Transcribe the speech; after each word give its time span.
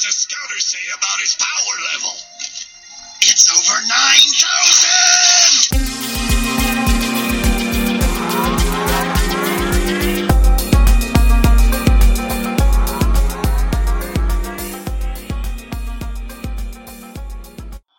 does 0.00 0.06
the 0.06 0.12
scouters 0.12 0.64
say 0.64 0.78
about 0.96 1.20
his 1.20 1.36
power 1.36 1.76
level? 1.92 2.16
It's 3.20 3.52
over 3.52 3.82
9,000! 3.82 3.90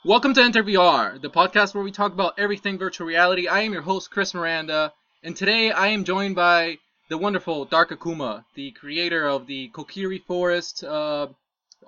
Welcome 0.04 0.34
to 0.34 0.42
Enter 0.42 0.64
VR, 0.64 1.22
the 1.22 1.30
podcast 1.30 1.76
where 1.76 1.84
we 1.84 1.92
talk 1.92 2.14
about 2.14 2.40
everything 2.40 2.80
virtual 2.80 3.06
reality. 3.06 3.48
I 3.48 3.62
am 3.62 3.74
your 3.74 3.84
host, 3.84 4.10
Chris 4.10 4.34
Miranda, 4.34 4.92
and 5.22 5.36
today 5.36 5.70
I 5.70 5.90
am 5.90 6.04
joined 6.04 6.36
by 6.36 6.80
the 7.10 7.20
wonderful 7.20 7.66
Dark 7.66 7.92
Akuma, 7.92 8.44
the 8.56 8.72
creator 8.72 9.28
of 9.28 9.46
the 9.46 9.70
Kokiri 9.70 10.24
Forest 10.24 10.84
uh, 10.84 11.28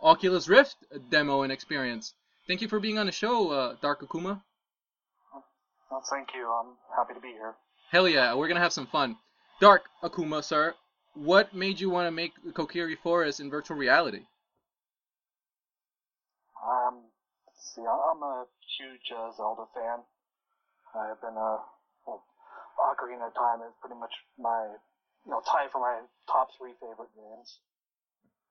Oculus 0.02 0.48
Rift 0.48 0.76
demo 1.10 1.44
and 1.44 1.52
experience. 1.52 2.14
Thank 2.48 2.62
you 2.62 2.68
for 2.68 2.80
being 2.80 2.98
on 2.98 3.06
the 3.06 3.12
show, 3.12 3.52
uh, 3.52 3.76
Dark 3.82 4.02
Akuma. 4.02 4.42
Well, 5.90 6.04
thank 6.10 6.30
you. 6.36 6.48
I'm 6.48 6.76
happy 6.96 7.14
to 7.14 7.22
be 7.22 7.30
here. 7.30 7.54
Hell 7.92 8.08
yeah, 8.10 8.34
we're 8.34 8.48
gonna 8.48 8.60
have 8.60 8.74
some 8.74 8.88
fun. 8.88 9.18
Dark 9.62 9.84
Akuma, 10.04 10.44
sir, 10.44 10.74
what 11.14 11.54
made 11.54 11.80
you 11.80 11.90
want 11.90 12.08
to 12.08 12.12
make 12.12 12.34
Kokiri 12.54 12.98
Forest 12.98 13.40
in 13.40 13.50
virtual 13.50 13.78
reality? 13.78 14.26
Um, 16.66 17.04
see, 17.54 17.82
I'm 17.82 18.24
a 18.24 18.46
huge 18.78 19.12
uh, 19.16 19.32
Zelda 19.36 19.66
fan. 19.76 20.00
I've 20.96 21.22
been 21.22 21.38
a 21.38 21.58
well, 22.06 22.24
Ocarina 22.82 23.28
of 23.28 23.34
Time 23.36 23.62
is 23.62 23.74
pretty 23.82 24.00
much 24.00 24.14
my 24.40 24.74
you 25.26 25.32
know 25.32 25.42
tie 25.46 25.68
for 25.72 25.82
my 25.82 26.02
top 26.30 26.50
three 26.58 26.74
favorite 26.82 27.14
games, 27.16 27.60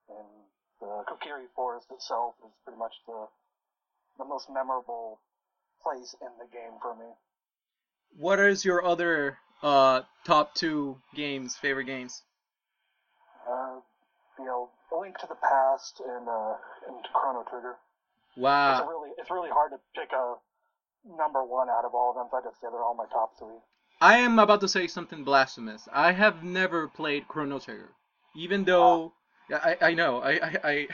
and 0.08 0.46
the 0.82 1.04
Kokiri 1.06 1.46
Forest 1.54 1.86
itself 1.94 2.34
is 2.44 2.50
pretty 2.64 2.78
much 2.78 2.92
the 3.06 3.26
the 4.18 4.24
most 4.24 4.50
memorable 4.50 5.20
place 5.82 6.14
in 6.20 6.28
the 6.38 6.46
game 6.52 6.74
for 6.82 6.94
me. 6.94 7.06
What 8.18 8.38
is 8.40 8.64
your 8.64 8.84
other 8.84 9.38
uh, 9.62 10.02
top 10.24 10.54
two 10.54 10.98
games, 11.14 11.56
favorite 11.56 11.86
games? 11.86 12.22
Uh, 13.48 13.80
you 14.38 14.44
know, 14.44 14.70
A 14.92 14.96
Link 14.98 15.16
to 15.18 15.26
the 15.26 15.36
Past 15.36 16.00
and 16.04 16.28
uh, 16.28 16.54
and 16.88 16.96
Chrono 17.14 17.44
Trigger. 17.48 17.76
It's 18.30 18.40
Wow. 18.40 18.84
a 18.84 18.88
really 18.88 19.10
it's 19.18 19.30
really 19.30 19.50
hard 19.50 19.70
to 19.72 19.78
pick 19.94 20.10
a 20.12 20.34
number 21.16 21.44
one 21.44 21.68
out 21.70 21.84
of 21.84 21.94
all 21.94 22.10
of 22.10 22.16
them. 22.16 22.26
So 22.30 22.36
I 22.38 22.42
just 22.42 22.60
say 22.60 22.68
they're 22.70 22.82
all 22.82 22.94
my 22.94 23.06
top 23.06 23.38
three. 23.38 23.58
I 24.00 24.18
am 24.18 24.38
about 24.38 24.60
to 24.62 24.68
say 24.68 24.88
something 24.88 25.22
blasphemous. 25.22 25.88
I 25.92 26.12
have 26.12 26.42
never 26.42 26.88
played 26.88 27.28
Chrono 27.28 27.58
Trigger, 27.60 27.90
even 28.34 28.64
though 28.64 29.12
Yeah, 29.48 29.58
I 29.62 29.76
I 29.90 29.94
know 29.94 30.20
I 30.20 30.32
I 30.32 30.88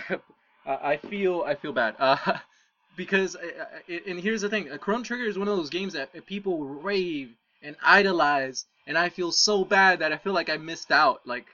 I, 0.67 0.75
I 0.93 0.97
feel 0.97 1.43
I 1.47 1.55
feel 1.55 1.73
bad. 1.73 1.97
Uh, 1.99 2.17
because 2.97 3.37
I, 3.37 3.93
I, 3.93 4.01
and 4.07 4.21
here's 4.21 4.43
the 4.43 4.49
thing, 4.49 4.71
uh, 4.71 4.77
Chrono 4.79 5.05
Trigger 5.05 5.25
is 5.25 5.39
one 5.39 5.49
of 5.49 5.57
those 5.57 5.71
games 5.71 5.93
that 5.95 6.27
people 6.27 6.65
rave 6.65 7.31
and 7.63 7.77
idolize, 7.83 8.67
and 8.87 8.97
I 8.99 9.09
feel 9.09 9.33
so 9.33 9.65
bad 9.65 10.01
that 10.01 10.13
I 10.13 10.19
feel 10.19 10.33
like 10.33 10.51
I 10.51 10.57
missed 10.57 10.91
out. 10.93 11.27
Like, 11.27 11.47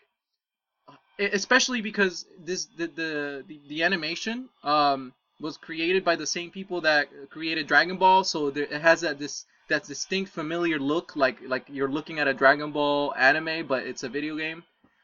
e- 1.18 1.30
especially 1.32 1.80
because 1.80 2.26
this 2.38 2.66
the 2.76 2.86
the 2.86 3.44
the, 3.48 3.60
the 3.68 3.82
animation 3.82 4.48
um 4.62 5.12
was 5.40 5.56
created 5.56 6.04
by 6.04 6.14
the 6.16 6.26
same 6.26 6.50
people 6.50 6.80
that 6.80 7.08
created 7.30 7.66
Dragon 7.66 7.96
Ball, 7.96 8.22
so 8.24 8.50
there, 8.50 8.64
it 8.64 8.80
has 8.80 9.00
that 9.00 9.18
this 9.18 9.44
that 9.68 9.84
distinct 9.84 10.30
familiar 10.32 10.78
look, 10.78 11.16
like 11.16 11.38
like 11.46 11.64
you're 11.68 11.90
looking 11.90 12.18
at 12.20 12.28
a 12.28 12.34
Dragon 12.34 12.70
Ball 12.72 13.12
anime, 13.16 13.66
but 13.66 13.84
it's 13.86 14.02
a 14.04 14.08
video 14.08 14.36
game. 14.36 14.62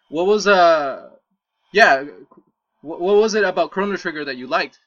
What 0.08 0.26
was 0.26 0.46
uh 0.46 1.10
yeah, 1.72 2.04
what, 2.82 3.00
what 3.00 3.16
was 3.16 3.34
it 3.34 3.44
about 3.44 3.70
Chrono 3.70 3.96
Trigger 3.96 4.24
that 4.24 4.36
you 4.36 4.46
liked? 4.46 4.78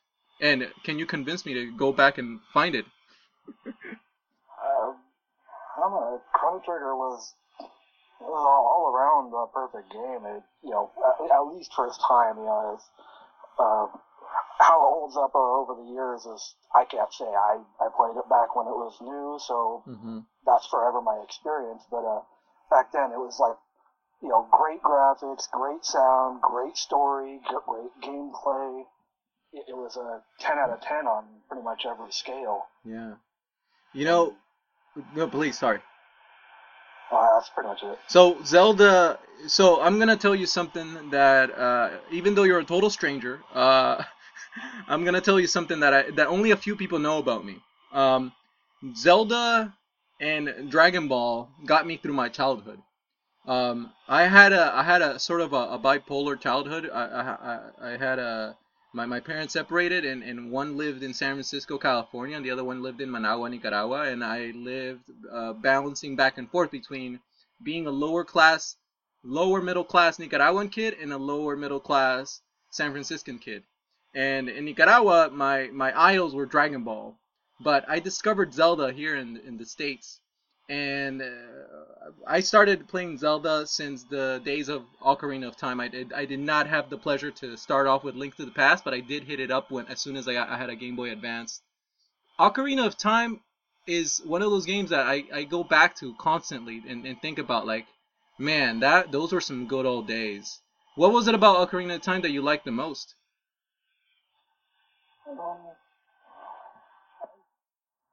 And 0.42 0.72
can 0.84 1.00
you 1.00 1.06
convince 1.06 1.45
me 1.45 1.53
to 1.53 1.72
go 1.78 1.92
back 1.94 2.17
and 2.17 2.40
find 2.53 2.75
it? 2.75 2.86
Uh, 4.62 4.94
I 5.78 5.80
don't 5.81 5.91
know. 5.91 6.22
Chrono 6.34 6.59
Trigger 6.66 6.96
was 6.96 7.34
it 8.22 8.25
was 8.30 8.44
all, 8.46 8.66
all 8.68 8.85
around 8.96 9.34
a 9.34 9.47
perfect 9.52 9.91
game. 9.91 10.25
It 10.25 10.44
you 10.63 10.72
know 10.72 10.91
at, 11.03 11.31
at 11.31 11.44
least 11.56 11.74
for 11.75 11.88
its 11.88 11.97
time. 12.07 12.38
You 12.38 12.46
know, 12.46 12.74
it's, 12.75 12.86
uh, 13.59 13.88
how 14.59 14.78
it 14.80 14.91
holds 14.96 15.18
up 15.18 15.36
uh, 15.36 15.40
over 15.62 15.75
the 15.75 15.91
years 15.91 16.25
is 16.25 16.56
I 16.75 16.86
can't 16.86 17.12
say. 17.13 17.25
I 17.25 17.59
I 17.81 17.90
played 17.96 18.18
it 18.18 18.30
back 18.30 18.56
when 18.56 18.68
it 18.68 18.75
was 18.78 18.97
new, 19.02 19.40
so 19.40 19.84
Mm-hmm. 19.88 20.19
that's 20.46 20.68
forever 20.68 21.02
my 21.02 21.19
experience. 21.24 21.84
But 21.91 22.06
uh, 22.06 22.22
back 22.72 22.91
then 22.91 23.12
it 23.12 23.19
was 23.19 23.40
like, 23.40 23.57
you 24.23 24.29
know, 24.29 24.47
great 24.50 24.81
graphics, 24.81 25.51
great 25.51 25.84
sound, 25.84 26.41
great 26.41 26.78
story, 26.78 27.41
great 27.45 27.91
gameplay. 28.01 28.84
It, 29.51 29.66
it 29.67 29.75
was 29.75 29.97
a 29.97 30.22
10 30.39 30.57
out 30.57 30.69
of 30.69 30.81
10 30.81 31.06
on 31.06 31.25
pretty 31.50 31.63
much 31.63 31.84
every 31.85 32.11
scale. 32.11 32.66
Yeah. 32.85 33.16
You 33.91 34.06
know, 34.06 34.33
no, 35.13 35.28
please, 35.28 35.59
sorry. 35.59 35.79
Uh, 37.12 37.28
that's 37.35 37.50
pretty 37.50 37.67
much 37.67 37.83
it. 37.83 38.00
So 38.07 38.41
Zelda. 38.45 39.19
So 39.45 39.81
I'm 39.81 40.00
gonna 40.00 40.16
tell 40.16 40.33
you 40.33 40.45
something 40.45 41.09
that 41.12 41.51
uh, 41.56 41.89
even 42.12 42.33
though 42.33 42.44
you're 42.44 42.59
a 42.59 42.63
total 42.63 42.89
stranger, 42.89 43.41
uh, 43.53 44.01
I'm 44.88 45.03
gonna 45.03 45.22
tell 45.22 45.39
you 45.39 45.47
something 45.47 45.81
that 45.81 45.94
I 45.94 46.12
that 46.12 46.28
only 46.28 46.51
a 46.51 46.57
few 46.57 46.75
people 46.75 46.97
know 46.97 47.17
about 47.19 47.45
me. 47.45 47.57
Um, 47.91 48.31
Zelda 48.95 49.75
and 50.19 50.72
Dragon 50.72 51.07
Ball 51.07 51.50
got 51.66 51.85
me 51.85 51.97
through 51.97 52.13
my 52.13 52.29
childhood. 52.29 52.79
Um, 53.46 53.92
I 54.08 54.24
had 54.24 54.54
a 54.54 54.74
I 54.74 54.84
had 54.84 55.02
a 55.02 55.20
sort 55.20 55.42
of 55.42 55.52
a, 55.52 55.74
a 55.76 55.80
bipolar 55.80 56.40
childhood. 56.40 56.90
I, 56.94 57.04
I, 57.04 57.90
I, 57.94 57.98
had 57.98 58.18
a 58.18 58.56
my, 58.94 59.06
my 59.06 59.20
parents 59.20 59.54
separated 59.54 60.06
and, 60.06 60.24
and 60.24 60.50
one 60.50 60.78
lived 60.78 61.04
in 61.04 61.14
San 61.14 61.36
Francisco, 61.36 61.78
California, 61.78 62.38
and 62.38 62.46
the 62.46 62.52
other 62.52 62.64
one 62.64 62.81
lived 62.81 63.02
in 63.02 63.12
Managua, 63.12 63.50
Nicaragua, 63.50 64.04
and 64.04 64.24
I 64.24 64.52
lived 64.56 65.04
uh, 65.30 65.54
balancing 65.54 66.16
back 66.16 66.38
and 66.38 66.50
forth 66.50 66.72
between 66.72 67.20
being 67.62 67.86
a 67.86 67.92
lower 67.92 68.24
class, 68.24 68.78
lower 69.24 69.62
middle 69.62 69.84
class 69.84 70.20
Nicaraguan 70.20 70.70
kid 70.70 70.96
and 71.02 71.12
a 71.12 71.18
lower 71.18 71.58
middle 71.58 71.81
class 71.81 72.42
San 72.70 72.92
Franciscan 72.92 73.40
kid. 73.40 73.64
And 74.14 74.48
in 74.48 74.66
Nicaragua, 74.66 75.31
my, 75.31 75.68
my 75.74 75.92
idols 76.00 76.34
were 76.34 76.46
Dragon 76.46 76.84
Ball, 76.84 77.18
but 77.60 77.84
I 77.90 78.00
discovered 78.00 78.54
Zelda 78.54 78.94
here 78.94 79.16
in 79.16 79.38
in 79.38 79.58
the 79.58 79.66
states, 79.66 80.22
and 80.69 81.22
uh, 81.22 81.25
I 82.28 82.40
started 82.40 82.88
playing 82.88 83.18
Zelda 83.18 83.68
since 83.68 84.03
the 84.03 84.41
days 84.44 84.69
of 84.69 84.84
Ocarina 85.01 85.47
of 85.47 85.57
Time. 85.57 85.79
I 85.79 85.88
did 85.88 86.13
I 86.13 86.25
did 86.25 86.40
not 86.40 86.68
have 86.68 86.90
the 86.90 86.97
pleasure 86.97 87.31
to 87.31 87.57
start 87.57 87.88
off 87.88 88.03
with 88.03 88.16
Link 88.16 88.35
to 88.38 88.46
the 88.46 88.51
Past, 88.51 88.84
but 88.84 88.94
I 88.94 89.00
did 89.00 89.24
hit 89.24 89.40
it 89.40 89.51
up 89.51 89.72
when 89.72 89.88
as 89.88 90.01
soon 90.01 90.16
as 90.16 90.28
I, 90.28 90.35
I 90.35 90.57
had 90.57 90.69
a 90.69 90.75
Game 90.75 90.96
Boy 90.96 91.12
Advance. 91.12 91.62
Ocarina 92.40 92.85
of 92.85 92.97
Time 92.97 93.41
is 93.85 94.22
one 94.25 94.41
of 94.41 94.50
those 94.50 94.66
games 94.66 94.90
that 94.90 95.06
I, 95.06 95.24
I 95.34 95.44
go 95.44 95.63
back 95.63 95.96
to 95.97 96.16
constantly 96.16 96.81
and, 96.88 97.06
and 97.06 97.22
think 97.22 97.38
about 97.38 97.68
like, 97.68 97.85
man, 98.40 98.80
that 98.80 99.12
those 99.12 99.34
were 99.34 99.41
some 99.41 99.68
good 99.68 99.85
old 99.85 100.07
days. 100.07 100.59
What 100.95 101.12
was 101.12 101.28
it 101.28 101.35
about 101.35 101.69
Ocarina 101.69 101.95
of 101.95 102.01
Time 102.01 102.22
that 102.22 102.31
you 102.31 102.41
liked 102.41 102.66
the 102.66 102.72
most? 102.72 103.16
Um, 105.30 105.38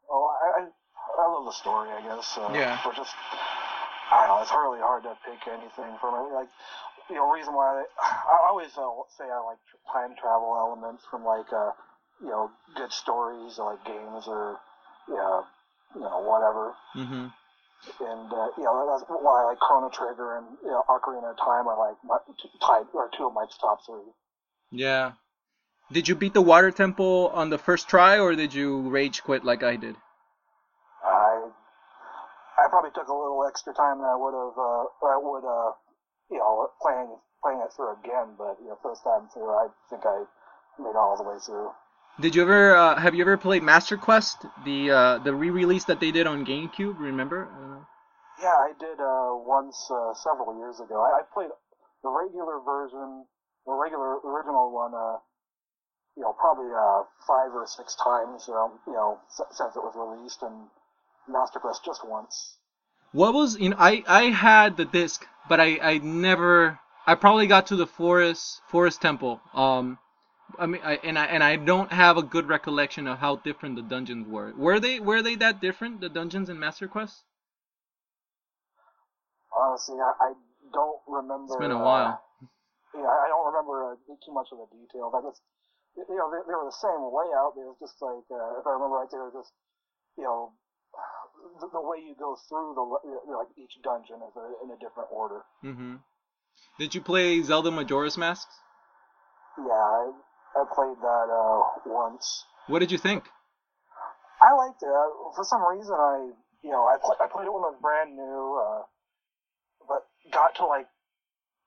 well, 0.08 0.36
I, 0.42 0.60
I, 0.60 0.66
I 1.20 1.28
love 1.28 1.44
the 1.44 1.52
story, 1.52 1.90
I 1.92 2.00
guess. 2.00 2.26
Uh, 2.36 2.50
Yeah. 2.56 2.80
But 2.84 2.96
just, 2.96 3.14
I 4.10 4.26
don't 4.26 4.36
know, 4.36 4.42
it's 4.42 4.50
really 4.50 4.80
hard 4.80 5.04
to 5.04 5.14
pick 5.22 5.44
anything 5.46 5.92
from 6.00 6.16
it. 6.16 6.32
Like, 6.32 6.48
you 7.08 7.16
know, 7.16 7.30
reason 7.30 7.54
why 7.54 7.84
I, 8.00 8.08
I 8.08 8.48
always 8.48 8.72
uh, 8.76 8.88
say 9.18 9.24
I 9.24 9.40
like 9.44 9.60
time 9.92 10.16
travel 10.20 10.56
elements 10.56 11.04
from 11.10 11.24
like, 11.24 11.52
uh, 11.52 11.72
you 12.22 12.30
know, 12.30 12.50
good 12.76 12.92
stories 12.92 13.58
or 13.58 13.72
like 13.72 13.84
games 13.84 14.24
or, 14.26 14.58
yeah, 15.08 15.42
you 15.94 16.00
know, 16.00 16.20
whatever. 16.24 16.74
Mm-hmm. 16.96 17.26
And, 18.04 18.32
uh, 18.32 18.48
you 18.58 18.64
know, 18.64 18.86
that's 18.92 19.04
why 19.08 19.42
I 19.42 19.44
like 19.46 19.58
Chrono 19.58 19.88
Trigger 19.88 20.36
and, 20.38 20.46
you 20.62 20.70
know, 20.70 20.82
Ocarina 20.88 21.30
of 21.30 21.38
Time 21.38 21.66
are 21.66 21.78
like 21.78 21.96
my, 22.04 22.18
tied, 22.60 22.86
or 22.92 23.08
two 23.16 23.26
of 23.26 23.32
my 23.32 23.46
top 23.60 23.80
three. 23.86 24.04
Yeah. 24.70 25.12
Did 25.90 26.06
you 26.06 26.14
beat 26.14 26.34
the 26.34 26.42
water 26.42 26.70
temple 26.70 27.32
on 27.34 27.50
the 27.50 27.58
first 27.58 27.88
try, 27.88 28.18
or 28.20 28.36
did 28.36 28.54
you 28.54 28.88
rage 28.90 29.24
quit 29.24 29.44
like 29.44 29.62
I 29.64 29.76
did? 29.76 29.96
Probably 32.70 32.94
took 32.94 33.08
a 33.08 33.12
little 33.12 33.42
extra 33.50 33.74
time 33.74 33.98
than 33.98 34.06
I 34.06 34.14
would 34.14 34.34
have 34.34 34.56
uh, 34.56 34.84
I 35.10 35.18
would 35.18 35.44
uh, 35.44 35.70
you 36.30 36.38
know 36.38 36.70
playing 36.80 37.10
playing 37.42 37.60
it 37.66 37.70
through 37.74 37.98
again, 37.98 38.38
but 38.38 38.56
you 38.62 38.68
know 38.70 38.78
first 38.82 39.02
time 39.02 39.28
through 39.34 39.50
I 39.50 39.66
think 39.90 40.06
I 40.06 40.24
made 40.78 40.90
it 40.90 40.96
all 40.96 41.16
the 41.18 41.26
way 41.26 41.36
through. 41.44 41.70
Did 42.20 42.34
you 42.34 42.42
ever 42.42 42.76
uh, 42.76 42.96
have 43.00 43.14
you 43.14 43.22
ever 43.22 43.36
played 43.36 43.62
Master 43.62 43.96
Quest, 43.96 44.46
the 44.64 44.90
uh, 44.90 45.18
the 45.18 45.34
re-release 45.34 45.84
that 45.86 46.00
they 46.00 46.10
did 46.12 46.26
on 46.26 46.46
GameCube? 46.46 46.98
Remember? 46.98 47.48
Uh, 47.50 47.84
Yeah, 48.40 48.54
I 48.54 48.72
did 48.78 49.00
uh, 49.00 49.34
once 49.34 49.90
uh, 49.90 50.14
several 50.14 50.56
years 50.58 50.80
ago. 50.80 50.96
I, 51.00 51.20
I 51.20 51.22
played 51.34 51.50
the 52.02 52.08
regular 52.08 52.60
version, 52.64 53.26
the 53.66 53.72
regular 53.72 54.16
original 54.22 54.70
one. 54.72 54.94
Uh, 54.94 55.18
you 56.16 56.22
know, 56.22 56.34
probably 56.38 56.70
uh, 56.70 57.02
five 57.26 57.50
or 57.54 57.66
six 57.66 57.96
times. 57.96 58.48
Um, 58.48 58.78
you 58.86 58.92
know, 58.92 59.18
since 59.28 59.74
it 59.74 59.82
was 59.82 59.94
released, 59.96 60.42
and 60.42 60.68
Master 61.28 61.58
Quest 61.58 61.84
just 61.84 62.06
once. 62.06 62.56
What 63.12 63.34
was 63.34 63.58
you 63.58 63.70
know 63.70 63.76
I 63.78 64.04
I 64.06 64.22
had 64.30 64.76
the 64.76 64.84
disc, 64.84 65.26
but 65.48 65.60
I 65.60 65.78
I 65.82 65.98
never 65.98 66.78
I 67.06 67.14
probably 67.16 67.46
got 67.46 67.66
to 67.68 67.76
the 67.76 67.86
forest 67.86 68.62
forest 68.68 69.02
temple. 69.02 69.40
Um, 69.52 69.98
I 70.58 70.66
mean, 70.66 70.80
I, 70.84 70.94
and 71.02 71.18
I 71.18 71.26
and 71.26 71.42
I 71.42 71.56
don't 71.56 71.92
have 71.92 72.16
a 72.16 72.22
good 72.22 72.46
recollection 72.46 73.06
of 73.06 73.18
how 73.18 73.36
different 73.36 73.76
the 73.76 73.82
dungeons 73.82 74.28
were. 74.28 74.52
Were 74.56 74.78
they 74.78 75.00
were 75.00 75.22
they 75.22 75.34
that 75.36 75.60
different? 75.60 76.00
The 76.00 76.08
dungeons 76.08 76.48
in 76.48 76.58
Master 76.58 76.86
Quest? 76.86 77.24
Honestly, 79.50 79.98
I, 79.98 80.30
I 80.30 80.32
don't 80.72 81.00
remember. 81.08 81.54
It's 81.54 81.56
been 81.56 81.74
a 81.74 81.78
uh, 81.78 81.84
while. 81.84 82.22
yeah, 82.94 83.10
I 83.10 83.26
don't 83.26 83.46
remember 83.46 83.92
uh, 83.92 84.14
too 84.24 84.32
much 84.32 84.48
of 84.52 84.58
the 84.58 84.68
details. 84.70 85.12
I 85.14 85.20
just, 85.26 85.42
you 85.96 86.14
know, 86.14 86.30
they, 86.30 86.42
they 86.46 86.54
were 86.54 86.70
the 86.70 86.78
same 86.78 87.02
layout. 87.02 87.58
They 87.58 87.66
was 87.66 87.78
just 87.82 87.98
like, 87.98 88.22
uh, 88.30 88.60
if 88.62 88.66
I 88.66 88.78
remember 88.78 89.02
right, 89.02 89.10
they 89.10 89.18
were 89.18 89.34
just, 89.34 89.50
you 90.16 90.24
know, 90.24 90.54
the, 91.60 91.68
the 91.72 91.80
way 91.80 91.98
you 91.98 92.14
go 92.18 92.36
through 92.48 92.74
the 92.74 92.80
le- 92.82 93.00
you 93.04 93.32
know, 93.32 93.38
like 93.38 93.48
each 93.56 93.78
dungeon 93.82 94.16
is 94.26 94.34
a, 94.36 94.46
in 94.64 94.70
a 94.70 94.78
different 94.78 95.08
order. 95.12 95.42
hmm 95.62 95.96
Did 96.78 96.94
you 96.94 97.00
play 97.00 97.42
Zelda 97.42 97.70
Majora's 97.70 98.16
Masks? 98.16 98.54
Yeah, 99.58 99.64
I, 99.72 100.12
I 100.56 100.64
played 100.74 100.96
that 101.02 101.26
uh, 101.30 101.60
once. 101.86 102.44
What 102.66 102.78
did 102.78 102.90
you 102.92 102.98
think? 102.98 103.24
I 104.40 104.52
liked 104.54 104.82
it. 104.82 104.88
Uh, 104.88 105.32
For 105.36 105.44
some 105.44 105.60
reason, 105.66 105.92
I 105.94 106.30
you 106.62 106.70
know 106.70 106.84
I, 106.86 106.96
pl- 107.00 107.16
I 107.20 107.26
played 107.26 107.46
it 107.46 107.52
when 107.52 107.62
it 107.64 107.72
was 107.76 107.80
brand 107.82 108.16
new, 108.16 108.56
uh, 108.56 108.82
but 109.86 110.06
got 110.32 110.54
to 110.56 110.66
like 110.66 110.86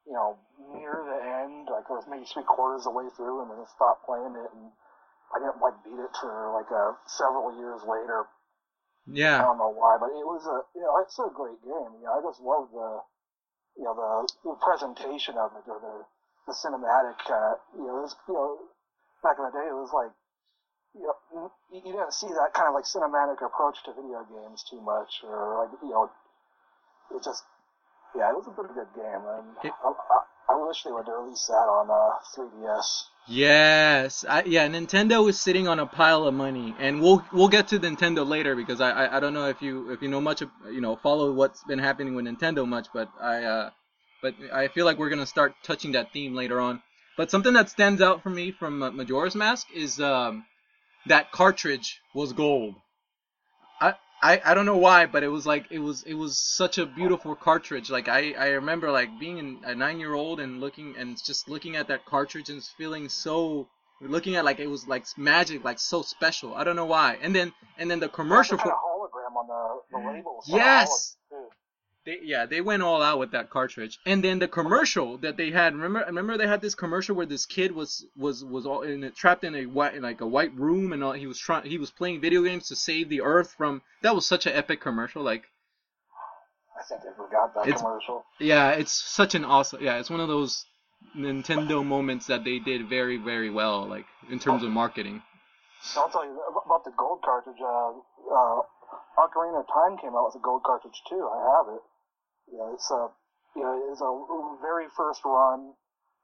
you 0.08 0.14
know 0.14 0.38
near 0.74 1.06
the 1.06 1.20
end, 1.46 1.70
like 1.70 1.86
it 1.86 1.94
was 1.94 2.06
maybe 2.10 2.26
three 2.26 2.44
quarters 2.44 2.88
of 2.88 2.94
the 2.94 2.98
way 2.98 3.08
through, 3.16 3.42
and 3.46 3.52
then 3.52 3.60
I 3.62 3.68
stopped 3.70 4.06
playing 4.10 4.34
it, 4.34 4.50
and 4.58 4.72
I 5.36 5.38
didn't 5.40 5.62
like 5.62 5.78
beat 5.86 6.02
it 6.02 6.14
for 6.18 6.34
like 6.58 6.72
uh, 6.74 6.98
several 7.06 7.54
years 7.58 7.82
later. 7.86 8.26
I 9.40 9.44
don't 9.44 9.58
know 9.58 9.70
why, 9.70 9.98
but 10.00 10.10
it 10.12 10.26
was 10.26 10.46
a 10.48 10.64
you 10.78 10.84
know 10.84 10.98
it's 11.00 11.18
a 11.20 11.30
great 11.34 11.62
game. 11.64 11.92
You 12.00 12.06
know, 12.08 12.14
I 12.18 12.22
just 12.22 12.40
love 12.42 12.70
the 12.72 13.02
you 13.78 13.84
know 13.84 13.94
the, 13.96 14.50
the 14.50 14.56
presentation 14.62 15.38
of 15.38 15.52
it 15.58 15.70
or 15.70 15.80
the 15.80 16.06
the 16.48 16.54
cinematic. 16.54 17.20
Uh, 17.30 17.56
you 17.78 17.88
know, 17.88 18.00
it 18.00 18.02
was, 18.08 18.16
you 18.28 18.34
know 18.34 18.58
back 19.24 19.38
in 19.40 19.46
the 19.46 19.52
day 19.52 19.68
it 19.68 19.74
was 19.76 19.92
like 19.94 20.12
you 20.96 21.08
know 21.08 21.52
you, 21.72 21.82
you 21.86 21.92
didn't 21.94 22.14
see 22.14 22.28
that 22.28 22.54
kind 22.54 22.68
of 22.70 22.76
like 22.76 22.86
cinematic 22.86 23.42
approach 23.46 23.84
to 23.84 23.94
video 23.94 24.24
games 24.30 24.64
too 24.70 24.82
much, 24.82 25.22
or 25.24 25.66
like 25.66 25.72
you 25.82 25.90
know 25.90 26.10
it 27.12 27.24
just 27.24 27.44
yeah 28.16 28.30
it 28.30 28.36
was 28.36 28.48
a 28.48 28.52
pretty 28.52 28.74
good 28.74 28.92
game, 28.96 29.24
and 29.28 29.58
It- 29.64 29.74
I, 29.84 29.90
I, 29.90 30.20
I 30.54 30.56
wish 30.68 30.84
they 30.84 30.92
would 30.92 31.08
release 31.08 31.48
that 31.48 31.68
on 31.68 31.90
uh 31.90 32.20
3DS. 32.36 33.10
Yes. 33.28 34.26
I, 34.28 34.44
yeah. 34.44 34.68
Nintendo 34.68 35.28
is 35.30 35.40
sitting 35.40 35.68
on 35.68 35.80
a 35.80 35.86
pile 35.86 36.26
of 36.28 36.34
money, 36.34 36.76
and 36.78 37.02
we'll 37.02 37.24
we'll 37.32 37.48
get 37.48 37.70
to 37.70 37.80
Nintendo 37.80 38.28
later 38.28 38.56
because 38.56 38.82
I, 38.82 38.92
I, 38.92 39.18
I 39.18 39.20
don't 39.20 39.34
know 39.34 39.48
if 39.48 39.62
you 39.62 39.92
if 39.92 40.02
you 40.02 40.10
know 40.10 40.20
much 40.20 40.42
of 40.42 40.50
you 40.72 40.82
know 40.82 40.98
follow 40.98 41.32
what's 41.32 41.64
been 41.64 41.80
happening 41.80 42.16
with 42.16 42.26
Nintendo 42.26 42.68
much, 42.68 42.88
but 42.94 43.10
I 43.22 43.44
uh 43.44 43.70
but 44.22 44.36
I 44.54 44.68
feel 44.68 44.86
like 44.86 44.98
we're 44.98 45.10
gonna 45.10 45.26
start 45.26 45.54
touching 45.64 45.94
that 45.94 46.12
theme 46.12 46.36
later 46.36 46.60
on. 46.60 46.82
But 47.16 47.32
something 47.32 47.54
that 47.54 47.70
stands 47.70 48.02
out 48.02 48.24
for 48.24 48.30
me 48.30 48.52
from 48.52 48.84
uh, 48.84 48.92
Majora's 48.92 49.36
Mask 49.36 49.68
is 49.74 50.02
um 50.02 50.46
that 51.06 51.32
cartridge 51.32 52.00
was 52.14 52.34
gold. 52.34 52.76
I, 54.24 54.42
I 54.46 54.54
don't 54.54 54.66
know 54.66 54.78
why, 54.78 55.06
but 55.06 55.22
it 55.24 55.28
was 55.28 55.46
like 55.46 55.66
it 55.70 55.80
was 55.80 56.04
it 56.04 56.14
was 56.14 56.38
such 56.38 56.78
a 56.78 56.86
beautiful 56.86 57.36
cartridge. 57.36 57.90
Like 57.90 58.08
I 58.08 58.32
I 58.32 58.48
remember 58.52 58.90
like 58.90 59.20
being 59.20 59.60
a 59.66 59.76
nine 59.76 60.00
year 60.00 60.14
old 60.14 60.40
and 60.40 60.62
looking 60.62 60.96
and 60.98 61.22
just 61.22 61.50
looking 61.50 61.76
at 61.76 61.90
that 61.90 62.06
cartridge 62.06 62.50
and 62.50 62.64
feeling 62.78 63.10
so 63.10 63.68
looking 64.00 64.36
at 64.38 64.46
like 64.46 64.60
it 64.60 64.68
was 64.68 64.88
like 64.88 65.06
magic, 65.18 65.66
like 65.66 65.78
so 65.78 66.02
special. 66.02 66.56
I 66.56 66.64
don't 66.64 66.78
know 66.78 66.86
why. 66.86 67.18
And 67.22 67.36
then 67.36 67.52
and 67.78 67.92
then 67.92 68.00
the 68.00 68.08
commercial 68.08 68.58
for 68.58 68.70
hologram 68.70 69.36
on 69.36 69.48
the 69.48 69.98
the 69.98 70.08
label. 70.08 70.42
Yes! 70.48 71.18
They, 72.06 72.20
yeah, 72.22 72.46
they 72.46 72.60
went 72.62 72.84
all 72.84 73.02
out 73.02 73.18
with 73.20 73.32
that 73.32 73.50
cartridge. 73.50 73.98
And 74.06 74.24
then 74.24 74.40
the 74.40 74.48
commercial 74.48 75.18
that 75.20 75.38
they 75.38 75.52
had, 75.52 75.74
remember, 75.74 76.04
remember 76.06 76.38
they 76.38 76.48
had 76.48 76.62
this 76.62 76.76
commercial 76.76 77.16
where 77.16 77.26
this 77.26 77.46
kid 77.46 77.72
was 77.74 78.06
was 78.18 78.44
was 78.44 78.66
all 78.66 78.82
in 78.82 79.10
trapped 79.16 79.44
in 79.44 79.56
a 79.56 79.66
white 79.66 79.96
in 79.96 80.04
like 80.04 80.22
a 80.22 80.28
white 80.28 80.54
room, 80.56 80.92
and 80.94 81.04
all, 81.04 81.14
he 81.14 81.28
was 81.28 81.40
trying 81.40 81.66
he 81.66 81.78
was 81.78 81.92
playing 81.92 82.20
video 82.22 82.44
games 82.44 82.68
to 82.68 82.76
save 82.76 83.10
the 83.10 83.22
Earth 83.22 83.54
from. 83.58 83.82
That 84.02 84.16
was 84.16 84.26
such 84.26 84.46
an 84.46 84.54
epic 84.54 84.82
commercial. 84.82 85.24
Like, 85.24 85.44
I 86.78 86.84
think 86.84 87.02
I 87.02 87.16
forgot 87.16 87.54
that 87.56 87.68
It's- 87.68 87.82
commercial. 87.82 88.26
yeah, 88.40 88.72
it's 88.72 88.92
such 88.92 89.36
an 89.36 89.46
awesome. 89.46 89.82
Yeah, 89.82 90.00
it's 90.00 90.10
one 90.10 90.20
of 90.20 90.28
those 90.28 90.66
Nintendo 91.16 91.86
moments 91.86 92.28
that 92.28 92.44
they 92.44 92.60
did 92.60 92.90
very 92.90 93.18
very 93.18 93.50
well, 93.50 93.86
like 93.88 94.06
in 94.30 94.40
terms 94.40 94.64
of 94.64 94.70
marketing. 94.72 95.22
I'll 95.98 96.10
tell 96.10 96.26
you 96.26 96.40
about 96.66 96.84
the 96.86 96.92
gold 96.98 97.22
cartridge. 97.24 97.58
Uh, 97.62 97.92
uh, 98.34 98.62
Ocarina 99.20 99.60
of 99.60 99.68
Time 99.68 99.98
came 99.98 100.16
out 100.16 100.26
with 100.28 100.36
a 100.36 100.40
gold 100.44 100.64
cartridge 100.64 101.02
too. 101.10 101.30
I 101.32 101.58
have 101.58 101.76
it. 101.76 101.82
Know, 102.52 102.74
it's 102.74 102.90
a, 102.92 103.10
you 103.56 103.64
know, 103.64 103.74
it's 103.92 104.02
a 104.02 104.12
very 104.62 104.86
first 104.96 105.22
run, 105.26 105.74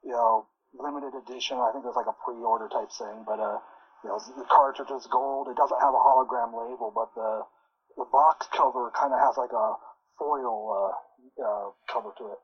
you 0.04 0.12
know, 0.12 0.46
limited 0.74 1.14
edition. 1.16 1.58
I 1.58 1.72
think 1.72 1.86
it 1.86 1.88
was 1.88 1.98
like 1.98 2.10
a 2.10 2.18
pre-order 2.24 2.70
type 2.70 2.92
thing, 2.92 3.24
but 3.26 3.40
uh, 3.40 3.58
you 4.04 4.10
know, 4.10 4.20
the 4.38 4.46
cartridge 4.50 4.92
is 4.92 5.08
gold. 5.12 5.48
It 5.48 5.58
doesn't 5.58 5.80
have 5.80 5.94
a 5.94 6.02
hologram 6.02 6.54
label, 6.54 6.92
but 6.94 7.10
the 7.16 7.44
the 7.98 8.06
box 8.12 8.48
cover 8.56 8.92
kind 8.96 9.14
of 9.14 9.20
has 9.20 9.38
like 9.38 9.52
a 9.52 9.74
foil 10.18 10.94
uh, 11.40 11.44
uh, 11.44 11.70
cover 11.92 12.12
to 12.18 12.26
it. 12.32 12.40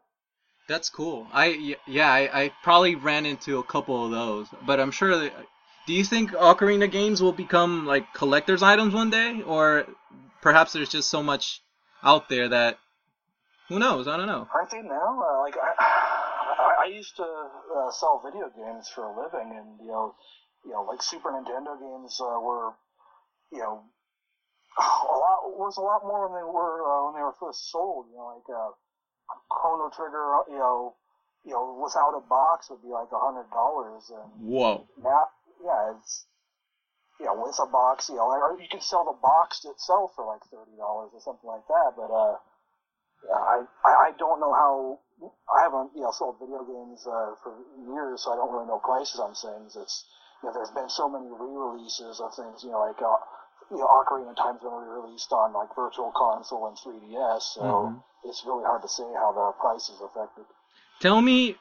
That's 0.67 0.89
cool. 0.89 1.27
I 1.31 1.77
yeah, 1.87 2.11
I, 2.11 2.43
I 2.43 2.51
probably 2.63 2.95
ran 2.95 3.25
into 3.25 3.59
a 3.59 3.63
couple 3.63 4.05
of 4.05 4.11
those, 4.11 4.47
but 4.65 4.79
I'm 4.79 4.91
sure. 4.91 5.17
That, 5.17 5.33
do 5.85 5.93
you 5.93 6.03
think 6.03 6.31
Ocarina 6.31 6.89
games 6.91 7.21
will 7.21 7.31
become 7.31 7.85
like 7.85 8.11
collector's 8.13 8.63
items 8.63 8.93
one 8.93 9.11
day, 9.11 9.43
or 9.45 9.85
perhaps 10.41 10.73
there's 10.73 10.89
just 10.89 11.09
so 11.09 11.21
much 11.21 11.61
out 12.01 12.27
there 12.29 12.49
that 12.49 12.79
who 13.69 13.79
knows? 13.79 14.07
I 14.07 14.17
don't 14.17 14.27
know. 14.27 14.47
Aren't 14.53 14.71
they 14.71 14.81
now? 14.81 15.21
Uh, 15.21 15.39
like 15.41 15.55
I, 15.57 16.85
I, 16.85 16.87
used 16.93 17.15
to 17.17 17.23
uh, 17.23 17.91
sell 17.91 18.21
video 18.23 18.49
games 18.53 18.89
for 18.93 19.05
a 19.05 19.13
living, 19.17 19.57
and 19.57 19.79
you 19.81 19.91
know, 19.91 20.15
you 20.65 20.71
know, 20.71 20.83
like 20.83 21.01
Super 21.01 21.31
Nintendo 21.31 21.73
games 21.79 22.19
uh, 22.21 22.39
were, 22.39 22.73
you 23.51 23.59
know, 23.59 23.81
a 24.77 25.17
lot 25.17 25.57
was 25.57 25.77
a 25.77 25.81
lot 25.81 26.05
more 26.05 26.29
when 26.29 26.37
they 26.37 26.45
were 26.45 26.85
uh, 26.85 27.05
when 27.05 27.15
they 27.15 27.25
were 27.25 27.35
first 27.39 27.71
sold. 27.71 28.05
You 28.11 28.17
know, 28.17 28.37
like 28.37 28.49
uh, 28.53 28.71
Chrono 29.49 29.89
Trigger, 29.89 30.45
you 30.49 30.59
know, 30.59 30.95
you 31.43 31.53
know, 31.53 31.81
without 31.81 32.13
a 32.13 32.21
box 32.21 32.69
would 32.69 32.83
be 32.83 32.89
like 32.89 33.09
a 33.11 33.19
hundred 33.19 33.49
dollars, 33.49 34.11
and 34.13 34.29
Whoa. 34.45 34.87
now, 35.01 35.25
yeah, 35.63 35.93
it's. 35.97 36.25
You 37.17 37.27
know, 37.27 37.47
with 37.47 37.55
a 37.63 37.71
box, 37.71 38.09
you 38.09 38.19
know, 38.19 38.27
or 38.27 38.59
you 38.59 38.67
can 38.67 38.81
sell 38.81 39.05
the 39.05 39.15
box 39.15 39.63
itself 39.63 40.11
for 40.17 40.27
like 40.27 40.43
thirty 40.51 40.75
dollars 40.75 41.15
or 41.15 41.21
something 41.23 41.47
like 41.47 41.63
that. 41.71 41.95
But 41.95 42.11
uh, 42.11 42.35
yeah, 43.27 43.35
I, 43.35 43.57
I 43.83 43.91
I 44.07 44.11
don't 44.17 44.39
know 44.39 44.53
how 44.53 44.99
I 45.55 45.61
haven't 45.63 45.91
you 45.95 46.01
know 46.03 46.11
sold 46.11 46.37
video 46.39 46.63
games 46.63 47.05
uh, 47.07 47.33
for 47.43 47.53
years, 47.89 48.23
so 48.23 48.33
I 48.33 48.35
don't 48.35 48.51
really 48.51 48.67
know 48.67 48.79
prices 48.79 49.19
on 49.19 49.33
things. 49.33 49.75
It's 49.75 50.05
you 50.43 50.49
know 50.49 50.53
there's 50.53 50.71
been 50.71 50.89
so 50.89 51.09
many 51.09 51.27
re-releases 51.29 52.19
of 52.19 52.33
things. 52.35 52.63
You 52.63 52.71
know 52.71 52.81
like 52.85 53.01
uh, 53.01 53.17
you 53.71 53.77
know 53.77 53.87
Ocarina 53.87 54.29
of 54.29 54.37
Time's 54.37 54.61
been 54.61 54.73
re-released 54.73 55.31
on 55.31 55.53
like 55.53 55.73
Virtual 55.75 56.11
Console 56.15 56.67
and 56.67 56.77
3DS, 56.77 57.41
so 57.55 57.61
Mhm. 57.61 58.03
it's 58.23 58.43
really 58.45 58.63
hard 58.65 58.81
to 58.81 58.89
say 58.89 59.07
how 59.17 59.31
the 59.31 59.51
price 59.59 59.89
is 59.89 59.99
affected. 60.01 60.45
Tell 61.01 61.21
me, 61.21 61.55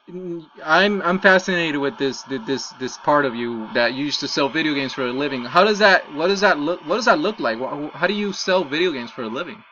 I'm 0.63 1.01
I'm 1.01 1.19
fascinated 1.19 1.79
with 1.81 1.97
this 1.97 2.23
this 2.47 2.69
this 2.79 2.97
part 2.99 3.25
of 3.25 3.35
you 3.35 3.67
that 3.73 3.93
you 3.93 4.05
used 4.05 4.21
to 4.21 4.27
sell 4.27 4.47
video 4.49 4.73
games 4.73 4.93
for 4.93 5.05
a 5.05 5.11
living. 5.11 5.43
How 5.43 5.63
does 5.63 5.79
that? 5.79 6.01
What 6.13 6.27
does 6.27 6.41
that 6.41 6.57
look? 6.59 6.79
What 6.85 6.95
does 6.95 7.05
that 7.05 7.19
look 7.19 7.39
like? 7.39 7.59
How 7.93 8.07
do 8.07 8.13
you 8.13 8.31
sell 8.31 8.63
video 8.63 8.91
games 8.91 9.11
for 9.11 9.23
a 9.23 9.27
living? 9.27 9.63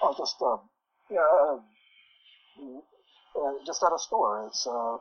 Oh, 0.00 0.14
just 0.16 0.40
uh, 0.40 0.56
yeah, 1.10 1.20
uh, 1.20 1.58
uh, 3.38 3.52
just 3.66 3.82
at 3.82 3.92
a 3.92 3.98
store. 3.98 4.46
It's 4.48 4.66
uh, 4.66 4.98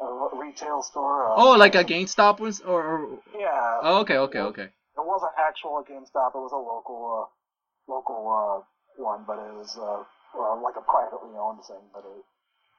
a 0.00 0.30
retail 0.34 0.82
store. 0.82 1.30
Uh, 1.32 1.34
Oh, 1.36 1.56
like 1.56 1.74
a 1.74 1.84
GameStop 1.84 2.40
was, 2.40 2.60
or, 2.60 2.82
or 2.82 3.18
Yeah. 3.38 3.78
oh, 3.82 4.00
okay, 4.00 4.16
okay, 4.16 4.40
okay. 4.40 4.62
It 4.64 5.06
wasn't 5.06 5.32
actual 5.38 5.84
GameStop. 5.88 6.34
It 6.34 6.38
was 6.38 6.52
a 6.52 6.56
local, 6.56 7.28
uh, 7.28 7.92
local 7.92 8.20
uh, 8.28 9.02
one, 9.02 9.24
but 9.26 9.38
it 9.38 9.54
was 9.54 9.76
uh, 9.76 10.02
well, 10.34 10.60
like 10.62 10.76
a 10.76 10.82
privately 10.82 11.36
owned 11.38 11.64
thing. 11.64 11.82
But 11.92 12.04
it, 12.04 12.24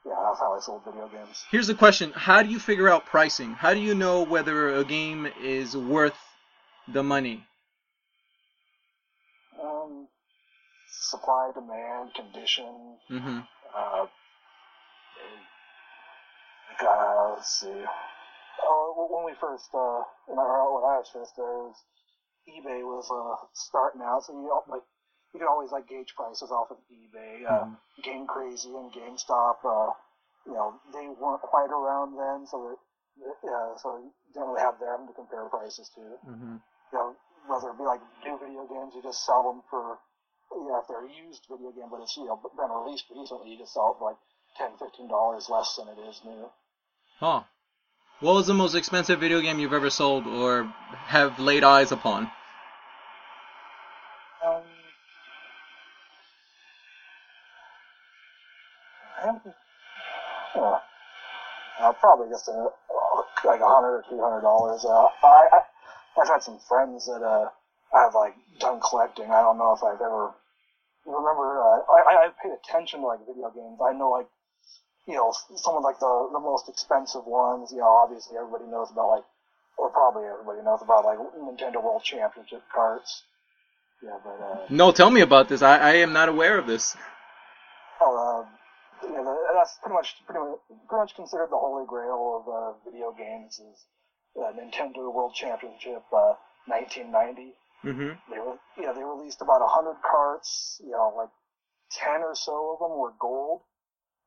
yeah, 0.06 0.16
that's 0.24 0.40
how 0.40 0.54
I 0.54 0.60
sold 0.60 0.84
video 0.86 1.08
games. 1.08 1.46
Here's 1.52 1.68
the 1.68 1.76
question: 1.76 2.12
How 2.16 2.42
do 2.44 2.50
you 2.50 2.60
figure 2.60 2.90
out 2.90 3.06
pricing? 3.06 3.54
How 3.54 3.74
do 3.74 3.80
you 3.80 3.96
know 3.96 4.24
whether 4.24 4.76
a 4.76 4.84
game 4.84 5.28
is 5.42 5.76
worth 5.76 6.18
the 6.88 7.04
money? 7.04 7.46
Um, 9.62 10.08
supply, 11.12 11.52
demand, 11.54 12.14
condition. 12.16 12.98
Mm-hmm. 13.12 13.40
Uh, 13.76 14.06
uh, 16.82 17.36
let's 17.36 17.60
see. 17.60 17.84
Oh, 18.64 19.08
when 19.12 19.26
we 19.26 19.34
first, 19.40 19.70
uh, 19.74 20.02
when 20.28 20.40
I, 20.40 20.48
when 20.72 20.84
I 20.88 20.98
was 21.04 21.10
first 21.12 21.36
there, 21.36 21.46
was, 21.68 21.76
eBay 22.48 22.82
was 22.82 23.06
uh, 23.12 23.38
starting 23.54 24.02
out, 24.02 24.24
so 24.26 24.34
you 24.34 24.48
don't, 24.48 24.68
like 24.70 24.86
you 25.34 25.40
can 25.40 25.48
always 25.48 25.72
like 25.72 25.88
gauge 25.88 26.14
prices 26.16 26.52
off 26.52 26.72
of 26.72 26.78
eBay. 26.90 27.46
Uh, 27.46 27.66
Mhm. 27.66 27.78
Game 28.04 28.26
Crazy 28.28 28.74
and 28.74 28.92
GameStop, 28.92 29.62
uh, 29.64 29.94
you 30.46 30.54
know, 30.54 30.74
they 30.92 31.08
weren't 31.22 31.42
quite 31.42 31.70
around 31.70 32.18
then, 32.18 32.48
so 32.48 32.58
that, 32.66 32.80
yeah, 33.44 33.76
so 33.78 34.00
you 34.02 34.12
didn't 34.34 34.50
really 34.50 34.62
have 34.62 34.80
them 34.80 35.08
to 35.08 35.14
compare 35.14 35.46
prices 35.50 35.90
to. 35.96 36.02
Mm-hmm. 36.26 36.58
You 36.92 36.98
know, 36.98 37.16
whether 37.48 37.70
it 37.70 37.78
be 37.78 37.84
like 37.84 38.02
new 38.26 38.38
video 38.42 38.66
games, 38.66 38.94
you 38.96 39.02
just 39.04 39.26
sell 39.26 39.44
them 39.44 39.62
for, 39.70 40.00
you 40.54 40.68
know, 40.68 40.80
if 40.80 40.88
they're 40.88 41.06
a 41.06 41.28
used 41.28 41.46
video 41.50 41.72
game, 41.72 41.90
but 41.90 42.02
it's, 42.02 42.16
you 42.18 42.26
know, 42.26 42.40
been 42.56 42.70
released 42.70 43.06
recently, 43.16 43.52
you 43.52 43.58
just 43.58 43.74
sell 43.74 43.96
it 43.96 44.00
for 44.00 44.12
like 44.12 44.18
ten, 44.58 44.72
fifteen 44.78 45.08
dollars 45.08 45.50
less 45.50 45.76
than 45.76 45.88
it 45.88 46.00
is 46.10 46.22
new. 46.26 46.50
Huh. 47.20 47.44
What 48.20 48.36
was 48.36 48.48
the 48.48 48.54
most 48.54 48.76
expensive 48.76 49.20
video 49.20 49.42
game 49.42 49.60
you've 49.60 49.74
ever 49.74 49.90
sold 49.90 50.28
or 50.28 50.72
have 51.08 51.40
laid 51.40 51.64
eyes 51.64 51.92
upon? 51.92 52.30
Um, 54.46 54.64
I 59.24 60.60
uh, 60.60 60.80
uh, 61.80 61.94
probably 61.94 62.30
just 62.30 62.48
a, 62.48 62.68
like 63.46 63.62
a 63.62 63.68
hundred 63.68 63.98
or 63.98 64.04
two 64.10 64.20
hundred 64.20 64.42
dollars. 64.42 64.84
Uh, 64.86 65.06
I, 65.24 65.48
I 65.54 65.62
I've 66.22 66.28
had 66.28 66.44
some 66.44 66.60
friends 66.68 67.06
that 67.06 67.24
uh 67.24 67.50
have 67.94 68.16
like 68.16 68.36
done 68.60 68.80
collecting. 68.80 69.32
I 69.32 69.42
don't 69.42 69.58
know 69.58 69.74
if 69.74 69.84
I've 69.84 70.02
ever 70.02 70.32
remember. 71.06 71.62
Uh, 71.62 71.82
I 71.92 72.26
I 72.26 72.30
paid 72.42 72.54
attention 72.54 73.02
to 73.02 73.08
like 73.08 73.20
video 73.28 73.50
games. 73.52 73.80
I 73.84 73.94
know 73.94 74.10
like 74.10 74.28
you 75.08 75.16
know 75.16 75.34
some 75.56 75.76
of 75.76 75.84
like 75.84 76.00
the 76.00 76.30
the 76.32 76.40
most 76.40 76.70
expensive 76.70 77.26
ones. 77.26 77.72
You 77.72 77.80
know, 77.80 77.90
obviously 77.90 78.38
everybody 78.38 78.66
knows 78.66 78.92
about 78.92 79.10
like 79.10 79.24
or 79.78 79.90
probably 79.90 80.24
everybody 80.28 80.62
knows 80.64 80.82
about 80.82 81.06
like 81.06 81.18
Nintendo 81.18 81.84
World 81.84 82.04
Championship 82.04 82.64
carts. 82.74 83.24
Yeah, 84.04 84.18
but 84.24 84.42
uh, 84.42 84.66
No, 84.70 84.92
tell 84.92 85.12
me 85.12 85.22
about 85.22 85.48
this. 85.50 85.62
I, 85.62 85.78
I 85.78 85.94
am 85.96 86.14
not 86.14 86.30
aware 86.30 86.58
of 86.58 86.66
this. 86.66 86.96
Oh, 88.00 88.18
uh, 88.18 89.08
yeah, 89.08 89.36
that's 89.54 89.78
pretty 89.82 89.94
much 89.94 90.16
pretty 90.26 90.40
much, 90.40 90.60
pretty 90.88 91.02
much 91.02 91.16
considered 91.16 91.50
the 91.52 91.58
holy 91.58 91.86
grail 91.88 92.42
of 92.42 92.50
uh, 92.50 92.90
video 92.90 93.12
games 93.12 93.60
is 93.60 93.86
uh, 94.38 94.52
Nintendo 94.54 95.14
World 95.14 95.34
Championship 95.36 96.04
uh, 96.14 96.34
1990. 96.66 97.54
Mm-hmm. 97.84 98.14
They 98.32 98.40
were, 98.40 98.58
yeah, 98.78 98.94
they 98.94 99.04
released 99.04 99.42
about 99.42 99.62
100 99.62 99.98
carts. 100.06 100.80
You 100.84 100.92
know, 100.92 101.14
like 101.16 101.30
10 101.92 102.22
or 102.22 102.36
so 102.36 102.74
of 102.74 102.80
them 102.80 102.98
were 102.98 103.14
gold. 103.20 103.62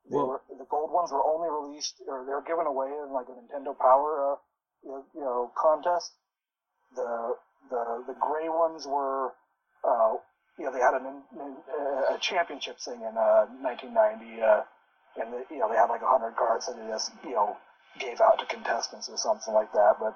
They 0.09 0.17
Whoa. 0.17 0.37
were, 0.37 0.41
the 0.49 0.65
gold 0.69 0.91
ones 0.91 1.11
were 1.11 1.23
only 1.23 1.49
released, 1.49 1.95
or 2.07 2.25
they 2.25 2.33
were 2.33 2.45
given 2.45 2.67
away 2.67 2.87
in 2.87 3.11
like 3.11 3.25
a 3.27 3.33
Nintendo 3.33 3.77
Power, 3.77 4.33
uh, 4.33 5.01
you 5.15 5.21
know, 5.21 5.51
contest. 5.57 6.13
The 6.95 7.35
the 7.69 8.03
the 8.07 8.15
gray 8.21 8.47
ones 8.47 8.85
were, 8.85 9.33
uh, 9.83 10.13
you 10.59 10.65
know, 10.65 10.71
they 10.71 10.79
had 10.79 10.93
an, 10.93 11.23
a 12.13 12.17
championship 12.19 12.79
thing 12.79 13.01
in 13.01 13.17
uh, 13.17 13.49
1990, 13.65 14.41
uh, 14.41 14.61
and 15.17 15.33
they, 15.33 15.55
you 15.55 15.59
know 15.59 15.69
they 15.69 15.75
had 15.75 15.89
like 15.89 16.03
100 16.03 16.35
carts 16.35 16.67
that 16.67 16.77
they 16.77 16.87
just 16.87 17.11
you 17.23 17.33
know 17.33 17.57
gave 17.99 18.21
out 18.21 18.37
to 18.37 18.45
contestants 18.45 19.09
or 19.09 19.17
something 19.17 19.53
like 19.53 19.71
that. 19.73 19.95
But 19.99 20.15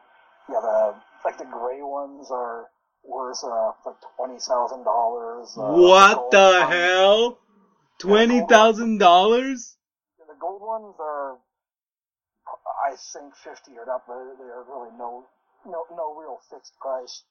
yeah, 0.49 0.61
the 0.61 0.95
like 1.25 1.37
the 1.39 1.45
gray 1.45 1.81
ones 1.81 2.27
are 2.29 2.69
worth 3.03 3.43
uh, 3.43 3.71
like 3.85 3.95
twenty 4.17 4.39
thousand 4.39 4.83
dollars. 4.83 5.55
Uh, 5.57 5.73
what 5.73 6.31
the 6.31 6.37
ones- 6.37 6.73
hell? 6.73 7.39
Twenty 7.99 8.41
thousand 8.47 8.97
dollars? 8.99 9.75
The 10.19 10.35
gold 10.39 10.61
ones 10.61 10.95
are, 10.99 11.37
I 12.87 12.95
think, 12.95 13.35
fifty 13.35 13.75
or 13.77 13.89
up. 13.91 14.05
But 14.07 14.37
they're 14.39 14.63
really 14.67 14.91
no, 14.97 15.25
no, 15.65 15.83
no 15.91 16.15
real 16.15 16.39
fixed 16.49 16.77
price. 16.79 17.23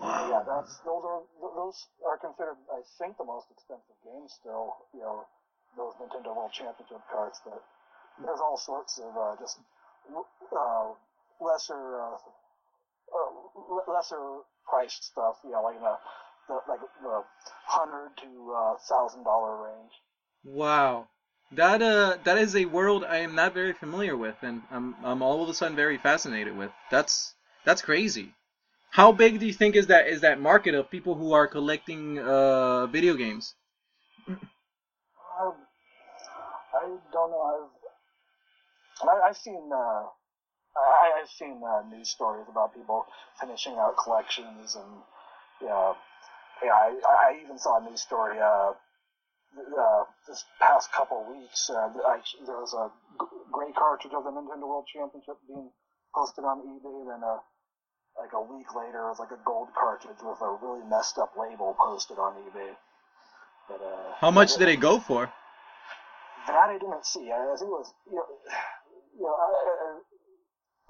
Yeah, 0.00 0.42
that's 0.42 0.78
those 0.82 1.04
are 1.06 1.22
those 1.38 1.86
are 2.02 2.18
considered, 2.18 2.58
I 2.72 2.82
think, 2.98 3.16
the 3.16 3.24
most 3.24 3.46
expensive 3.54 3.94
games 4.02 4.34
still. 4.34 4.74
You 4.92 5.06
know, 5.06 5.22
those 5.76 5.94
Nintendo 6.02 6.34
World 6.34 6.50
Championship 6.50 6.98
cards. 7.06 7.38
But 7.44 7.62
there's 8.18 8.40
all 8.42 8.58
sorts 8.58 8.98
of 8.98 9.14
uh, 9.14 9.36
just 9.38 9.60
uh, 10.10 10.90
lesser, 11.40 12.00
uh, 12.02 12.16
uh, 13.12 13.92
lesser 13.92 14.40
priced 14.68 15.04
stuff. 15.04 15.36
You 15.44 15.52
know, 15.52 15.62
like 15.62 15.80
the, 15.80 15.96
the 16.48 16.60
like 16.68 16.80
the 16.80 17.24
hundred 17.66 18.10
to 18.22 18.54
uh, 18.54 18.74
thousand 18.88 19.24
dollar 19.24 19.64
range. 19.64 19.92
Wow. 20.44 21.08
That 21.52 21.82
uh 21.82 22.16
that 22.24 22.38
is 22.38 22.56
a 22.56 22.64
world 22.64 23.04
I 23.04 23.18
am 23.18 23.34
not 23.34 23.54
very 23.54 23.72
familiar 23.74 24.16
with 24.16 24.36
and 24.42 24.62
I'm 24.70 24.96
I'm 25.04 25.22
all 25.22 25.42
of 25.42 25.48
a 25.48 25.54
sudden 25.54 25.76
very 25.76 25.98
fascinated 25.98 26.56
with. 26.56 26.70
That's 26.90 27.34
that's 27.64 27.82
crazy. 27.82 28.34
How 28.90 29.12
big 29.12 29.40
do 29.40 29.46
you 29.46 29.52
think 29.52 29.76
is 29.76 29.86
that 29.88 30.08
is 30.08 30.22
that 30.22 30.40
market 30.40 30.74
of 30.74 30.90
people 30.90 31.14
who 31.14 31.32
are 31.32 31.46
collecting 31.46 32.18
uh 32.18 32.86
video 32.86 33.14
games? 33.14 33.54
Um, 34.28 35.54
I 36.74 36.96
don't 37.12 37.30
know. 37.30 37.70
I've 39.02 39.08
I, 39.08 39.28
I've 39.28 39.36
seen 39.36 39.70
uh, 39.74 40.04
I, 40.76 41.20
I've 41.22 41.30
seen 41.30 41.60
uh, 41.62 41.82
news 41.88 42.10
stories 42.10 42.46
about 42.50 42.74
people 42.74 43.06
finishing 43.40 43.74
out 43.78 43.96
collections, 43.96 44.74
and 44.74 45.02
yeah, 45.62 45.94
yeah. 46.62 46.72
I, 46.72 46.94
I 47.06 47.40
even 47.42 47.58
saw 47.58 47.78
a 47.78 47.88
news 47.88 48.02
story 48.02 48.38
uh, 48.38 48.72
uh, 49.54 50.04
this 50.26 50.44
past 50.60 50.92
couple 50.92 51.24
weeks. 51.30 51.70
Uh, 51.70 51.90
I, 52.06 52.20
there 52.46 52.58
was 52.58 52.74
a 52.74 52.90
gray 53.52 53.72
cartridge 53.72 54.14
of 54.14 54.24
the 54.24 54.30
Nintendo 54.30 54.66
World 54.66 54.86
Championship 54.92 55.36
being 55.46 55.70
posted 56.14 56.44
on 56.44 56.60
eBay, 56.62 57.06
then 57.06 57.22
uh, 57.22 57.38
like 58.18 58.32
a 58.32 58.42
week 58.42 58.74
later, 58.74 59.06
it 59.06 59.10
was 59.10 59.18
like 59.18 59.32
a 59.32 59.42
gold 59.44 59.68
cartridge 59.78 60.22
with 60.22 60.40
a 60.40 60.58
really 60.62 60.84
messed 60.88 61.18
up 61.18 61.34
label 61.38 61.76
posted 61.78 62.18
on 62.18 62.34
eBay. 62.34 62.74
But, 63.68 63.80
uh, 63.80 64.14
How 64.18 64.30
much 64.30 64.56
did 64.56 64.68
it 64.68 64.80
go 64.80 64.98
for? 64.98 65.32
that 66.46 66.68
I 66.68 66.78
didn't 66.78 67.06
see. 67.06 67.32
I, 67.32 67.40
think 67.56 67.68
it 67.68 67.72
was, 67.72 67.92
you 68.06 68.16
know, 68.16 68.28
you 69.16 69.24
know, 69.24 69.34
I, 69.34 69.48
I, 69.48 69.98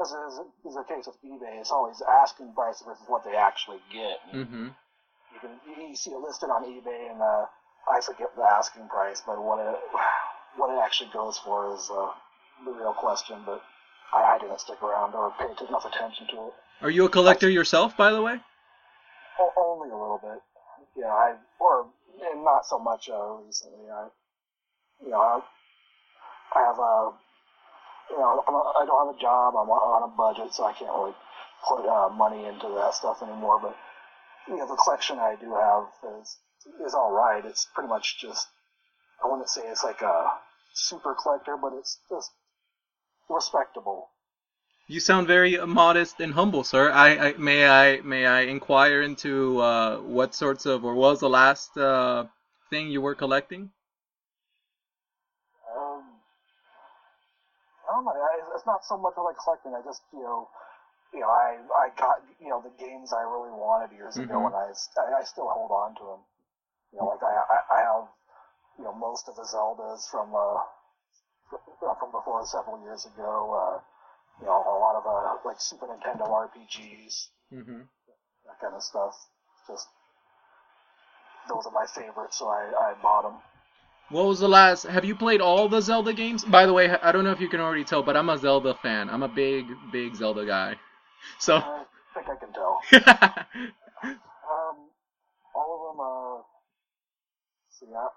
as 0.00 0.10
is, 0.10 0.40
is 0.66 0.74
the 0.74 0.84
case 0.88 1.06
with 1.06 1.18
eBay, 1.24 1.60
it's 1.60 1.70
always 1.70 2.02
asking 2.02 2.52
price 2.54 2.82
versus 2.86 3.04
what 3.06 3.24
they 3.24 3.36
actually 3.36 3.78
get. 3.92 4.18
Mm-hmm. 4.34 4.68
You 5.34 5.40
can 5.40 5.50
you, 5.66 5.96
see 5.96 6.10
it 6.10 6.20
listed 6.20 6.50
on 6.50 6.64
eBay, 6.64 7.10
and 7.10 7.20
uh, 7.20 7.46
I 7.90 8.00
forget 8.00 8.34
the 8.36 8.42
asking 8.42 8.88
price, 8.88 9.22
but 9.26 9.42
what 9.42 9.58
it 9.58 9.78
what 10.56 10.70
it 10.74 10.80
actually 10.82 11.10
goes 11.12 11.38
for 11.38 11.74
is 11.74 11.90
uh, 11.90 12.10
the 12.64 12.72
real 12.72 12.92
question. 12.92 13.38
But 13.46 13.62
I, 14.12 14.34
I 14.34 14.38
didn't 14.38 14.60
stick 14.60 14.82
around 14.82 15.14
or 15.14 15.32
pay 15.38 15.46
enough 15.66 15.84
attention 15.84 16.26
to 16.28 16.46
it. 16.48 16.54
Are 16.82 16.90
you 16.90 17.04
a 17.04 17.08
collector 17.08 17.48
yourself, 17.48 17.96
by 17.96 18.10
the 18.12 18.22
way? 18.22 18.40
O- 19.40 19.52
only 19.56 19.90
a 19.90 19.96
little 19.96 20.20
bit. 20.22 20.40
Yeah, 20.96 21.06
I 21.06 21.34
or 21.60 21.86
and 22.32 22.44
not 22.44 22.66
so 22.66 22.78
much 22.78 23.08
uh, 23.08 23.34
recently. 23.44 23.90
I, 23.90 24.08
you 25.02 25.10
know, 25.10 25.18
I, 25.18 25.40
I 26.54 26.60
have 26.66 26.78
a, 26.78 27.12
you 28.14 28.20
know, 28.20 28.44
I'm 28.46 28.54
a, 28.54 28.62
I 28.78 28.86
don't 28.86 29.06
have 29.06 29.16
a 29.16 29.20
job. 29.20 29.54
I'm 29.58 29.68
on 29.68 30.06
a 30.06 30.12
budget, 30.14 30.54
so 30.54 30.64
I 30.64 30.72
can't 30.72 30.94
really 30.94 31.14
put 31.66 31.82
uh, 31.82 32.08
money 32.14 32.46
into 32.46 32.68
that 32.78 32.94
stuff 32.94 33.22
anymore. 33.22 33.58
But 33.60 33.76
you 34.46 34.56
know, 34.56 34.68
the 34.68 34.76
collection 34.76 35.18
I 35.18 35.34
do 35.34 35.50
have 35.50 35.90
is 36.22 36.38
is 36.86 36.94
all 36.94 37.10
right. 37.10 37.44
It's 37.44 37.66
pretty 37.74 37.88
much 37.88 38.20
just 38.20 38.46
I 39.22 39.28
wouldn't 39.28 39.48
say 39.48 39.62
it's 39.66 39.82
like 39.82 40.02
a 40.02 40.30
super 40.74 41.14
collector, 41.20 41.56
but 41.60 41.72
it's 41.74 41.98
just 42.08 42.30
respectable. 43.28 44.10
You 44.86 45.00
sound 45.00 45.26
very 45.26 45.56
modest 45.66 46.20
and 46.20 46.34
humble, 46.34 46.62
sir. 46.62 46.92
I, 46.92 47.28
I 47.28 47.32
may 47.38 47.66
I 47.66 48.00
may 48.02 48.26
I 48.26 48.42
inquire 48.42 49.02
into 49.02 49.58
uh, 49.60 49.98
what 49.98 50.34
sorts 50.34 50.66
of 50.66 50.84
or 50.84 50.94
what 50.94 51.12
was 51.12 51.20
the 51.20 51.28
last 51.28 51.76
uh, 51.78 52.26
thing 52.68 52.90
you 52.90 53.00
were 53.00 53.14
collecting? 53.14 53.70
Um, 55.74 56.04
I 57.88 57.92
don't 57.92 58.04
know. 58.04 58.10
I, 58.10 58.53
it's 58.64 58.72
not 58.72 58.80
so 58.88 58.96
much 58.96 59.12
like 59.20 59.36
collecting. 59.36 59.76
I 59.76 59.84
just, 59.84 60.00
you 60.10 60.24
know, 60.24 60.48
you 61.12 61.20
know, 61.20 61.28
I 61.28 61.60
I 61.84 61.88
got 62.00 62.16
you 62.40 62.48
know 62.48 62.64
the 62.64 62.72
games 62.80 63.12
I 63.12 63.20
really 63.20 63.52
wanted 63.52 63.92
years 63.92 64.16
ago, 64.16 64.40
Mhm. 64.40 64.46
and 64.48 64.56
I, 64.56 64.72
I- 65.04 65.20
I 65.20 65.24
still 65.24 65.48
hold 65.52 65.70
on 65.70 65.94
to 65.96 66.04
them. 66.04 66.20
You 66.92 66.98
know, 67.00 67.06
like 67.12 67.22
I, 67.22 67.28
I 67.28 67.58
I 67.76 67.80
have 67.92 68.08
you 68.78 68.84
know 68.84 68.92
most 68.94 69.28
of 69.28 69.36
the 69.36 69.42
Zeldas 69.44 70.08
from 70.10 70.34
uh 70.34 70.64
from 72.00 72.10
before 72.10 72.40
several 72.46 72.80
years 72.80 73.04
ago. 73.04 73.52
Uh, 73.52 73.80
you 74.40 74.46
know, 74.46 74.56
a 74.64 74.78
lot 74.80 74.96
of 74.96 75.04
uh 75.06 75.36
like 75.44 75.60
Super 75.60 75.84
Nintendo 75.86 76.24
RPGs, 76.24 77.28
Mm-hmm. 77.52 77.82
that 78.48 78.60
kind 78.64 78.74
of 78.74 78.82
stuff. 78.82 79.12
Just 79.68 79.88
those 81.52 81.66
are 81.66 81.72
my 81.72 81.84
favorites, 81.94 82.38
so 82.38 82.48
I 82.48 82.72
I 82.72 82.94
bought 83.02 83.28
them. 83.28 83.42
What 84.10 84.26
was 84.26 84.38
the 84.40 84.48
last? 84.48 84.84
Have 84.84 85.04
you 85.04 85.16
played 85.16 85.40
all 85.40 85.68
the 85.68 85.80
Zelda 85.80 86.12
games? 86.12 86.44
By 86.44 86.66
the 86.66 86.72
way, 86.72 86.90
I 86.90 87.10
don't 87.12 87.24
know 87.24 87.32
if 87.32 87.40
you 87.40 87.48
can 87.48 87.60
already 87.60 87.84
tell, 87.84 88.02
but 88.02 88.16
I'm 88.16 88.28
a 88.28 88.38
Zelda 88.38 88.74
fan. 88.82 89.10
I'm 89.10 89.22
a 89.22 89.28
big, 89.28 89.66
big 89.92 90.14
Zelda 90.14 90.46
guy. 90.46 90.76
So, 91.38 91.56
I 91.56 91.84
think 92.14 92.28
I 92.28 92.36
can 92.36 92.52
tell. 92.52 92.82
Um, 94.44 94.76
all 95.56 95.70
of 95.74 95.80
them. 95.88 96.00
Uh, 96.04 96.36
see, 97.72 97.88
I, 97.88 98.08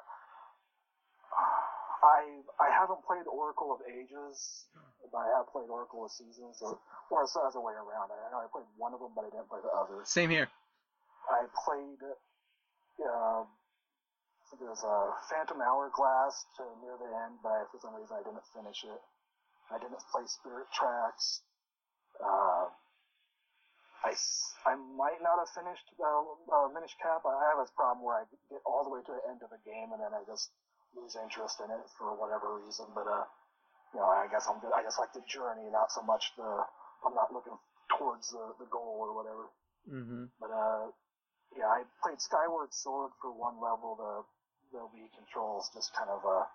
I 2.03 2.19
I 2.59 2.69
haven't 2.75 3.01
played 3.07 3.25
Oracle 3.31 3.71
of 3.71 3.79
Ages, 3.87 4.67
but 5.11 5.19
I 5.19 5.27
have 5.37 5.47
played 5.51 5.69
Oracle 5.69 6.05
of 6.05 6.11
Seasons, 6.11 6.59
or 6.61 6.77
or 7.09 7.25
the 7.25 7.39
other 7.39 7.61
way 7.61 7.73
around. 7.73 8.11
I 8.11 8.31
know 8.31 8.39
I 8.43 8.47
played 8.51 8.67
one 8.77 8.93
of 8.93 8.99
them, 8.99 9.11
but 9.15 9.25
I 9.25 9.29
didn't 9.31 9.49
play 9.49 9.59
the 9.63 9.71
other. 9.71 10.03
same 10.03 10.29
here. 10.29 10.49
I 11.31 11.45
played. 11.65 12.01
Uh, 12.99 13.43
I 14.47 14.55
think 14.55 14.63
it 14.63 14.71
was 14.71 14.79
uh, 14.87 15.11
Phantom 15.27 15.59
Hourglass 15.59 16.47
to 16.55 16.63
near 16.79 16.95
the 16.95 17.11
end, 17.27 17.35
but 17.43 17.67
for 17.67 17.83
some 17.83 17.99
reason 17.99 18.15
I 18.15 18.23
didn't 18.23 18.47
finish 18.55 18.79
it. 18.87 19.01
I 19.67 19.75
didn't 19.75 19.99
play 20.07 20.23
Spirit 20.23 20.71
Tracks. 20.71 21.43
Uh, 22.15 22.71
I, 24.07 24.15
I 24.63 24.73
might 24.95 25.19
not 25.19 25.43
have 25.43 25.51
finished 25.51 25.83
uh, 25.99 26.23
uh, 26.47 26.71
Minish 26.71 26.95
Cap. 27.03 27.27
I 27.27 27.35
have 27.51 27.59
this 27.59 27.75
problem 27.75 28.07
where 28.07 28.23
I 28.23 28.25
get 28.47 28.63
all 28.63 28.87
the 28.87 28.93
way 28.93 29.03
to 29.03 29.11
the 29.11 29.23
end 29.27 29.43
of 29.43 29.51
a 29.51 29.59
game 29.67 29.91
and 29.91 29.99
then 29.99 30.15
I 30.15 30.23
just 30.23 30.47
lose 30.95 31.19
interest 31.19 31.59
in 31.59 31.67
it 31.67 31.83
for 31.99 32.15
whatever 32.15 32.55
reason. 32.63 32.87
But 32.95 33.03
uh, 33.03 33.27
you 33.91 33.99
know, 33.99 34.07
I 34.07 34.31
guess 34.31 34.47
I'm 34.47 34.63
good. 34.63 34.71
I 34.71 34.79
just 34.79 34.95
like 34.95 35.11
the 35.11 35.27
journey, 35.27 35.67
not 35.75 35.91
so 35.91 35.99
much 36.07 36.31
the 36.39 36.47
I'm 37.03 37.15
not 37.19 37.35
looking 37.35 37.59
towards 37.99 38.31
the, 38.31 38.55
the 38.63 38.69
goal 38.71 39.03
or 39.03 39.11
whatever. 39.11 39.45
Mm-hmm. 39.91 40.31
But 40.39 40.51
uh, 40.55 40.83
yeah, 41.57 41.67
I 41.67 41.83
played 41.99 42.21
Skyward 42.21 42.71
Sword 42.71 43.11
for 43.19 43.35
one 43.35 43.59
level. 43.59 43.99
The 43.99 44.13
the 44.71 44.79
Wii 44.79 45.07
controls 45.15 45.69
just 45.73 45.93
kind 45.95 46.09
of 46.09 46.21
uh, 46.25 46.45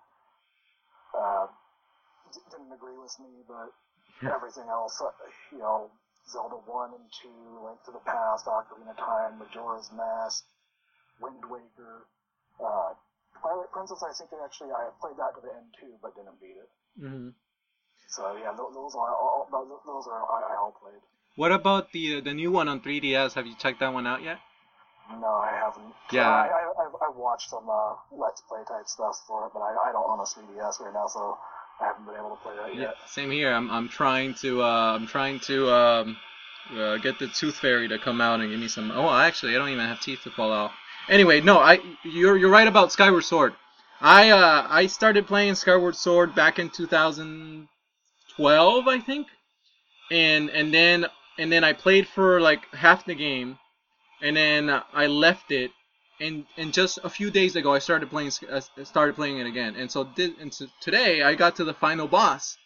uh 1.17 1.45
d- 2.33 2.45
didn't 2.51 2.71
agree 2.73 2.97
with 2.97 3.13
me, 3.19 3.43
but 3.47 3.73
everything 4.29 4.67
else, 4.69 5.01
uh, 5.01 5.11
you 5.51 5.59
know, 5.59 5.89
Zelda 6.29 6.55
one 6.65 6.91
and 6.95 7.07
two, 7.11 7.65
Link 7.65 7.83
to 7.85 7.91
the 7.91 8.03
Past, 8.05 8.45
Ocarina 8.45 8.91
of 8.91 8.97
Time, 8.97 9.39
Majora's 9.39 9.91
Mask, 9.91 10.43
Wind 11.19 11.43
Waker, 11.49 12.07
uh, 12.63 12.95
Twilight 13.41 13.71
Princess. 13.71 14.03
I 14.03 14.13
think 14.15 14.31
they 14.31 14.39
actually 14.43 14.71
I 14.71 14.89
played 15.01 15.17
that 15.17 15.35
to 15.35 15.41
the 15.41 15.51
end 15.51 15.73
too, 15.79 15.93
but 16.01 16.15
didn't 16.15 16.39
beat 16.39 16.57
it. 16.57 16.69
Mm-hmm. 17.01 17.29
So 18.07 18.37
yeah, 18.37 18.53
those, 18.55 18.73
those 18.73 18.95
are 18.95 19.11
all, 19.11 19.47
those 19.51 19.67
those 19.85 20.07
are 20.07 20.23
I, 20.31 20.53
I 20.53 20.55
all 20.57 20.75
played. 20.79 21.01
What 21.35 21.51
about 21.51 21.91
the 21.91 22.17
uh, 22.17 22.21
the 22.21 22.33
new 22.33 22.51
one 22.51 22.67
on 22.69 22.79
3DS? 22.79 23.33
Have 23.33 23.47
you 23.47 23.55
checked 23.57 23.79
that 23.79 23.91
one 23.91 24.05
out 24.07 24.21
yet? 24.23 24.37
No, 25.11 25.27
I 25.27 25.51
haven't. 25.51 25.93
Yeah. 26.11 26.29
I, 26.29 26.47
I, 26.47 26.82
I've, 27.09 27.15
watched 27.15 27.49
some 27.49 27.69
uh, 27.69 27.95
Let's 28.11 28.41
Play 28.47 28.59
type 28.67 28.87
stuff 28.87 29.21
for 29.27 29.45
it, 29.47 29.51
but 29.53 29.59
I, 29.61 29.89
I 29.89 29.91
don't 29.91 30.09
own 30.09 30.19
a 30.19 30.23
3DS 30.23 30.79
right 30.81 30.93
now, 30.93 31.07
so 31.07 31.37
I 31.81 31.85
haven't 31.87 32.05
been 32.05 32.15
able 32.15 32.31
to 32.31 32.41
play 32.41 32.55
that 32.55 32.73
Yeah, 32.75 32.81
yet. 32.81 32.95
same 33.07 33.31
here. 33.31 33.51
I'm 33.53 33.69
I'm 33.71 33.89
trying 33.89 34.33
to 34.35 34.61
uh, 34.63 34.93
I'm 34.95 35.07
trying 35.07 35.39
to 35.41 35.71
um, 35.71 36.17
uh, 36.75 36.97
get 36.97 37.19
the 37.19 37.27
Tooth 37.27 37.55
Fairy 37.57 37.87
to 37.89 37.97
come 37.99 38.21
out 38.21 38.39
and 38.39 38.49
give 38.49 38.59
me 38.59 38.67
some. 38.67 38.91
Oh, 38.91 39.09
actually, 39.09 39.55
I 39.55 39.57
don't 39.59 39.69
even 39.69 39.85
have 39.87 39.99
teeth 40.01 40.23
to 40.23 40.31
fall 40.31 40.53
out. 40.53 40.71
Anyway, 41.09 41.41
no, 41.41 41.59
I 41.59 41.79
you're 42.03 42.37
you're 42.37 42.49
right 42.51 42.67
about 42.67 42.91
Skyward 42.91 43.23
Sword. 43.25 43.53
I 44.01 44.29
uh 44.31 44.67
I 44.69 44.87
started 44.87 45.27
playing 45.27 45.55
Skyward 45.55 45.95
Sword 45.95 46.35
back 46.35 46.59
in 46.59 46.69
2012, 46.69 47.67
I 48.87 48.99
think, 48.99 49.27
and 50.11 50.49
and 50.49 50.73
then 50.73 51.05
and 51.37 51.51
then 51.51 51.63
I 51.63 51.73
played 51.73 52.07
for 52.07 52.39
like 52.39 52.67
half 52.73 53.05
the 53.05 53.15
game, 53.15 53.57
and 54.21 54.37
then 54.37 54.81
I 54.93 55.07
left 55.07 55.51
it, 55.51 55.71
and 56.23 56.45
and 56.57 56.73
just 56.73 56.99
a 57.03 57.09
few 57.09 57.29
days 57.29 57.55
ago 57.55 57.73
I 57.73 57.79
started 57.79 58.09
playing 58.09 58.31
uh, 58.49 58.61
started 58.83 59.15
playing 59.15 59.37
it 59.39 59.47
again, 59.47 59.75
and 59.75 59.91
so 59.91 60.05
did 60.05 60.37
and 60.39 60.53
so 60.53 60.67
today 60.79 61.21
I 61.21 61.35
got 61.35 61.55
to 61.57 61.63
the 61.63 61.73
final 61.73 62.07
boss, 62.07 62.57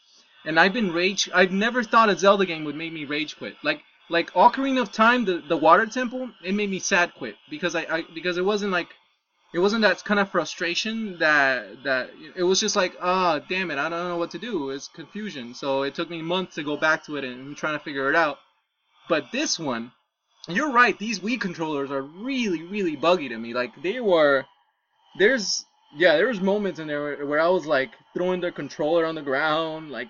and 0.46 0.60
I've 0.60 0.74
been 0.74 0.92
rage. 0.94 1.30
I've 1.34 1.52
never 1.52 1.84
thought 1.84 2.10
a 2.10 2.18
Zelda 2.18 2.46
game 2.46 2.64
would 2.66 2.76
make 2.76 2.94
me 2.94 3.06
rage 3.06 3.38
quit. 3.38 3.56
Like 3.64 3.82
like 4.10 4.32
Ocarina 4.34 4.82
of 4.82 4.92
Time, 4.92 5.26
the 5.26 5.44
the 5.48 5.58
Water 5.58 5.86
Temple, 5.86 6.30
it 6.44 6.54
made 6.54 6.70
me 6.70 6.80
sad 6.80 7.14
quit 7.16 7.36
because 7.50 7.76
I, 7.76 7.82
I 7.98 8.04
because 8.14 8.38
it 8.38 8.46
wasn't 8.46 8.72
like 8.72 8.90
it 9.54 9.60
wasn't 9.60 9.82
that 9.82 10.04
kind 10.04 10.20
of 10.20 10.30
frustration 10.30 11.18
that 11.20 11.84
that 11.84 12.12
it 12.36 12.44
was 12.44 12.60
just 12.60 12.76
like 12.76 12.96
ah 13.02 13.40
damn 13.50 13.72
it 13.72 13.78
I 13.78 13.90
don't 13.90 14.10
know 14.10 14.18
what 14.18 14.32
to 14.32 14.38
do 14.38 14.72
it's 14.72 14.88
confusion 14.90 15.54
so 15.54 15.84
it 15.84 15.96
took 15.96 16.10
me 16.10 16.22
months 16.22 16.56
to 16.56 16.64
go 16.64 16.76
back 16.76 17.06
to 17.06 17.16
it 17.16 17.24
and 17.24 17.56
trying 17.56 17.78
to 17.78 17.84
figure 17.84 18.10
it 18.10 18.16
out 18.16 18.40
but 19.08 19.32
this 19.32 19.58
one 19.58 19.94
you're 20.48 20.72
right 20.72 20.98
these 21.00 21.20
Wii 21.20 21.40
controllers 21.40 21.92
are 21.92 22.02
really 22.02 22.64
really 22.64 22.96
buggy 22.96 23.30
to 23.30 23.38
me 23.38 23.54
like 23.54 23.72
they 23.82 24.00
were 24.00 24.46
there's 25.20 25.66
yeah 25.96 26.16
there 26.16 26.28
was 26.28 26.42
moments 26.42 26.80
in 26.80 26.88
there 26.88 27.04
where, 27.04 27.26
where 27.26 27.40
I 27.40 27.48
was 27.48 27.66
like 27.66 27.92
throwing 28.14 28.42
the 28.42 28.52
controller 28.52 29.06
on 29.06 29.16
the 29.16 29.22
ground 29.22 29.92
like 29.92 30.10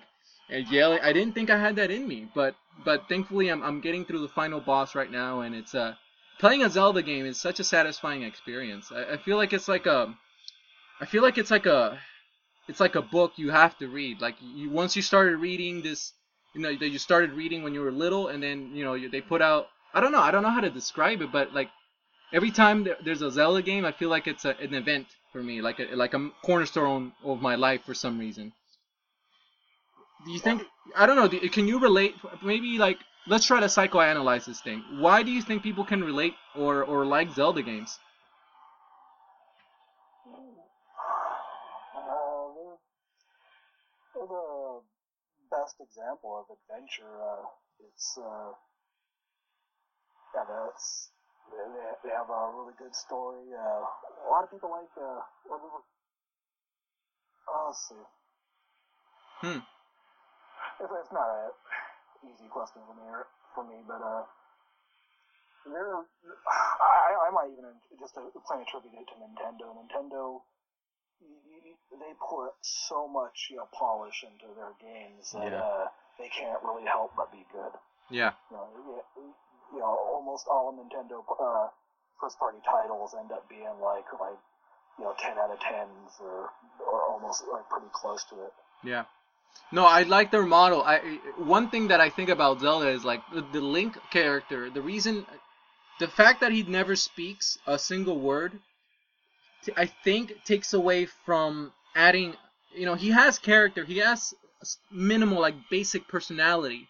and 0.50 0.66
yelling 0.68 1.00
I 1.02 1.12
didn't 1.12 1.34
think 1.34 1.50
I 1.50 1.58
had 1.58 1.76
that 1.76 1.90
in 1.90 2.06
me 2.06 2.28
but 2.34 2.54
but 2.84 3.08
thankfully 3.08 3.48
I'm 3.48 3.62
I'm 3.62 3.80
getting 3.80 4.04
through 4.04 4.20
the 4.20 4.28
final 4.28 4.60
boss 4.60 4.94
right 4.94 5.10
now 5.10 5.40
and 5.40 5.54
it's 5.54 5.74
uh 5.74 5.94
playing 6.38 6.62
a 6.62 6.70
Zelda 6.70 7.02
game 7.02 7.26
is 7.26 7.40
such 7.40 7.60
a 7.60 7.64
satisfying 7.64 8.22
experience. 8.22 8.90
I, 8.94 9.14
I 9.14 9.16
feel 9.18 9.36
like 9.36 9.52
it's 9.52 9.68
like 9.68 9.86
a, 9.86 10.14
I 11.00 11.06
feel 11.06 11.22
like 11.22 11.38
it's 11.38 11.50
like 11.50 11.66
a, 11.66 11.98
it's 12.68 12.80
like 12.80 12.94
a 12.94 13.02
book 13.02 13.32
you 13.36 13.50
have 13.50 13.76
to 13.78 13.88
read. 13.88 14.20
Like 14.20 14.36
you 14.40 14.70
once 14.70 14.96
you 14.96 15.02
started 15.02 15.36
reading 15.38 15.82
this, 15.82 16.12
you 16.54 16.60
know 16.60 16.76
that 16.76 16.88
you 16.88 16.98
started 16.98 17.32
reading 17.32 17.62
when 17.62 17.74
you 17.74 17.80
were 17.80 17.92
little, 17.92 18.28
and 18.28 18.42
then 18.42 18.74
you 18.74 18.84
know 18.84 18.94
you, 18.94 19.08
they 19.08 19.20
put 19.20 19.42
out. 19.42 19.68
I 19.94 20.00
don't 20.00 20.12
know. 20.12 20.20
I 20.20 20.30
don't 20.30 20.42
know 20.42 20.50
how 20.50 20.60
to 20.60 20.70
describe 20.70 21.22
it, 21.22 21.32
but 21.32 21.52
like 21.54 21.70
every 22.32 22.50
time 22.50 22.86
there's 23.04 23.22
a 23.22 23.30
Zelda 23.30 23.62
game, 23.62 23.84
I 23.84 23.92
feel 23.92 24.08
like 24.10 24.26
it's 24.26 24.44
a, 24.44 24.56
an 24.58 24.74
event 24.74 25.06
for 25.32 25.42
me, 25.42 25.60
like 25.62 25.80
a 25.80 25.94
like 25.96 26.14
a 26.14 26.30
cornerstone 26.42 27.12
of 27.24 27.40
my 27.40 27.54
life 27.54 27.82
for 27.84 27.94
some 27.94 28.18
reason. 28.18 28.52
Do 30.24 30.32
you 30.32 30.38
think? 30.38 30.62
I 30.96 31.06
don't 31.06 31.16
know. 31.16 31.28
Can 31.48 31.68
you 31.68 31.78
relate? 31.78 32.14
Maybe 32.42 32.78
like 32.78 32.98
let's 33.26 33.46
try 33.46 33.60
to 33.60 33.66
psychoanalyze 33.66 34.44
this 34.46 34.60
thing. 34.60 34.84
Why 34.98 35.22
do 35.22 35.30
you 35.30 35.42
think 35.42 35.62
people 35.62 35.84
can 35.84 36.02
relate 36.04 36.34
or 36.54 36.84
or 36.84 37.04
like 37.06 37.32
Zelda 37.32 37.62
games? 37.62 37.98
Uh, 41.94 42.76
the 44.14 44.80
best 45.50 45.76
example 45.80 46.44
of 46.44 46.56
adventure. 46.56 47.22
Uh, 47.22 47.46
it's 47.88 48.18
uh, 48.18 48.52
yeah, 50.34 50.44
that's 50.48 51.10
they, 51.50 51.64
they- 52.08 52.14
have 52.16 52.28
a 52.28 52.40
really 52.56 52.74
good 52.78 52.94
story. 52.94 53.48
Uh, 53.52 53.82
a 53.84 54.28
lot 54.28 54.44
of 54.44 54.50
people 54.50 54.70
like 54.70 54.90
uh, 54.98 55.20
what 55.48 55.60
we 55.62 55.68
were- 55.72 55.88
oh, 57.48 57.64
let's 57.72 57.80
see. 57.88 58.04
Hmm. 59.44 59.62
It's, 60.82 60.92
it's 60.92 61.12
not 61.14 61.28
an 61.30 61.50
easy 62.28 62.48
question 62.50 62.82
for 62.86 62.94
me, 62.94 63.06
for 63.54 63.64
me, 63.64 63.78
but 63.86 64.02
uh, 64.02 64.24
there. 65.66 66.04
I, 66.04 67.28
I 67.28 67.30
might 67.32 67.50
even 67.54 67.76
just 67.98 68.14
to 68.18 68.28
play 68.46 68.60
a 68.62 68.66
tribute 68.68 69.06
to 69.08 69.16
Nintendo. 69.18 69.72
Nintendo, 69.74 70.42
they 71.98 72.12
put 72.18 72.52
so 72.62 73.08
much 73.08 73.48
you 73.50 73.56
know, 73.58 73.68
polish 73.74 74.22
into 74.26 74.52
their 74.54 74.72
games 74.80 75.32
that 75.32 75.50
Yeah. 75.52 75.62
uh, 75.62 75.86
they 76.18 76.28
can't 76.30 76.62
really 76.62 76.84
help 76.86 77.12
but 77.16 77.30
be 77.32 77.46
good. 77.52 77.72
Yeah. 78.10 78.32
You 78.50 78.56
know, 78.56 78.66
you 79.72 79.78
know 79.78 79.96
almost 80.12 80.46
all 80.50 80.72
Nintendo 80.72 81.22
uh, 81.40 81.68
first-party 82.20 82.58
titles 82.64 83.14
end 83.18 83.32
up 83.32 83.48
being 83.48 83.78
like 83.82 84.06
like 84.20 84.38
you 84.98 85.04
know 85.04 85.14
10 85.18 85.38
out 85.38 85.50
of 85.50 85.58
10s 85.58 86.20
or 86.20 86.50
or 86.86 87.02
almost 87.10 87.44
like 87.52 87.68
pretty 87.68 87.88
close 87.92 88.24
to 88.24 88.36
it. 88.42 88.52
Yeah. 88.84 89.04
No, 89.72 89.84
I 89.84 90.02
like 90.02 90.30
their 90.30 90.44
model. 90.44 90.82
I 90.82 90.98
one 91.36 91.68
thing 91.70 91.88
that 91.88 92.00
I 92.00 92.10
think 92.10 92.28
about 92.28 92.60
Zelda 92.60 92.88
is 92.88 93.04
like 93.04 93.22
the, 93.32 93.44
the 93.52 93.60
Link 93.60 93.98
character. 94.10 94.70
The 94.70 94.80
reason, 94.80 95.26
the 96.00 96.08
fact 96.08 96.40
that 96.40 96.52
he 96.52 96.62
never 96.62 96.96
speaks 96.96 97.58
a 97.66 97.78
single 97.78 98.18
word, 98.18 98.58
t- 99.64 99.72
I 99.76 99.86
think 99.86 100.44
takes 100.44 100.72
away 100.72 101.06
from 101.06 101.72
adding. 101.94 102.34
You 102.74 102.86
know, 102.86 102.94
he 102.94 103.10
has 103.10 103.38
character. 103.38 103.84
He 103.84 103.98
has 103.98 104.32
minimal 104.90 105.40
like 105.40 105.54
basic 105.70 106.08
personality, 106.08 106.88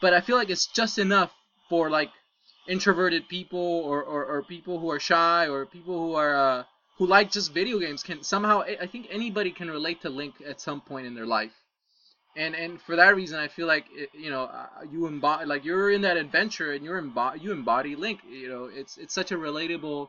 but 0.00 0.14
I 0.14 0.20
feel 0.20 0.36
like 0.36 0.50
it's 0.50 0.66
just 0.66 0.98
enough 0.98 1.32
for 1.68 1.90
like 1.90 2.10
introverted 2.70 3.28
people 3.28 3.68
or, 3.90 4.02
or, 4.02 4.24
or 4.24 4.42
people 4.42 4.78
who 4.78 4.90
are 4.90 5.00
shy 5.00 5.48
or 5.48 5.66
people 5.66 5.96
who 5.98 6.14
are 6.14 6.34
uh, 6.36 6.64
who 6.98 7.06
like 7.06 7.30
just 7.30 7.52
video 7.52 7.78
games 7.78 8.02
can 8.02 8.22
somehow 8.22 8.62
I 8.62 8.86
think 8.86 9.08
anybody 9.10 9.50
can 9.50 9.68
relate 9.70 10.02
to 10.02 10.10
Link 10.10 10.34
at 10.46 10.60
some 10.60 10.80
point 10.80 11.06
in 11.06 11.14
their 11.14 11.26
life 11.26 11.56
and 12.36 12.54
and 12.54 12.80
for 12.80 12.96
that 12.96 13.16
reason, 13.16 13.38
I 13.38 13.48
feel 13.48 13.66
like 13.66 13.86
it, 13.92 14.10
you 14.14 14.30
know 14.30 14.44
uh, 14.44 14.66
you 14.90 15.06
embody 15.06 15.46
like 15.46 15.64
you're 15.64 15.90
in 15.90 16.02
that 16.02 16.16
adventure 16.16 16.72
and 16.72 16.84
you're 16.84 17.00
embo- 17.00 17.40
you 17.40 17.52
embody 17.52 17.96
Link. 17.96 18.20
You 18.28 18.48
know, 18.48 18.70
it's 18.72 18.98
it's 18.98 19.14
such 19.14 19.32
a 19.32 19.36
relatable 19.36 20.08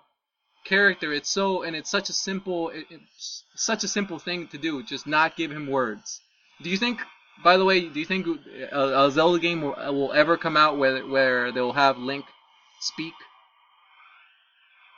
character. 0.64 1.14
It's 1.14 1.30
so 1.30 1.64
and 1.64 1.76
it's 1.76 1.90
such 1.90 2.10
a 2.10 2.14
simple 2.14 2.70
it, 2.70 2.86
it's 2.90 3.44
such 3.56 3.84
a 3.84 3.88
simple 3.88 4.20
thing 4.20 4.48
to 4.50 4.58
do. 4.58 4.84
Just 4.84 5.08
not 5.08 5.36
give 5.36 5.52
him 5.52 5.68
words. 5.68 6.22
Do 6.62 6.70
you 6.70 6.78
think? 6.78 7.02
By 7.44 7.58
the 7.58 7.66
way, 7.66 7.90
do 7.90 8.00
you 8.00 8.06
think 8.06 8.28
a, 8.72 9.06
a 9.06 9.10
Zelda 9.10 9.40
game 9.40 9.62
will, 9.62 9.76
will 9.92 10.14
ever 10.14 10.38
come 10.38 10.56
out 10.56 10.78
where 10.78 11.02
where 11.08 11.52
they'll 11.52 11.74
have 11.74 11.98
Link 11.98 12.26
speak? 12.82 13.14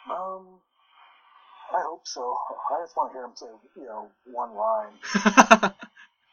Um, 0.10 0.60
I 1.72 1.82
hope 1.82 2.02
so. 2.06 2.36
I 2.72 2.84
just 2.84 2.96
want 2.96 3.12
to 3.12 3.18
hear 3.18 3.26
him 3.26 3.36
say, 3.36 3.48
you 3.76 3.86
know, 3.86 4.10
one 4.26 4.54
line. 4.56 5.72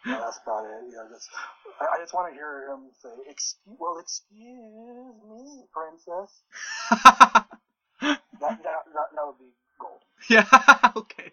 Yeah, 0.07 0.19
that's 0.25 0.41
about 0.43 0.65
it. 0.65 0.87
You 0.89 0.97
know, 0.97 1.07
just 1.13 1.29
I, 1.79 1.97
I 1.97 1.99
just 2.01 2.15
want 2.15 2.33
to 2.33 2.35
hear 2.35 2.71
him 2.71 2.89
say, 3.03 3.11
"Excuse, 3.29 3.77
well, 3.79 3.99
excuse 3.99 4.41
me, 5.29 5.65
princess." 5.73 6.43
That 8.41 8.63
that 8.63 8.63
that, 8.63 9.09
that 9.15 9.27
would 9.27 9.39
be 9.39 9.53
gold. 9.79 10.01
yeah. 10.31 10.91
Okay. 10.97 11.33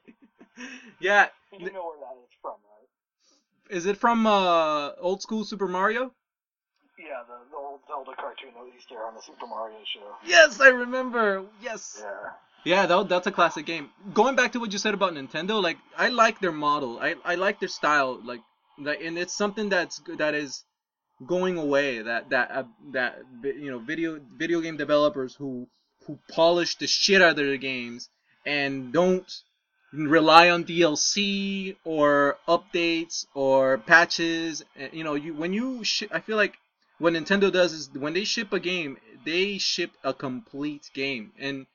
Yeah. 1.00 1.28
You 1.54 1.72
know 1.72 1.86
where 1.86 2.00
that 2.00 2.18
is 2.24 2.30
from, 2.42 2.56
right? 2.66 3.76
Is 3.78 3.86
it 3.86 3.98
from 3.98 4.28
uh, 4.28 4.92
old 5.00 5.22
school 5.22 5.46
Super 5.46 5.68
Mario? 5.68 6.14
Yeah, 6.98 7.22
the, 7.28 7.38
the 7.52 7.58
old 7.58 7.80
Zelda 7.88 8.12
cartoon 8.16 8.50
that 8.56 8.74
used 8.74 8.90
to 8.90 8.96
air 8.96 9.06
on 9.06 9.14
the 9.14 9.22
Super 9.22 9.46
Mario 9.46 9.78
show. 9.94 10.16
Yes, 10.26 10.60
I 10.60 10.70
remember. 10.70 11.46
Yes. 11.62 12.02
Yeah. 12.02 12.32
Yeah, 12.66 12.86
that, 12.86 13.08
that's 13.08 13.28
a 13.28 13.32
classic 13.32 13.66
game. 13.66 13.92
Going 14.14 14.36
back 14.36 14.52
to 14.54 14.60
what 14.60 14.74
you 14.74 14.80
said 14.80 14.94
about 14.94 15.14
Nintendo, 15.14 15.62
like 15.62 15.78
I 15.96 16.10
like 16.10 16.42
their 16.42 16.52
model. 16.52 17.00
I, 17.00 17.16
I 17.24 17.36
like 17.36 17.60
their 17.60 17.70
style. 17.70 18.20
Like, 18.24 18.42
like, 18.80 19.00
and 19.02 19.18
it's 19.18 19.34
something 19.34 19.70
that's 19.70 20.02
that 20.18 20.34
is 20.34 20.64
going 21.26 21.58
away. 21.58 22.02
That 22.02 22.30
that 22.32 22.52
uh, 22.52 22.64
that 22.92 23.24
you 23.44 23.72
know 23.72 23.80
video 23.80 24.20
video 24.36 24.60
game 24.60 24.76
developers 24.76 25.36
who 25.36 25.68
who 26.06 26.18
polish 26.32 26.76
the 26.76 26.88
shit 26.88 27.22
out 27.22 27.32
of 27.32 27.38
their 27.38 27.58
games 27.58 28.10
and 28.46 28.92
don't 28.92 29.32
rely 29.94 30.50
on 30.50 30.64
DLC 30.66 31.76
or 31.86 32.38
updates 32.48 33.26
or 33.34 33.78
patches. 33.78 34.64
You 34.92 35.04
know, 35.04 35.14
you 35.14 35.34
when 35.34 35.54
you 35.54 35.84
shi 35.84 36.08
I 36.12 36.20
feel 36.20 36.38
like 36.38 36.58
what 37.00 37.14
Nintendo 37.14 37.52
does 37.52 37.74
is 37.74 37.90
when 37.94 38.14
they 38.14 38.24
ship 38.24 38.54
a 38.54 38.60
game, 38.60 38.98
they 39.26 39.58
ship 39.58 39.92
a 40.04 40.14
complete 40.14 40.90
game. 40.94 41.32
And 41.40 41.66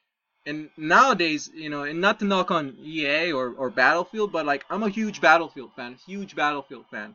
and 0.45 0.71
nowadays, 0.77 1.51
you 1.55 1.71
know, 1.71 1.85
and 1.85 2.01
not 2.01 2.19
to 2.19 2.25
knock 2.25 2.51
on 2.51 2.77
EA 2.83 3.33
or, 3.33 3.55
or 3.57 3.71
Battlefield, 3.71 4.33
but 4.33 4.45
like 4.45 4.65
I'm 4.71 4.83
a 4.83 4.89
huge 4.89 5.21
Battlefield 5.21 5.73
fan, 5.75 5.97
huge 6.07 6.35
Battlefield 6.35 6.87
fan. 6.91 7.15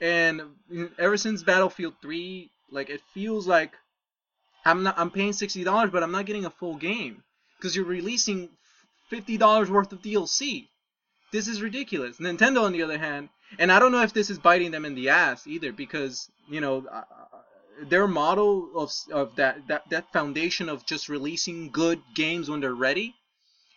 And 0.00 0.42
ever 0.98 1.16
since 1.16 1.42
Battlefield 1.42 1.94
3, 2.02 2.50
like 2.70 2.90
it 2.90 3.00
feels 3.14 3.46
like 3.46 3.72
I'm 4.64 4.82
not 4.82 4.98
I'm 4.98 5.10
paying 5.10 5.32
sixty 5.32 5.64
dollars, 5.64 5.90
but 5.90 6.02
I'm 6.02 6.12
not 6.12 6.26
getting 6.26 6.44
a 6.44 6.50
full 6.50 6.76
game 6.76 7.22
because 7.56 7.74
you're 7.74 7.84
releasing 7.84 8.50
fifty 9.08 9.38
dollars 9.38 9.70
worth 9.70 9.92
of 9.92 10.02
DLC. 10.02 10.68
This 11.32 11.48
is 11.48 11.62
ridiculous. 11.62 12.18
Nintendo, 12.18 12.62
on 12.62 12.72
the 12.72 12.82
other 12.82 12.98
hand, 12.98 13.28
and 13.58 13.70
I 13.70 13.78
don't 13.78 13.92
know 13.92 14.02
if 14.02 14.12
this 14.12 14.30
is 14.30 14.38
biting 14.38 14.70
them 14.70 14.84
in 14.84 14.94
the 14.94 15.10
ass 15.10 15.46
either, 15.46 15.72
because 15.72 16.30
you 16.48 16.60
know 16.60 16.86
their 17.88 18.06
model 18.06 18.70
of 18.76 18.92
of 19.12 19.36
that 19.36 19.66
that 19.68 19.88
that 19.90 20.12
foundation 20.12 20.68
of 20.68 20.86
just 20.86 21.08
releasing 21.08 21.70
good 21.70 22.00
games 22.14 22.50
when 22.50 22.60
they're 22.60 22.74
ready 22.74 23.14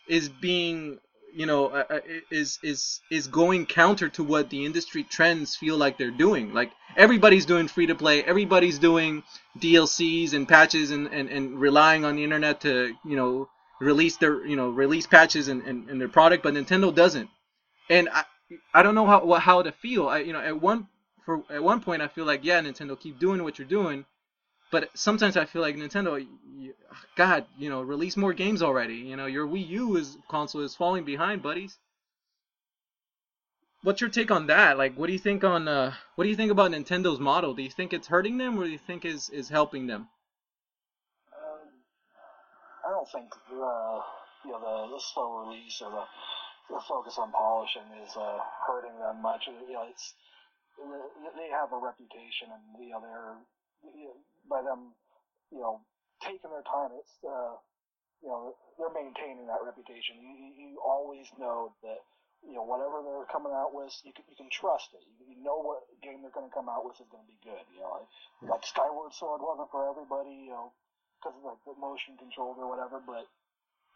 is 0.08 0.28
being 0.28 0.98
you 1.34 1.46
know 1.46 1.66
uh, 1.68 1.84
uh, 1.88 2.00
is 2.30 2.58
is 2.62 3.00
is 3.10 3.26
going 3.26 3.66
counter 3.66 4.08
to 4.08 4.22
what 4.22 4.50
the 4.50 4.64
industry 4.64 5.02
trends 5.02 5.56
feel 5.56 5.76
like 5.76 5.98
they're 5.98 6.10
doing. 6.10 6.52
Like 6.52 6.72
everybody's 6.96 7.46
doing 7.46 7.68
free 7.68 7.86
to 7.86 7.94
play. 7.94 8.22
Everybody's 8.24 8.78
doing 8.78 9.22
DLCs 9.58 10.34
and 10.34 10.48
patches 10.48 10.90
and, 10.90 11.06
and, 11.08 11.28
and 11.28 11.58
relying 11.58 12.04
on 12.04 12.16
the 12.16 12.24
internet 12.24 12.60
to 12.62 12.94
you 13.04 13.16
know 13.16 13.48
release 13.80 14.16
their 14.16 14.44
you 14.46 14.56
know 14.56 14.70
release 14.70 15.06
patches 15.06 15.48
and, 15.48 15.62
and, 15.62 15.88
and 15.88 16.00
their 16.00 16.08
product 16.08 16.42
but 16.42 16.54
Nintendo 16.54 16.94
doesn't. 16.94 17.30
And 17.88 18.08
I 18.08 18.24
I 18.74 18.82
don't 18.82 18.94
know 18.94 19.06
how 19.06 19.32
how 19.34 19.62
to 19.62 19.72
feel. 19.72 20.08
I 20.08 20.18
you 20.18 20.32
know 20.32 20.40
at 20.40 20.60
one 20.60 20.88
for 21.24 21.42
at 21.50 21.62
one 21.62 21.80
point 21.80 22.02
I 22.02 22.08
feel 22.08 22.24
like 22.24 22.44
yeah 22.44 22.60
Nintendo 22.60 22.98
keep 22.98 23.18
doing 23.18 23.42
what 23.42 23.58
you're 23.58 23.68
doing 23.68 24.04
but 24.72 24.88
sometimes 24.94 25.36
I 25.36 25.44
feel 25.44 25.60
like 25.60 25.76
Nintendo, 25.76 26.26
you, 26.56 26.72
God, 27.14 27.44
you 27.58 27.68
know, 27.68 27.82
release 27.82 28.16
more 28.16 28.32
games 28.32 28.62
already. 28.62 28.94
You 28.94 29.16
know, 29.16 29.26
your 29.26 29.46
Wii 29.46 29.68
U 29.68 29.96
is 29.96 30.16
console 30.28 30.62
is 30.62 30.74
falling 30.74 31.04
behind, 31.04 31.42
buddies. 31.42 31.76
What's 33.82 34.00
your 34.00 34.08
take 34.08 34.30
on 34.30 34.46
that? 34.46 34.78
Like, 34.78 34.94
what 34.96 35.08
do 35.08 35.12
you 35.12 35.18
think 35.18 35.44
on 35.44 35.68
uh, 35.68 35.92
what 36.14 36.24
do 36.24 36.30
you 36.30 36.36
think 36.36 36.50
about 36.50 36.70
Nintendo's 36.70 37.20
model? 37.20 37.52
Do 37.52 37.62
you 37.62 37.70
think 37.70 37.92
it's 37.92 38.08
hurting 38.08 38.38
them, 38.38 38.58
or 38.58 38.64
do 38.64 38.70
you 38.70 38.78
think 38.78 39.04
is 39.04 39.28
is 39.28 39.50
helping 39.50 39.86
them? 39.88 40.08
Um, 41.36 41.68
I 42.88 42.90
don't 42.90 43.08
think 43.10 43.28
uh, 43.50 44.00
you 44.46 44.52
know 44.52 44.88
the, 44.88 44.94
the 44.94 45.00
slow 45.12 45.44
release 45.44 45.82
or 45.84 45.90
the, 45.90 46.74
the 46.74 46.80
focus 46.88 47.16
on 47.18 47.30
polishing 47.30 47.82
is 48.02 48.16
uh, 48.16 48.38
hurting 48.66 48.98
them 48.98 49.20
much. 49.20 49.48
You 49.48 49.74
know, 49.74 49.84
it's 49.90 50.14
they 50.78 51.48
have 51.52 51.72
a 51.72 51.80
reputation, 51.80 52.50
and 52.52 52.64
you 52.80 52.92
know 52.92 53.00
they're 53.02 53.36
you 53.84 54.08
know, 54.12 54.18
by 54.48 54.62
them, 54.62 54.94
you 55.50 55.60
know, 55.60 55.82
taking 56.22 56.50
their 56.50 56.64
time. 56.64 56.94
It's 56.96 57.14
uh, 57.26 57.58
you 58.22 58.30
know 58.30 58.54
they're 58.78 58.94
maintaining 58.94 59.46
that 59.50 59.62
reputation. 59.64 60.18
You, 60.22 60.32
you, 60.54 60.70
always 60.82 61.26
know 61.38 61.74
that 61.82 62.02
you 62.42 62.54
know 62.54 62.66
whatever 62.66 63.02
they're 63.02 63.28
coming 63.30 63.54
out 63.54 63.74
with, 63.74 63.90
you 64.06 64.14
can 64.14 64.24
you 64.30 64.36
can 64.38 64.50
trust 64.50 64.94
it. 64.94 65.02
You, 65.02 65.34
you 65.34 65.38
know 65.42 65.58
what 65.58 65.86
game 66.02 66.22
they're 66.22 66.34
going 66.34 66.48
to 66.48 66.54
come 66.54 66.70
out 66.70 66.86
with 66.86 66.98
is 67.02 67.10
going 67.10 67.22
to 67.26 67.30
be 67.30 67.40
good. 67.42 67.62
You 67.74 67.82
know, 67.82 68.06
like 68.46 68.64
Skyward 68.66 69.14
Sword 69.14 69.42
wasn't 69.42 69.70
for 69.70 69.86
everybody, 69.86 70.50
you 70.50 70.54
know, 70.54 70.74
because 71.18 71.34
of 71.38 71.44
like 71.44 71.62
the 71.66 71.74
motion 71.78 72.18
controls 72.18 72.58
or 72.58 72.70
whatever. 72.70 73.02
But 73.02 73.26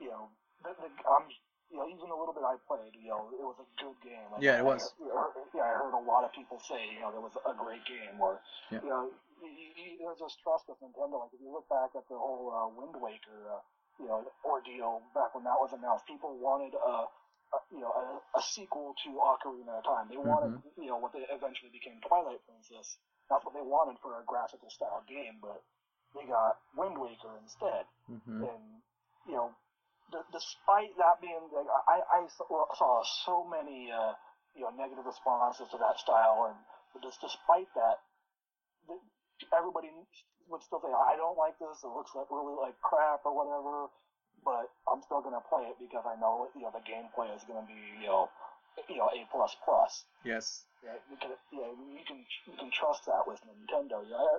you 0.03 0.11
know, 0.11 0.31
the, 0.63 0.75
the, 0.77 0.89
I'm 0.91 1.27
you 1.71 1.77
know 1.79 1.87
even 1.91 2.07
the 2.07 2.15
little 2.15 2.35
bit 2.35 2.47
I 2.47 2.57
played, 2.67 2.95
you 2.95 3.11
know, 3.11 3.31
it 3.35 3.43
was 3.43 3.59
a 3.59 3.69
good 3.81 3.97
game. 4.03 4.27
Like, 4.31 4.43
Yeah, 4.43 4.63
it 4.63 4.65
was. 4.65 4.95
I, 5.03 5.11
heard, 5.11 5.35
yeah, 5.55 5.67
I 5.67 5.75
heard 5.83 5.95
a 5.95 6.05
lot 6.07 6.23
of 6.23 6.31
people 6.33 6.63
say, 6.63 6.79
you 6.95 7.03
know, 7.03 7.11
there 7.11 7.25
was 7.25 7.35
a 7.35 7.55
great 7.59 7.83
game, 7.85 8.21
or 8.23 8.39
Yeah. 8.71 8.83
you 8.83 8.91
know, 8.91 9.11
you, 9.43 9.69
you, 9.75 9.89
there's 10.01 10.19
this 10.23 10.37
trust 10.43 10.71
with 10.71 10.79
Nintendo. 10.81 11.27
Like 11.27 11.35
if 11.35 11.41
you 11.43 11.51
look 11.51 11.69
back 11.69 11.93
at 11.99 12.07
the 12.09 12.17
whole 12.17 12.51
uh, 12.55 12.69
Wind 12.71 12.95
Waker, 13.03 13.51
uh, 13.51 13.63
you 13.99 14.07
know, 14.07 14.25
ordeal 14.45 15.03
back 15.15 15.35
when 15.35 15.45
that 15.45 15.59
was 15.59 15.73
announced, 15.73 16.07
people 16.07 16.37
wanted 16.39 16.75
a, 16.77 17.09
a 17.09 17.59
you 17.73 17.81
know 17.81 17.93
a, 17.93 18.39
a 18.39 18.43
sequel 18.43 18.95
to 19.05 19.09
Ocarina 19.17 19.81
of 19.81 19.85
Time. 19.85 20.07
They 20.09 20.21
wanted 20.21 20.63
you 20.79 20.89
know 20.89 20.99
what 20.99 21.13
they 21.13 21.25
eventually 21.29 21.73
became 21.73 21.99
Twilight 22.05 22.41
Princess. 22.47 22.97
That's 23.29 23.43
what 23.45 23.55
they 23.55 23.65
wanted 23.65 23.99
for 24.01 24.15
a 24.21 24.25
graphical 24.25 24.71
style 24.71 25.03
game, 25.09 25.43
but 25.43 25.61
they 26.15 26.25
got 26.31 26.63
Wind 26.77 26.97
Waker 26.97 27.35
instead. 27.43 27.85
Mm-hmm. 28.07 28.47
And 28.47 28.65
you 29.27 29.35
know, 29.35 29.51
despite 30.33 30.95
that 30.99 31.19
being, 31.21 31.51
like, 31.51 31.67
I 31.89 32.03
I 32.03 32.21
saw 32.31 33.03
so 33.27 33.47
many 33.47 33.91
uh, 33.91 34.15
you 34.55 34.63
know 34.63 34.73
negative 34.75 35.07
responses 35.07 35.69
to 35.71 35.79
that 35.79 35.99
style, 35.99 36.51
and 36.51 36.59
just 37.03 37.21
despite 37.21 37.69
that, 37.75 38.01
everybody 39.53 39.91
would 40.49 40.63
still 40.63 40.81
say, 40.81 40.93
I 40.93 41.19
don't 41.19 41.37
like 41.37 41.59
this. 41.59 41.83
It 41.83 41.91
looks 41.91 42.15
like 42.15 42.31
really 42.31 42.57
like 42.57 42.79
crap 42.81 43.27
or 43.27 43.35
whatever. 43.35 43.91
But 44.47 44.71
I'm 44.87 45.03
still 45.03 45.19
gonna 45.21 45.43
play 45.43 45.67
it 45.67 45.77
because 45.81 46.07
I 46.07 46.15
know 46.23 46.47
you 46.55 46.63
know 46.63 46.71
the 46.71 46.85
gameplay 46.87 47.35
is 47.35 47.43
gonna 47.51 47.67
be 47.67 47.75
you 47.99 48.07
know 48.07 48.31
you 48.87 49.03
know 49.03 49.11
A 49.11 49.27
plus 49.33 49.57
plus. 49.65 50.07
Yes. 50.23 50.63
Yeah, 50.85 50.95
you 51.11 51.17
can 51.19 51.35
yeah 51.51 51.67
you 51.67 52.05
can 52.07 52.23
you 52.47 52.55
can 52.55 52.71
trust 52.71 53.11
that 53.11 53.27
with 53.27 53.43
Nintendo. 53.43 54.07
Yeah, 54.07 54.39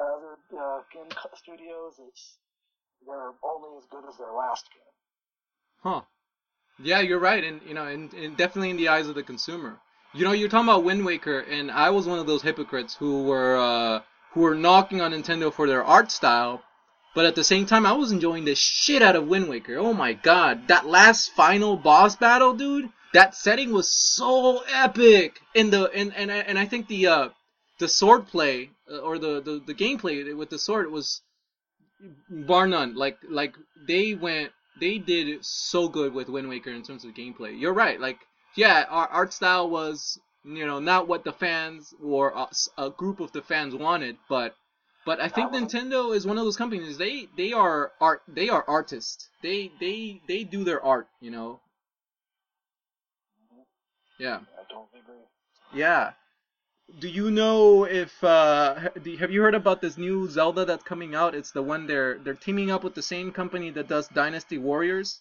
other 0.00 0.40
uh, 0.56 0.80
game 0.92 1.10
studios, 1.36 2.00
it's 2.08 2.38
they're 3.06 3.32
only 3.42 3.78
as 3.78 3.84
good 3.90 4.04
as 4.08 4.16
their 4.18 4.32
last 4.32 4.66
game. 4.72 4.82
Huh. 5.82 6.02
Yeah, 6.82 7.00
you're 7.00 7.18
right, 7.18 7.42
and 7.44 7.60
you 7.66 7.74
know, 7.74 7.86
and, 7.86 8.12
and 8.14 8.36
definitely 8.36 8.70
in 8.70 8.76
the 8.76 8.88
eyes 8.88 9.06
of 9.08 9.14
the 9.14 9.22
consumer. 9.22 9.78
You 10.14 10.24
know, 10.24 10.32
you're 10.32 10.48
talking 10.48 10.68
about 10.68 10.84
Wind 10.84 11.04
Waker, 11.04 11.40
and 11.40 11.70
I 11.70 11.90
was 11.90 12.06
one 12.06 12.18
of 12.18 12.26
those 12.26 12.42
hypocrites 12.42 12.94
who 12.94 13.24
were 13.24 13.56
uh, 13.56 14.00
who 14.32 14.40
were 14.40 14.54
knocking 14.54 15.00
on 15.00 15.12
Nintendo 15.12 15.52
for 15.52 15.66
their 15.66 15.84
art 15.84 16.10
style, 16.10 16.62
but 17.14 17.24
at 17.26 17.34
the 17.34 17.44
same 17.44 17.66
time, 17.66 17.86
I 17.86 17.92
was 17.92 18.12
enjoying 18.12 18.44
the 18.44 18.54
shit 18.54 19.02
out 19.02 19.16
of 19.16 19.26
Wind 19.28 19.48
Waker. 19.48 19.78
Oh 19.78 19.92
my 19.92 20.12
god, 20.12 20.68
that 20.68 20.86
last 20.86 21.32
final 21.32 21.76
boss 21.76 22.16
battle, 22.16 22.54
dude! 22.54 22.90
That 23.12 23.34
setting 23.34 23.72
was 23.72 23.90
so 23.90 24.62
epic, 24.72 25.40
and 25.54 25.72
the 25.72 25.90
and 25.92 26.14
and 26.14 26.32
I- 26.32 26.36
and 26.48 26.58
I 26.58 26.64
think 26.66 26.88
the 26.88 27.06
uh, 27.06 27.28
the 27.78 27.88
sword 27.88 28.26
play 28.28 28.70
uh, 28.90 28.98
or 28.98 29.18
the, 29.18 29.40
the 29.40 29.62
the 29.66 29.74
gameplay 29.74 30.34
with 30.36 30.50
the 30.50 30.58
sword 30.58 30.90
was 30.90 31.20
bar 32.28 32.66
none. 32.66 32.94
Like 32.94 33.18
like 33.28 33.54
they 33.86 34.14
went 34.14 34.52
they 34.80 34.98
did 34.98 35.44
so 35.44 35.88
good 35.88 36.12
with 36.12 36.28
Wind 36.28 36.48
Waker 36.48 36.70
in 36.70 36.82
terms 36.82 37.04
of 37.04 37.14
gameplay. 37.14 37.58
You're 37.58 37.74
right. 37.74 38.00
Like 38.00 38.18
yeah, 38.56 38.84
our 38.88 39.08
art 39.08 39.32
style 39.32 39.68
was 39.68 40.18
you 40.44 40.66
know 40.66 40.78
not 40.78 41.08
what 41.08 41.24
the 41.24 41.32
fans 41.32 41.94
or 42.02 42.30
a, 42.30 42.48
a 42.78 42.90
group 42.90 43.20
of 43.20 43.32
the 43.32 43.42
fans 43.42 43.74
wanted, 43.74 44.16
but 44.28 44.54
but 45.04 45.20
I 45.20 45.28
think 45.28 45.52
Nintendo 45.52 46.14
is 46.14 46.26
one 46.26 46.38
of 46.38 46.44
those 46.44 46.56
companies. 46.56 46.98
They 46.98 47.26
they 47.36 47.52
are 47.52 47.92
art. 48.00 48.22
They 48.28 48.48
are 48.48 48.64
artists. 48.68 49.28
They 49.42 49.72
they 49.80 50.20
they 50.28 50.44
do 50.44 50.64
their 50.64 50.82
art. 50.82 51.08
You 51.20 51.30
know. 51.30 51.60
Mm-hmm. 53.52 54.22
Yeah. 54.22 54.36
I 54.36 54.72
don't 54.72 54.88
agree. 54.94 55.16
Yeah. 55.74 56.12
Do 57.00 57.08
you 57.08 57.30
know 57.30 57.84
if 57.84 58.22
uh 58.22 58.74
ha- 58.78 59.16
have 59.18 59.30
you 59.30 59.42
heard 59.42 59.54
about 59.54 59.80
this 59.80 59.96
new 59.96 60.28
Zelda 60.28 60.64
that's 60.64 60.82
coming 60.84 61.14
out? 61.14 61.34
It's 61.34 61.50
the 61.50 61.62
one 61.62 61.86
they're 61.86 62.18
they're 62.18 62.34
teaming 62.34 62.70
up 62.70 62.84
with 62.84 62.94
the 62.94 63.02
same 63.02 63.32
company 63.32 63.70
that 63.70 63.88
does 63.88 64.08
Dynasty 64.08 64.58
Warriors. 64.58 65.20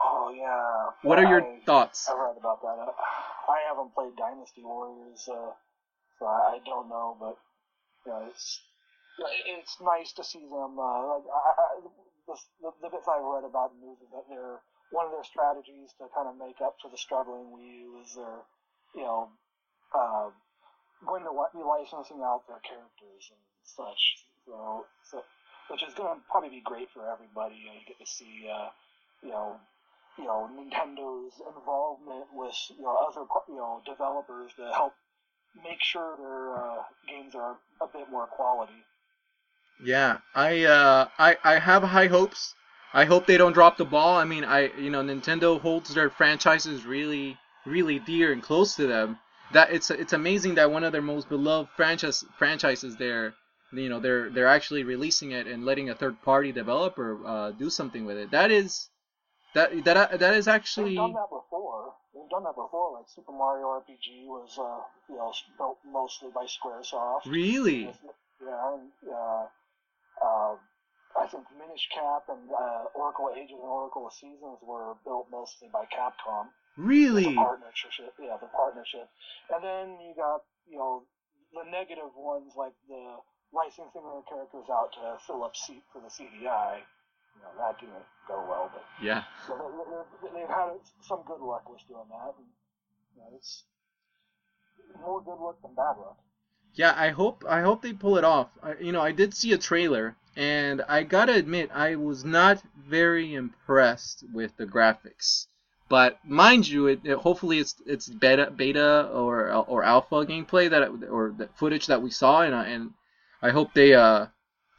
Oh 0.00 0.32
yeah. 0.36 0.90
What 1.02 1.18
are 1.18 1.28
your 1.28 1.42
I, 1.42 1.60
thoughts? 1.66 2.08
I've 2.08 2.18
read 2.18 2.36
about 2.38 2.62
that. 2.62 2.78
I 2.78 3.58
haven't 3.68 3.94
played 3.94 4.16
Dynasty 4.16 4.62
Warriors, 4.62 5.26
uh, 5.28 5.52
so 6.18 6.26
I, 6.26 6.56
I 6.56 6.58
don't 6.64 6.88
know, 6.88 7.16
but 7.18 7.36
you 8.06 8.12
know, 8.12 8.28
it's 8.30 8.60
you 9.18 9.24
know, 9.24 9.30
it- 9.30 9.58
it's 9.58 9.76
nice 9.82 10.12
to 10.14 10.24
see 10.24 10.46
them. 10.46 10.78
Uh, 10.78 11.18
like 11.18 11.26
I, 11.26 11.50
I, 11.50 11.66
the, 12.28 12.34
the, 12.62 12.70
the 12.82 12.88
bits 12.90 13.08
I've 13.08 13.24
read 13.26 13.44
about 13.44 13.74
the 13.74 13.84
news 13.86 13.98
is 14.00 14.10
that 14.14 14.24
they're 14.30 14.60
one 14.92 15.06
of 15.06 15.12
their 15.12 15.24
strategies 15.24 15.90
to 15.98 16.06
kind 16.14 16.28
of 16.28 16.38
make 16.38 16.60
up 16.62 16.76
for 16.80 16.90
the 16.90 16.96
struggling 16.98 17.50
Wii 17.50 17.80
U 17.90 18.00
is 18.02 18.14
they're 18.14 18.42
you 18.94 19.02
know 19.02 19.28
uh, 19.94 20.30
going 21.06 21.24
to 21.24 21.32
be 21.54 21.62
licensing 21.62 22.22
out 22.22 22.46
their 22.46 22.60
characters 22.62 23.30
and 23.30 23.42
such. 23.62 24.26
So, 24.46 24.86
so 25.10 25.22
which 25.70 25.82
is 25.82 25.94
going 25.94 26.16
to 26.16 26.20
probably 26.30 26.50
be 26.50 26.62
great 26.64 26.88
for 26.92 27.08
everybody. 27.10 27.56
You, 27.56 27.66
know, 27.66 27.76
you 27.78 27.86
get 27.86 27.98
to 27.98 28.06
see 28.06 28.48
uh, 28.50 28.68
you 29.22 29.30
know 29.30 29.56
you 30.18 30.24
know 30.24 30.50
Nintendo's 30.52 31.40
involvement 31.56 32.26
with 32.32 32.54
you 32.76 32.82
know 32.82 32.96
other 33.08 33.26
you 33.48 33.56
know 33.56 33.82
developers 33.86 34.52
to 34.56 34.70
help 34.72 34.94
make 35.56 35.82
sure 35.82 36.16
their 36.16 36.56
uh, 36.56 36.82
games 37.08 37.34
are 37.34 37.56
a 37.80 37.86
bit 37.86 38.10
more 38.10 38.26
quality. 38.26 38.84
Yeah, 39.84 40.18
I 40.34 40.64
uh 40.64 41.08
I 41.18 41.36
I 41.42 41.58
have 41.58 41.82
high 41.82 42.06
hopes. 42.06 42.54
I 42.94 43.06
hope 43.06 43.26
they 43.26 43.38
don't 43.38 43.54
drop 43.54 43.78
the 43.78 43.86
ball. 43.86 44.18
I 44.18 44.24
mean, 44.24 44.44
I 44.44 44.70
you 44.78 44.90
know 44.90 45.02
Nintendo 45.02 45.60
holds 45.60 45.94
their 45.94 46.10
franchises 46.10 46.84
really 46.84 47.38
really 47.64 47.98
dear 47.98 48.32
and 48.32 48.42
close 48.42 48.76
to 48.76 48.86
them. 48.86 49.18
That 49.52 49.70
it's 49.72 49.90
it's 49.90 50.12
amazing 50.14 50.54
that 50.56 50.70
one 50.70 50.84
of 50.84 50.92
their 50.92 51.02
most 51.02 51.28
beloved 51.28 51.70
franchise 51.76 52.24
franchises 52.38 52.96
there, 52.96 53.34
you 53.72 53.88
know, 53.88 54.00
they're 54.00 54.30
they're 54.30 54.48
actually 54.48 54.84
releasing 54.84 55.32
it 55.32 55.46
and 55.46 55.64
letting 55.64 55.90
a 55.90 55.94
third 55.94 56.20
party 56.22 56.52
developer 56.52 57.18
uh, 57.26 57.50
do 57.52 57.70
something 57.70 58.06
with 58.06 58.16
it. 58.18 58.30
That 58.32 58.50
is 58.50 58.88
That 59.54 59.84
that 59.84 60.20
that 60.20 60.34
is 60.34 60.48
actually 60.48 60.90
They've 60.96 61.04
done 61.10 61.14
that 61.14 61.30
before. 61.30 61.94
They've 62.14 62.30
done 62.30 62.44
that 62.44 62.56
before. 62.56 62.92
Like 62.94 63.08
Super 63.08 63.32
Mario 63.32 63.66
RPG 63.80 64.26
was, 64.26 64.58
uh, 64.58 64.80
you 65.10 65.16
know, 65.16 65.32
built 65.58 65.78
mostly 65.84 66.30
by 66.34 66.46
SquareSoft. 66.46 67.26
really. 67.26 67.84
Yeah, 68.40 68.74
and, 68.74 68.90
uh, 69.10 69.44
uh, 70.24 70.54
I 71.18 71.26
think 71.30 71.44
Minish 71.58 71.88
Cap 71.94 72.24
and 72.28 72.50
uh, 72.50 72.84
Oracle 72.94 73.30
Ages 73.36 73.52
and 73.52 73.68
Oracle 73.68 74.06
of 74.06 74.12
Seasons 74.14 74.58
were 74.62 74.94
built 75.04 75.28
mostly 75.30 75.68
by 75.72 75.84
Capcom. 75.92 76.48
Really? 76.76 77.24
The 77.24 77.34
partnership, 77.36 78.14
yeah, 78.18 78.36
the 78.40 78.48
partnership. 78.48 79.08
And 79.52 79.62
then 79.62 80.00
you 80.00 80.14
got, 80.16 80.42
you 80.68 80.78
know, 80.78 81.04
the 81.52 81.68
negative 81.70 82.10
ones 82.16 82.52
like 82.56 82.72
the 82.88 83.20
licensing 83.52 84.00
their 84.00 84.24
characters 84.28 84.64
out 84.72 84.92
to 84.96 85.18
fill 85.26 85.44
up 85.44 85.54
seat 85.54 85.82
for 85.92 86.00
the 86.00 86.08
CDI. 86.08 86.80
You 87.36 87.40
know, 87.44 87.52
that 87.58 87.80
didn't 87.80 88.04
go 88.28 88.44
well, 88.48 88.70
but 88.72 88.84
Yeah. 89.02 89.24
so 89.46 89.56
they, 90.22 90.40
they've 90.40 90.48
had 90.48 90.80
some 91.00 91.22
good 91.26 91.40
luck 91.40 91.68
with 91.68 91.80
doing 91.88 92.08
that. 92.08 92.34
And, 92.36 92.48
you 93.16 93.22
know, 93.22 93.36
it's 93.36 93.64
more 95.00 95.20
good 95.22 95.38
luck 95.38 95.60
than 95.62 95.74
bad 95.74 95.96
luck. 95.98 96.18
Yeah, 96.74 96.94
I 96.96 97.10
hope 97.10 97.44
I 97.46 97.60
hope 97.60 97.82
they 97.82 97.92
pull 97.92 98.16
it 98.16 98.24
off. 98.24 98.48
I, 98.62 98.74
you 98.80 98.92
know, 98.92 99.02
I 99.02 99.12
did 99.12 99.34
see 99.34 99.52
a 99.52 99.58
trailer, 99.58 100.16
and 100.36 100.80
I 100.88 101.02
gotta 101.02 101.34
admit, 101.34 101.70
I 101.74 101.96
was 101.96 102.24
not 102.24 102.62
very 102.88 103.34
impressed 103.34 104.24
with 104.32 104.56
the 104.56 104.64
graphics. 104.64 105.48
But 105.92 106.24
mind 106.24 106.66
you, 106.66 106.86
it, 106.86 107.00
it 107.04 107.18
hopefully 107.18 107.58
it's 107.58 107.74
it's 107.84 108.08
beta 108.08 108.50
beta 108.50 109.10
or 109.12 109.52
or 109.52 109.84
alpha 109.84 110.24
gameplay 110.24 110.70
that 110.70 110.84
or 111.10 111.34
the 111.36 111.50
footage 111.54 111.86
that 111.88 112.00
we 112.00 112.08
saw, 112.08 112.40
and 112.40 112.54
I, 112.54 112.64
and 112.68 112.94
I 113.42 113.50
hope 113.50 113.74
they 113.74 113.92
uh 113.92 114.28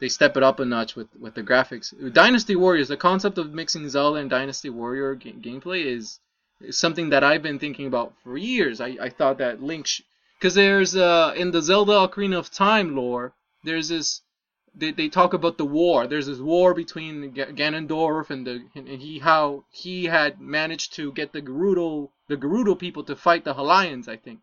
they 0.00 0.08
step 0.08 0.36
it 0.36 0.42
up 0.42 0.58
a 0.58 0.64
notch 0.64 0.96
with 0.96 1.06
with 1.14 1.34
the 1.36 1.44
graphics. 1.44 1.94
Dynasty 2.12 2.56
Warriors, 2.56 2.88
the 2.88 2.96
concept 2.96 3.38
of 3.38 3.54
mixing 3.54 3.88
Zelda 3.88 4.18
and 4.18 4.28
Dynasty 4.28 4.70
Warrior 4.70 5.14
ga- 5.14 5.40
gameplay 5.40 5.84
is, 5.84 6.18
is 6.60 6.76
something 6.76 7.10
that 7.10 7.22
I've 7.22 7.44
been 7.44 7.60
thinking 7.60 7.86
about 7.86 8.12
for 8.24 8.36
years. 8.36 8.80
I 8.80 8.96
I 9.00 9.08
thought 9.08 9.38
that 9.38 9.62
Link. 9.62 9.86
Sh- 9.86 10.00
because 10.40 10.56
there's 10.56 10.96
uh 10.96 11.32
in 11.36 11.52
the 11.52 11.62
Zelda 11.62 11.92
Ocarina 11.92 12.38
of 12.38 12.50
Time 12.50 12.96
lore, 12.96 13.34
there's 13.62 13.88
this 13.88 14.20
they, 14.76 14.90
they 14.90 15.08
talk 15.08 15.32
about 15.32 15.58
the 15.58 15.64
war. 15.64 16.06
There's 16.06 16.26
this 16.26 16.38
war 16.38 16.74
between 16.74 17.32
Ga- 17.32 17.52
Ganondorf 17.52 18.30
and 18.30 18.46
the 18.46 18.64
and 18.74 18.88
he 18.88 19.18
how 19.18 19.64
he 19.70 20.06
had 20.06 20.40
managed 20.40 20.94
to 20.94 21.12
get 21.12 21.32
the 21.32 21.42
Gerudo 21.42 22.10
the 22.28 22.36
Gerudo 22.36 22.78
people 22.78 23.04
to 23.04 23.16
fight 23.16 23.44
the 23.44 23.54
Hylians, 23.54 24.08
I 24.08 24.16
think. 24.16 24.40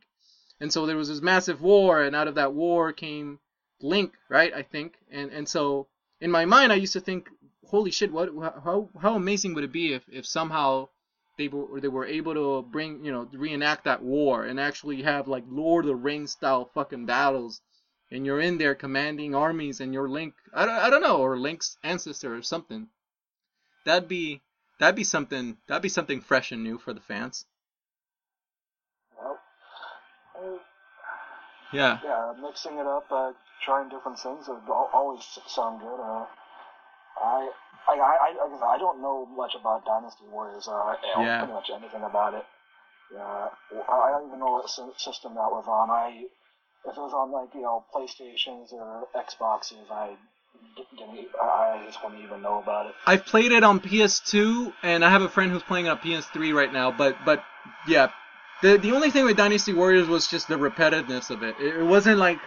And 0.59 0.71
so 0.71 0.85
there 0.85 0.97
was 0.97 1.09
this 1.09 1.21
massive 1.21 1.61
war, 1.61 2.01
and 2.01 2.15
out 2.15 2.27
of 2.27 2.35
that 2.35 2.53
war 2.53 2.93
came 2.93 3.39
Link, 3.81 4.13
right? 4.29 4.53
I 4.53 4.61
think. 4.61 4.93
And 5.11 5.31
and 5.31 5.49
so 5.49 5.87
in 6.19 6.31
my 6.31 6.45
mind, 6.45 6.71
I 6.71 6.75
used 6.75 6.93
to 6.93 7.01
think, 7.01 7.29
holy 7.65 7.91
shit, 7.91 8.11
what 8.11 8.29
how 8.63 8.89
how 9.01 9.15
amazing 9.15 9.53
would 9.55 9.63
it 9.63 9.71
be 9.71 9.93
if 9.93 10.03
if 10.07 10.25
somehow 10.25 10.89
they 11.37 11.47
were 11.47 11.81
they 11.81 11.87
were 11.87 12.05
able 12.05 12.33
to 12.35 12.61
bring 12.69 13.03
you 13.03 13.11
know 13.11 13.27
reenact 13.33 13.85
that 13.85 14.03
war 14.03 14.43
and 14.43 14.59
actually 14.59 15.01
have 15.01 15.27
like 15.27 15.43
Lord 15.47 15.85
of 15.85 15.89
the 15.89 15.95
Rings 15.95 16.31
style 16.31 16.65
fucking 16.73 17.05
battles, 17.05 17.61
and 18.11 18.25
you're 18.25 18.39
in 18.41 18.57
there 18.57 18.75
commanding 18.75 19.33
armies 19.33 19.79
and 19.79 19.93
you're 19.93 20.09
Link 20.09 20.33
I 20.53 20.65
don't 20.65 20.75
I 20.75 20.89
don't 20.89 21.01
know 21.01 21.17
or 21.17 21.37
Link's 21.37 21.77
ancestor 21.83 22.35
or 22.35 22.41
something. 22.41 22.87
That'd 23.85 24.07
be 24.09 24.41
that'd 24.79 24.95
be 24.95 25.03
something 25.03 25.57
that'd 25.67 25.81
be 25.81 25.89
something 25.89 26.21
fresh 26.21 26.51
and 26.51 26.63
new 26.63 26.77
for 26.77 26.93
the 26.93 26.99
fans. 27.01 27.45
Well, 29.17 29.39
uh, 30.35 30.57
Yeah. 31.73 31.99
yeah, 32.03 32.33
mixing 32.41 32.77
it 32.77 32.85
up, 32.85 33.05
uh, 33.11 33.31
trying 33.63 33.89
different 33.89 34.19
things 34.19 34.47
would 34.47 34.69
always 34.69 35.23
sound 35.47 35.79
good. 35.81 35.99
Uh, 35.99 36.25
I, 37.21 37.49
I, 37.87 37.93
I, 37.93 38.35
I, 38.41 38.75
I 38.75 38.77
don't 38.77 39.01
know 39.01 39.25
much 39.25 39.53
about 39.55 39.85
Dynasty 39.85 40.25
Warriors. 40.31 40.67
Uh, 40.67 40.71
I 40.73 40.97
don't 41.13 41.25
Yeah. 41.25 41.39
pretty 41.39 41.53
much 41.53 41.69
anything 41.69 42.03
about 42.03 42.33
it. 42.33 42.45
Yeah, 43.13 43.49
I 43.89 44.11
don't 44.11 44.27
even 44.27 44.39
know 44.39 44.51
what 44.53 44.69
sy- 44.69 44.87
system 44.97 45.33
that 45.35 45.51
was 45.51 45.65
on. 45.67 45.89
I, 45.89 46.25
if 46.85 46.97
it 46.97 46.99
was 46.99 47.13
on 47.13 47.31
like 47.31 47.53
you 47.53 47.61
know 47.61 47.85
PlayStations 47.93 48.73
or 48.73 49.07
Xboxes, 49.15 49.89
I 49.91 50.15
didn't. 50.97 51.27
I 51.41 51.45
I 51.45 51.85
just 51.85 52.03
wouldn't 52.03 52.23
even 52.23 52.41
know 52.41 52.61
about 52.61 52.87
it. 52.87 52.93
I've 53.05 53.25
played 53.25 53.51
it 53.51 53.63
on 53.63 53.79
PS2, 53.79 54.73
and 54.83 55.05
I 55.05 55.09
have 55.09 55.21
a 55.21 55.29
friend 55.29 55.51
who's 55.51 55.63
playing 55.63 55.87
on 55.87 55.97
PS3 55.97 56.53
right 56.53 56.71
now. 56.71 56.91
But 56.91 57.17
but 57.25 57.43
yeah, 57.87 58.09
the 58.61 58.77
the 58.77 58.91
only 58.91 59.11
thing 59.11 59.25
with 59.25 59.37
Dynasty 59.37 59.73
Warriors 59.73 60.07
was 60.07 60.27
just 60.27 60.47
the 60.47 60.55
repetitiveness 60.55 61.29
of 61.29 61.43
it. 61.43 61.55
It, 61.59 61.77
it 61.77 61.83
wasn't 61.83 62.17
like, 62.17 62.39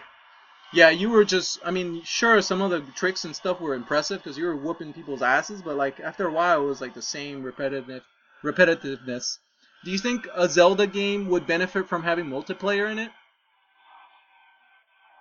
yeah, 0.73 0.91
you 0.91 1.11
were 1.11 1.25
just. 1.25 1.59
I 1.65 1.71
mean, 1.71 2.03
sure, 2.05 2.41
some 2.43 2.63
of 2.63 2.71
the 2.71 2.81
tricks 2.95 3.25
and 3.25 3.35
stuff 3.35 3.61
were 3.61 3.75
impressive 3.75 4.23
because 4.23 4.39
you 4.39 4.45
were 4.45 4.57
whooping 4.57 4.93
people's 4.93 5.23
asses, 5.23 5.63
but 5.63 5.77
like 5.77 6.01
after 6.01 6.27
a 6.27 6.33
while, 6.33 6.63
it 6.63 6.67
was 6.67 6.81
like 6.81 6.95
the 6.95 7.03
same 7.03 7.43
repetitive 7.43 8.03
repetitiveness. 8.43 9.39
Do 9.85 9.91
you 9.91 9.99
think 9.99 10.27
a 10.35 10.49
Zelda 10.49 10.87
game 10.87 11.29
would 11.29 11.47
benefit 11.47 11.89
from 11.89 12.03
having 12.03 12.25
multiplayer 12.25 12.91
in 12.91 12.99
it? 12.99 13.11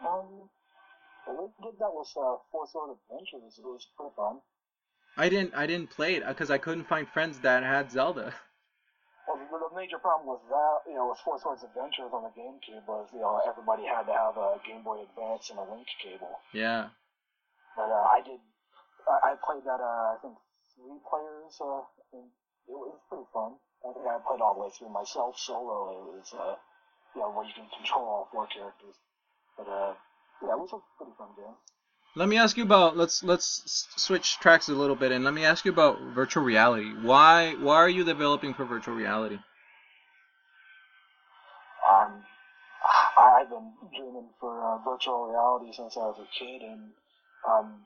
Um, 0.06 0.50
we 1.28 1.48
did 1.64 1.80
that 1.80 1.92
with 1.92 2.12
uh, 2.16 2.38
Four 2.52 2.68
Sword 2.68 2.98
Adventures. 2.98 3.58
It 3.58 3.66
was 3.66 3.88
pretty 3.98 4.14
fun. 4.16 4.40
I 5.18 5.30
didn't 5.30 5.54
I 5.56 5.66
didn't 5.68 5.90
play 5.90 6.16
it 6.16 6.28
because 6.28 6.50
I 6.50 6.58
couldn't 6.58 6.88
find 6.88 7.08
friends 7.08 7.40
that 7.40 7.64
had 7.64 7.92
Zelda. 7.92 8.34
Well, 9.24 9.40
the, 9.40 9.48
the 9.48 9.72
major 9.72 10.00
problem 10.04 10.28
with 10.36 10.44
that, 10.52 10.84
you 10.84 11.00
know, 11.00 11.08
with 11.08 11.20
Four 11.24 11.40
Swords 11.40 11.64
Adventures 11.64 12.12
on 12.12 12.28
the 12.28 12.34
GameCube 12.36 12.84
was, 12.84 13.08
you 13.16 13.24
know, 13.24 13.40
everybody 13.48 13.88
had 13.88 14.04
to 14.04 14.12
have 14.12 14.36
a 14.36 14.60
Game 14.68 14.84
Boy 14.84 15.00
Advance 15.00 15.48
and 15.48 15.60
a 15.60 15.66
link 15.72 15.88
cable. 16.04 16.44
Yeah. 16.52 16.92
But 17.72 17.88
uh, 17.88 18.04
I 18.12 18.20
did, 18.20 18.44
I, 19.08 19.32
I 19.32 19.40
played 19.40 19.64
that, 19.64 19.80
uh, 19.80 20.12
I 20.12 20.18
think 20.20 20.36
three 20.76 21.00
players, 21.08 21.56
uh, 21.64 21.88
and 22.20 22.28
it 22.68 22.76
was 22.76 23.00
pretty 23.08 23.24
fun. 23.32 23.56
I 23.88 23.96
think 23.96 24.04
I 24.04 24.20
played 24.28 24.44
all 24.44 24.60
the 24.60 24.68
way 24.68 24.72
through 24.76 24.92
myself 24.92 25.40
solo. 25.40 25.96
It 25.96 26.04
was, 26.20 26.28
uh, 26.36 26.60
you 27.16 27.24
know, 27.24 27.32
where 27.32 27.48
you 27.48 27.56
can 27.56 27.72
control 27.72 28.04
all 28.04 28.28
four 28.28 28.48
characters. 28.52 29.00
But 29.56 29.72
uh, 29.72 29.96
yeah, 30.42 30.54
it 30.54 30.60
was 30.60 30.72
pretty 30.98 31.14
fun 31.18 31.30
game. 31.38 31.56
Let 32.16 32.30
me 32.30 32.38
ask 32.38 32.58
you 32.58 32.64
about 32.64 32.96
let's 32.96 33.24
let's 33.24 33.88
switch 33.98 34.38
tracks 34.40 34.70
a 34.70 34.74
little 34.74 34.96
bit 34.96 35.12
and 35.12 35.24
let 35.26 35.34
me 35.34 35.46
ask 35.46 35.66
you 35.66 35.72
about 35.72 36.00
virtual 36.14 36.44
reality. 36.44 36.92
Why 37.02 37.54
why 37.56 37.76
are 37.78 37.90
you 37.90 38.04
developing 38.04 38.54
for 38.54 38.66
virtual 38.66 38.94
reality? 38.96 39.40
Um, 41.90 42.24
I- 43.18 43.42
I've 43.42 43.50
been 43.50 43.74
dreaming 43.96 44.30
for 44.40 44.64
uh, 44.64 44.78
virtual 44.84 45.28
reality 45.30 45.74
since 45.74 45.98
I 45.98 46.02
was 46.02 46.20
a 46.20 46.28
kid, 46.38 46.62
and 46.62 46.92
um, 47.48 47.86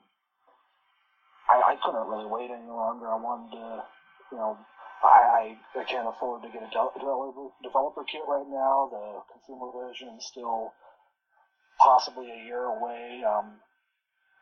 I, 1.48 1.72
I 1.72 1.76
couldn't 1.82 2.06
really 2.06 2.26
wait 2.26 2.50
any 2.50 2.68
longer. 2.68 3.08
I 3.10 3.16
wanted 3.16 3.52
to, 3.56 3.84
you 4.32 4.38
know, 4.38 4.58
I, 5.02 5.56
I, 5.74 5.80
I 5.80 5.84
can't 5.84 6.08
afford 6.08 6.42
to 6.42 6.48
get 6.48 6.62
a 6.62 6.68
developer, 6.70 7.48
developer 7.62 8.04
kit 8.04 8.22
right 8.28 8.46
now. 8.48 8.88
The 8.92 9.22
consumer 9.32 9.72
version 9.72 10.08
is 10.18 10.26
still 10.26 10.74
possibly 11.88 12.28
a 12.30 12.44
year 12.44 12.64
away. 12.64 13.22
Um, 13.24 13.56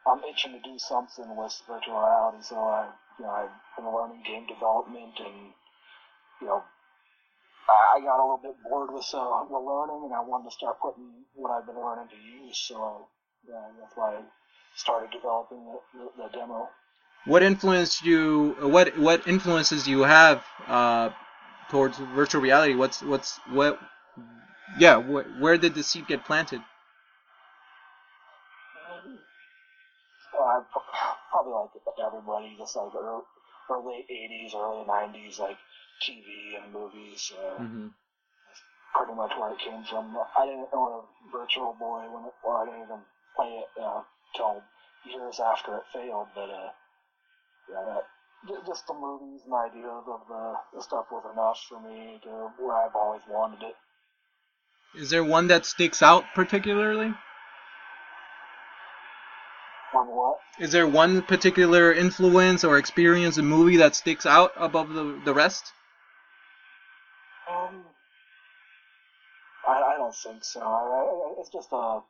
I'm 0.06 0.18
itching 0.26 0.52
to 0.52 0.62
do 0.66 0.78
something 0.78 1.37
with 1.37 1.54
virtual 1.68 1.94
reality, 1.94 2.42
so 2.42 2.59
I, 2.59 2.90
you 3.18 3.24
know, 3.24 3.30
I've 3.30 3.54
been 3.76 3.87
learning 3.87 4.22
game 4.26 4.46
development 4.46 5.14
and, 5.18 5.54
you 6.40 6.46
know, 6.48 6.62
I 7.68 8.00
got 8.00 8.18
a 8.18 8.22
little 8.22 8.40
bit 8.42 8.56
bored 8.62 8.92
with 8.92 9.06
uh, 9.12 9.44
the 9.50 9.59
learning, 9.59 10.02
and 10.06 10.14
I 10.14 10.20
wanted 10.20 10.50
to 10.50 10.54
start 10.54 10.80
putting 10.80 11.26
what 11.35 11.50
I've 11.50 11.66
been 11.66 11.74
learning 11.74 12.09
to 12.11 12.16
use. 12.16 12.59
So 12.68 13.09
yeah, 13.48 13.62
that's 13.80 13.92
why 13.96 14.16
I 14.16 14.20
started 14.76 15.11
developing 15.11 15.64
the, 15.66 15.78
the, 15.98 16.22
the 16.22 16.38
demo. 16.38 16.68
What 17.24 17.42
influenced 17.42 18.04
you? 18.04 18.54
What 18.61 18.96
what 18.98 19.26
influences 19.26 19.85
do 19.85 19.90
you 19.90 20.02
have 20.02 20.44
uh, 20.68 21.11
towards 21.70 21.98
virtual 21.98 22.40
reality? 22.40 22.74
What's 22.76 23.02
what's 23.02 23.40
what? 23.50 23.80
Yeah, 24.78 25.02
wh- 25.02 25.26
where 25.42 25.59
did 25.59 25.74
the 25.74 25.82
seed 25.82 26.06
get 26.06 26.24
planted? 26.24 26.62
Well, 30.32 30.48
I 30.48 30.61
pro- 30.70 31.36
probably 31.46 31.80
like 31.87 32.00
everybody, 32.02 32.56
just 32.59 32.76
like 32.76 32.94
early, 32.94 33.22
early 33.70 34.04
'80s, 34.11 34.54
early 34.54 34.85
'90s, 34.85 35.38
like 35.38 35.56
TV 36.02 36.62
and 36.62 36.72
movies. 36.72 37.32
Uh, 37.32 37.62
hmm 37.62 37.87
Pretty 38.94 39.12
much 39.12 39.32
where 39.38 39.52
it 39.52 39.59
came 39.59 39.85
from. 39.85 40.16
I 40.38 40.46
didn't 40.46 40.68
own 40.72 41.04
a 41.04 41.30
Virtual 41.30 41.76
Boy 41.78 42.09
when 42.09 42.24
it, 42.24 42.32
well, 42.42 42.56
I 42.56 42.64
didn't 42.64 42.85
even 42.85 43.00
play 43.37 43.61
it 43.61 43.68
uh, 43.82 44.00
till 44.35 44.62
years 45.04 45.38
after 45.38 45.76
it 45.76 45.82
failed. 45.92 46.28
But 46.35 46.48
uh, 46.48 46.70
yeah, 47.68 47.85
that, 47.85 48.66
just 48.66 48.87
the 48.87 48.94
movies 48.94 49.42
and 49.44 49.52
ideas 49.52 50.04
of 50.09 50.20
the, 50.28 50.54
the 50.74 50.82
stuff 50.82 51.06
was 51.12 51.28
enough 51.30 51.61
for 51.68 51.78
me 51.78 52.18
to 52.22 52.50
where 52.56 52.76
I've 52.76 52.96
always 52.96 53.20
wanted 53.28 53.62
it. 53.64 53.74
Is 54.98 55.11
there 55.11 55.24
one 55.24 55.48
that 55.48 55.66
sticks 55.66 56.00
out 56.00 56.24
particularly? 56.35 57.12
On 59.94 60.06
what? 60.06 60.38
Is 60.59 60.73
there 60.73 60.87
one 60.87 61.23
particular 61.23 61.92
influence 61.92 62.64
or 62.64 62.79
experience, 62.79 63.37
a 63.37 63.42
movie 63.42 63.77
that 63.77 63.95
sticks 63.95 64.25
out 64.25 64.53
above 64.57 64.88
the 64.95 65.21
the 65.25 65.35
rest? 65.35 65.73
Um, 67.51 67.85
I, 69.66 69.95
I 69.95 69.97
don't 69.99 70.14
think 70.14 70.45
so. 70.45 70.61
I, 70.61 70.64
I, 70.64 71.40
it's 71.40 71.51
just 71.51 71.69
a 71.73 72.01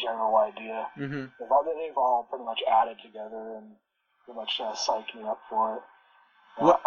general 0.00 0.36
idea. 0.36 0.86
hmm 0.94 1.26
They've 1.40 1.50
all, 1.50 1.64
they've 1.64 1.96
all 1.96 2.26
pretty 2.30 2.44
much 2.44 2.60
added 2.70 2.98
together 3.02 3.56
and 3.58 3.74
pretty 4.24 4.38
much 4.38 4.60
uh, 4.60 4.72
psyched 4.74 5.14
me 5.16 5.26
up 5.26 5.40
for 5.48 5.76
it. 5.76 5.82
Uh, 6.60 6.66
What- 6.66 6.82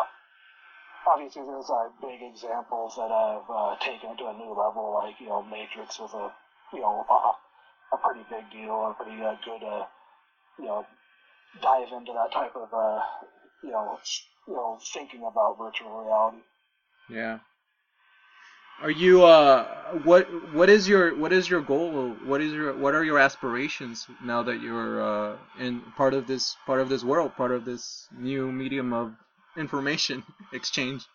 obviously 1.07 1.43
there's 1.43 1.69
uh, 1.69 1.89
big 2.01 2.21
examples 2.23 2.95
that 2.95 3.11
have 3.11 3.43
uh, 3.49 3.75
taken 3.83 4.11
it 4.11 4.17
to 4.19 4.27
a 4.27 4.33
new 4.33 4.55
level, 4.55 4.93
like 5.03 5.19
you 5.19 5.27
know 5.27 5.43
Matrix 5.43 5.99
was 5.99 6.13
a 6.13 6.31
you 6.75 6.81
know 6.81 7.05
a, 7.09 7.95
a 7.95 7.97
pretty 7.97 8.23
big 8.29 8.49
deal, 8.51 8.71
a 8.87 8.93
pretty 8.93 9.21
uh, 9.21 9.35
good 9.43 9.63
uh, 9.67 9.83
you 10.59 10.65
know 10.65 10.85
dive 11.61 11.87
into 11.91 12.13
that 12.13 12.31
type 12.31 12.55
of 12.55 12.73
uh, 12.73 12.99
you 13.63 13.71
know 13.71 13.99
you 14.47 14.53
know 14.53 14.79
thinking 14.93 15.23
about 15.29 15.57
virtual 15.57 16.03
reality. 16.03 16.37
Yeah. 17.09 17.39
Are 18.81 18.91
you 18.91 19.23
uh 19.23 19.63
what 20.03 20.27
what 20.53 20.69
is 20.69 20.89
your 20.89 21.15
what 21.15 21.31
is 21.31 21.49
your 21.49 21.61
goal? 21.61 22.15
What 22.25 22.41
is 22.41 22.51
your 22.51 22.73
what 22.75 22.95
are 22.95 23.03
your 23.03 23.19
aspirations 23.19 24.07
now 24.23 24.43
that 24.43 24.61
you're 24.61 25.01
uh 25.01 25.37
in 25.59 25.81
part 25.95 26.13
of 26.13 26.27
this 26.27 26.55
part 26.65 26.81
of 26.81 26.89
this 26.89 27.03
world, 27.03 27.35
part 27.35 27.51
of 27.51 27.65
this 27.65 28.07
new 28.11 28.51
medium 28.51 28.91
of 28.91 29.13
information 29.55 30.23
exchange? 30.53 31.05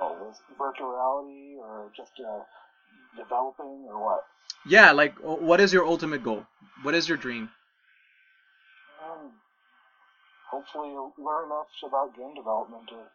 Oh, 0.00 0.32
virtual 0.58 0.88
reality 0.88 1.56
or 1.58 1.90
just 1.96 2.12
uh, 2.20 2.42
developing 3.16 3.86
or 3.88 4.02
what? 4.04 4.24
Yeah, 4.66 4.92
like 4.92 5.14
what 5.18 5.60
is 5.60 5.72
your 5.72 5.84
ultimate 5.84 6.24
goal? 6.24 6.46
What 6.82 6.94
is 6.94 7.08
your 7.08 7.18
dream? 7.18 7.50
Hopefully 10.54 10.94
learn 11.18 11.50
enough 11.50 11.66
about 11.82 12.14
game 12.14 12.30
development 12.38 12.86
to 12.86 13.10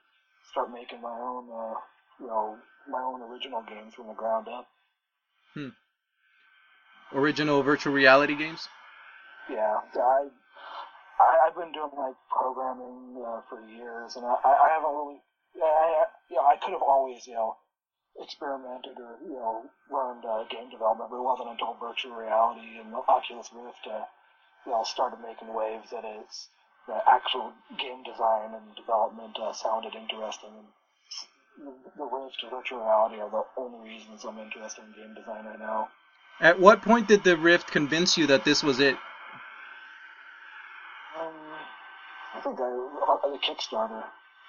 start 0.51 0.67
making 0.75 0.99
my 0.99 1.15
own, 1.15 1.47
uh, 1.47 1.79
you 2.19 2.27
know, 2.27 2.57
my 2.91 2.99
own 2.99 3.21
original 3.31 3.63
games 3.63 3.95
from 3.95 4.07
the 4.07 4.13
ground 4.13 4.47
up. 4.51 4.67
Original 7.15 7.63
virtual 7.63 7.93
reality 7.93 8.35
games? 8.35 8.67
Yeah, 9.49 9.79
I, 9.95 10.27
I 11.15 11.47
I've 11.47 11.55
been 11.55 11.71
doing 11.71 11.95
like 11.95 12.19
programming 12.27 13.23
uh, 13.23 13.39
for 13.47 13.63
years, 13.71 14.17
and 14.19 14.25
I, 14.25 14.35
I 14.43 14.67
haven't 14.75 14.91
really, 14.91 15.23
I, 15.63 15.63
I, 15.63 16.05
you 16.29 16.35
know, 16.35 16.43
I 16.43 16.57
could 16.59 16.75
have 16.75 16.83
always, 16.83 17.25
you 17.25 17.35
know, 17.35 17.55
experimented 18.19 18.99
or 18.99 19.15
you 19.23 19.39
know 19.39 19.63
learned 19.89 20.25
uh, 20.27 20.43
game 20.51 20.69
development, 20.69 21.09
but 21.09 21.17
it 21.17 21.23
wasn't 21.23 21.49
until 21.55 21.79
virtual 21.79 22.19
reality 22.19 22.83
and 22.83 22.93
Oculus 23.07 23.49
Rift, 23.55 23.87
uh, 23.87 24.03
you 24.65 24.71
know, 24.73 24.83
started 24.83 25.23
making 25.23 25.53
waves 25.55 25.89
that 25.89 26.03
it's 26.03 26.49
the 26.87 26.97
actual 27.07 27.53
game 27.77 28.03
design 28.03 28.53
and 28.53 28.75
development 28.75 29.37
uh, 29.41 29.53
sounded 29.53 29.95
interesting. 29.95 30.49
And 30.55 30.67
the 31.97 32.05
Rift 32.05 32.37
and 32.43 32.51
virtual 32.51 32.79
reality 32.79 33.19
are 33.19 33.29
the 33.29 33.43
only 33.57 33.89
reasons 33.89 34.23
I'm 34.23 34.39
interested 34.39 34.83
in 34.85 34.93
game 34.93 35.13
design 35.15 35.45
right 35.45 35.59
now. 35.59 35.89
At 36.39 36.59
what 36.59 36.81
point 36.81 37.07
did 37.07 37.23
the 37.23 37.35
Rift 37.37 37.69
convince 37.71 38.17
you 38.17 38.27
that 38.27 38.45
this 38.45 38.63
was 38.63 38.79
it? 38.79 38.95
Um, 41.19 41.33
I 42.35 42.39
think 42.39 42.59
I, 42.59 42.63
uh, 42.63 43.29
the 43.29 43.37
Kickstarter. 43.39 44.03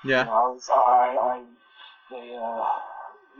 You 0.05 0.11
Yeah. 0.11 0.25
know, 0.25 0.33
I 0.33 0.49
was, 0.49 0.71
I, 0.71 1.17
I, 1.21 1.43
they, 2.11 2.37
uh, 2.37 2.65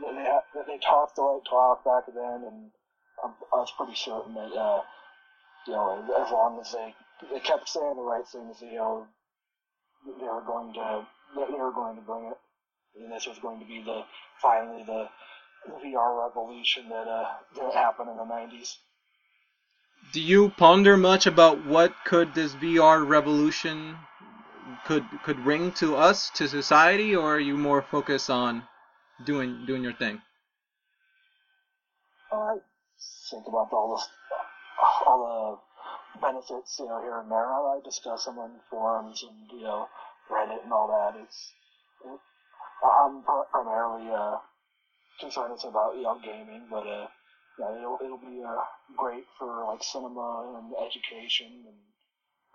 they, 0.01 0.13
they, 0.53 0.73
they 0.73 0.79
talked 0.79 1.15
the 1.15 1.23
right 1.23 1.41
talk 1.49 1.83
back 1.85 2.05
then, 2.13 2.43
and 2.45 2.71
I'm, 3.23 3.33
I 3.53 3.57
was 3.57 3.71
pretty 3.77 3.95
certain 3.95 4.33
that, 4.35 4.51
uh, 4.53 4.81
you 5.65 5.73
know, 5.73 6.03
as 6.25 6.31
long 6.31 6.59
as 6.59 6.71
they, 6.73 6.93
they 7.29 7.39
kept 7.39 7.69
saying 7.69 7.95
the 7.95 8.01
right 8.01 8.27
things, 8.27 8.57
you 8.61 8.75
know, 8.75 9.05
they 10.05 10.25
were 10.25 10.43
going 10.45 10.73
to, 10.73 11.05
they 11.35 11.57
were 11.57 11.71
going 11.71 11.95
to 11.95 12.01
bring 12.01 12.25
it, 12.25 12.37
and 13.01 13.11
this 13.11 13.27
was 13.27 13.37
going 13.39 13.59
to 13.59 13.65
be 13.65 13.83
the, 13.83 14.01
finally 14.41 14.83
the, 14.83 15.07
VR 15.85 16.27
revolution 16.27 16.89
that, 16.89 17.07
uh, 17.07 17.25
that 17.55 17.73
happened 17.75 18.09
in 18.09 18.17
the 18.17 18.23
90s. 18.23 18.77
Do 20.11 20.19
you 20.19 20.49
ponder 20.49 20.97
much 20.97 21.27
about 21.27 21.65
what 21.65 21.93
could 22.03 22.33
this 22.33 22.55
VR 22.55 23.07
revolution 23.07 23.97
could 24.85 25.05
could 25.23 25.43
bring 25.43 25.71
to 25.73 25.95
us, 25.95 26.29
to 26.31 26.47
society, 26.47 27.15
or 27.15 27.35
are 27.35 27.39
you 27.39 27.57
more 27.57 27.81
focused 27.81 28.29
on 28.29 28.63
doing 29.23 29.65
doing 29.65 29.83
your 29.83 29.93
thing? 29.93 30.21
I 32.31 32.55
think 33.29 33.47
about 33.47 33.71
all 33.71 33.95
the 33.95 35.07
all 35.07 35.59
the 35.59 35.70
benefits, 36.19 36.77
you 36.79 36.85
know, 36.85 37.01
here 37.01 37.19
and 37.19 37.31
there. 37.31 37.45
I 37.45 37.79
discuss 37.83 38.25
them 38.25 38.39
on 38.39 38.59
forums 38.69 39.23
and 39.23 39.59
you 39.59 39.63
know 39.63 39.87
Reddit 40.29 40.63
and 40.63 40.73
all 40.73 40.87
that. 40.87 41.19
It's 41.21 41.51
it, 42.05 42.19
I'm 42.83 43.23
primarily 43.51 44.09
uh, 44.11 44.37
concerned 45.19 45.53
it's 45.53 45.63
about 45.63 45.95
you 45.95 46.03
know 46.03 46.19
gaming, 46.23 46.67
but 46.69 46.87
uh, 46.87 47.07
yeah, 47.59 47.77
it'll 47.77 47.99
it'll 48.03 48.17
be 48.17 48.43
uh, 48.45 48.61
great 48.97 49.25
for 49.37 49.65
like 49.65 49.83
cinema 49.83 50.57
and 50.57 50.73
education 50.87 51.47
and 51.67 51.77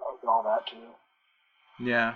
uh, 0.01 0.31
all 0.31 0.43
that 0.43 0.67
too. 0.67 1.85
Yeah. 1.85 2.15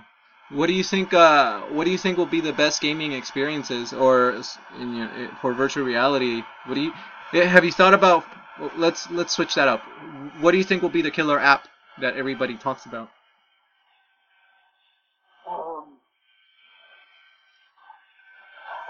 What 0.49 0.67
do 0.67 0.73
you 0.73 0.83
think? 0.83 1.13
Uh, 1.13 1.61
what 1.71 1.85
do 1.85 1.91
you 1.91 1.97
think 1.97 2.17
will 2.17 2.25
be 2.25 2.41
the 2.41 2.51
best 2.51 2.81
gaming 2.81 3.13
experiences, 3.13 3.93
or 3.93 4.41
in 4.77 4.95
your, 4.95 5.07
eh, 5.07 5.29
for 5.39 5.53
virtual 5.53 5.85
reality? 5.85 6.43
What 6.65 6.75
do 6.75 6.81
you 6.81 6.93
have 7.31 7.65
you 7.65 7.71
thought 7.71 7.93
about? 7.93 8.25
Let's 8.77 9.09
let's 9.09 9.33
switch 9.33 9.55
that 9.55 9.67
up. 9.67 9.81
What 10.39 10.51
do 10.51 10.57
you 10.57 10.63
think 10.63 10.81
will 10.81 10.89
be 10.89 11.01
the 11.01 11.11
killer 11.11 11.39
app 11.39 11.67
that 11.99 12.15
everybody 12.15 12.57
talks 12.57 12.85
about? 12.85 13.09
Um, 15.49 15.97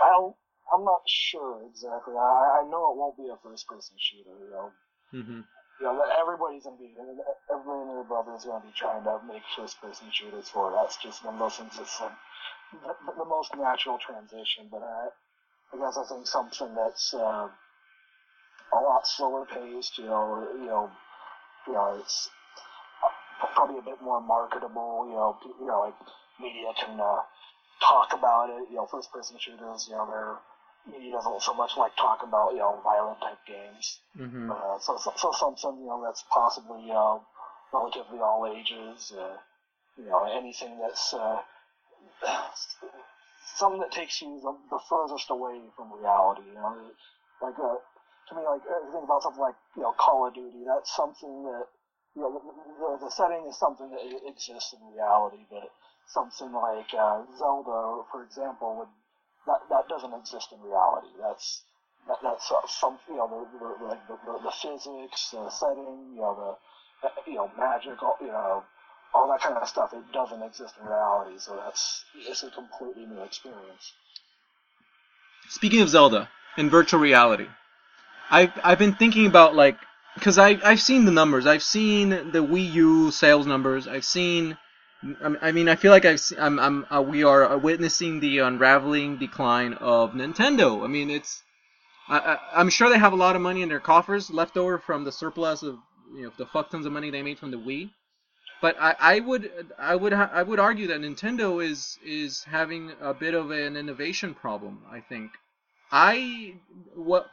well, 0.02 0.38
I'm 0.74 0.84
not 0.84 1.02
sure 1.08 1.62
exactly. 1.70 2.16
I, 2.16 2.62
I 2.64 2.70
know 2.70 2.92
it 2.92 2.98
won't 2.98 3.18
be 3.18 3.30
a 3.32 3.38
first-person 3.48 3.96
shooter. 3.98 4.36
You 4.44 4.50
know, 4.50 4.72
mm-hmm. 5.14 5.42
you 5.80 5.86
know, 5.86 6.04
everybody's 6.20 6.64
gonna 6.64 6.78
be, 6.78 6.92
everybody 7.50 7.82
and 7.82 7.98
their 7.98 8.04
brother 8.04 8.34
is 8.36 8.46
gonna 8.46 8.66
be 8.66 8.74
trying 8.76 9.04
to 9.04 9.20
make 9.28 9.44
first-person 9.56 10.08
shooters 10.12 10.50
for. 10.50 10.72
it. 10.72 10.76
That's 10.76 10.98
just 10.98 11.24
one 11.24 11.36
of 11.36 11.40
those 11.40 11.56
things 11.56 11.78
that's 11.78 12.02
like 12.02 12.12
the, 12.74 13.14
the 13.18 13.26
most 13.26 13.56
natural 13.56 14.00
transition. 14.00 14.68
But 14.70 14.82
I, 14.82 15.08
I 15.74 15.78
guess 15.78 15.98
I 15.98 16.04
think 16.10 16.28
something 16.28 16.76
that's 16.76 17.14
uh, 17.14 17.48
a 18.74 18.80
lot 18.80 19.08
slower 19.08 19.46
paced. 19.46 19.98
You 19.98 20.06
know, 20.06 20.48
you 20.54 20.66
know, 20.66 20.92
you 21.68 21.74
know, 21.74 22.00
it's 22.00 22.30
probably 23.56 23.78
a 23.78 23.82
bit 23.82 24.02
more 24.02 24.22
marketable. 24.22 25.06
You 25.08 25.16
know, 25.16 25.38
you 25.60 25.68
know, 25.68 25.80
like 25.82 25.96
media 26.40 26.72
can 26.80 27.00
uh, 27.00 27.22
talk 27.82 28.14
about 28.14 28.50
it. 28.50 28.70
You 28.70 28.78
know, 28.78 28.88
first-person 28.92 29.38
shooters. 29.40 29.88
You 29.90 29.96
know, 29.96 30.08
their 30.08 30.38
media 30.94 31.14
doesn't 31.14 31.42
so 31.42 31.54
much 31.54 31.78
like 31.78 31.96
talk 31.96 32.24
about 32.24 32.52
you 32.54 32.60
know 32.60 32.80
violent 32.84 33.20
type 33.22 33.40
games. 33.48 34.00
hmm 34.16 34.50
Uh, 34.52 34.78
so, 34.80 34.98
so, 34.98 35.12
so 35.16 35.32
something 35.32 35.80
you 35.82 35.88
know 35.88 36.02
that's 36.04 36.24
possibly 36.34 36.92
uh, 36.92 37.18
relatively 37.74 38.20
all 38.20 38.46
ages. 38.48 39.12
Uh, 39.12 39.38
you 39.98 40.10
know, 40.10 40.24
anything 40.26 40.80
that's 40.80 41.14
uh, 41.14 41.42
something 43.56 43.80
that 43.82 43.92
takes 43.92 44.22
you 44.22 44.40
the, 44.42 44.54
the 44.70 44.80
furthest 44.90 45.30
away 45.30 45.60
from 45.76 45.92
reality. 45.94 46.42
You 46.48 46.56
know, 46.56 46.76
like 47.42 47.60
uh, 47.60 47.76
to 48.32 48.36
me, 48.40 48.48
like 48.48 48.64
uh, 48.64 48.80
think 48.92 49.04
about 49.04 49.22
something 49.24 49.44
like 49.44 49.60
you 49.76 49.84
know 49.84 49.92
Call 50.00 50.28
of 50.28 50.34
Duty. 50.34 50.64
That's 50.64 50.96
something 50.96 51.44
that 51.44 51.68
you 52.16 52.24
know 52.24 52.32
the, 52.32 53.06
the, 53.06 53.12
setting 53.12 53.44
is 53.48 53.60
something 53.60 53.92
that 53.92 54.02
exists 54.24 54.74
in 54.74 54.82
reality, 54.96 55.44
but 55.52 55.68
something 56.08 56.52
like 56.56 56.88
uh, 56.96 57.28
Zelda, 57.38 58.08
for 58.12 58.24
example, 58.24 58.80
would 58.80 58.92
that 59.48 59.62
that 59.70 59.86
doesn't 59.92 60.16
exist 60.16 60.56
in 60.56 60.64
reality. 60.64 61.12
That's 61.20 61.64
that, 62.08 62.18
that's 62.24 62.48
uh, 62.52 62.64
some 62.68 63.00
you 63.12 63.20
know 63.20 63.28
the 63.28 63.44
the, 63.60 63.96
the, 64.08 64.16
the, 64.24 64.34
the 64.48 64.54
physics, 64.56 65.36
the 65.36 65.52
setting, 65.52 66.16
you 66.16 66.24
know 66.24 66.34
the 66.40 67.08
uh, 67.08 67.12
you 67.28 67.36
know 67.36 67.52
magic, 67.60 68.02
all, 68.02 68.18
you 68.22 68.32
know 68.32 68.64
all 69.14 69.28
that 69.28 69.42
kind 69.42 69.58
of 69.58 69.68
stuff. 69.68 69.92
It 69.94 70.08
doesn't 70.14 70.42
exist 70.42 70.76
in 70.80 70.88
reality, 70.88 71.38
so 71.38 71.60
that's 71.60 72.06
it's 72.16 72.44
a 72.44 72.52
completely 72.52 73.06
new 73.06 73.22
experience. 73.24 73.92
Speaking 75.50 75.82
of 75.82 75.90
Zelda 75.90 76.30
in 76.58 76.70
virtual 76.70 77.00
reality, 77.00 77.48
I've 78.32 78.52
I've 78.64 78.80
been 78.80 78.96
thinking 78.96 79.26
about 79.28 79.56
like 79.56 79.78
because 80.16 80.38
I 80.38 80.58
I've 80.64 80.82
seen 80.82 81.06
the 81.06 81.12
numbers. 81.12 81.46
I've 81.46 81.64
seen 81.64 82.10
the 82.10 82.44
Wii 82.44 82.72
U 82.74 83.12
sales 83.12 83.46
numbers. 83.46 83.88
I've 83.88 84.06
seen. 84.06 84.58
I 85.42 85.52
mean, 85.52 85.68
I 85.68 85.76
feel 85.76 85.92
like 85.92 86.06
I've 86.06 86.20
se- 86.20 86.38
I'm 86.40 86.60
I'm 86.60 86.86
uh, 86.90 87.02
we 87.02 87.24
are 87.24 87.58
witnessing 87.58 88.20
the 88.20 88.38
unraveling 88.40 89.18
decline 89.18 89.74
of 89.74 90.12
Nintendo. 90.14 90.84
I 90.84 90.88
mean, 90.88 91.10
it's 91.10 91.44
I, 92.08 92.20
I 92.20 92.38
I'm 92.56 92.70
sure 92.70 92.90
they 92.90 93.00
have 93.00 93.14
a 93.14 93.18
lot 93.18 93.36
of 93.36 93.42
money 93.42 93.64
in 93.64 93.70
their 93.70 93.80
coffers 93.80 94.30
left 94.30 94.58
over 94.58 94.78
from 94.78 95.04
the 95.04 95.12
surplus 95.12 95.64
of 95.64 95.80
you 96.16 96.24
know 96.24 96.32
the 96.38 96.46
fuck 96.46 96.70
tons 96.70 96.86
of 96.86 96.94
money 96.94 97.10
they 97.10 97.24
made 97.24 97.40
from 97.40 97.52
the 97.52 97.58
Wii. 97.58 97.92
But 98.62 98.76
I, 98.80 98.96
I 99.00 99.20
would 99.20 99.52
I 99.80 99.96
would 99.96 100.14
ha- 100.14 100.30
I 100.32 100.44
would 100.44 100.60
argue 100.60 100.88
that 100.88 101.02
Nintendo 101.02 101.64
is 101.66 101.98
is 102.06 102.44
having 102.44 102.92
a 103.02 103.14
bit 103.14 103.34
of 103.34 103.52
an 103.52 103.76
innovation 103.76 104.36
problem. 104.36 104.84
I 104.90 105.02
think 105.02 105.32
I 105.92 106.54
what 106.96 107.28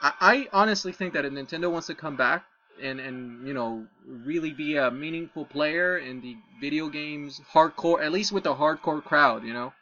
I, 0.00 0.12
I 0.20 0.48
honestly 0.52 0.92
think 0.92 1.14
that 1.14 1.24
if 1.24 1.32
Nintendo 1.32 1.70
wants 1.70 1.86
to 1.88 1.94
come 1.94 2.16
back 2.16 2.44
and 2.82 3.00
and 3.00 3.46
you 3.48 3.54
know 3.54 3.86
really 4.06 4.52
be 4.52 4.76
a 4.76 4.90
meaningful 4.90 5.46
player 5.46 5.96
in 5.96 6.20
the 6.20 6.36
video 6.60 6.88
games 6.88 7.40
hardcore 7.54 8.04
at 8.04 8.12
least 8.12 8.32
with 8.32 8.44
the 8.44 8.54
hardcore 8.54 9.02
crowd, 9.02 9.44
you 9.44 9.52
know. 9.52 9.72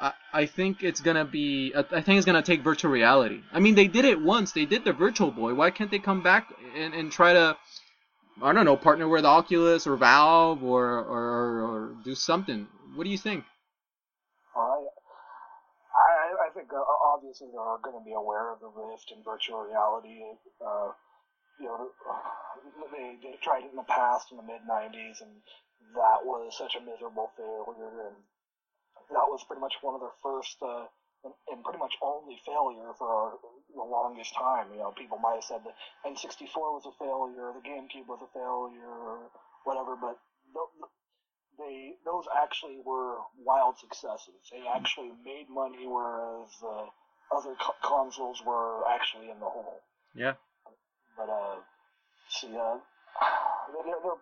I, 0.00 0.12
I 0.32 0.46
think 0.46 0.84
it's 0.84 1.00
gonna 1.00 1.24
be. 1.24 1.74
I 1.74 2.00
think 2.02 2.18
it's 2.18 2.26
gonna 2.26 2.42
take 2.42 2.62
virtual 2.62 2.92
reality. 2.92 3.40
I 3.52 3.58
mean, 3.58 3.74
they 3.74 3.88
did 3.88 4.04
it 4.04 4.20
once. 4.20 4.52
They 4.52 4.64
did 4.64 4.84
the 4.84 4.92
Virtual 4.92 5.32
Boy. 5.32 5.54
Why 5.54 5.70
can't 5.70 5.90
they 5.90 5.98
come 5.98 6.22
back 6.22 6.54
and, 6.76 6.94
and 6.94 7.10
try 7.10 7.32
to 7.32 7.56
I 8.40 8.52
don't 8.52 8.64
know, 8.64 8.76
partner 8.76 9.08
with 9.08 9.24
Oculus 9.24 9.86
or 9.86 9.96
Valve 9.96 10.62
or, 10.62 10.84
or, 10.84 11.62
or 11.62 11.94
do 12.04 12.14
something. 12.14 12.68
What 12.94 13.04
do 13.04 13.10
you 13.10 13.18
think? 13.18 13.44
like 16.38 16.54
uh, 16.72 17.07
obviously 17.18 17.50
they're 17.50 17.82
going 17.82 17.98
to 17.98 18.06
be 18.06 18.14
aware 18.14 18.54
of 18.54 18.62
the 18.62 18.70
Rift 18.70 19.10
and 19.10 19.26
virtual 19.26 19.66
reality. 19.66 20.22
Uh, 20.62 20.94
you 21.58 21.66
know, 21.66 21.90
they 22.94 23.18
they 23.18 23.34
tried 23.42 23.66
it 23.66 23.74
in 23.74 23.76
the 23.76 23.90
past 23.90 24.30
in 24.30 24.38
the 24.38 24.46
mid 24.46 24.62
'90s, 24.62 25.18
and 25.18 25.42
that 25.98 26.22
was 26.22 26.54
such 26.54 26.78
a 26.78 26.86
miserable 26.86 27.34
failure, 27.34 28.06
and 28.06 28.16
that 29.10 29.26
was 29.26 29.42
pretty 29.50 29.60
much 29.60 29.74
one 29.82 29.98
of 29.98 30.00
their 30.00 30.14
first 30.22 30.62
uh, 30.62 30.86
and, 31.26 31.34
and 31.50 31.64
pretty 31.66 31.82
much 31.82 31.98
only 31.98 32.38
failure 32.46 32.94
for 32.94 33.42
the 33.74 33.82
longest 33.82 34.30
time. 34.38 34.70
You 34.70 34.86
know, 34.86 34.94
people 34.94 35.18
might 35.18 35.42
have 35.42 35.50
said 35.50 35.66
the 35.66 35.74
N64 36.06 36.78
was 36.78 36.86
a 36.86 36.94
failure, 37.02 37.50
the 37.50 37.66
GameCube 37.66 38.06
was 38.06 38.22
a 38.22 38.30
failure, 38.30 39.26
whatever, 39.66 39.98
but 39.98 40.22
they 41.58 41.98
those 42.04 42.24
actually 42.30 42.78
were 42.84 43.18
wild 43.42 43.78
successes. 43.78 44.46
They 44.50 44.62
actually 44.66 45.12
made 45.24 45.50
money, 45.50 45.86
whereas 45.86 46.50
uh, 46.62 46.86
other 47.34 47.54
co- 47.60 47.76
consoles 47.82 48.42
were 48.44 48.86
actually 48.88 49.30
in 49.30 49.38
the 49.40 49.46
hole. 49.46 49.80
Yeah. 50.14 50.34
But 51.16 51.28
uh, 51.28 51.56
see, 52.28 52.54
uh, 52.56 52.78
they're, 53.72 53.84
they're, 53.84 54.20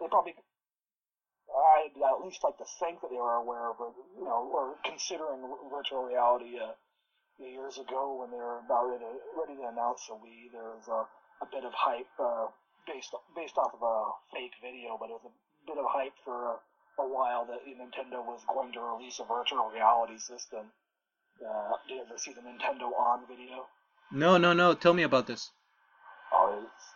they 0.00 0.08
probably. 0.08 0.34
I'd 1.52 1.92
at 2.00 2.24
least 2.24 2.40
like 2.42 2.56
to 2.58 2.64
think 2.80 3.02
that 3.02 3.10
they 3.12 3.20
were 3.20 3.36
aware 3.36 3.68
of 3.68 3.76
it, 3.84 3.92
you 4.16 4.24
know, 4.24 4.48
or 4.48 4.80
considering 4.88 5.44
virtual 5.68 6.08
reality 6.08 6.56
uh, 6.56 6.72
years 7.38 7.76
ago 7.76 8.16
when 8.20 8.30
they 8.30 8.40
were 8.40 8.64
about 8.64 8.88
ready 8.88 9.04
to, 9.04 9.12
ready 9.36 9.56
to 9.60 9.68
announce 9.68 10.06
the 10.08 10.16
Wii. 10.16 10.48
There 10.48 10.72
was 10.72 10.88
a, 10.88 11.04
a 11.44 11.48
bit 11.52 11.64
of 11.64 11.72
hype 11.74 12.08
uh, 12.18 12.48
based 12.86 13.14
based 13.36 13.58
off 13.58 13.74
of 13.74 13.82
a 13.82 13.96
fake 14.32 14.56
video, 14.64 14.96
but 14.98 15.10
it 15.10 15.18
was 15.20 15.28
a 15.28 15.34
bit 15.66 15.78
of 15.78 15.86
hype 15.88 16.16
for 16.24 16.56
a, 16.56 17.02
a 17.02 17.06
while 17.06 17.44
that 17.46 17.64
Nintendo 17.66 18.24
was 18.24 18.40
going 18.48 18.72
to 18.72 18.80
release 18.80 19.20
a 19.20 19.26
virtual 19.26 19.70
reality 19.70 20.18
system. 20.18 20.72
Uh, 21.42 21.74
did 21.88 21.94
you 21.94 22.02
ever 22.02 22.16
see 22.18 22.32
the 22.32 22.40
Nintendo 22.40 22.92
On 22.94 23.26
video? 23.26 23.66
No, 24.12 24.38
no, 24.38 24.52
no. 24.52 24.74
Tell 24.74 24.94
me 24.94 25.02
about 25.02 25.26
this. 25.26 25.50
Oh, 26.32 26.62
it's, 26.62 26.86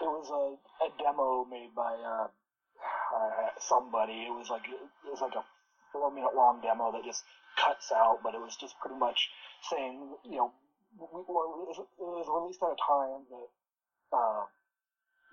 it 0.00 0.04
was 0.04 0.28
a, 0.30 0.84
a 0.84 0.88
demo 1.02 1.44
made 1.48 1.74
by 1.74 1.94
uh, 1.94 2.28
uh, 2.28 3.48
somebody. 3.58 4.28
It 4.28 4.34
was 4.34 4.50
like 4.50 4.62
it 4.68 5.10
was 5.10 5.20
like 5.20 5.34
a 5.34 5.44
four 5.92 6.10
minute 6.10 6.34
long 6.34 6.60
demo 6.60 6.92
that 6.92 7.04
just 7.04 7.24
cuts 7.56 7.90
out, 7.92 8.20
but 8.22 8.34
it 8.34 8.40
was 8.40 8.56
just 8.56 8.78
pretty 8.80 8.98
much 8.98 9.30
saying, 9.70 10.14
you 10.24 10.36
know, 10.36 10.52
we, 10.98 11.24
well, 11.26 11.66
it 11.72 11.76
was 11.98 12.28
released 12.28 12.62
at 12.62 12.76
a 12.76 12.80
time 12.80 13.24
that 13.32 13.48
uh, 14.12 14.44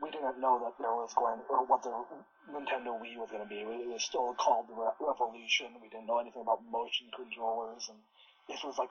we 0.01 0.09
didn't 0.09 0.39
know 0.39 0.59
that 0.63 0.73
there 0.79 0.95
was 0.95 1.11
going 1.13 1.39
or 1.49 1.65
what 1.65 1.83
the 1.83 1.91
Nintendo 2.51 2.95
Wii 2.95 3.19
was 3.19 3.29
going 3.29 3.43
to 3.43 3.49
be. 3.49 3.59
It 3.59 3.91
was 3.91 4.03
still 4.03 4.33
called 4.39 4.67
the 4.67 4.75
Re- 4.75 4.97
Revolution. 4.99 5.75
We 5.81 5.89
didn't 5.89 6.07
know 6.07 6.19
anything 6.19 6.41
about 6.41 6.63
motion 6.63 7.07
controllers, 7.15 7.87
and 7.91 7.99
this 8.47 8.63
was 8.63 8.77
like 8.77 8.89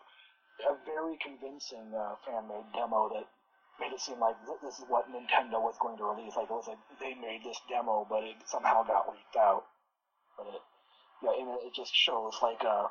a 0.68 0.74
very 0.84 1.16
convincing 1.18 1.92
uh, 1.94 2.14
fan-made 2.24 2.72
demo 2.74 3.08
that 3.12 3.26
made 3.80 3.92
it 3.92 4.00
seem 4.00 4.20
like 4.20 4.36
th- 4.46 4.60
this 4.62 4.78
is 4.78 4.84
what 4.88 5.10
Nintendo 5.10 5.60
was 5.60 5.74
going 5.80 5.96
to 5.98 6.04
release. 6.04 6.36
Like 6.36 6.50
it 6.50 6.54
was 6.54 6.68
like 6.68 6.78
they 7.00 7.14
made 7.14 7.42
this 7.44 7.58
demo, 7.68 8.06
but 8.08 8.22
it 8.22 8.36
somehow 8.46 8.82
got 8.82 9.08
leaked 9.08 9.36
out. 9.36 9.64
But 10.36 10.46
it, 10.46 10.62
yeah, 11.22 11.34
and 11.38 11.48
it 11.66 11.74
just 11.74 11.94
shows 11.94 12.34
like 12.42 12.62
a, 12.62 12.90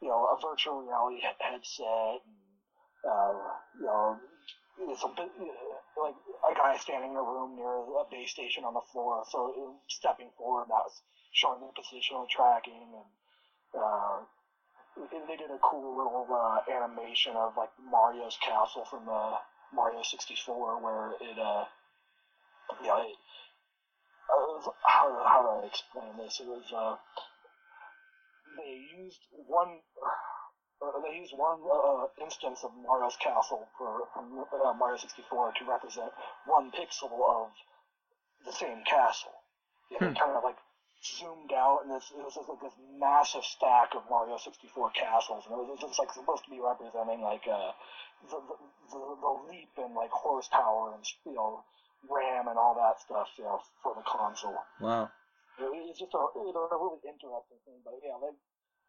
you 0.00 0.08
know, 0.08 0.26
a 0.30 0.36
virtual 0.40 0.82
reality 0.82 1.20
he- 1.20 1.44
headset, 1.44 2.20
and, 2.22 2.42
uh, 3.06 3.34
you 3.78 3.86
know, 3.86 4.16
it's 4.88 5.04
a 5.04 5.08
bit 5.08 5.30
like 6.00 6.14
a 6.50 6.54
guy 6.54 6.76
standing 6.76 7.12
in 7.12 7.16
a 7.16 7.22
room 7.22 7.56
near 7.56 7.82
a 8.00 8.04
base 8.10 8.30
station 8.30 8.64
on 8.64 8.74
the 8.74 8.84
floor. 8.92 9.22
So 9.30 9.78
stepping 9.88 10.30
forward, 10.36 10.66
that 10.68 10.84
was 10.84 11.02
showing 11.32 11.60
the 11.60 11.72
positional 11.76 12.28
tracking, 12.28 12.88
and 12.88 13.10
uh, 13.78 14.24
they 14.96 15.36
did 15.36 15.50
a 15.50 15.58
cool 15.62 15.96
little 15.96 16.26
uh, 16.30 16.60
animation 16.70 17.34
of 17.36 17.56
like 17.56 17.70
Mario's 17.80 18.36
castle 18.44 18.84
from 18.84 19.06
the 19.06 19.38
Mario 19.74 20.02
64, 20.02 20.82
where 20.82 21.12
it, 21.20 21.38
uh, 21.38 21.64
you 22.80 22.88
know, 22.88 23.00
it, 23.00 23.16
uh, 24.28 24.70
how 24.84 25.08
how 25.26 25.42
do 25.42 25.64
I 25.64 25.66
explain 25.66 26.16
this? 26.18 26.40
It 26.40 26.46
was 26.46 26.64
uh, 26.72 26.96
they 28.56 28.84
used 28.98 29.20
one. 29.46 29.80
Uh, 30.82 30.98
they 31.00 31.14
used 31.16 31.32
one 31.36 31.60
uh, 31.62 32.06
instance 32.22 32.60
of 32.64 32.70
Mario's 32.74 33.16
castle 33.16 33.66
for 33.78 34.08
from 34.12 34.44
uh, 34.52 34.72
Mario 34.74 34.96
64 34.98 35.52
to 35.58 35.64
represent 35.64 36.10
one 36.46 36.70
pixel 36.72 37.12
of 37.28 37.48
the 38.44 38.52
same 38.52 38.82
castle. 38.84 39.32
It 39.90 39.98
Hmm. 40.00 40.12
kind 40.18 40.36
of 40.36 40.42
like 40.42 40.56
zoomed 41.02 41.50
out, 41.52 41.82
and 41.82 41.90
this, 41.90 42.14
it 42.14 42.22
was 42.22 42.34
just 42.38 42.48
like 42.48 42.62
this 42.62 42.78
massive 42.94 43.42
stack 43.42 43.94
of 43.98 44.06
Mario 44.06 44.38
64 44.38 44.94
castles, 44.94 45.44
and 45.50 45.58
it 45.58 45.66
was 45.66 45.82
just 45.82 45.98
like 45.98 46.14
supposed 46.14 46.46
to 46.46 46.50
be 46.50 46.62
representing 46.62 47.20
like 47.20 47.42
uh, 47.50 47.74
the, 48.30 48.38
the 48.94 49.00
the 49.18 49.32
leap 49.50 49.74
in 49.82 49.90
like 49.98 50.14
horsepower 50.14 50.94
and 50.94 51.02
you 51.26 51.34
know 51.34 51.66
RAM 52.06 52.46
and 52.46 52.58
all 52.58 52.74
that 52.74 53.02
stuff, 53.02 53.30
you 53.38 53.44
know, 53.44 53.58
for 53.82 53.94
the 53.94 54.06
console. 54.06 54.58
Wow. 54.80 55.10
It, 55.58 55.70
it's 55.90 55.98
just 55.98 56.14
a, 56.14 56.22
know, 56.34 56.66
a 56.70 56.78
really 56.78 57.02
interesting 57.06 57.60
thing. 57.66 57.78
But 57.84 57.98
yeah, 58.02 58.18
they, 58.18 58.32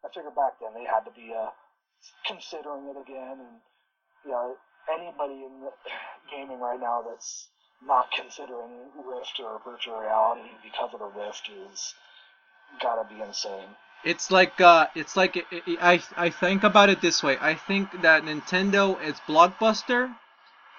I 0.02 0.10
figured 0.10 0.34
back 0.34 0.58
then 0.58 0.74
they 0.74 0.86
had 0.86 1.06
to 1.06 1.14
be 1.14 1.30
uh, 1.34 1.50
considering 2.26 2.90
it 2.90 2.98
again, 2.98 3.42
and 3.42 3.58
you 4.24 4.32
know, 4.32 4.54
anybody 4.90 5.46
in 5.46 5.66
the 5.66 5.72
gaming 6.30 6.58
right 6.58 6.80
now 6.80 7.02
that's 7.02 7.50
not 7.86 8.10
considering 8.10 8.70
Rift 8.96 9.40
or 9.40 9.60
virtual 9.64 9.98
reality 10.00 10.50
because 10.62 10.90
of 10.92 11.00
the 11.00 11.20
Rift 11.20 11.50
is 11.70 11.94
gotta 12.80 13.06
be 13.12 13.20
insane. 13.20 13.68
It's 14.04 14.30
like 14.30 14.60
uh, 14.60 14.88
it's 14.94 15.16
like 15.16 15.44
i 15.52 16.02
I 16.16 16.26
I 16.26 16.30
think 16.30 16.62
about 16.62 16.90
it 16.90 17.00
this 17.00 17.22
way. 17.22 17.38
I 17.40 17.54
think 17.54 18.02
that 18.02 18.22
Nintendo 18.22 19.00
is 19.02 19.14
Blockbuster, 19.26 20.14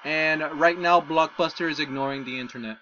and 0.04 0.44
right 0.60 0.78
now 0.78 1.02
Blockbuster 1.02 1.70
is 1.70 1.80
ignoring 1.80 2.26
the 2.26 2.40
internet, 2.40 2.78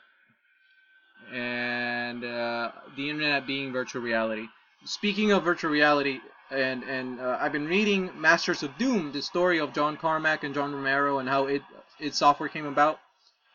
and 1.31 2.23
uh, 2.25 2.71
the 2.97 3.09
internet 3.09 3.47
being 3.47 3.71
virtual 3.71 4.01
reality. 4.01 4.47
Speaking 4.85 5.31
of 5.31 5.43
virtual 5.43 5.71
reality, 5.71 6.19
and 6.51 6.83
and 6.83 7.21
uh, 7.21 7.37
I've 7.39 7.53
been 7.53 7.67
reading 7.67 8.11
Masters 8.19 8.63
of 8.63 8.77
Doom, 8.77 9.13
the 9.13 9.21
story 9.21 9.59
of 9.59 9.73
John 9.73 9.95
Carmack 9.95 10.43
and 10.43 10.53
John 10.53 10.73
Romero, 10.75 11.19
and 11.19 11.29
how 11.29 11.45
it 11.45 11.61
id 11.99 12.13
Software 12.13 12.49
came 12.49 12.65
about. 12.65 12.99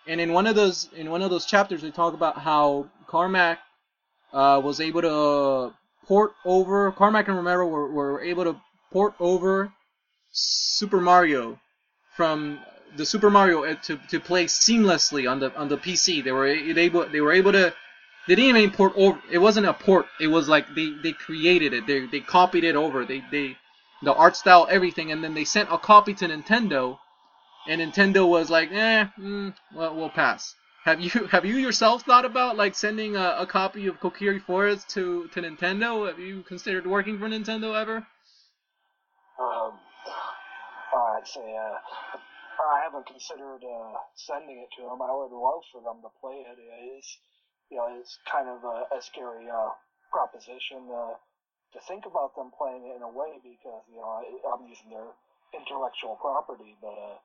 And 0.09 0.21
in 0.23 0.33
one 0.33 0.47
of 0.47 0.57
those 0.57 0.89
in 0.97 1.11
one 1.11 1.23
of 1.23 1.31
those 1.31 1.45
chapters, 1.45 1.83
they 1.83 1.91
talk 1.91 2.15
about 2.15 2.39
how 2.39 2.89
Carmack 3.07 3.59
uh, 4.33 4.61
was 4.65 4.81
able 4.81 5.03
to 5.03 5.75
port 6.07 6.33
over 6.47 6.91
Carmack 6.93 7.29
and 7.29 7.37
Romero 7.37 7.69
were, 7.69 7.93
were 7.93 8.23
able 8.23 8.45
to 8.45 8.57
port 8.91 9.13
over 9.21 9.71
Super 10.33 11.01
Mario 11.01 11.61
from 12.17 12.59
the 12.97 13.05
Super 13.05 13.29
Mario 13.29 13.65
uh, 13.65 13.75
to, 13.85 14.01
to 14.09 14.19
play 14.19 14.47
seamlessly 14.47 15.31
on 15.31 15.41
the 15.41 15.55
on 15.55 15.69
the 15.69 15.77
PC. 15.77 16.25
They 16.25 16.33
were 16.33 16.47
able 16.47 17.07
they 17.07 17.21
were 17.21 17.33
able 17.33 17.53
to 17.53 17.75
they 18.27 18.35
didn't 18.35 18.57
even 18.57 18.71
port 18.71 18.95
over. 18.97 19.21
It 19.31 19.39
wasn't 19.39 19.67
a 19.67 19.75
port. 19.75 20.07
It 20.21 20.29
was 20.29 20.49
like 20.49 20.75
they, 20.75 20.91
they 21.03 21.13
created 21.13 21.75
it. 21.75 21.87
They 21.87 22.07
they 22.07 22.21
copied 22.21 22.65
it 22.65 22.77
over. 22.77 23.05
They 23.05 23.23
they 23.31 23.57
the 24.03 24.15
art 24.15 24.37
style 24.37 24.67
everything, 24.71 25.13
and 25.13 25.23
then 25.23 25.35
they 25.35 25.45
sent 25.45 25.71
a 25.71 25.79
copy 25.79 26.15
to 26.15 26.29
Nintendo, 26.29 26.99
and 27.67 27.81
Nintendo 27.81 28.29
was 28.29 28.51
like, 28.51 28.71
eh, 28.73 29.07
mm, 29.19 29.55
well 29.75 29.95
we'll 29.95 30.11
pass. 30.11 30.55
Have 30.85 31.01
you 31.01 31.11
have 31.33 31.45
you 31.45 31.57
yourself 31.57 32.03
thought 32.03 32.25
about 32.25 32.57
like 32.57 32.75
sending 32.75 33.17
a, 33.17 33.37
a 33.41 33.47
copy 33.47 33.87
of 33.87 34.01
Kokiri 34.01 34.41
Forest 34.41 34.89
to, 34.91 35.29
to 35.35 35.43
Nintendo? 35.43 36.09
Have 36.09 36.19
you 36.19 36.43
considered 36.43 36.87
working 36.87 37.19
for 37.19 37.29
Nintendo 37.29 37.79
ever? 37.79 38.07
Um, 39.39 39.73
I'd 41.19 41.27
say 41.27 41.45
uh, 41.45 41.77
I 42.59 42.83
haven't 42.83 43.07
considered 43.07 43.63
uh, 43.63 43.95
sending 44.15 44.59
it 44.59 44.71
to 44.77 44.83
them. 44.89 45.03
I 45.03 45.13
would 45.13 45.31
love 45.31 45.63
for 45.71 45.83
them 45.83 46.01
to 46.03 46.11
play 46.21 46.41
it. 46.47 46.57
It's 46.57 47.19
you 47.71 47.77
know 47.77 47.93
it's 48.01 48.19
kind 48.31 48.49
of 48.49 48.65
a, 48.65 48.97
a 48.97 49.03
scary 49.03 49.45
uh, 49.51 49.71
proposition 50.11 50.89
uh, 50.89 51.15
to 51.75 51.79
think 51.87 52.07
about 52.07 52.35
them 52.35 52.51
playing 52.57 52.89
it 52.89 52.97
in 52.97 53.03
a 53.03 53.13
way 53.13 53.37
because 53.45 53.85
you 53.93 54.01
know 54.01 54.09
I, 54.09 54.25
I'm 54.57 54.65
using 54.67 54.89
their 54.89 55.13
intellectual 55.53 56.17
property, 56.17 56.77
but 56.81 56.97
uh, 56.97 57.19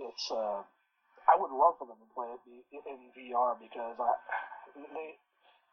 it's 0.00 0.26
uh, 0.32 0.64
I 1.28 1.34
would 1.36 1.52
love 1.52 1.76
for 1.76 1.86
them 1.86 2.00
to 2.00 2.08
play 2.10 2.32
it 2.32 2.42
in 2.72 2.98
VR 3.12 3.54
because 3.60 3.96
I 4.00 4.12
they 4.74 5.14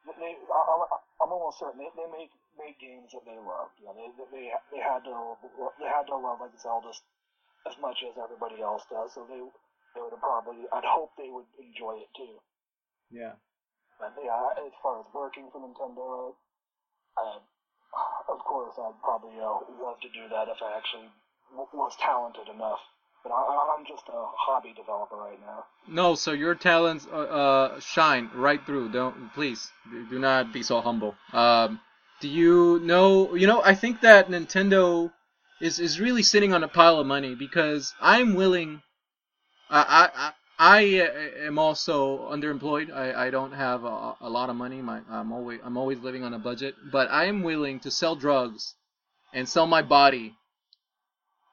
they 0.06 0.34
I'm, 0.36 0.82
I'm 1.24 1.32
almost 1.32 1.60
certain 1.60 1.80
they, 1.80 1.92
they 1.96 2.10
make 2.12 2.32
make 2.60 2.78
games 2.78 3.12
that 3.16 3.24
they 3.24 3.40
love. 3.40 3.72
You 3.80 3.90
know, 3.90 3.96
they 3.96 4.10
they 4.32 4.46
they 4.74 4.82
had 4.84 5.02
to 5.08 5.16
they 5.80 5.90
had 5.90 6.06
to 6.12 6.18
love 6.18 6.44
like 6.44 6.56
Zelda 6.60 6.92
as 7.66 7.76
much 7.82 8.04
as 8.04 8.16
everybody 8.20 8.62
else 8.62 8.84
does. 8.92 9.16
So 9.16 9.26
they 9.26 9.40
they 9.96 10.02
would 10.04 10.14
have 10.14 10.24
probably 10.24 10.68
I'd 10.70 10.86
hope 10.86 11.16
they 11.16 11.32
would 11.32 11.48
enjoy 11.58 12.04
it 12.04 12.12
too. 12.14 12.38
Yeah. 13.10 13.40
But 13.98 14.14
yeah, 14.22 14.62
as 14.62 14.76
far 14.84 15.02
as 15.02 15.10
working 15.10 15.50
for 15.50 15.58
Nintendo, 15.58 16.38
uh, 17.18 17.42
of 18.30 18.40
course 18.46 18.78
I'd 18.78 19.02
probably 19.02 19.42
uh, 19.42 19.66
love 19.82 19.98
to 20.06 20.10
do 20.14 20.30
that 20.30 20.54
if 20.54 20.62
I 20.62 20.78
actually 20.78 21.10
was 21.50 21.96
talented 21.98 22.46
enough. 22.54 22.84
But 23.24 23.32
I, 23.32 23.76
I'm 23.78 23.86
just 23.86 24.04
a 24.08 24.26
hobby 24.38 24.74
developer 24.76 25.16
right 25.16 25.40
now. 25.42 25.66
No, 25.88 26.16
so 26.16 26.32
your 26.32 26.56
talents 26.56 27.08
uh, 27.12 27.18
uh, 27.18 27.80
shine 27.80 28.30
right 28.34 28.64
through. 28.66 28.92
Don't 28.92 29.34
please 29.34 29.72
do 30.10 30.20
not 30.20 30.54
be 30.54 30.64
so 30.64 30.82
humble. 30.82 31.16
Um, 31.34 31.80
do 32.22 32.28
you 32.28 32.80
know? 32.84 33.36
You 33.36 33.48
know, 33.48 33.62
I 33.64 33.76
think 33.76 34.02
that 34.02 34.30
Nintendo 34.30 35.12
is 35.62 35.80
is 35.80 36.00
really 36.00 36.24
sitting 36.24 36.54
on 36.54 36.64
a 36.64 36.68
pile 36.68 37.00
of 37.00 37.08
money 37.08 37.36
because 37.36 37.94
I'm 38.02 38.36
willing. 38.36 38.82
I 39.70 39.82
I. 39.82 40.28
I 40.28 40.32
I 40.60 40.80
am 41.46 41.60
also 41.60 42.28
underemployed. 42.32 42.92
I, 42.92 43.28
I 43.28 43.30
don't 43.30 43.52
have 43.52 43.84
a, 43.84 44.16
a 44.22 44.28
lot 44.28 44.50
of 44.50 44.56
money. 44.56 44.82
My 44.82 45.02
I'm 45.08 45.32
always 45.32 45.60
I'm 45.64 45.78
always 45.78 46.00
living 46.00 46.24
on 46.24 46.34
a 46.34 46.40
budget. 46.40 46.74
But 46.92 47.12
I 47.12 47.26
am 47.26 47.44
willing 47.44 47.80
to 47.82 47.92
sell 47.92 48.16
drugs 48.16 48.74
and 49.34 49.48
sell 49.48 49.68
my 49.68 49.84
body 49.84 50.36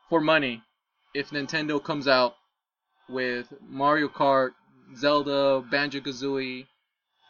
for 0.08 0.22
money 0.22 0.62
if 1.14 1.30
Nintendo 1.30 1.82
comes 1.82 2.08
out 2.08 2.34
with 3.08 3.52
Mario 3.66 4.08
Kart, 4.08 4.50
Zelda, 4.96 5.64
Banjo 5.70 6.00
Kazooie, 6.00 6.66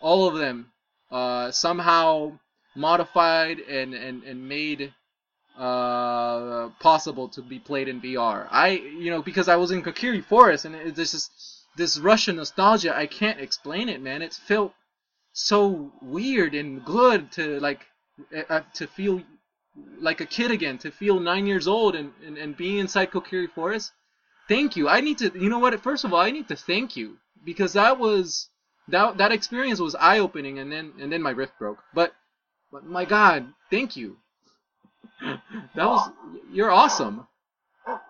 all 0.00 0.26
of 0.26 0.36
them 0.36 0.72
uh, 1.10 1.50
somehow 1.50 2.38
modified 2.74 3.60
and, 3.60 3.94
and, 3.94 4.22
and 4.24 4.48
made 4.48 4.92
uh, 5.58 6.68
possible 6.80 7.28
to 7.28 7.42
be 7.42 7.58
played 7.58 7.88
in 7.88 8.00
VR. 8.00 8.48
I, 8.50 8.70
you 8.70 9.10
know, 9.10 9.22
because 9.22 9.48
I 9.48 9.56
was 9.56 9.70
in 9.70 9.82
Kokiri 9.82 10.24
Forest 10.24 10.64
and 10.64 10.94
this 10.94 11.12
just 11.12 11.30
this 11.76 11.98
Russian 11.98 12.36
nostalgia. 12.36 12.96
I 12.96 13.06
can't 13.06 13.40
explain 13.40 13.88
it, 13.88 14.00
man. 14.00 14.22
It 14.22 14.32
felt 14.32 14.74
so 15.32 15.92
weird 16.02 16.54
and 16.54 16.84
good 16.84 17.30
to 17.32 17.60
like 17.60 17.86
uh, 18.48 18.60
to 18.74 18.86
feel 18.86 19.22
like 19.98 20.20
a 20.20 20.26
kid 20.26 20.50
again, 20.50 20.78
to 20.78 20.90
feel 20.90 21.20
nine 21.20 21.46
years 21.46 21.66
old 21.66 21.94
and, 21.94 22.12
and, 22.24 22.38
and 22.38 22.56
being 22.56 22.78
inside 22.78 23.10
Kokiri 23.10 23.50
Forest. 23.50 23.92
Thank 24.48 24.76
you. 24.76 24.88
I 24.88 25.00
need 25.00 25.18
to, 25.18 25.32
you 25.34 25.48
know 25.48 25.58
what? 25.58 25.78
First 25.82 26.04
of 26.04 26.12
all, 26.12 26.20
I 26.20 26.30
need 26.30 26.48
to 26.48 26.56
thank 26.56 26.96
you 26.96 27.16
because 27.44 27.72
that 27.72 27.98
was 27.98 28.48
that 28.88 29.16
that 29.16 29.32
experience 29.32 29.80
was 29.80 29.94
eye 29.94 30.18
opening, 30.18 30.58
and 30.58 30.70
then 30.70 30.92
and 31.00 31.10
then 31.10 31.22
my 31.22 31.30
rift 31.30 31.58
broke. 31.58 31.78
But, 31.94 32.12
but 32.70 32.84
my 32.84 33.04
God, 33.06 33.46
thank 33.70 33.96
you. 33.96 34.18
that 35.74 35.86
was 35.88 36.10
you're 36.52 36.70
awesome. 36.70 37.26
It 37.86 38.00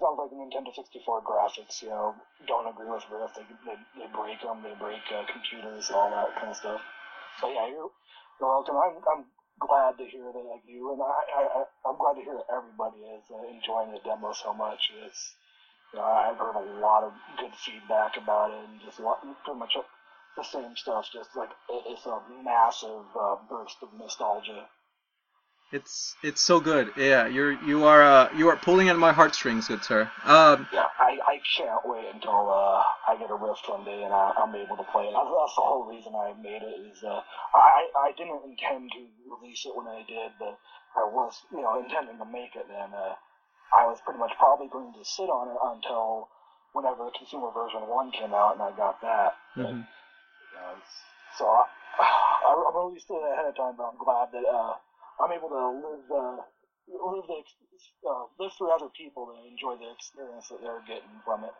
sounds 0.00 0.18
like 0.18 0.32
Nintendo 0.32 0.74
64 0.74 1.22
graphics, 1.22 1.82
you 1.82 1.88
know, 1.88 2.14
don't 2.46 2.66
agree 2.66 2.90
with 2.90 3.04
Rift. 3.12 3.36
They, 3.36 3.46
they, 3.64 3.76
they 3.94 4.10
break 4.10 4.42
them, 4.42 4.62
they 4.62 4.74
break 4.74 5.02
uh, 5.14 5.22
computers, 5.30 5.90
all 5.94 6.10
that 6.10 6.34
kind 6.34 6.50
of 6.50 6.56
stuff. 6.56 6.80
But 7.40 7.48
yeah, 7.54 7.68
you're, 7.68 7.90
you're 8.40 8.50
welcome. 8.50 8.74
I'm, 8.74 8.96
I'm 9.06 9.24
glad 9.60 9.98
to 9.98 10.04
hear 10.04 10.32
that 10.32 10.46
like 10.50 10.64
you, 10.66 10.92
and 10.92 11.00
I, 11.02 11.12
I, 11.36 11.64
I'm 11.86 11.98
glad 11.98 12.14
to 12.14 12.22
hear 12.24 12.34
that 12.34 12.48
everybody 12.50 13.04
is 13.14 13.24
uh, 13.30 13.44
enjoying 13.46 13.92
the 13.92 14.00
demo 14.04 14.32
so 14.32 14.52
much. 14.52 14.90
It's, 15.04 15.34
you 15.92 15.98
know, 16.00 16.04
I've 16.04 16.38
heard 16.38 16.56
a 16.56 16.80
lot 16.80 17.04
of 17.04 17.12
good 17.38 17.52
feedback 17.54 18.16
about 18.16 18.50
it, 18.50 18.58
and 18.68 18.80
just 18.80 18.98
a 18.98 19.02
lot, 19.02 19.20
pretty 19.44 19.58
much 19.58 19.76
the 20.36 20.44
same 20.44 20.76
stuff. 20.76 21.06
Just 21.12 21.36
like 21.36 21.50
it, 21.68 21.82
it's 21.86 22.06
a 22.06 22.18
massive 22.42 23.04
uh, 23.18 23.36
burst 23.48 23.76
of 23.82 23.88
nostalgia. 23.98 24.66
It's 25.72 26.16
it's 26.24 26.40
so 26.40 26.58
good. 26.58 26.90
Yeah, 26.96 27.28
you're 27.28 27.52
you 27.62 27.84
are 27.84 28.02
uh, 28.02 28.28
you 28.36 28.48
are 28.48 28.56
pulling 28.56 28.88
at 28.88 28.96
my 28.96 29.12
heartstrings, 29.12 29.68
good 29.68 29.84
sir. 29.84 30.10
Um, 30.24 30.66
yeah, 30.72 30.86
I, 31.10 31.18
I 31.26 31.36
can't 31.58 31.82
wait 31.82 32.06
until 32.14 32.46
uh, 32.46 32.86
I 33.10 33.18
get 33.18 33.30
a 33.30 33.34
Rift 33.34 33.66
one 33.66 33.82
day 33.82 34.06
and 34.06 34.14
I, 34.14 34.30
I'm 34.38 34.54
able 34.54 34.78
to 34.78 34.86
play 34.94 35.10
it. 35.10 35.14
That's, 35.14 35.26
the 35.58 35.66
whole 35.66 35.82
reason 35.82 36.14
I 36.14 36.30
made 36.38 36.62
it. 36.62 36.78
Is 36.86 37.02
uh, 37.02 37.18
I 37.50 37.90
I 37.98 38.14
didn't 38.14 38.46
intend 38.46 38.94
to 38.94 39.02
release 39.26 39.66
it 39.66 39.74
when 39.74 39.90
I 39.90 40.06
did, 40.06 40.30
but 40.38 40.54
I 40.94 41.02
was 41.10 41.34
you 41.50 41.62
know 41.62 41.82
intending 41.82 42.18
to 42.22 42.28
make 42.30 42.54
it, 42.54 42.70
and 42.70 42.94
uh, 42.94 43.18
I 43.74 43.90
was 43.90 43.98
pretty 44.06 44.22
much 44.22 44.30
probably 44.38 44.70
going 44.70 44.94
to 44.94 45.04
sit 45.04 45.26
on 45.26 45.50
it 45.50 45.58
until 45.58 46.30
whenever 46.72 47.10
the 47.10 47.18
consumer 47.18 47.50
version 47.50 47.90
one 47.90 48.14
came 48.14 48.30
out, 48.30 48.54
and 48.54 48.62
I 48.62 48.70
got 48.78 49.02
that. 49.02 49.34
Mhm. 49.58 49.82
But, 50.54 50.78
so 51.34 51.50
I, 51.50 51.66
I, 51.98 52.54
I 52.54 52.70
released 52.86 53.10
it 53.10 53.18
ahead 53.18 53.50
of 53.50 53.56
time, 53.58 53.74
but 53.74 53.90
I'm 53.90 53.98
glad 53.98 54.30
that. 54.30 54.46
Uh, 54.46 54.78
I'm 55.20 55.32
able 55.36 55.50
to 55.52 55.64
live 55.68 56.06
uh, 56.08 56.40
live 56.92 57.26
the 57.28 58.08
uh, 58.08 58.24
live 58.38 58.52
through 58.58 58.70
other 58.74 58.88
people 58.96 59.26
to 59.26 59.48
enjoy 59.50 59.76
the 59.76 59.90
experience 59.92 60.48
that 60.48 60.60
they're 60.62 60.82
getting 60.86 61.20
from 61.24 61.44
it. 61.44 61.52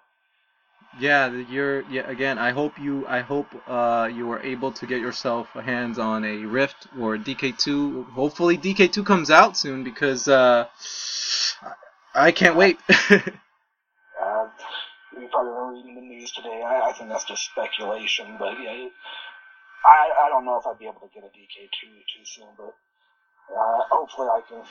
yeah, 0.98 1.30
you're 1.50 1.82
yeah. 1.90 2.08
Again, 2.10 2.38
I 2.38 2.50
hope 2.50 2.78
you 2.78 3.06
I 3.06 3.20
hope 3.20 3.48
uh, 3.68 4.10
you 4.12 4.26
were 4.26 4.40
able 4.42 4.72
to 4.72 4.86
get 4.86 5.00
yourself 5.00 5.48
a 5.54 5.62
hands 5.62 5.98
on 5.98 6.24
a 6.24 6.36
Rift 6.46 6.88
or 6.98 7.14
a 7.14 7.18
DK2. 7.18 8.10
Hopefully, 8.10 8.58
DK2 8.58 9.06
comes 9.06 9.30
out 9.30 9.56
soon 9.56 9.84
because 9.84 10.28
uh, 10.28 10.66
I 12.14 12.32
can't 12.32 12.56
wait. 12.56 12.78
Uh, 14.20 14.48
you 15.18 15.28
probably 15.28 15.52
been 15.52 15.68
reading 15.74 15.94
the 15.94 16.02
news 16.02 16.30
today. 16.32 16.62
I, 16.62 16.90
I 16.90 16.92
think 16.92 17.08
that's 17.08 17.24
just 17.24 17.44
speculation, 17.46 18.36
but 18.38 18.60
yeah, 18.60 18.88
I 19.84 20.26
I 20.26 20.28
don't 20.28 20.44
know 20.44 20.58
if 20.58 20.66
I'd 20.66 20.78
be 20.78 20.86
able 20.86 21.00
to 21.00 21.08
get 21.14 21.24
a 21.24 21.28
DK 21.28 21.70
two 21.80 21.88
too 21.88 22.24
soon, 22.24 22.48
but 22.56 22.74
uh, 23.56 23.78
hopefully 23.90 24.28
I 24.28 24.40
can 24.48 24.62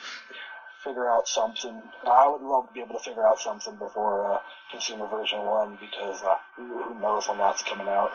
figure 0.82 1.08
out 1.08 1.28
something. 1.28 1.82
I 2.06 2.28
would 2.28 2.42
love 2.42 2.68
to 2.68 2.72
be 2.72 2.80
able 2.80 2.98
to 2.98 3.04
figure 3.04 3.26
out 3.26 3.38
something 3.38 3.76
before 3.76 4.32
uh, 4.34 4.38
consumer 4.70 5.06
version 5.06 5.44
one 5.44 5.78
because 5.80 6.22
uh, 6.22 6.36
who 6.56 6.98
knows 7.00 7.28
when 7.28 7.38
that's 7.38 7.62
coming 7.62 7.88
out. 7.88 8.12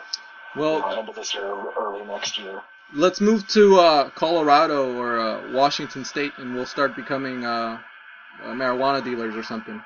well, 0.56 0.82
uh, 0.82 0.98
end 0.98 1.08
of 1.08 1.14
this 1.14 1.34
year, 1.34 1.46
or 1.46 1.72
early 1.78 2.04
next 2.06 2.38
year. 2.38 2.62
let's 2.94 3.20
move 3.20 3.46
to 3.48 3.78
uh, 3.78 4.10
Colorado 4.10 4.96
or 4.96 5.20
uh, 5.20 5.52
Washington 5.52 6.04
State, 6.04 6.32
and 6.38 6.54
we'll 6.54 6.66
start 6.66 6.96
becoming 6.96 7.44
uh, 7.44 7.78
uh, 8.42 8.46
marijuana 8.48 9.02
dealers 9.04 9.34
or 9.36 9.42
something. 9.42 9.82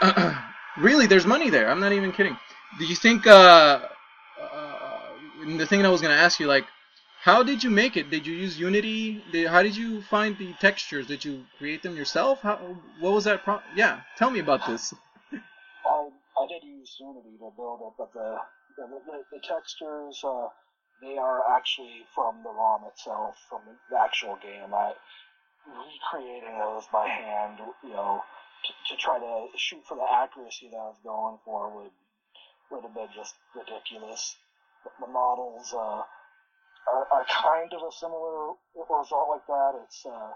really, 0.78 1.06
there's 1.06 1.26
money 1.26 1.50
there. 1.50 1.70
I'm 1.70 1.80
not 1.80 1.92
even 1.92 2.12
kidding. 2.12 2.36
Do 2.78 2.84
you 2.84 2.96
think? 2.96 3.26
Uh, 3.26 3.80
uh, 4.40 5.00
the 5.46 5.66
thing 5.66 5.84
I 5.84 5.88
was 5.88 6.00
gonna 6.00 6.14
ask 6.14 6.40
you, 6.40 6.46
like, 6.46 6.64
how 7.26 7.42
did 7.42 7.64
you 7.64 7.70
make 7.70 7.96
it? 7.96 8.08
Did 8.08 8.24
you 8.24 8.36
use 8.36 8.56
Unity? 8.56 9.20
Did, 9.32 9.48
how 9.48 9.60
did 9.60 9.76
you 9.76 10.00
find 10.02 10.38
the 10.38 10.52
textures? 10.60 11.08
Did 11.08 11.24
you 11.24 11.44
create 11.58 11.82
them 11.82 11.96
yourself? 11.96 12.40
How? 12.40 12.54
What 13.00 13.14
was 13.14 13.24
that? 13.24 13.42
Pro- 13.42 13.66
yeah, 13.74 14.02
tell 14.16 14.30
me 14.30 14.38
about 14.38 14.64
this. 14.64 14.94
I 15.32 16.08
I 16.38 16.46
did 16.46 16.62
use 16.62 16.96
Unity 17.00 17.34
to 17.42 17.50
build 17.56 17.80
it, 17.82 17.94
but 17.98 18.12
the 18.14 18.38
the, 18.76 18.86
the, 18.86 19.18
the 19.32 19.40
textures 19.42 20.22
uh, 20.22 20.46
they 21.02 21.18
are 21.18 21.42
actually 21.50 22.06
from 22.14 22.44
the 22.44 22.48
ROM 22.48 22.84
itself, 22.86 23.34
from 23.50 23.62
the 23.90 23.98
actual 23.98 24.38
game. 24.40 24.72
I 24.72 24.92
recreating 25.66 26.56
those 26.60 26.86
by 26.92 27.08
hand, 27.08 27.58
you 27.82 27.90
know, 27.90 28.22
to, 28.64 28.94
to 28.94 29.02
try 29.02 29.18
to 29.18 29.46
shoot 29.56 29.82
for 29.84 29.96
the 29.96 30.06
accuracy 30.22 30.68
that 30.70 30.78
I 30.78 30.94
was 30.94 31.02
going 31.02 31.38
for 31.44 31.74
would 31.74 31.90
would 32.70 32.84
have 32.84 32.94
been 32.94 33.10
just 33.16 33.34
ridiculous. 33.52 34.36
The 35.00 35.08
models 35.08 35.74
uh, 35.76 36.02
are, 36.92 37.06
are 37.12 37.26
kind 37.28 37.72
of 37.72 37.82
a 37.82 37.92
similar 37.92 38.54
result 38.74 39.28
like 39.30 39.46
that. 39.46 39.72
It's 39.84 40.06
uh, 40.06 40.32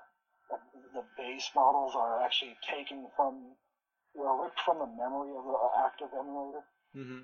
the 0.95 1.05
base 1.17 1.51
models 1.55 1.95
are 1.95 2.23
actually 2.23 2.57
taken 2.67 3.07
from 3.17 3.55
were 4.15 4.43
ripped 4.43 4.61
from 4.61 4.79
the 4.79 4.87
memory 4.87 5.31
of 5.37 5.45
the 5.45 5.57
active 5.87 6.09
emulator. 6.13 6.65
Mm-hmm. 6.97 7.23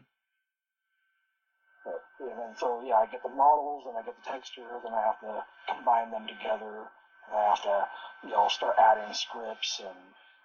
But, 1.85 2.01
and 2.21 2.39
then, 2.39 2.53
so 2.57 2.83
yeah, 2.87 3.03
I 3.03 3.07
get 3.07 3.23
the 3.23 3.35
models 3.35 3.85
and 3.89 3.97
I 3.99 4.03
get 4.03 4.15
the 4.15 4.31
textures 4.31 4.83
and 4.85 4.95
I 4.95 5.03
have 5.03 5.21
to 5.21 5.43
combine 5.75 6.11
them 6.11 6.27
together. 6.27 6.87
And 7.27 7.35
I 7.35 7.43
have 7.51 7.63
to, 7.63 7.87
you 8.25 8.31
know, 8.31 8.47
start 8.49 8.77
adding 8.79 9.13
scripts 9.15 9.81
and, 9.81 9.99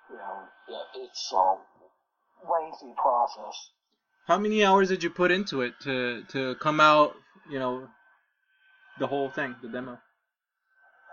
you 0.10 0.18
know, 0.18 0.38
yeah, 0.70 1.04
it's 1.04 1.32
a 1.32 1.58
lengthy 2.50 2.94
process. 2.98 3.70
How 4.28 4.38
many 4.38 4.64
hours 4.64 4.90
did 4.90 5.04
you 5.04 5.10
put 5.10 5.32
into 5.32 5.62
it 5.62 5.74
to 5.82 6.24
to 6.30 6.56
come 6.56 6.80
out? 6.80 7.16
You 7.50 7.60
know, 7.60 7.90
the 9.00 9.08
whole 9.08 9.30
thing, 9.30 9.56
the 9.62 9.68
demo. 9.68 9.98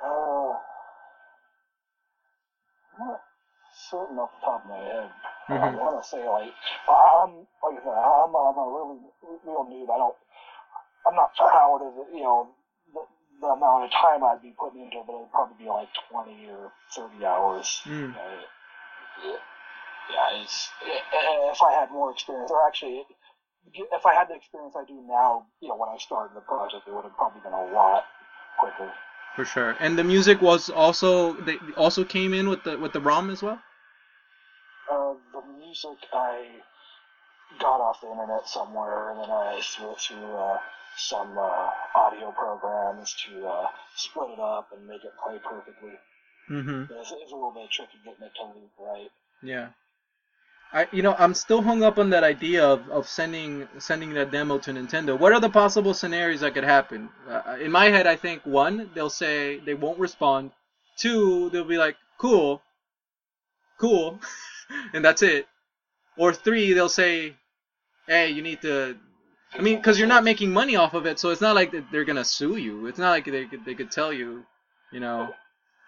Uh, 0.05 0.53
I'm 2.95 3.07
not 3.09 3.20
certain 3.91 4.18
off 4.18 4.31
the 4.41 4.47
top 4.47 4.64
of 4.64 4.70
my 4.70 4.76
head. 4.79 5.11
I 5.49 5.53
Mhm. 5.53 5.79
want 5.79 6.03
to 6.03 6.09
say 6.09 6.29
like 6.29 6.53
I'm 6.89 7.47
like 7.62 7.81
I 7.81 7.83
said, 7.83 7.95
I'm 7.95 8.37
I'm 8.37 8.59
a 8.59 8.66
really 8.68 8.99
real 9.45 9.64
noob. 9.64 9.91
I 9.91 9.97
don't 9.99 10.16
I'm 11.07 11.14
not 11.14 11.35
proud 11.35 11.81
of 11.83 11.97
it, 11.99 12.14
you 12.14 12.22
know 12.22 12.49
the, 12.93 13.01
the 13.41 13.47
amount 13.49 13.85
of 13.85 13.91
time 13.93 14.22
I'd 14.24 14.43
be 14.43 14.53
putting 14.59 14.83
into 14.83 14.99
it, 14.99 15.07
but 15.07 15.14
it'd 15.16 15.31
probably 15.33 15.57
be 15.64 15.70
like 15.70 15.89
20 16.11 16.47
or 16.51 16.72
30 16.95 17.24
hours. 17.24 17.81
Mm. 17.87 18.14
Yeah, 18.14 19.37
yeah, 20.11 20.43
it's 20.43 20.70
if 20.83 21.62
I 21.62 21.72
had 21.72 21.91
more 21.91 22.11
experience, 22.12 22.51
or 22.51 22.66
actually. 22.66 23.07
If 23.74 24.06
I 24.06 24.14
had 24.14 24.28
the 24.28 24.34
experience 24.34 24.74
I 24.76 24.84
do 24.84 25.02
now, 25.06 25.46
you 25.60 25.68
know, 25.68 25.76
when 25.76 25.88
I 25.88 25.98
started 25.98 26.34
the 26.34 26.40
project, 26.40 26.88
it 26.88 26.94
would 26.94 27.04
have 27.04 27.16
probably 27.16 27.40
been 27.40 27.52
a 27.52 27.72
lot 27.72 28.04
quicker. 28.58 28.92
For 29.36 29.44
sure. 29.44 29.76
And 29.80 29.96
the 29.96 30.04
music 30.04 30.40
was 30.42 30.68
also 30.70 31.34
they 31.42 31.56
also 31.76 32.04
came 32.04 32.34
in 32.34 32.48
with 32.48 32.64
the 32.64 32.76
with 32.78 32.92
the 32.92 33.00
ROM 33.00 33.30
as 33.30 33.42
well. 33.42 33.60
Uh, 34.90 35.14
the 35.32 35.42
music 35.58 35.98
I 36.12 36.46
got 37.60 37.80
off 37.80 38.00
the 38.00 38.10
internet 38.10 38.48
somewhere, 38.48 39.10
and 39.10 39.20
then 39.20 39.30
I 39.30 39.60
threw 39.62 39.92
it 39.92 40.00
through 40.00 40.36
uh, 40.36 40.58
some 40.96 41.38
uh, 41.38 41.70
audio 41.94 42.32
programs 42.32 43.14
to 43.26 43.46
uh, 43.46 43.66
split 43.94 44.30
it 44.30 44.40
up 44.40 44.70
and 44.76 44.86
make 44.86 45.04
it 45.04 45.12
play 45.22 45.38
perfectly. 45.38 45.94
Mm-hmm. 46.50 46.92
It's, 46.98 47.12
it's 47.12 47.32
a 47.32 47.34
little 47.34 47.52
bit 47.52 47.70
tricky 47.70 47.98
getting 48.04 48.26
it 48.26 48.32
to 48.36 48.44
loop 48.44 48.70
right. 48.80 49.10
Yeah. 49.42 49.68
I 50.72 50.86
you 50.92 51.02
know 51.02 51.14
I'm 51.18 51.34
still 51.34 51.62
hung 51.62 51.82
up 51.82 51.98
on 51.98 52.10
that 52.10 52.24
idea 52.24 52.64
of, 52.64 52.88
of 52.90 53.08
sending 53.08 53.66
sending 53.78 54.12
that 54.14 54.30
demo 54.30 54.58
to 54.58 54.70
Nintendo. 54.70 55.18
What 55.18 55.32
are 55.32 55.40
the 55.40 55.48
possible 55.48 55.94
scenarios 55.94 56.40
that 56.40 56.54
could 56.54 56.64
happen? 56.64 57.08
Uh, 57.28 57.56
in 57.60 57.72
my 57.72 57.86
head, 57.86 58.06
I 58.06 58.16
think 58.16 58.44
one 58.44 58.90
they'll 58.94 59.10
say 59.10 59.58
they 59.60 59.74
won't 59.74 59.98
respond. 59.98 60.50
Two, 60.98 61.48
they'll 61.50 61.64
be 61.64 61.78
like, 61.78 61.96
cool, 62.18 62.60
cool, 63.80 64.20
and 64.92 65.04
that's 65.04 65.22
it. 65.22 65.46
Or 66.16 66.34
three, 66.34 66.72
they'll 66.72 66.88
say, 66.88 67.36
hey, 68.06 68.30
you 68.30 68.42
need 68.42 68.60
to. 68.62 68.96
I 69.54 69.62
mean, 69.62 69.76
because 69.76 69.98
you're 69.98 70.08
not 70.08 70.24
making 70.24 70.52
money 70.52 70.76
off 70.76 70.92
of 70.92 71.06
it, 71.06 71.18
so 71.18 71.30
it's 71.30 71.40
not 71.40 71.54
like 71.54 71.72
they're 71.90 72.04
gonna 72.04 72.24
sue 72.24 72.56
you. 72.56 72.86
It's 72.86 72.98
not 72.98 73.10
like 73.10 73.24
they 73.24 73.46
could 73.46 73.64
they 73.64 73.74
could 73.74 73.90
tell 73.90 74.12
you, 74.12 74.44
you 74.92 75.00
know, 75.00 75.34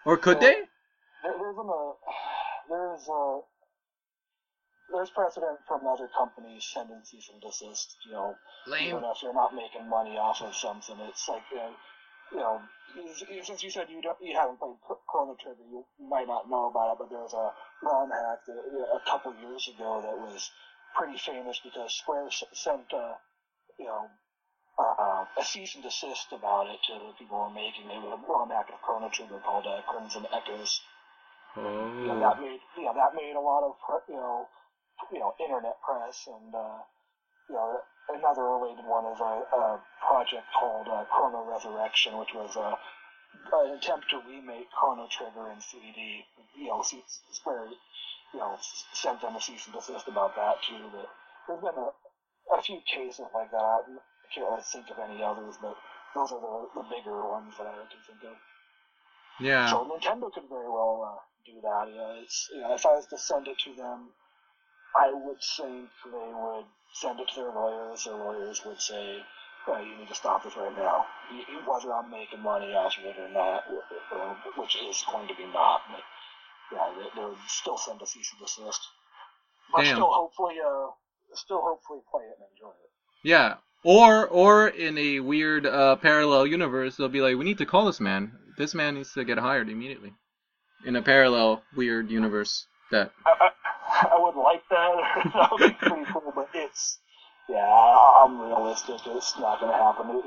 or 0.05 0.17
could 0.17 0.39
they? 0.39 0.55
There, 1.23 1.33
there's 1.37 1.57
a 1.57 1.91
there's 2.69 3.07
a 3.07 3.41
there's 4.91 5.09
precedent 5.09 5.59
from 5.67 5.87
other 5.87 6.07
companies 6.15 6.67
sending 6.73 7.01
cease 7.03 7.29
and 7.31 7.41
desist. 7.41 7.95
You 8.05 8.13
know, 8.13 8.35
even 8.67 9.03
if 9.03 9.21
you're 9.23 9.33
not 9.33 9.55
making 9.55 9.89
money 9.89 10.17
off 10.17 10.41
of 10.41 10.55
something, 10.55 10.95
it's 11.07 11.27
like 11.27 11.43
you 11.51 11.57
know, 11.57 11.71
you 12.33 12.39
know 12.39 12.61
since 13.43 13.63
you 13.63 13.69
said 13.69 13.87
you 13.89 14.01
don't 14.01 14.17
you 14.21 14.35
haven't 14.35 14.59
played 14.59 14.75
Chrono 15.07 15.35
Trigger, 15.41 15.63
you 15.69 15.85
might 15.99 16.27
not 16.27 16.49
know 16.49 16.67
about 16.69 16.93
it, 16.93 16.97
but 16.99 17.09
there 17.09 17.23
was 17.23 17.33
a 17.33 17.51
ROM 17.85 18.09
hack 18.09 18.45
that, 18.47 18.55
a 18.55 19.01
couple 19.09 19.33
years 19.41 19.67
ago 19.67 20.01
that 20.01 20.17
was 20.17 20.49
pretty 20.95 21.17
famous 21.17 21.59
because 21.63 21.93
Square 21.95 22.29
sent 22.53 22.93
uh, 22.93 23.15
you 23.79 23.85
know 23.85 24.07
uh, 24.79 25.25
a 25.39 25.43
cease 25.43 25.75
and 25.75 25.83
desist 25.83 26.31
about 26.31 26.67
it 26.67 26.79
to 26.87 26.93
the 26.93 27.13
people 27.19 27.37
who 27.37 27.43
were 27.43 27.55
making 27.55 27.89
it. 27.89 28.03
A 28.03 28.17
ROM 28.27 28.49
hack 28.49 28.69
of 28.73 28.81
Chrono 28.81 29.09
Trigger 29.09 29.39
called 29.43 29.67
uh, 29.67 29.81
Crimson 29.87 30.25
Echoes. 30.31 30.81
Oh. 31.57 31.61
You 31.99 32.07
know, 32.07 32.19
that 32.19 32.39
made 32.39 32.59
you 32.77 32.85
know 32.85 32.93
that 32.95 33.11
made 33.15 33.35
a 33.35 33.43
lot 33.43 33.63
of 33.63 33.75
you 34.07 34.15
know 34.15 34.47
you 35.11 35.19
know 35.19 35.33
internet 35.39 35.77
press 35.81 36.27
and 36.27 36.53
uh, 36.53 36.79
you 37.49 37.55
know 37.55 37.79
another 38.09 38.43
related 38.43 38.85
one 38.85 39.05
is 39.13 39.19
a, 39.19 39.33
a 39.55 39.81
project 39.99 40.45
called 40.57 40.87
uh, 40.87 41.05
Chrono 41.09 41.45
Resurrection, 41.49 42.17
which 42.17 42.33
was 42.33 42.55
a 42.55 42.77
an 43.53 43.77
attempt 43.77 44.09
to 44.09 44.19
remake 44.27 44.69
Chrono 44.71 45.07
Trigger 45.07 45.51
in 45.51 45.57
3D. 45.57 46.23
You 46.57 46.67
know, 46.67 46.83
Square 47.31 47.67
you 48.33 48.39
know 48.39 48.57
sent 48.93 49.21
them 49.21 49.35
a 49.35 49.41
cease 49.41 49.65
and 49.65 49.75
desist 49.75 50.07
about 50.07 50.35
that 50.35 50.61
too. 50.67 50.89
But 50.91 51.09
there's 51.47 51.61
been 51.61 51.81
a 51.81 51.89
a 52.57 52.61
few 52.61 52.81
cases 52.85 53.25
like 53.33 53.51
that. 53.51 53.79
I 53.87 54.27
can't 54.33 54.49
really 54.49 54.61
think 54.63 54.89
of 54.89 54.99
any 54.99 55.23
others, 55.23 55.55
but 55.61 55.75
those 56.15 56.31
are 56.31 56.41
the, 56.41 56.81
the 56.81 56.85
bigger 56.89 57.15
ones 57.27 57.53
that 57.57 57.67
I 57.67 57.87
can 57.87 58.01
think 58.07 58.23
of. 58.23 58.37
Yeah. 59.39 59.69
So 59.69 59.87
Nintendo 59.87 60.31
could 60.31 60.49
very 60.49 60.69
well 60.69 61.01
uh, 61.01 61.19
do 61.45 61.61
that. 61.61 61.87
Yeah, 61.93 62.21
it's 62.21 62.49
you 62.53 62.61
know, 62.61 62.73
if 62.75 62.85
I 62.85 62.95
was 62.95 63.07
to 63.07 63.17
send 63.17 63.47
it 63.47 63.57
to 63.59 63.73
them, 63.73 64.11
I 64.95 65.13
would 65.13 65.41
think 65.57 65.89
they 66.05 66.11
would 66.11 66.65
send 66.93 67.19
it 67.19 67.27
to 67.29 67.35
their 67.35 67.51
lawyers. 67.51 68.03
Their 68.03 68.15
lawyers 68.15 68.61
would 68.65 68.81
say, 68.81 69.23
well, 69.67 69.83
"You 69.83 69.95
need 69.97 70.09
to 70.09 70.15
stop 70.15 70.43
this 70.43 70.55
right 70.57 70.75
now." 70.77 71.05
Whether 71.65 71.93
I'm 71.93 72.09
making 72.09 72.41
money 72.41 72.73
off 72.73 72.97
of 72.97 73.05
it 73.05 73.17
or 73.17 73.29
not, 73.29 73.63
which 74.57 74.75
is 74.75 75.03
going 75.09 75.27
to 75.27 75.35
be 75.35 75.45
not, 75.45 75.81
but 75.89 76.03
yeah, 76.71 77.09
they, 77.15 77.23
would 77.23 77.37
still 77.47 77.77
send 77.77 78.01
a 78.01 78.07
cease 78.07 78.31
and 78.31 78.41
desist. 78.41 78.81
But 79.73 79.83
Damn. 79.83 79.95
still, 79.95 80.11
hopefully, 80.11 80.55
uh, 80.59 80.87
still 81.33 81.61
hopefully 81.61 82.01
play 82.11 82.23
it 82.23 82.37
and 82.39 82.47
enjoy 82.53 82.71
it. 82.71 82.91
Yeah. 83.23 83.55
Or 83.83 84.27
or 84.27 84.67
in 84.67 84.97
a 84.97 85.19
weird 85.21 85.65
uh, 85.65 85.95
parallel 85.97 86.45
universe, 86.47 86.97
they'll 86.97 87.09
be 87.09 87.21
like, 87.21 87.37
we 87.37 87.45
need 87.45 87.57
to 87.59 87.65
call 87.65 87.85
this 87.85 87.99
man. 87.99 88.33
This 88.57 88.75
man 88.75 88.95
needs 88.95 89.13
to 89.13 89.23
get 89.23 89.39
hired 89.39 89.69
immediately. 89.69 90.13
In 90.85 90.95
a 90.95 91.01
parallel 91.01 91.63
weird 91.75 92.09
universe 92.09 92.67
that. 92.91 93.11
I, 93.25 93.31
I, 93.39 93.49
I 94.01 94.17
would 94.17 94.35
like 94.35 94.63
that. 94.69 95.31
that 95.33 95.49
would 95.51 95.61
be 95.61 95.77
pretty 95.79 96.05
cool, 96.11 96.31
but 96.35 96.49
it's 96.53 96.97
yeah, 97.49 97.65
I'm 97.67 98.39
realistic. 98.39 98.99
It's 99.05 99.37
not 99.39 99.59
going 99.59 99.71
to 99.71 99.77
happen. 99.77 100.21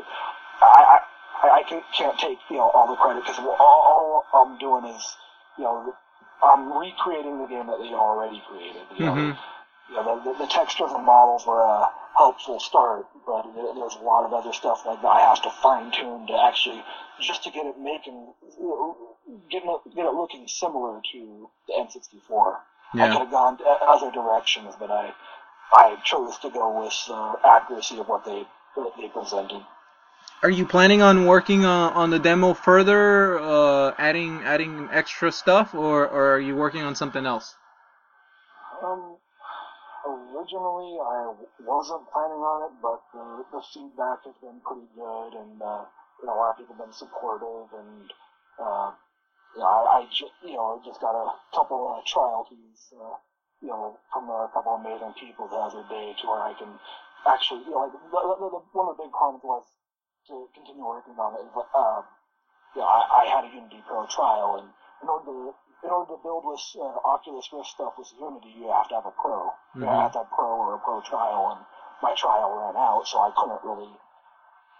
I 0.62 1.01
I, 1.43 1.49
I 1.61 1.62
can, 1.68 1.83
can't 1.97 2.18
take 2.18 2.39
you 2.51 2.57
know 2.57 2.70
all 2.70 2.89
the 2.89 2.97
credit 2.97 3.22
because 3.25 3.39
all, 3.39 3.57
all 3.61 4.25
I'm 4.35 4.59
doing 4.59 4.85
is 4.87 5.16
you 5.59 5.64
know 5.64 5.95
I'm 6.43 6.72
recreating 6.77 7.39
the 7.41 7.47
game 7.47 7.66
that 7.66 7.79
they 7.79 7.93
already 7.95 8.43
created. 8.49 8.83
You 8.97 9.07
know, 9.07 9.14
Mhm. 9.14 9.37
you 9.91 9.95
know 9.97 10.20
the, 10.25 10.33
the, 10.33 10.39
the 10.45 10.47
textures 10.47 10.93
and 10.93 11.05
models 11.05 11.47
were 11.47 11.62
a 11.62 11.91
helpful 12.16 12.61
start, 12.61 13.07
but 13.27 13.43
there's 13.55 13.97
a 13.97 14.05
lot 14.05 14.25
of 14.25 14.33
other 14.33 14.53
stuff 14.53 14.85
that 14.85 15.05
I 15.05 15.20
have 15.20 15.43
to 15.43 15.51
fine 15.51 15.91
tune 15.91 16.27
to 16.29 16.35
actually 16.45 16.83
just 17.20 17.43
to 17.45 17.51
get 17.51 17.66
it 17.66 17.79
making 17.79 18.33
you 18.59 18.68
know, 18.68 18.97
get 19.51 19.62
it, 19.64 19.95
get 19.97 20.07
it 20.07 20.14
looking 20.14 20.47
similar 20.47 21.01
to 21.12 21.49
the 21.66 21.72
N64. 21.75 22.57
I 23.03 23.09
could 23.09 23.18
have 23.18 23.30
gone 23.30 23.59
other 23.86 24.11
directions, 24.11 24.74
but 24.78 24.90
I 24.90 25.12
I 25.72 25.97
chose 26.05 26.38
to 26.38 26.51
go 26.51 26.82
with 26.82 26.95
the 27.09 27.34
accuracy 27.45 27.99
of 27.99 28.09
what 28.09 28.24
they 28.24 28.47
what 28.74 28.95
they 28.97 29.09
presented. 29.09 29.62
Are 30.42 30.51
you 30.51 30.66
planning 30.66 31.01
on 31.01 31.26
working 31.26 31.64
uh, 31.64 31.90
on 31.95 32.11
the 32.11 32.18
demo 32.18 32.55
further, 32.55 33.38
uh, 33.38 33.95
adding 33.99 34.42
adding 34.45 34.88
extra 34.92 35.32
stuff, 35.32 35.74
or, 35.74 36.07
or 36.07 36.34
are 36.34 36.40
you 36.40 36.55
working 36.55 36.82
on 36.82 36.95
something 36.95 37.24
else? 37.24 37.55
Um, 38.84 39.16
originally 40.07 40.99
I 41.01 41.32
wasn't 41.64 42.05
planning 42.12 42.45
on 42.45 42.70
it, 42.70 42.74
but 42.82 43.01
the, 43.14 43.45
the 43.53 43.62
feedback 43.72 44.24
has 44.24 44.34
been 44.42 44.61
pretty 44.61 44.86
good, 44.95 45.32
and 45.32 45.62
uh, 45.62 45.84
you 46.20 46.26
know 46.26 46.34
a 46.34 46.38
lot 46.38 46.51
of 46.51 46.59
people 46.59 46.76
have 46.76 46.86
been 46.86 46.92
supportive, 46.92 47.72
and 47.72 48.12
uh, 48.61 48.92
you 49.55 49.61
know, 49.62 49.66
I, 49.70 50.02
I 50.02 50.07
ju- 50.11 50.34
you 50.42 50.55
know 50.57 50.80
just 50.84 51.00
got 51.00 51.14
a 51.14 51.30
couple 51.55 51.94
of 51.94 52.05
trial 52.05 52.44
keys, 52.48 52.92
uh, 52.94 53.14
you 53.62 53.68
know, 53.68 53.96
from 54.12 54.28
a 54.28 54.48
couple 54.52 54.74
of 54.74 54.80
amazing 54.80 55.14
people 55.18 55.46
the 55.48 55.57
other 55.57 55.82
day 55.88 56.14
to 56.20 56.26
where 56.26 56.42
I 56.42 56.52
can 56.59 56.78
actually, 57.26 57.64
you 57.64 57.72
know, 57.72 57.86
like 57.86 57.92
the, 57.92 57.98
the, 58.11 58.48
the, 58.50 58.61
one 58.74 58.88
of 58.90 58.96
the 58.96 59.02
big 59.05 59.12
problems 59.12 59.42
was 59.44 59.64
to 60.28 60.48
continue 60.55 60.84
working 60.84 61.14
on 61.18 61.34
it. 61.38 61.46
Is, 61.46 61.55
uh, 61.55 62.00
you 62.74 62.80
know, 62.82 62.88
I, 62.88 63.22
I 63.22 63.24
had 63.30 63.44
a 63.44 63.50
Unity 63.55 63.82
Pro 63.86 64.07
trial, 64.07 64.59
and 64.59 64.68
in 65.02 65.09
order 65.09 65.24
to 65.26 65.55
in 65.84 65.90
order 65.92 66.16
to 66.16 66.20
build 66.24 66.44
with 66.48 66.64
uh, 66.80 66.96
Oculus 67.05 67.44
Rift 67.52 67.68
stuff 67.68 67.92
with 67.98 68.09
Unity, 68.18 68.57
you 68.57 68.72
have 68.72 68.88
to 68.88 68.94
have 68.96 69.07
a 69.07 69.12
Pro. 69.12 69.52
You 69.76 69.84
Mhm. 69.84 70.00
have 70.00 70.12
to 70.12 70.18
have 70.24 70.30
Pro 70.32 70.48
or 70.48 70.74
a 70.74 70.78
Pro 70.80 71.00
trial, 71.02 71.52
and 71.55 71.61
my 72.02 72.14
trial 72.16 72.50
ran 72.57 72.76
out, 72.76 73.07
so 73.07 73.20
I 73.20 73.30
couldn't 73.36 73.62
really 73.62 73.92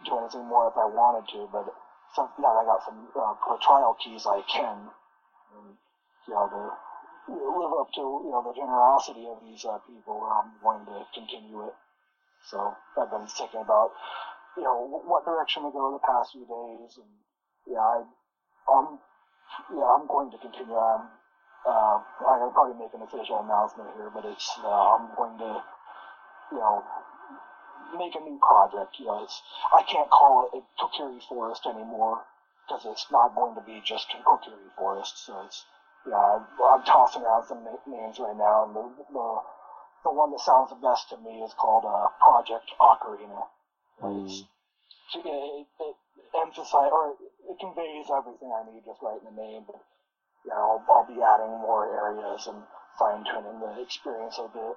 do 0.04 0.18
anything 0.18 0.44
more 0.48 0.68
if 0.68 0.76
I 0.76 0.84
wanted 0.84 1.28
to. 1.32 1.48
But 1.52 1.72
since 2.14 2.30
that 2.38 2.54
I 2.54 2.64
got 2.64 2.84
some 2.84 3.08
uh, 3.18 3.34
trial 3.60 3.96
keys, 3.98 4.26
I 4.26 4.40
can, 4.46 4.88
and, 5.58 5.74
you 6.26 6.34
know, 6.34 6.46
to 6.48 6.70
live 7.28 7.72
up 7.80 7.90
to 7.94 8.04
you 8.24 8.30
know 8.30 8.42
the 8.44 8.54
generosity 8.54 9.26
of 9.26 9.40
these 9.42 9.64
uh, 9.64 9.78
people. 9.86 10.22
I'm 10.22 10.52
going 10.62 10.84
to 10.86 11.04
continue 11.14 11.66
it. 11.66 11.74
So 12.50 12.74
I've 13.00 13.10
been 13.10 13.26
thinking 13.26 13.60
about 13.60 13.90
you 14.56 14.62
know 14.62 15.02
what 15.06 15.24
direction 15.24 15.64
to 15.64 15.70
go 15.70 15.92
the 15.92 16.04
past 16.06 16.32
few 16.32 16.46
days, 16.46 16.98
and 17.00 17.10
yeah, 17.66 17.80
I, 17.80 17.98
um, 18.70 18.98
yeah, 19.72 19.88
I'm 19.88 20.06
going 20.06 20.30
to 20.30 20.38
continue. 20.38 20.76
Um, 20.76 21.08
uh, 21.66 21.96
I'm 22.28 22.38
gonna 22.44 22.52
probably 22.52 22.78
make 22.78 22.92
an 22.92 23.02
official 23.02 23.40
announcement 23.40 23.88
here, 23.96 24.10
but 24.12 24.24
it's 24.24 24.52
uh, 24.62 24.68
I'm 24.68 25.08
going 25.16 25.38
to, 25.38 25.62
you 26.52 26.58
know, 26.60 26.84
make 27.97 28.14
a 28.14 28.20
new 28.20 28.38
project. 28.38 28.99
You 28.99 29.07
know, 29.07 29.22
it's 29.22 29.40
I 29.72 29.82
can't 29.82 30.11
call 30.11 30.47
it 30.47 30.59
a 30.59 30.61
Kokiri 30.80 31.22
Forest 31.28 31.66
anymore 31.66 32.24
because 32.66 32.84
it's 32.84 33.07
not 33.11 33.34
going 33.34 33.55
to 33.55 33.61
be 33.61 33.80
just 33.84 34.07
a 34.14 34.22
Kokiri 34.22 34.70
Forest. 34.76 35.24
So 35.26 35.40
it's 35.45 35.64
yeah, 36.07 36.16
I'm, 36.16 36.47
I'm 36.62 36.84
tossing 36.84 37.22
around 37.22 37.47
some 37.47 37.64
names 37.86 38.18
right 38.18 38.36
now, 38.36 38.64
and 38.64 38.74
the, 38.76 38.84
the 39.12 39.40
the 40.05 40.12
one 40.12 40.30
that 40.32 40.40
sounds 40.40 40.70
the 40.70 40.76
best 40.76 41.09
to 41.11 41.16
me 41.16 41.40
is 41.40 41.55
called 41.55 41.84
uh, 41.84 42.09
Project 42.20 42.70
Ocarina. 42.80 43.49
It's, 44.26 44.45
it, 45.14 45.24
it, 45.24 45.66
it 45.80 45.97
emphasizes 46.36 46.92
or 46.92 47.14
it 47.49 47.57
conveys 47.59 48.11
everything 48.12 48.53
I 48.53 48.68
need 48.68 48.84
just 48.84 49.01
right 49.01 49.16
in 49.16 49.24
the 49.24 49.40
name, 49.40 49.64
but 49.66 49.80
know, 50.55 50.78
I'll, 50.78 50.84
I'll 50.88 51.09
be 51.09 51.20
adding 51.22 51.61
more 51.61 51.88
areas 51.88 52.47
and 52.47 52.62
fine 52.99 53.24
tuning 53.24 53.61
the 53.61 53.80
experience 53.80 54.38
a 54.38 54.49
bit. 54.49 54.76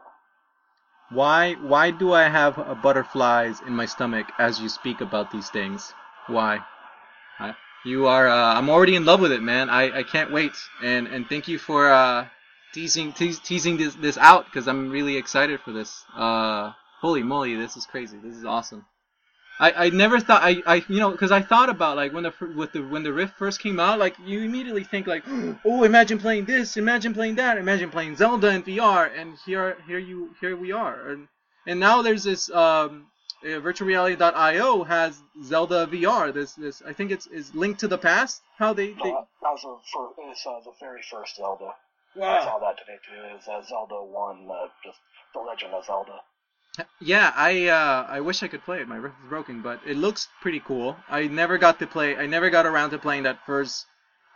Why 1.10 1.54
why 1.54 1.92
do 1.92 2.12
I 2.12 2.24
have 2.24 2.82
butterflies 2.82 3.62
in 3.62 3.74
my 3.74 3.86
stomach 3.86 4.28
as 4.38 4.60
you 4.60 4.68
speak 4.68 5.00
about 5.00 5.32
these 5.32 5.50
things? 5.50 5.94
Why? 6.28 6.60
I, 7.40 7.56
you 7.86 8.08
are 8.08 8.28
uh, 8.28 8.56
I'm 8.56 8.70
already 8.70 8.96
in 8.96 9.06
love 9.06 9.22
with 9.22 9.32
it, 9.32 9.42
man. 9.42 9.70
I, 9.70 10.00
I 10.00 10.04
can't 10.04 10.32
wait. 10.32 10.52
And 10.84 11.08
and 11.08 11.28
thank 11.30 11.48
you 11.48 11.60
for 11.60 11.90
uh, 11.90 12.28
teasing 12.74 13.14
teas 13.14 13.40
teasing 13.40 13.78
this 13.78 13.96
this 13.96 14.18
out 14.18 14.46
because 14.46 14.68
I'm 14.68 14.90
really 14.90 15.16
excited 15.16 15.62
for 15.62 15.72
this. 15.72 16.04
Uh, 16.14 16.74
holy 17.00 17.24
moly, 17.24 17.56
this 17.56 17.78
is 17.78 17.86
crazy. 17.86 18.18
This 18.18 18.36
is 18.36 18.44
awesome. 18.44 18.86
I, 19.60 19.86
I 19.86 19.90
never 19.90 20.20
thought 20.20 20.44
I, 20.44 20.62
I 20.66 20.86
you 20.88 21.00
know 21.00 21.12
because 21.12 21.32
I 21.32 21.42
thought 21.42 21.70
about 21.70 21.96
like 21.96 22.14
when 22.14 22.24
the 22.24 22.32
fir- 22.32 22.52
with 22.52 22.74
the 22.74 22.82
when 22.82 23.04
the 23.04 23.14
Rift 23.14 23.38
first 23.38 23.60
came 23.60 23.80
out 23.80 24.00
like 24.00 24.16
you 24.24 24.42
immediately 24.42 24.84
think 24.84 25.08
like 25.08 25.24
oh 25.66 25.84
imagine 25.84 26.20
playing 26.20 26.46
this 26.46 26.78
imagine 26.78 27.14
playing 27.14 27.36
that 27.36 27.58
imagine 27.58 27.90
playing 27.90 28.16
Zelda 28.16 28.50
in 28.50 28.64
VR 28.64 29.10
and 29.18 29.38
here 29.46 29.78
here 29.88 30.00
you 30.00 30.36
here 30.40 30.56
we 30.56 30.72
are 30.72 31.10
and 31.10 31.28
and 31.66 31.80
now 31.80 32.02
there's 32.02 32.24
this 32.24 32.50
um 32.52 33.08
uh, 33.44 33.48
virtualreality.io 33.62 34.84
has 34.84 35.22
Zelda 35.44 35.88
VR 35.88 36.34
this 36.34 36.54
this 36.54 36.82
I 36.86 36.94
think 36.94 37.12
it's 37.12 37.28
is 37.28 37.54
Link 37.56 37.78
to 37.80 37.88
the 37.88 37.98
Past 37.98 38.42
how 38.58 38.74
they, 38.74 38.90
No, 38.94 39.04
they 39.04 39.10
that 39.12 39.28
that 39.42 39.52
was 39.52 39.62
the, 39.62 39.78
fir- 39.94 40.22
it 40.22 40.28
was, 40.28 40.42
uh, 40.46 40.60
the 40.66 40.74
very 40.80 41.02
first 41.10 41.36
Zelda. 41.36 41.74
I 42.16 42.44
saw 42.44 42.58
that 42.60 42.78
today 42.80 42.98
too. 43.06 43.14
It 43.30 43.34
was 43.34 43.48
uh, 43.48 43.62
Zelda 43.68 44.02
1, 44.02 44.50
uh, 44.50 44.68
just 44.84 44.98
The 45.34 45.40
Legend 45.40 45.74
of 45.74 45.86
Zelda. 45.86 46.18
Yeah, 47.00 47.32
I 47.36 47.68
uh, 47.68 48.06
I 48.10 48.20
wish 48.20 48.44
I 48.44 48.48
could 48.48 48.64
play 48.64 48.82
it. 48.82 48.88
My 48.88 48.98
Rift 48.98 49.16
is 49.24 49.30
broken, 49.30 49.62
but 49.62 49.80
it 49.86 49.98
looks 49.98 50.28
pretty 50.42 50.60
cool. 50.60 50.96
I 51.10 51.28
never 51.28 51.58
got 51.58 51.80
to 51.80 51.88
play. 51.88 52.16
I 52.16 52.26
never 52.26 52.50
got 52.50 52.66
around 52.66 52.92
to 52.92 53.00
playing 53.00 53.24
that 53.24 53.46
first 53.46 53.86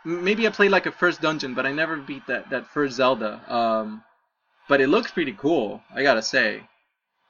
maybe 0.04 0.46
I 0.46 0.50
played 0.50 0.70
like 0.70 0.86
a 0.86 0.92
first 0.92 1.20
dungeon, 1.20 1.54
but 1.54 1.66
I 1.66 1.72
never 1.72 1.96
beat 1.96 2.26
that 2.26 2.50
that 2.50 2.66
first 2.68 2.96
Zelda. 2.96 3.40
Um, 3.52 4.02
but 4.68 4.80
it 4.80 4.88
looks 4.88 5.10
pretty 5.10 5.32
cool. 5.32 5.82
I 5.94 6.02
gotta 6.02 6.22
say. 6.22 6.68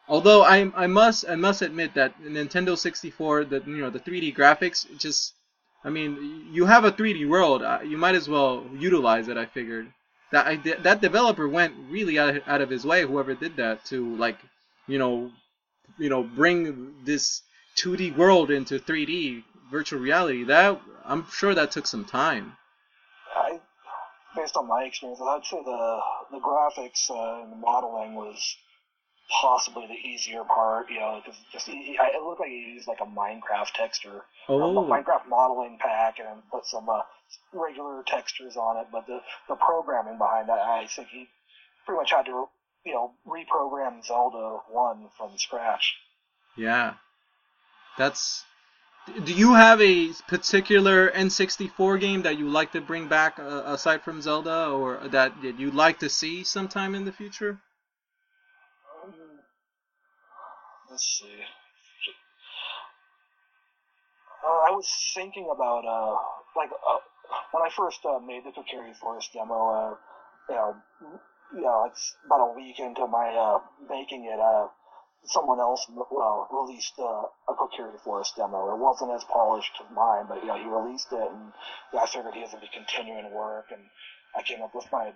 Although 0.09 0.43
I 0.43 0.71
I 0.75 0.87
must 0.87 1.25
I 1.29 1.37
must 1.37 1.63
admit 1.63 1.95
that 1.95 2.21
Nintendo 2.21 2.77
64 2.77 3.45
the 3.45 3.63
you 3.67 3.79
know 3.79 3.91
the 3.91 4.01
3D 4.01 4.35
graphics 4.37 4.87
just 4.99 5.35
I 5.85 5.91
mean 5.91 6.49
you 6.51 6.67
have 6.67 6.85
a 6.85 6.93
3D 6.93 7.29
world 7.29 7.63
uh, 7.63 7.81
you 7.85 7.97
might 7.97 8.15
as 8.15 8.29
well 8.29 8.67
utilize 8.75 9.29
it 9.29 9.37
I 9.37 9.47
figured 9.47 9.93
that 10.33 10.47
I 10.47 10.57
that 10.83 11.01
developer 11.01 11.49
went 11.49 11.75
really 11.89 12.19
out, 12.19 12.43
out 12.47 12.61
of 12.61 12.71
his 12.71 12.85
way 12.85 13.03
whoever 13.03 13.35
did 13.35 13.57
that 13.57 13.85
to 13.87 14.17
like 14.17 14.39
you 14.93 14.99
know 14.99 15.31
you 15.99 16.09
know 16.09 16.23
bring 16.23 16.95
this 17.05 17.43
2D 17.77 18.17
world 18.17 18.51
into 18.51 18.79
3D 18.79 19.43
virtual 19.71 20.01
reality 20.01 20.45
that 20.45 20.81
I'm 21.05 21.27
sure 21.31 21.55
that 21.55 21.71
took 21.71 21.87
some 21.87 22.05
time 22.05 22.57
I, 23.35 23.61
based 24.37 24.57
on 24.57 24.67
my 24.69 24.85
experience, 24.85 25.21
I'd 25.21 25.45
say 25.45 25.63
the 25.65 26.01
the 26.33 26.39
graphics 26.39 27.11
uh, 27.11 27.43
and 27.43 27.53
the 27.53 27.57
modeling 27.57 28.15
was 28.15 28.57
possibly 29.41 29.87
the 29.87 30.09
easier 30.09 30.45
part. 30.45 30.91
You 30.91 31.01
know, 31.01 31.21
because 31.25 31.39
just 31.53 31.69
it 31.69 32.23
looked 32.23 32.41
like 32.41 32.51
he 32.51 32.75
used 32.75 32.89
like 32.89 33.01
a 33.01 33.07
Minecraft 33.07 33.73
texture, 33.75 34.23
a 34.49 34.53
oh 34.53 34.85
Minecraft 34.85 35.29
modeling 35.29 35.79
pack, 35.81 36.19
and 36.19 36.43
put 36.51 36.67
some 36.67 36.89
uh, 36.89 37.03
regular 37.53 38.03
textures 38.07 38.57
on 38.57 38.79
it. 38.79 38.87
But 38.93 39.07
the 39.07 39.21
the 39.49 39.57
programming 39.57 40.19
behind 40.19 40.49
that, 40.49 40.59
I 40.59 40.87
think 40.87 41.09
he 41.09 41.29
pretty 41.87 41.99
much 41.99 42.11
had 42.11 42.27
to 42.27 42.49
you 42.85 42.93
know 42.93 43.13
reprogram 43.27 44.05
Zelda 44.05 44.59
one 44.71 45.09
from 45.17 45.37
scratch. 45.37 45.95
Yeah. 46.57 46.95
That's. 47.99 48.45
Do 49.25 49.33
you 49.33 49.55
have 49.55 49.81
a 49.81 50.13
particular 50.29 51.11
N64 51.11 52.01
game 52.01 52.23
that 52.23 52.39
you 52.39 52.49
like 52.49 52.71
to 52.73 52.81
bring 52.81 53.09
back 53.09 53.37
uh, 53.39 53.63
aside 53.67 54.03
from 54.03 54.23
Zelda, 54.23 54.69
or 54.69 55.01
that 55.09 55.43
that 55.43 55.59
you'd 55.59 55.75
like 55.75 55.99
to 55.99 56.09
see 56.09 56.45
sometime 56.45 56.95
in 56.95 57.05
the 57.05 57.11
future? 57.11 57.59
Um, 59.03 59.13
let's 60.89 61.19
see. 61.21 61.35
Uh, 64.47 64.69
I 64.69 64.71
was 64.71 64.89
thinking 65.15 65.51
about 65.53 65.85
uh, 65.85 66.17
like 66.57 66.71
uh, 66.71 66.99
when 67.51 67.65
I 67.65 67.71
first 67.77 67.99
uh, 68.05 68.21
made 68.21 68.45
the 68.45 68.51
Kokiri 68.51 68.95
Forest 68.97 69.33
demo. 69.33 69.69
Uh, 69.69 69.95
you 70.49 70.55
know, 70.55 70.77
you 71.55 71.63
know, 71.63 71.85
it's 71.91 72.17
about 72.27 72.51
a 72.51 72.57
week 72.57 72.79
into 72.79 73.07
my 73.07 73.29
uh, 73.29 73.59
making 73.89 74.25
it. 74.25 74.41
Uh, 74.41 74.69
someone 75.25 75.61
else 75.61 75.87
uh, 75.89 76.45
released 76.51 76.95
uh, 76.99 77.23
a 77.49 77.55
Kokiri 77.55 78.01
Forest 78.03 78.35
demo. 78.37 78.75
It 78.75 78.79
wasn't 78.79 79.13
as 79.13 79.23
polished 79.25 79.71
as 79.81 79.87
mine, 79.95 80.27
but 80.29 80.45
yeah, 80.45 80.59
he 80.59 80.65
released 80.65 81.13
it, 81.13 81.31
and 81.31 81.53
yeah, 81.95 82.01
I 82.01 82.07
figured 82.07 82.35
he 82.35 82.41
was 82.41 82.51
gonna 82.51 82.63
be 82.63 82.71
continuing 82.75 83.33
work, 83.33 83.67
and 83.71 83.83
I 84.37 84.43
came 84.43 84.63
up 84.63 84.75
with 84.75 84.87
my 84.91 85.13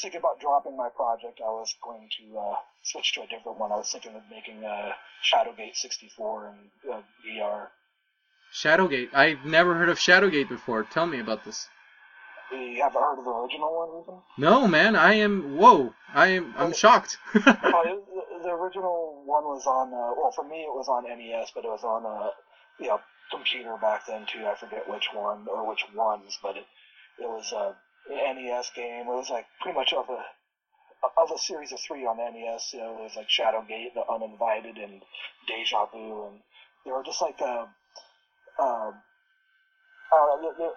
thinking 0.00 0.18
about 0.18 0.40
dropping 0.40 0.76
my 0.76 0.88
project, 0.94 1.40
I 1.44 1.50
was 1.50 1.74
going 1.82 2.08
to 2.18 2.38
uh, 2.38 2.54
switch 2.82 3.14
to 3.14 3.22
a 3.22 3.26
different 3.26 3.58
one. 3.58 3.72
I 3.72 3.76
was 3.76 3.90
thinking 3.90 4.14
of 4.14 4.22
making 4.30 4.64
uh, 4.64 4.92
Shadowgate 5.24 5.76
64 5.76 6.48
and 6.48 6.92
uh, 6.92 7.00
VR. 7.26 7.68
Shadowgate. 8.54 9.08
I've 9.12 9.44
never 9.44 9.74
heard 9.74 9.88
of 9.88 9.98
Shadowgate 9.98 10.48
before. 10.48 10.84
Tell 10.84 11.06
me 11.06 11.20
about 11.20 11.44
this. 11.44 11.68
You 12.52 12.80
haven't 12.82 13.02
heard 13.02 13.18
of 13.18 13.24
the 13.24 13.30
original 13.30 13.74
one, 13.74 14.02
even? 14.02 14.20
No, 14.38 14.68
man. 14.68 14.94
I 14.94 15.14
am. 15.14 15.56
Whoa. 15.56 15.92
I 16.14 16.28
am. 16.28 16.54
I'm 16.56 16.72
shocked. 16.72 17.18
oh, 17.34 17.40
it, 17.40 17.44
the, 17.44 18.42
the 18.44 18.50
original 18.50 19.22
one 19.26 19.44
was 19.44 19.66
on. 19.66 19.88
Uh, 19.88 20.14
well, 20.16 20.32
for 20.34 20.44
me, 20.44 20.62
it 20.62 20.72
was 20.72 20.88
on 20.88 21.04
NES, 21.04 21.50
but 21.54 21.64
it 21.64 21.68
was 21.68 21.82
on 21.84 22.04
a 22.04 22.30
you 22.82 22.88
know 22.88 23.00
computer 23.32 23.76
back 23.80 24.06
then 24.06 24.26
too. 24.26 24.46
I 24.46 24.54
forget 24.54 24.88
which 24.88 25.08
one 25.12 25.46
or 25.48 25.68
which 25.68 25.84
ones, 25.94 26.38
but 26.42 26.56
it 26.56 26.66
it 27.18 27.26
was 27.26 27.52
a 27.52 27.74
NES 28.08 28.70
game. 28.76 29.06
It 29.08 29.16
was 29.16 29.28
like 29.30 29.46
pretty 29.60 29.76
much 29.76 29.92
of 29.92 30.08
a 30.08 30.22
of 31.20 31.30
a 31.34 31.38
series 31.38 31.72
of 31.72 31.80
three 31.80 32.06
on 32.06 32.16
NES. 32.18 32.70
You 32.72 32.80
know, 32.80 32.98
it 32.98 33.02
was 33.02 33.16
like 33.16 33.28
Shadowgate, 33.28 33.94
The 33.94 34.04
Uninvited, 34.10 34.76
and 34.78 35.02
Deja 35.48 35.86
Vu, 35.86 36.26
and 36.28 36.40
they 36.84 36.92
were 36.92 37.02
just 37.04 37.20
like 37.20 37.40
a. 37.40 37.66
Um, 38.62 38.94
uh, 40.12 40.36
they- 40.40 40.64
they- 40.64 40.70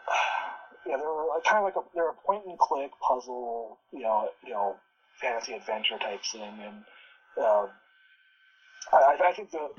yeah, 0.86 0.98
they 0.98 1.04
were 1.04 1.28
like, 1.28 1.44
kind 1.44 1.58
of 1.58 1.64
like 1.64 1.76
a 1.76 1.84
they're 1.94 2.10
a 2.10 2.14
point 2.26 2.46
and 2.46 2.58
click 2.58 2.92
puzzle, 3.02 3.78
you 3.92 4.02
know, 4.02 4.30
you 4.44 4.52
know, 4.52 4.76
fantasy 5.22 5.54
adventure 5.54 5.98
type 5.98 6.22
thing, 6.24 6.54
and 6.62 6.84
uh, 7.40 7.68
I, 8.92 9.18
I 9.30 9.32
think 9.34 9.52
that 9.52 9.70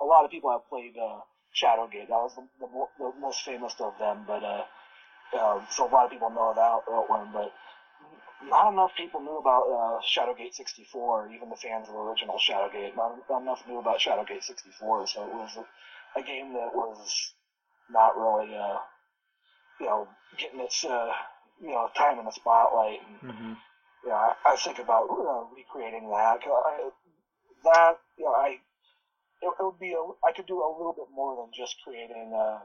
a 0.00 0.04
lot 0.04 0.24
of 0.24 0.30
people 0.30 0.50
have 0.50 0.68
played 0.68 0.96
uh, 0.96 1.20
Shadowgate. 1.54 2.08
That 2.08 2.20
was 2.20 2.34
the, 2.36 2.44
the, 2.60 2.86
the 2.98 3.20
most 3.20 3.42
famous 3.42 3.74
of 3.80 3.94
them, 3.98 4.24
but 4.26 4.42
uh, 4.42 4.64
uh, 5.36 5.60
so 5.70 5.88
a 5.88 5.90
lot 5.90 6.04
of 6.04 6.10
people 6.10 6.30
know 6.30 6.52
that, 6.54 6.80
that 6.86 7.10
one, 7.10 7.30
but 7.32 7.52
not 8.48 8.72
enough 8.72 8.90
people 8.96 9.20
knew 9.20 9.38
about 9.38 9.66
uh, 9.68 10.00
Shadowgate 10.02 10.54
64, 10.54 11.30
even 11.34 11.50
the 11.50 11.56
fans 11.56 11.88
of 11.88 11.94
the 11.94 12.00
original 12.00 12.36
Shadowgate. 12.38 12.96
Not, 12.96 13.18
not 13.28 13.42
enough 13.42 13.62
knew 13.68 13.78
about 13.78 13.98
Shadowgate 13.98 14.42
64, 14.42 15.06
so 15.06 15.22
it 15.24 15.34
was 15.34 15.56
a, 15.56 16.18
a 16.18 16.22
game 16.22 16.52
that 16.54 16.74
was 16.74 17.34
not 17.90 18.16
really, 18.16 18.56
uh, 18.56 18.78
you 19.80 19.86
know, 19.86 20.06
getting 20.38 20.60
its, 20.60 20.84
uh, 20.84 21.12
you 21.60 21.70
know, 21.70 21.88
time 21.96 22.18
in 22.18 22.24
the 22.24 22.32
spotlight. 22.32 23.00
And, 23.22 23.32
hmm 23.32 23.52
yeah, 24.06 24.14
I, 24.14 24.52
I 24.52 24.56
think 24.56 24.78
about 24.78 25.08
uh, 25.10 25.44
recreating 25.54 26.08
that. 26.10 26.40
'cause 26.42 26.62
I, 26.66 26.88
that, 27.64 27.98
you 28.16 28.24
know, 28.24 28.32
I, 28.32 28.48
it, 29.42 29.52
it 29.60 29.62
would 29.62 29.78
be, 29.78 29.92
a, 29.92 30.02
I 30.26 30.32
could 30.32 30.46
do 30.46 30.60
a 30.62 30.70
little 30.76 30.94
bit 30.94 31.08
more 31.12 31.36
than 31.36 31.52
just 31.54 31.76
creating, 31.84 32.32
uh, 32.34 32.60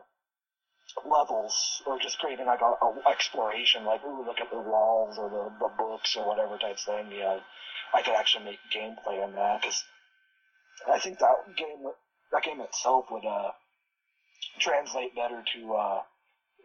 levels 1.06 1.82
or 1.86 2.00
just 2.00 2.20
creating 2.20 2.46
like 2.46 2.62
a, 2.62 2.66
a 2.86 3.02
exploration, 3.10 3.86
like 3.86 4.04
ooh, 4.06 4.26
look 4.26 4.40
at 4.40 4.50
the 4.50 4.60
walls 4.60 5.18
or 5.18 5.30
the, 5.30 5.52
the 5.60 5.72
books 5.78 6.16
or 6.16 6.28
whatever 6.28 6.58
type 6.58 6.80
thing. 6.80 7.12
Yeah, 7.12 7.40
I 7.94 8.02
could 8.02 8.14
actually 8.14 8.46
make 8.46 8.60
gameplay 8.74 9.24
in 9.24 9.36
that 9.36 9.62
because 9.62 9.84
I 10.92 11.00
think 11.00 11.20
that 11.20 11.56
game, 11.58 11.86
that 12.32 12.44
game 12.44 12.62
itself 12.62 13.06
would 13.12 13.26
uh, 13.26 13.52
translate 14.60 15.16
better 15.16 15.44
to 15.54 15.74
uh, 15.74 16.02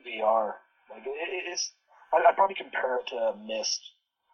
VR. 0.04 0.54
Like 0.90 1.02
it, 1.06 1.10
it- 1.10 1.52
it's, 1.52 1.72
I'd, 2.12 2.22
I'd 2.28 2.36
probably 2.36 2.56
compare 2.56 2.96
it 2.98 3.06
to 3.08 3.34
Myst 3.46 3.80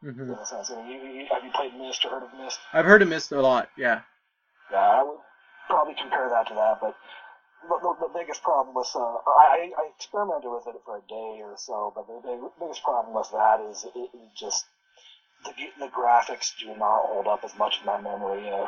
hmm 0.02 0.32
sense. 0.44 0.70
I 0.70 0.86
you, 0.88 0.98
you, 0.98 1.26
have 1.30 1.44
you 1.44 1.50
played 1.54 1.74
Myst 1.74 2.04
or 2.04 2.10
heard 2.10 2.22
of 2.22 2.32
Myst? 2.34 2.58
I've 2.72 2.84
heard 2.84 3.02
of 3.02 3.08
Myst 3.08 3.32
a 3.32 3.40
lot. 3.40 3.68
Yeah. 3.76 4.00
Yeah, 4.70 4.78
I 4.78 5.02
would 5.02 5.18
probably 5.68 5.94
compare 5.94 6.28
that 6.28 6.46
to 6.48 6.54
that, 6.54 6.78
but 6.80 6.94
the, 7.68 7.76
the, 7.82 8.06
the 8.06 8.12
biggest 8.14 8.42
problem 8.42 8.74
with 8.74 8.90
uh, 8.94 9.00
I, 9.26 9.70
I 9.76 9.90
experimented 9.96 10.50
with 10.50 10.66
it 10.66 10.80
for 10.84 10.98
a 10.98 11.00
day 11.08 11.40
or 11.42 11.54
so, 11.56 11.92
but 11.94 12.06
the 12.06 12.20
big, 12.22 12.40
biggest 12.60 12.82
problem 12.82 13.14
with 13.14 13.30
that 13.32 13.60
is 13.60 13.84
it, 13.84 13.92
it 13.96 14.10
just 14.38 14.64
the 15.44 15.52
the 15.78 15.88
graphics 15.88 16.52
do 16.58 16.68
not 16.76 17.06
hold 17.06 17.26
up 17.26 17.44
as 17.44 17.56
much 17.56 17.78
in 17.80 17.86
my 17.86 18.00
memory. 18.00 18.48
Uh, 18.50 18.66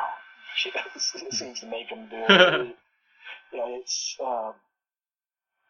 it 0.94 1.34
seems 1.34 1.60
to 1.60 1.66
make 1.66 1.88
them 1.88 2.08
do. 2.10 2.16
It, 2.16 2.76
you 3.52 3.58
know, 3.58 3.78
it's 3.80 4.16
um, 4.20 4.54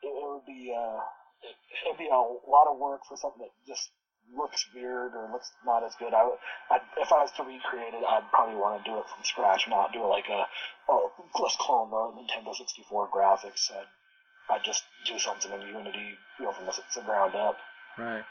it, 0.03 0.09
it 0.09 0.29
would 0.29 0.47
be 0.47 0.74
uh, 0.76 1.01
it, 1.43 1.55
it'd 1.86 1.99
be 1.99 2.09
a 2.09 2.16
lot 2.16 2.66
of 2.68 2.78
work 2.78 3.03
for 3.09 3.16
something 3.16 3.43
that 3.43 3.55
just 3.66 3.91
looks 4.36 4.66
weird 4.74 5.14
or 5.14 5.30
looks 5.32 5.51
not 5.64 5.84
as 5.84 5.95
good. 5.99 6.12
I 6.12 6.24
would, 6.24 6.39
I'd, 6.70 6.80
if 6.99 7.12
I 7.12 7.22
was 7.22 7.32
to 7.32 7.43
recreate 7.43 7.95
it, 7.95 8.05
I'd 8.07 8.28
probably 8.30 8.57
want 8.57 8.84
to 8.84 8.91
do 8.91 8.99
it 8.99 9.05
from 9.09 9.24
scratch, 9.24 9.68
not 9.68 9.93
do 9.93 10.03
it 10.05 10.07
like 10.07 10.28
a 10.28 10.45
oh 10.89 11.11
let's 11.41 11.57
clone 11.57 11.91
the 11.91 11.97
Nintendo 11.97 12.55
64 12.55 13.09
graphics. 13.09 13.70
I'd, 13.72 14.55
I'd 14.55 14.64
just 14.64 14.84
do 15.07 15.18
something 15.18 15.53
in 15.53 15.61
Unity, 15.68 16.16
you 16.39 16.45
know, 16.45 16.53
from 16.53 16.66
the, 16.66 16.74
the 16.95 17.03
ground 17.03 17.34
up. 17.34 17.57
Right. 17.97 18.24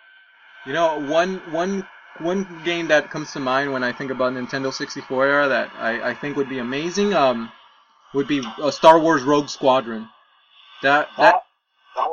You 0.66 0.74
know, 0.74 1.00
one 1.10 1.38
one 1.52 1.88
one 2.20 2.62
game 2.66 2.88
that 2.88 3.10
comes 3.10 3.32
to 3.34 3.40
mind 3.40 3.72
when 3.72 3.84
I 3.84 3.92
think 3.92 4.12
about 4.12 4.34
Nintendo 4.34 4.74
64 4.74 5.28
era 5.28 5.48
that 5.48 5.72
I, 5.78 6.12
I 6.12 6.14
think 6.16 6.36
would 6.36 6.50
be 6.50 6.60
amazing 6.60 7.14
um 7.14 7.52
would 8.14 8.28
be 8.28 8.42
uh, 8.62 8.72
Star 8.72 9.00
Wars 9.00 9.24
Rogue 9.24 9.50
Squadron. 9.50 10.08
That 10.84 11.10
that 11.18 11.18
That 11.18 11.34
that 11.34 11.47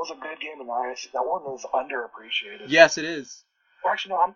was 0.04 0.12
a 0.12 0.20
good 0.20 0.40
game, 0.40 0.60
and 0.60 0.70
I 0.70 0.94
that 1.12 1.24
one 1.24 1.42
was 1.44 1.64
underappreciated. 1.72 2.66
yes, 2.68 2.98
it 2.98 3.04
is. 3.04 3.44
Or 3.84 3.92
actually, 3.92 4.14
no, 4.14 4.20
I'm 4.20 4.34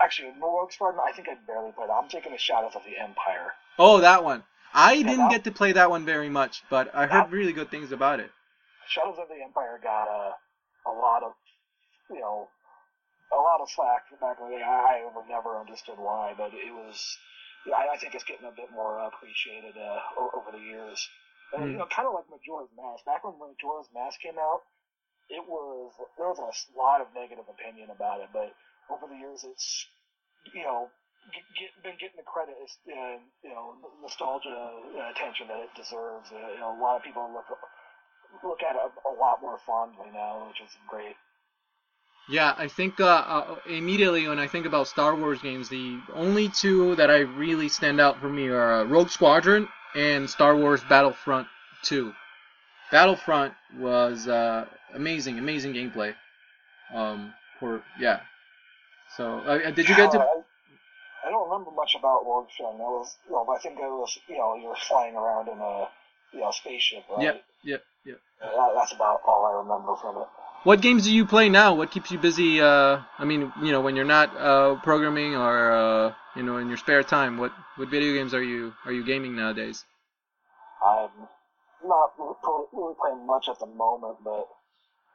actually 0.00 0.32
no 0.38 0.56
Rogue 0.58 0.72
Squadron. 0.72 1.00
I 1.06 1.12
think 1.12 1.28
I 1.28 1.34
barely 1.46 1.72
played. 1.72 1.88
that. 1.88 1.94
I'm 2.00 2.08
taking 2.08 2.32
the 2.32 2.38
Shadows 2.38 2.72
of 2.74 2.82
the 2.84 2.96
Empire. 2.98 3.52
Oh, 3.78 4.00
that 4.00 4.24
one. 4.24 4.44
I 4.74 4.96
didn't 4.96 5.28
that- 5.28 5.30
get 5.30 5.44
to 5.44 5.52
play 5.52 5.72
that 5.72 5.90
one 5.90 6.04
very 6.04 6.28
much, 6.28 6.62
but 6.70 6.94
I 6.94 7.06
heard 7.06 7.26
That- 7.28 7.30
really 7.30 7.52
good 7.52 7.70
things 7.70 7.92
about 7.92 8.20
it. 8.20 8.30
Shadows 8.88 9.18
of 9.18 9.28
the 9.28 9.42
Empire 9.42 9.78
got 9.82 10.08
a 10.08 10.34
a 10.88 10.92
lot 10.92 11.22
of 11.22 11.32
you 12.10 12.20
know 12.20 12.48
a 13.32 13.36
lot 13.36 13.60
of 13.60 13.68
slack 13.70 14.08
back 14.20 14.38
in 14.40 14.48
the 14.50 14.56
day. 14.56 14.62
I, 14.64 15.04
never 15.28 15.58
understood 15.60 15.98
why, 15.98 16.32
but 16.36 16.52
it 16.54 16.72
was. 16.72 16.96
I, 17.68 17.88
I 17.92 17.98
think 17.98 18.14
it's 18.14 18.24
getting 18.24 18.46
a 18.48 18.52
bit 18.56 18.70
more 18.72 18.98
appreciated 19.00 19.76
uh, 19.76 20.00
over 20.32 20.50
the 20.52 20.58
years. 20.62 21.06
And, 21.52 21.62
Hmm. 21.64 21.70
you 21.72 21.76
know, 21.78 21.86
kind 21.86 22.08
of 22.08 22.14
like 22.14 22.24
Majora's 22.30 22.68
Mask. 22.76 23.04
Back 23.04 23.24
when 23.24 23.36
Majora's 23.38 23.88
Mask 23.92 24.20
came 24.20 24.38
out, 24.38 24.62
it 25.28 25.44
was 25.46 25.92
there 26.16 26.28
was 26.28 26.40
a 26.40 26.78
lot 26.78 27.00
of 27.00 27.08
negative 27.14 27.44
opinion 27.48 27.90
about 27.90 28.20
it, 28.20 28.28
but 28.32 28.52
over 28.90 29.06
the 29.06 29.18
years, 29.18 29.44
it's 29.44 29.86
you 30.54 30.62
know 30.62 30.88
get, 31.32 31.44
get, 31.56 31.70
been 31.82 31.96
getting 32.00 32.16
the 32.16 32.26
credit, 32.26 32.56
uh, 32.56 33.20
you 33.44 33.50
know, 33.50 33.76
nostalgia 34.00 34.48
uh, 34.48 35.10
attention 35.12 35.48
that 35.48 35.60
it 35.60 35.72
deserves. 35.76 36.32
Uh, 36.32 36.52
you 36.52 36.60
know, 36.60 36.72
a 36.76 36.80
lot 36.80 36.96
of 36.96 37.02
people 37.02 37.28
look 37.32 37.46
look 38.44 38.62
at 38.62 38.76
it 38.76 38.82
a, 38.82 38.88
a 39.08 39.14
lot 39.16 39.40
more 39.40 39.58
fondly 39.66 40.08
now, 40.12 40.48
which 40.48 40.60
is 40.60 40.72
great. 40.88 41.16
Yeah, 42.28 42.54
I 42.58 42.68
think 42.68 43.00
uh, 43.00 43.06
uh, 43.06 43.56
immediately 43.68 44.28
when 44.28 44.38
I 44.38 44.46
think 44.46 44.66
about 44.66 44.86
Star 44.86 45.16
Wars 45.16 45.40
games, 45.40 45.70
the 45.70 45.98
only 46.12 46.48
two 46.50 46.94
that 46.96 47.10
I 47.10 47.20
really 47.20 47.70
stand 47.70 48.00
out 48.00 48.20
for 48.20 48.28
me 48.28 48.48
are 48.48 48.80
uh, 48.80 48.84
Rogue 48.84 49.08
Squadron 49.08 49.66
and 49.94 50.28
Star 50.28 50.54
Wars 50.54 50.82
Battlefront 50.90 51.48
2. 51.84 52.12
Battlefront 52.90 53.54
was 53.76 54.28
uh, 54.28 54.66
amazing, 54.94 55.38
amazing 55.38 55.74
gameplay. 55.74 56.14
Um, 56.94 57.34
for 57.58 57.82
yeah. 58.00 58.20
So 59.16 59.38
uh, 59.40 59.70
did 59.70 59.88
you 59.88 59.96
get 59.96 60.10
to? 60.12 60.20
I, 60.20 60.42
I 61.26 61.30
don't 61.30 61.50
remember 61.50 61.70
much 61.72 61.94
about 61.98 62.22
Squadron. 62.22 62.78
That 62.78 62.84
was, 62.84 63.16
know, 63.30 63.46
I 63.48 63.58
think 63.58 63.78
it 63.78 63.82
was, 63.82 64.18
you 64.28 64.38
know, 64.38 64.54
you 64.56 64.68
were 64.68 64.76
flying 64.76 65.16
around 65.16 65.48
in 65.48 65.58
a, 65.58 65.88
you 66.32 66.40
know, 66.40 66.50
spaceship, 66.50 67.04
right? 67.10 67.24
Yep, 67.24 67.44
yep, 67.64 67.82
yep. 68.04 68.20
That, 68.40 68.72
that's 68.74 68.92
about 68.92 69.20
all 69.26 69.44
I 69.46 69.58
remember 69.62 69.96
from 69.96 70.22
it. 70.22 70.28
What 70.64 70.80
games 70.80 71.04
do 71.04 71.12
you 71.12 71.24
play 71.26 71.48
now? 71.48 71.74
What 71.74 71.90
keeps 71.90 72.10
you 72.10 72.18
busy? 72.18 72.60
Uh, 72.60 73.00
I 73.18 73.24
mean, 73.24 73.52
you 73.62 73.72
know, 73.72 73.80
when 73.80 73.96
you're 73.96 74.04
not 74.04 74.36
uh, 74.36 74.76
programming 74.82 75.34
or 75.34 75.72
uh, 75.72 76.14
you 76.34 76.42
know, 76.42 76.56
in 76.56 76.68
your 76.68 76.76
spare 76.76 77.02
time, 77.02 77.38
what 77.38 77.52
what 77.76 77.88
video 77.88 78.12
games 78.14 78.34
are 78.34 78.42
you 78.42 78.72
are 78.84 78.92
you 78.92 79.04
gaming 79.04 79.36
nowadays? 79.36 79.84
I'm 80.84 81.10
not 81.84 82.12
really 82.72 82.94
playing 83.00 83.26
much 83.26 83.48
at 83.48 83.58
the 83.58 83.66
moment, 83.66 84.16
but 84.24 84.46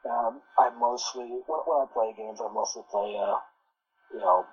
um, 0.08 0.40
I 0.58 0.70
mostly 0.70 1.40
when, 1.46 1.60
when 1.66 1.82
I 1.82 1.86
play 1.92 2.12
games, 2.16 2.40
I 2.40 2.52
mostly 2.52 2.82
play 2.90 3.16
uh, 3.18 3.36
you 4.12 4.20
know 4.20 4.44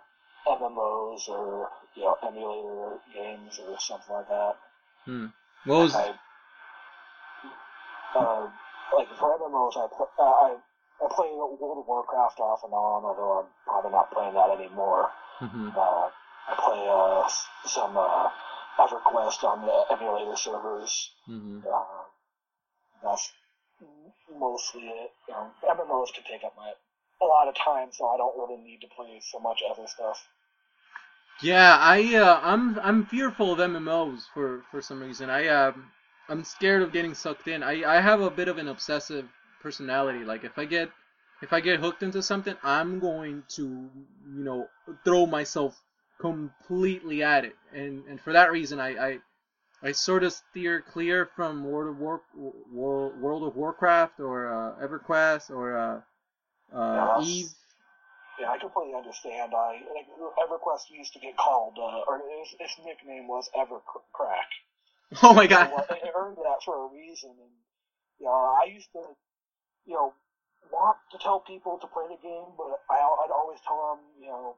MMOs 0.48 1.30
or 1.30 1.70
you 1.96 2.04
know 2.04 2.16
emulator 2.24 3.00
games 3.14 3.60
or 3.60 3.80
something 3.80 4.14
like 4.16 4.28
that. 4.30 4.56
Hmm. 5.06 5.26
What 5.66 5.84
was? 5.84 5.96
I, 5.96 6.14
uh, 8.16 8.48
like 8.96 9.08
for 9.18 9.38
MMOs, 9.40 9.78
I 9.78 9.88
play, 9.96 10.08
uh, 10.20 10.24
I 10.24 10.56
I 11.04 11.08
play 11.16 11.30
World 11.34 11.80
of 11.80 11.88
Warcraft 11.88 12.40
off 12.40 12.60
and 12.64 12.74
on, 12.74 13.06
although 13.06 13.40
I'm 13.40 13.46
probably 13.66 13.92
not 13.92 14.12
playing 14.12 14.34
that 14.36 14.50
anymore. 14.52 15.10
hmm 15.40 15.70
Uh, 15.76 16.10
I 16.48 16.56
play 16.58 16.88
uh, 16.90 17.28
some 17.66 17.98
uh, 17.98 18.30
EverQuest 18.78 19.44
on 19.44 19.62
the 19.66 19.86
emulator 19.92 20.36
servers. 20.36 21.12
hmm 21.26 21.60
Uh, 21.66 22.01
that's 23.04 23.32
mostly 24.38 24.82
it. 24.82 25.12
Know, 25.30 25.52
MMOs 25.64 26.14
can 26.14 26.24
take 26.30 26.44
up 26.44 26.54
my 26.58 26.72
a 27.22 27.26
lot 27.26 27.48
of 27.48 27.56
time, 27.56 27.90
so 27.92 28.08
I 28.08 28.18
don't 28.18 28.36
really 28.38 28.62
need 28.62 28.82
to 28.82 28.88
play 28.88 29.22
so 29.22 29.40
much 29.40 29.62
other 29.70 29.88
stuff. 29.88 30.26
Yeah, 31.42 31.78
I 31.80 32.16
uh, 32.16 32.40
I'm 32.44 32.80
I'm 32.80 33.06
fearful 33.06 33.54
of 33.54 33.60
MMOs 33.60 34.24
for 34.34 34.64
for 34.70 34.82
some 34.82 35.02
reason. 35.02 35.30
I 35.30 35.48
um 35.48 35.92
I'm 36.30 36.44
scared 36.44 36.82
of 36.82 36.92
getting 36.94 37.14
sucked 37.14 37.48
in. 37.48 37.64
I 37.64 37.98
I 37.98 38.02
have 38.02 38.22
a 38.22 38.30
bit 38.30 38.48
of 38.48 38.58
an 38.58 38.68
obsessive 38.68 39.28
personality. 39.62 40.24
Like 40.24 40.44
if 40.44 40.58
I 40.58 40.66
get 40.66 40.90
if 41.42 41.54
I 41.54 41.60
get 41.60 41.80
hooked 41.80 42.04
into 42.04 42.22
something, 42.22 42.56
I'm 42.64 43.00
going 43.00 43.44
to 43.56 43.64
you 43.64 44.44
know 44.44 44.68
throw 45.04 45.26
myself 45.26 45.82
completely 46.20 47.24
at 47.24 47.46
it. 47.46 47.56
And 47.74 48.04
and 48.08 48.22
for 48.22 48.34
that 48.34 48.52
reason, 48.52 48.80
I 48.80 48.90
I, 48.90 49.20
I 49.84 49.92
sort 49.94 50.24
of 50.24 50.34
steer 50.34 50.82
clear 50.82 51.30
from 51.36 51.64
World 51.64 51.90
of 51.90 51.98
War, 52.00 52.22
War 52.72 53.10
World 53.20 53.44
of 53.44 53.56
Warcraft 53.56 54.20
or 54.20 54.48
uh, 54.48 54.86
EverQuest 54.86 55.50
or 55.50 55.78
uh, 55.78 56.02
uh, 56.76 57.18
Yes. 57.18 57.28
Eve. 57.28 57.50
Yeah, 58.40 58.52
I 58.52 58.58
completely 58.58 58.94
understand. 58.96 59.54
I 59.54 59.82
like, 59.94 60.08
EverQuest 60.50 60.90
used 60.90 61.14
to 61.14 61.20
get 61.20 61.38
called, 61.38 61.78
uh, 61.78 62.06
or 62.08 62.22
its, 62.42 62.56
its 62.60 62.76
nickname 62.86 63.28
was 63.28 63.50
EverCrack. 63.56 64.50
Oh 65.24 65.34
my 65.34 65.46
god. 65.46 65.70
Well, 65.76 65.86
it 65.92 66.08
earned 66.16 66.38
that 66.38 66.64
for 66.64 66.88
a 66.88 66.88
reason, 66.88 67.32
and 67.32 67.52
you 68.18 68.26
know, 68.28 68.32
I 68.32 68.64
used 68.72 68.88
to, 68.94 69.04
you 69.86 69.94
know, 69.94 70.14
want 70.72 70.96
to 71.12 71.18
tell 71.20 71.42
people 71.42 71.78
to 71.84 71.88
play 71.92 72.08
the 72.08 72.16
game, 72.24 72.48
but 72.56 72.80
I, 72.88 72.96
I'd 72.96 73.34
always 73.36 73.60
tell 73.68 73.76
them, 73.92 74.00
you 74.22 74.32
know, 74.32 74.56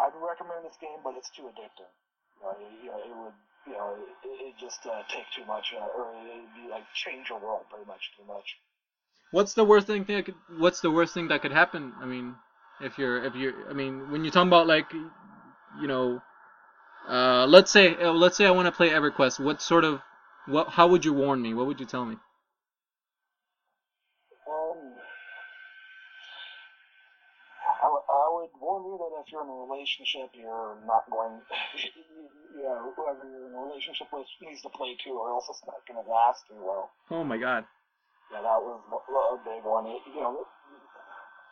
I'd 0.00 0.16
recommend 0.18 0.64
this 0.66 0.74
game, 0.80 0.98
but 1.04 1.14
it's 1.14 1.30
too 1.30 1.46
addictive. 1.46 1.92
You 2.40 2.42
know, 2.42 2.50
it, 2.58 2.72
you 2.82 2.90
know, 2.90 2.98
it 2.98 3.14
would, 3.14 3.36
you 3.66 3.72
know, 3.72 3.94
it, 4.24 4.28
it 4.48 4.54
just 4.58 4.86
uh, 4.86 5.02
take 5.08 5.24
too 5.34 5.44
much, 5.46 5.72
uh, 5.74 5.84
or 5.98 6.12
it'd 6.14 6.54
be 6.54 6.70
like 6.70 6.84
change 6.94 7.28
your 7.30 7.38
world 7.40 7.62
pretty 7.70 7.86
much 7.86 8.10
too 8.16 8.24
much. 8.26 8.56
What's 9.30 9.54
the 9.54 9.64
worst 9.64 9.86
thing 9.86 10.04
that 10.08 10.24
could? 10.26 10.34
What's 10.58 10.80
the 10.80 10.90
worst 10.90 11.14
thing 11.14 11.28
that 11.28 11.42
could 11.42 11.52
happen? 11.52 11.92
I 12.00 12.06
mean, 12.06 12.34
if 12.80 12.98
you're, 12.98 13.24
if 13.24 13.34
you're, 13.34 13.70
I 13.70 13.72
mean, 13.72 14.10
when 14.10 14.24
you're 14.24 14.32
talking 14.32 14.48
about 14.48 14.66
like, 14.66 14.92
you 14.92 15.86
know, 15.86 16.20
uh, 17.08 17.46
let's 17.46 17.70
say, 17.70 17.96
uh, 17.96 18.12
let's 18.12 18.36
say 18.36 18.46
I 18.46 18.50
want 18.50 18.66
to 18.66 18.72
play 18.72 18.90
EverQuest. 18.90 19.40
What 19.40 19.62
sort 19.62 19.84
of, 19.84 20.00
what? 20.46 20.68
How 20.68 20.86
would 20.88 21.04
you 21.04 21.12
warn 21.12 21.40
me? 21.40 21.54
What 21.54 21.66
would 21.66 21.80
you 21.80 21.86
tell 21.86 22.04
me? 22.04 22.16
Um, 24.46 24.78
I, 27.82 27.84
w- 27.84 28.06
I 28.10 28.28
would 28.32 28.50
warn 28.60 28.84
you 28.84 28.98
that 28.98 29.11
if 29.22 29.32
you're 29.32 29.42
in 29.42 29.48
a 29.48 29.60
relationship, 29.70 30.34
you're 30.34 30.76
not 30.86 31.06
going, 31.10 31.38
you 32.58 32.66
know, 32.66 32.92
whoever 32.98 33.22
you're 33.22 33.46
in 33.48 33.54
a 33.54 33.62
relationship 33.62 34.10
with 34.12 34.26
needs 34.42 34.62
to 34.62 34.70
play 34.70 34.98
too, 34.98 35.14
or 35.14 35.30
else 35.30 35.46
it's 35.48 35.62
not 35.66 35.80
going 35.86 36.02
to 36.02 36.06
last 36.10 36.42
too 36.50 36.58
well. 36.58 36.90
Oh 37.10 37.24
my 37.24 37.38
God. 37.38 37.64
Yeah, 38.32 38.42
that 38.42 38.58
was 38.58 38.80
a 38.82 39.38
big 39.44 39.62
one. 39.62 39.86
It, 39.86 40.00
you 40.10 40.20
know, 40.20 40.46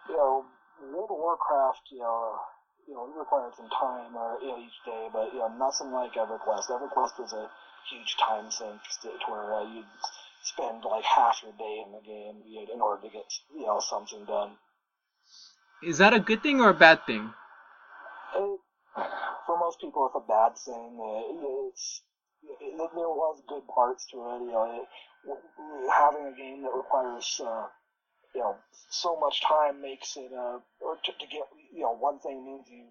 you 0.09 0.17
know, 0.17 0.45
World 0.91 1.11
of 1.13 1.19
Warcraft, 1.19 1.85
you 1.93 2.01
know, 2.01 2.41
you 2.89 2.95
know, 2.95 3.07
it 3.07 3.19
required 3.19 3.53
some 3.55 3.69
time 3.69 4.17
or 4.17 4.41
you 4.41 4.49
know 4.49 4.59
each 4.59 4.81
day, 4.85 5.09
but 5.13 5.31
you 5.33 5.39
know, 5.39 5.53
nothing 5.61 5.93
like 5.93 6.15
EverQuest. 6.15 6.73
EverQuest 6.73 7.21
was 7.21 7.33
a 7.33 7.47
huge 7.93 8.17
time 8.17 8.51
sink 8.51 8.81
to 9.03 9.09
to 9.09 9.27
where 9.31 9.55
uh, 9.55 9.65
you'd 9.69 9.85
spend 10.43 10.83
like 10.85 11.05
half 11.05 11.43
your 11.43 11.53
day 11.59 11.85
in 11.85 11.93
the 11.93 12.01
game 12.01 12.43
you 12.49 12.67
know, 12.67 12.75
in 12.75 12.81
order 12.81 13.03
to 13.03 13.13
get 13.13 13.29
you 13.55 13.67
know 13.67 13.79
something 13.79 14.25
done. 14.25 14.57
Is 15.83 15.99
that 15.99 16.13
a 16.13 16.21
good 16.21 16.43
thing 16.43 16.61
or 16.61 16.71
a 16.71 16.75
bad 16.75 17.07
thing? 17.07 17.33
It, 18.97 19.11
for 19.47 19.59
most 19.59 19.81
people, 19.81 20.07
it's 20.07 20.17
a 20.17 20.27
bad 20.27 20.57
thing. 20.59 20.99
Uh, 21.01 21.69
It's 21.69 22.03
it, 22.43 22.77
there 22.77 23.09
was 23.09 23.43
good 23.49 23.67
parts 23.69 24.07
to 24.11 24.17
it. 24.17 24.41
You 24.47 24.53
know, 24.53 24.83
it, 24.83 24.89
having 25.93 26.27
a 26.27 26.37
game 26.37 26.63
that 26.63 26.73
requires 26.75 27.41
uh, 27.45 27.67
you 28.35 28.41
know 28.41 28.57
so 28.91 29.19
much 29.19 29.43
time 29.43 29.81
makes 29.83 30.17
it 30.17 30.33
uh, 30.33 30.59
or 30.81 30.97
to, 31.05 31.13
to 31.13 31.27
get 31.27 31.47
you 31.73 31.83
know 31.83 31.97
one 31.97 32.19
thing 32.21 32.45
means 32.45 32.69
you 32.71 32.87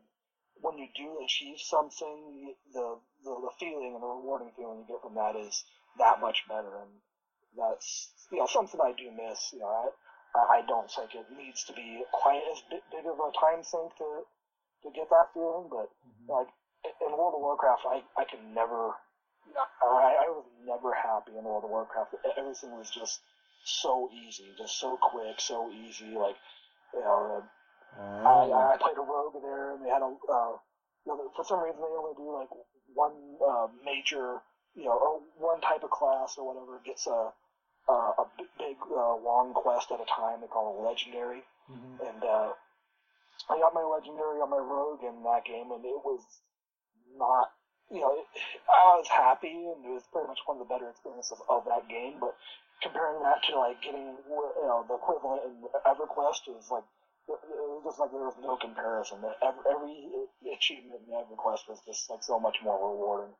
when 0.62 0.78
you 0.78 0.88
do 0.96 1.24
achieve 1.24 1.58
something, 1.60 2.54
the, 2.74 3.00
the 3.24 3.32
the 3.32 3.52
feeling 3.60 3.94
and 3.96 4.04
the 4.04 4.08
rewarding 4.08 4.52
feeling 4.56 4.80
you 4.80 4.88
get 4.88 5.02
from 5.02 5.16
that 5.16 5.36
is 5.36 5.64
that 5.98 6.20
much 6.20 6.44
better, 6.48 6.84
and 6.84 6.92
that's 7.58 8.12
you 8.32 8.40
know 8.40 8.48
something 8.48 8.80
I 8.80 8.92
do 8.92 9.10
miss. 9.12 9.52
You 9.54 9.60
know, 9.60 9.72
I 9.72 9.88
I 10.36 10.60
I 10.60 10.62
don't 10.68 10.92
think 10.92 11.16
it 11.16 11.26
needs 11.36 11.64
to 11.66 11.74
be 11.74 12.04
quite 12.12 12.44
as 12.52 12.62
big, 12.70 12.82
big 12.92 13.06
of 13.08 13.18
a 13.20 13.32
time 13.40 13.64
sink 13.64 13.96
to 13.98 14.24
to 14.84 14.90
get 14.92 15.10
that 15.10 15.34
feeling, 15.34 15.68
but 15.70 15.90
like 16.28 16.48
in 16.86 17.12
World 17.12 17.36
of 17.36 17.42
Warcraft, 17.42 17.84
I 17.88 18.04
I 18.18 18.24
can 18.26 18.54
never. 18.54 18.96
I, 19.82 20.26
I 20.26 20.30
was 20.30 20.46
never 20.66 20.94
happy 20.94 21.34
in 21.38 21.44
World 21.44 21.64
of 21.64 21.72
Warcraft. 21.72 22.16
Everything 22.38 22.78
was 22.78 22.90
just 22.92 23.20
so 23.66 24.10
easy, 24.14 24.46
just 24.58 24.80
so 24.80 24.98
quick, 25.02 25.40
so 25.40 25.72
easy. 25.72 26.14
Like, 26.14 26.36
you 26.94 27.00
know, 27.02 27.44
I, 27.98 28.74
I 28.74 28.78
played 28.78 28.98
a 28.98 29.02
rogue 29.02 29.42
there, 29.42 29.74
and 29.74 29.84
they 29.84 29.90
had 29.90 30.04
a, 30.04 30.12
uh, 30.32 30.54
you 31.06 31.12
know, 31.18 31.32
for 31.36 31.44
some 31.44 31.60
reason 31.64 31.82
they 31.82 31.98
only 31.98 32.14
do 32.16 32.30
like 32.32 32.50
one 32.94 33.14
uh, 33.42 33.68
major, 33.84 34.40
you 34.76 34.86
know, 34.86 34.94
or 34.94 35.22
one 35.38 35.62
type 35.62 35.84
of 35.84 35.90
class 35.90 36.36
or 36.38 36.46
whatever 36.46 36.80
gets 36.86 37.08
a 37.08 37.34
a 37.90 38.26
big 38.60 38.78
uh, 38.86 39.16
long 39.18 39.54
quest 39.54 39.90
at 39.92 40.00
a 40.00 40.06
time. 40.06 40.42
They 40.42 40.48
call 40.48 40.78
it 40.78 40.86
legendary, 40.86 41.42
and 42.06 42.24
uh, 42.24 42.54
I 43.48 43.58
got 43.58 43.74
my 43.74 43.84
legendary 43.84 44.42
on 44.42 44.50
my 44.50 44.62
rogue 44.62 45.04
in 45.04 45.24
that 45.24 45.46
game, 45.46 45.72
and 45.72 45.84
it 45.86 46.02
was 46.04 46.22
not. 47.16 47.52
You 47.90 48.02
know, 48.02 48.14
I 48.70 49.02
was 49.02 49.08
happy, 49.10 49.50
and 49.50 49.82
it 49.82 49.90
was 49.90 50.06
pretty 50.14 50.28
much 50.28 50.38
one 50.46 50.62
of 50.62 50.68
the 50.68 50.70
better 50.70 50.90
experiences 50.90 51.42
of 51.50 51.66
that 51.66 51.90
game. 51.90 52.22
But 52.22 52.38
comparing 52.84 53.24
that 53.24 53.42
to 53.50 53.58
like 53.58 53.82
getting, 53.82 54.14
you 54.30 54.66
know, 54.68 54.86
the 54.88 54.96
equivalent 54.96 55.42
in 55.50 55.54
EverQuest 55.90 56.54
is 56.54 56.70
like 56.70 56.86
it 57.30 57.38
was 57.58 57.84
just 57.86 58.00
like 58.00 58.12
there 58.12 58.22
was 58.22 58.38
no 58.42 58.58
comparison. 58.58 59.20
Every, 59.42 59.62
every 59.70 60.54
achievement 60.54 61.02
in 61.08 61.14
EverQuest 61.14 61.70
was 61.70 61.80
just 61.86 62.10
like 62.10 62.24
so 62.24 62.40
much 62.40 62.58
more 62.64 62.78
rewarding. 62.78 63.34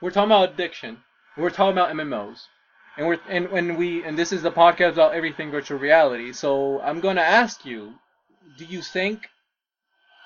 We're 0.00 0.10
talking 0.10 0.30
about 0.30 0.54
addiction. 0.54 0.98
We're 1.36 1.50
talking 1.50 1.72
about 1.72 1.94
MMOs. 1.94 2.46
And 2.96 3.06
we're 3.06 3.20
and 3.28 3.50
when 3.50 3.76
we 3.76 4.02
and 4.04 4.18
this 4.18 4.32
is 4.32 4.42
the 4.42 4.50
podcast 4.50 4.92
about 4.92 5.14
everything 5.14 5.50
virtual 5.50 5.78
reality. 5.78 6.32
So 6.32 6.80
I'm 6.80 7.00
gonna 7.00 7.20
ask 7.20 7.64
you, 7.64 7.94
do 8.58 8.64
you 8.64 8.82
think 8.82 9.28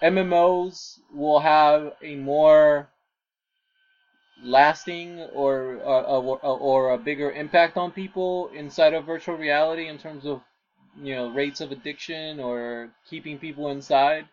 MMOs 0.03 0.99
will 1.13 1.41
have 1.41 1.93
a 2.03 2.17
more 2.17 2.89
lasting 4.43 5.21
or 5.35 5.77
or, 5.77 6.39
or, 6.43 6.59
or 6.59 6.91
a 6.93 6.99
bigger 6.99 7.31
impact 7.31 7.77
on 7.77 7.91
people 7.93 8.51
inside 8.55 8.95
of 8.95 9.05
virtual 9.05 9.37
reality 9.37 9.89
in 9.89 9.99
terms 9.99 10.25
of 10.25 10.41
you 10.97 11.15
know 11.15 11.31
rates 11.31 11.61
of 11.61 11.73
addiction 11.73 12.41
or 12.41 12.91
keeping 13.09 13.39
people 13.39 13.71
inside? 13.71 14.27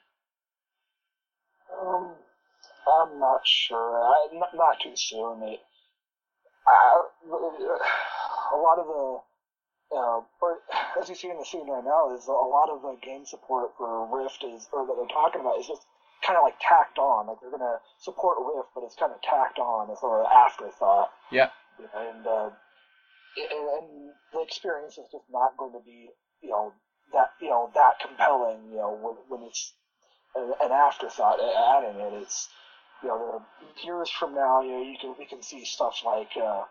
Um, 1.79 2.15
I'm 2.87 3.19
not 3.19 3.41
sure. 3.45 4.01
I, 4.01 4.27
not, 4.33 4.49
not 4.55 4.77
too 4.81 4.95
soon. 4.95 5.43
It, 5.43 5.59
I, 6.67 7.01
a 7.27 8.57
lot 8.57 8.79
of 8.79 8.87
the, 8.87 9.19
uh, 9.91 10.21
or 10.41 10.59
as 11.01 11.09
you 11.09 11.15
see 11.15 11.29
in 11.29 11.37
the 11.37 11.45
scene 11.45 11.69
right 11.69 11.83
now, 11.83 12.13
is 12.15 12.27
a 12.27 12.31
lot 12.31 12.69
of 12.69 12.81
the 12.81 12.97
game 13.03 13.25
support 13.25 13.71
for 13.77 14.07
Rift 14.11 14.43
is, 14.43 14.67
or 14.73 14.85
that 14.85 14.95
they're 14.95 15.15
talking 15.15 15.41
about, 15.41 15.59
is 15.59 15.67
just 15.67 15.85
kind 16.25 16.37
of 16.37 16.43
like 16.43 16.59
tacked 16.59 16.97
on. 16.97 17.27
Like 17.27 17.37
they're 17.41 17.51
gonna 17.51 17.79
support 18.01 18.37
Rift, 18.39 18.69
but 18.75 18.83
it's 18.83 18.95
kind 18.95 19.11
of 19.11 19.21
tacked 19.21 19.59
on 19.59 19.91
as 19.91 19.99
sort 19.99 20.21
of 20.21 20.25
an 20.25 20.31
afterthought. 20.33 21.11
Yeah. 21.31 21.49
And 21.77 22.25
uh, 22.25 22.49
and, 23.37 23.67
and 23.69 23.87
the 24.33 24.41
experience 24.41 24.97
is 24.97 25.05
just 25.11 25.25
not 25.29 25.55
going 25.57 25.73
to 25.73 25.83
be, 25.85 26.09
you 26.41 26.49
know, 26.49 26.73
that 27.13 27.31
you 27.39 27.49
know 27.49 27.69
that 27.75 27.99
compelling. 28.01 28.71
You 28.71 28.77
know, 28.77 28.97
when, 28.97 29.15
when 29.29 29.47
it's 29.47 29.73
an, 30.35 30.53
an 30.61 30.71
afterthought 30.71 31.39
adding 31.39 31.99
it, 32.01 32.13
it's 32.21 32.49
you 33.03 33.09
know, 33.09 33.45
years 33.85 34.09
from 34.09 34.33
now, 34.33 34.61
you 34.61 34.71
know, 34.71 34.81
you 34.81 34.97
can 34.99 35.15
we 35.17 35.25
can 35.25 35.41
see 35.41 35.63
stuff 35.65 36.01
like. 36.05 36.31
Uh, 36.35 36.63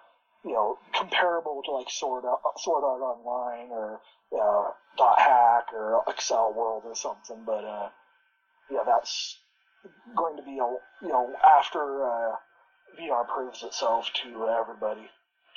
you 0.47 0.53
know, 0.53 0.79
comparable 0.95 1.61
to 1.65 1.73
like 1.73 1.91
Sword 1.91 2.25
Art, 2.25 2.41
Sword 2.59 2.85
Art 2.85 3.03
Online 3.03 3.69
or 3.71 4.01
uh, 4.33 4.71
Dot 4.97 5.19
Hack 5.19 5.67
or 5.75 6.03
Accel 6.07 6.55
World 6.55 6.85
or 6.87 6.95
something. 6.95 7.43
But 7.45 7.65
uh, 7.65 7.89
yeah, 8.71 8.85
that's 8.87 9.37
going 10.17 10.37
to 10.37 10.43
be 10.45 10.59
a 10.59 11.05
you 11.05 11.09
know 11.09 11.35
after 11.59 12.05
uh, 12.05 12.37
VR 13.01 13.27
proves 13.27 13.65
itself 13.65 14.09
to 14.23 14.49
everybody, 14.49 15.09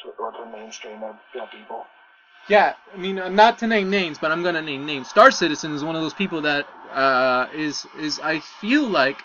to, 0.03 0.09
or 0.19 0.31
to 0.31 0.45
mainstream 0.51 1.03
of 1.03 1.15
you 1.35 1.41
know, 1.41 1.47
people. 1.47 1.85
Yeah, 2.47 2.73
I 2.91 2.97
mean, 2.97 3.19
uh, 3.19 3.29
not 3.29 3.59
to 3.59 3.67
name 3.67 3.91
names, 3.91 4.17
but 4.17 4.31
I'm 4.31 4.41
gonna 4.41 4.61
name 4.61 4.87
names. 4.87 5.07
Star 5.07 5.29
Citizen 5.29 5.75
is 5.75 5.83
one 5.83 5.95
of 5.95 6.01
those 6.01 6.15
people 6.15 6.41
that 6.41 6.65
uh, 6.91 7.45
is 7.53 7.85
is 7.99 8.19
I 8.19 8.39
feel 8.39 8.87
like 8.87 9.19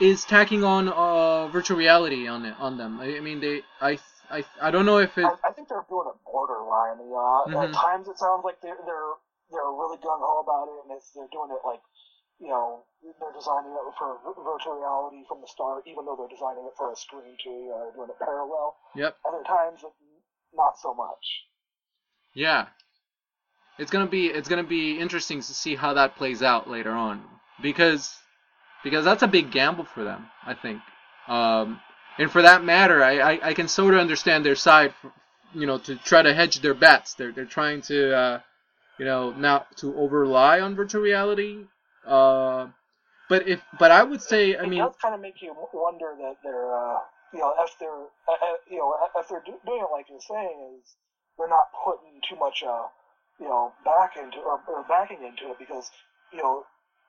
is 0.00 0.24
tacking 0.24 0.64
on 0.64 0.88
uh, 0.88 1.48
virtual 1.48 1.76
reality 1.76 2.26
on 2.26 2.44
it 2.44 2.54
on 2.58 2.76
them. 2.76 3.00
I, 3.00 3.16
I 3.16 3.20
mean, 3.20 3.40
they 3.40 3.62
I 3.80 3.98
I 4.30 4.44
I 4.60 4.70
don't 4.70 4.86
know 4.86 4.98
if 4.98 5.16
it. 5.18 5.24
I, 5.24 5.34
I 5.48 5.52
think 5.52 5.68
they're 5.68 5.84
doing 5.88 6.06
it 6.08 6.18
borderline. 6.24 6.98
Uh, 7.00 7.48
Mhm. 7.48 7.68
At 7.68 7.74
times, 7.74 8.08
it 8.08 8.18
sounds 8.18 8.44
like 8.44 8.60
they're 8.62 8.78
they're 8.86 9.14
they're 9.50 9.70
really 9.72 9.96
gung 9.98 10.20
ho 10.20 10.40
about 10.40 10.68
it, 10.68 10.78
and 10.84 10.96
it's, 10.96 11.10
they're 11.12 11.30
doing 11.32 11.50
it 11.50 11.62
like 11.66 11.80
you 12.38 12.48
know 12.48 12.84
they're 13.02 13.32
designing 13.32 13.72
it 13.72 13.94
for 13.98 14.18
virtual 14.44 14.78
reality 14.78 15.24
from 15.28 15.40
the 15.40 15.48
start, 15.48 15.84
even 15.86 16.04
though 16.04 16.16
they're 16.16 16.30
designing 16.30 16.64
it 16.66 16.74
for 16.76 16.92
a 16.92 16.96
screen 16.96 17.36
too. 17.42 17.50
You 17.50 17.70
know, 17.70 17.78
they're 17.84 17.96
doing 17.96 18.10
it 18.10 18.18
parallel. 18.18 18.76
Yep. 18.94 19.16
Other 19.26 19.42
times, 19.44 19.80
not 20.54 20.78
so 20.78 20.94
much. 20.94 21.24
Yeah. 22.34 22.66
It's 23.78 23.90
gonna 23.90 24.06
be 24.06 24.26
it's 24.26 24.48
gonna 24.48 24.62
be 24.62 24.98
interesting 25.00 25.40
to 25.40 25.54
see 25.54 25.74
how 25.74 25.94
that 25.94 26.16
plays 26.16 26.42
out 26.42 26.68
later 26.68 26.90
on 26.92 27.24
because 27.62 28.19
because 28.84 29.04
that's 29.04 29.22
a 29.22 29.28
big 29.28 29.50
gamble 29.50 29.84
for 29.84 30.04
them 30.04 30.26
I 30.44 30.54
think. 30.54 30.80
Um, 31.28 31.80
and 32.18 32.30
for 32.30 32.42
that 32.42 32.64
matter 32.64 33.02
I, 33.02 33.18
I, 33.18 33.48
I 33.48 33.54
can 33.54 33.68
sort 33.68 33.94
of 33.94 34.00
understand 34.00 34.44
their 34.44 34.56
side 34.56 34.94
for, 35.00 35.12
you 35.54 35.66
know 35.66 35.78
to 35.78 35.96
try 35.96 36.22
to 36.22 36.34
hedge 36.34 36.60
their 36.60 36.74
bets. 36.74 37.14
They're 37.14 37.32
they're 37.32 37.44
trying 37.44 37.82
to 37.82 38.16
uh, 38.16 38.40
you 38.98 39.04
know 39.04 39.32
not 39.32 39.76
to 39.78 39.94
over 39.96 40.20
rely 40.20 40.60
on 40.60 40.74
virtual 40.76 41.02
reality. 41.02 41.64
Uh, 42.06 42.68
but 43.30 43.46
if 43.46 43.62
but 43.78 43.90
I 43.92 44.02
would 44.02 44.20
say 44.20 44.56
I 44.56 44.64
it 44.64 44.68
mean 44.68 44.80
does 44.80 44.96
kind 45.00 45.14
of 45.14 45.20
make 45.20 45.40
you 45.40 45.54
wonder 45.72 46.14
that 46.18 46.36
they're, 46.42 46.74
uh, 46.74 46.98
you 47.32 47.38
know, 47.38 47.54
if 47.62 47.78
they're, 47.78 48.10
uh, 48.26 48.32
uh, 48.42 48.58
you 48.68 48.78
know, 48.78 48.94
if 49.16 49.28
they're 49.28 49.42
doing 49.46 49.58
it 49.82 49.90
like 49.92 50.06
you're 50.10 50.20
saying, 50.20 50.78
is 50.78 50.96
they're 51.38 51.48
not 51.48 51.70
putting 51.84 52.20
too 52.28 52.36
much, 52.36 52.62
uh, 52.66 52.86
you 53.38 53.46
know, 53.46 53.72
back 53.84 54.16
into 54.16 54.38
or, 54.38 54.60
or 54.66 54.84
backing 54.88 55.22
into 55.22 55.50
it 55.52 55.58
because, 55.58 55.90
you 56.32 56.42
know, 56.42 56.64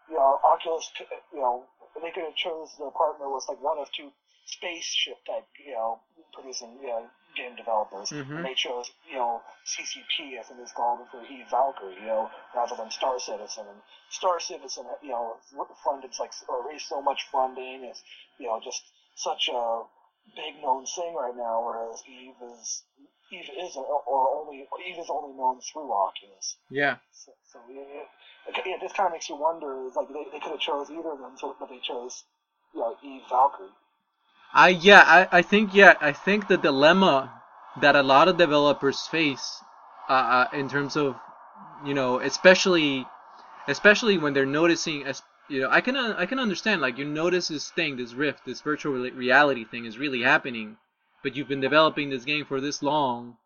you 0.10 0.16
know, 0.16 0.40
Oculus, 0.44 0.92
you 1.34 1.40
know, 1.40 1.66
they 2.02 2.12
could 2.12 2.24
have 2.24 2.36
chose 2.36 2.76
their 2.80 2.92
partner 2.92 3.30
with 3.34 3.46
like 3.50 3.62
one 3.62 3.78
of 3.78 3.92
two 3.92 4.12
spaceship 4.46 5.24
type, 5.26 5.46
you 5.66 5.74
know, 5.74 6.00
producing, 6.34 6.78
you 6.82 6.88
know, 6.88 7.10
game 7.36 7.56
developers. 7.56 8.10
Mhm. 8.10 8.38
And 8.38 8.46
they 8.46 8.54
chose, 8.54 8.92
you 9.08 9.16
know, 9.16 9.42
CCP, 9.66 10.38
I 10.40 10.44
think 10.44 10.60
it's 10.60 10.72
called 10.74 11.08
for 11.10 11.24
Eve 11.26 11.48
Valkyrie, 11.50 11.96
you 11.96 12.08
know, 12.08 12.30
rather 12.56 12.76
than 12.76 12.92
Star 12.92 13.20
Citizen. 13.20 13.68
And 13.68 13.82
Star 14.10 14.40
Citizen, 14.40 14.86
you 15.02 15.10
know, 15.10 15.38
funded 15.84 16.18
like 16.20 16.34
or 16.48 16.68
raised 16.68 16.88
so 16.88 17.02
much 17.02 17.24
funding. 17.32 17.84
It's, 17.84 18.04
you 18.38 18.48
know, 18.48 18.60
just 18.60 18.84
such 19.16 19.50
a 19.50 19.84
big 20.36 20.62
known 20.62 20.86
thing 20.86 21.14
right 21.14 21.36
now. 21.36 21.62
Whereas 21.64 22.04
Eve 22.08 22.36
is 22.42 22.84
Eve 23.32 23.50
isn't, 23.60 23.86
or 24.08 24.30
only 24.36 24.68
Eve 24.88 25.00
is 25.00 25.10
only 25.10 25.38
known 25.38 25.60
through 25.62 25.92
Oculus. 25.92 26.58
yeah 26.70 26.98
So, 27.12 27.32
so 27.52 27.60
yeah, 27.70 28.04
it, 28.48 28.68
it 28.68 28.82
just 28.82 28.96
kind 28.96 29.08
of 29.08 29.14
makes 29.14 29.30
you 29.30 29.36
wonder. 29.36 29.86
It's 29.88 29.96
like 29.96 30.08
they, 30.10 30.26
they 30.32 30.40
could 30.40 30.52
have 30.52 30.60
chose 30.60 30.90
either 30.90 31.12
of 31.12 31.20
them, 31.20 31.34
so, 31.38 31.56
but 31.60 31.70
they 31.70 31.80
chose, 31.80 32.24
you 32.74 32.82
know, 32.82 32.96
Eve 33.04 33.22
Valkyrie. 33.30 33.70
I 34.54 34.70
yeah, 34.70 35.04
I, 35.06 35.40
I 35.40 35.42
think 35.42 35.74
yeah, 35.74 35.96
I 36.02 36.12
think 36.12 36.48
the 36.48 36.58
dilemma 36.58 37.42
that 37.82 37.96
a 37.96 38.04
lot 38.04 38.28
of 38.28 38.38
developers 38.38 39.08
face, 39.08 39.62
uh, 40.10 40.14
uh, 40.14 40.48
in 40.54 40.68
terms 40.70 40.98
of, 40.98 41.16
you 41.86 41.94
know, 41.94 42.20
especially, 42.20 43.06
especially 43.68 44.18
when 44.18 44.34
they're 44.34 44.46
noticing, 44.46 45.06
as 45.06 45.22
you 45.48 45.62
know, 45.62 45.70
I 45.70 45.80
can 45.82 45.96
uh, 45.96 46.16
I 46.18 46.26
can 46.26 46.40
understand 46.40 46.82
like 46.82 46.98
you 46.98 47.06
notice 47.06 47.48
this 47.48 47.70
thing, 47.72 47.96
this 47.96 48.14
rift, 48.14 48.46
this 48.46 48.62
virtual 48.62 48.94
re- 48.94 49.12
reality 49.12 49.64
thing 49.64 49.86
is 49.86 49.98
really 49.98 50.22
happening, 50.22 50.78
but 51.24 51.36
you've 51.36 51.48
been 51.48 51.62
developing 51.62 52.10
this 52.10 52.26
game 52.26 52.46
for 52.46 52.62
this 52.62 52.82
long, 52.82 53.38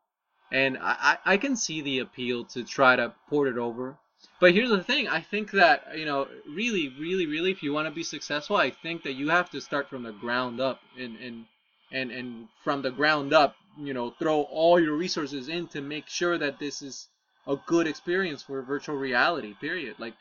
and 0.52 0.78
I 0.80 1.18
I, 1.26 1.38
can 1.38 1.56
see 1.56 1.82
the 1.82 2.00
appeal 2.00 2.46
to 2.46 2.64
try 2.64 2.96
to 2.96 3.14
port 3.30 3.48
it 3.48 3.58
over. 3.58 3.98
But 4.40 4.54
here's 4.54 4.70
the 4.70 4.84
thing, 4.84 5.08
I 5.08 5.22
think 5.22 5.52
that, 5.52 5.98
you 5.98 6.06
know, 6.06 6.28
really, 6.50 6.90
really, 6.90 7.26
really, 7.26 7.52
if 7.52 7.64
you 7.64 7.74
want 7.74 7.88
to 7.88 7.94
be 7.94 8.04
successful, 8.04 8.56
I 8.58 8.70
think 8.70 9.04
that 9.04 9.14
you 9.14 9.30
have 9.30 9.50
to 9.52 9.62
start 9.62 9.90
from 9.90 10.04
the 10.04 10.12
ground 10.12 10.60
up 10.60 10.80
and, 10.98 11.16
and, 11.18 11.46
and, 11.92 12.12
and 12.12 12.48
from 12.64 12.82
the 12.82 12.92
ground 12.92 13.34
up, 13.34 13.56
you 13.78 13.94
know, 13.94 14.12
throw 14.12 14.42
all 14.42 14.80
your 14.80 14.96
resources 14.96 15.48
in 15.48 15.68
to 15.70 15.82
make 15.82 16.08
sure 16.08 16.38
that 16.38 16.60
this 16.60 16.82
is 16.82 17.08
a 17.48 17.56
good 17.68 17.88
experience 17.88 18.42
for 18.42 18.62
virtual 18.62 18.96
reality, 18.96 19.54
period. 19.62 19.96
Like, 20.00 20.16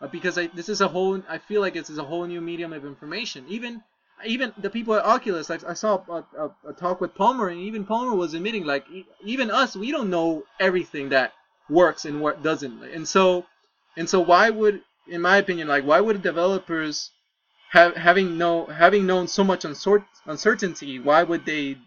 uh, 0.00 0.08
because 0.08 0.38
I, 0.38 0.46
this 0.48 0.68
is 0.68 0.80
a 0.80 0.88
whole, 0.88 1.22
I 1.28 1.38
feel 1.38 1.60
like 1.60 1.74
this 1.74 1.90
is 1.90 1.98
a 1.98 2.04
whole 2.04 2.26
new 2.26 2.40
medium 2.40 2.72
of 2.72 2.84
information. 2.84 3.44
Even, 3.48 3.82
even 4.26 4.52
the 4.58 4.70
people 4.70 4.94
at 4.94 5.04
Oculus, 5.04 5.50
like 5.50 5.64
I 5.64 5.74
saw 5.74 6.02
a, 6.08 6.24
a, 6.38 6.70
a 6.70 6.72
talk 6.72 7.00
with 7.00 7.14
Palmer, 7.14 7.48
and 7.48 7.60
even 7.60 7.84
Palmer 7.84 8.14
was 8.14 8.34
admitting, 8.34 8.64
like, 8.64 8.84
even 9.24 9.50
us, 9.50 9.76
we 9.76 9.90
don't 9.90 10.10
know 10.10 10.44
everything 10.60 11.10
that 11.10 11.32
works 11.68 12.04
and 12.04 12.20
what 12.20 12.42
doesn't. 12.42 12.82
And 12.84 13.06
so, 13.06 13.46
and 13.96 14.08
so 14.08 14.20
why 14.20 14.50
would, 14.50 14.82
in 15.08 15.20
my 15.20 15.36
opinion, 15.38 15.68
like 15.68 15.84
why 15.84 16.00
would 16.00 16.22
developers 16.22 17.10
have 17.70 17.96
having 17.96 18.38
know 18.38 18.66
having 18.66 19.06
known 19.06 19.26
so 19.28 19.42
much 19.42 19.64
uncertainty, 19.64 20.98
why 20.98 21.22
would 21.22 21.46
they 21.46 21.78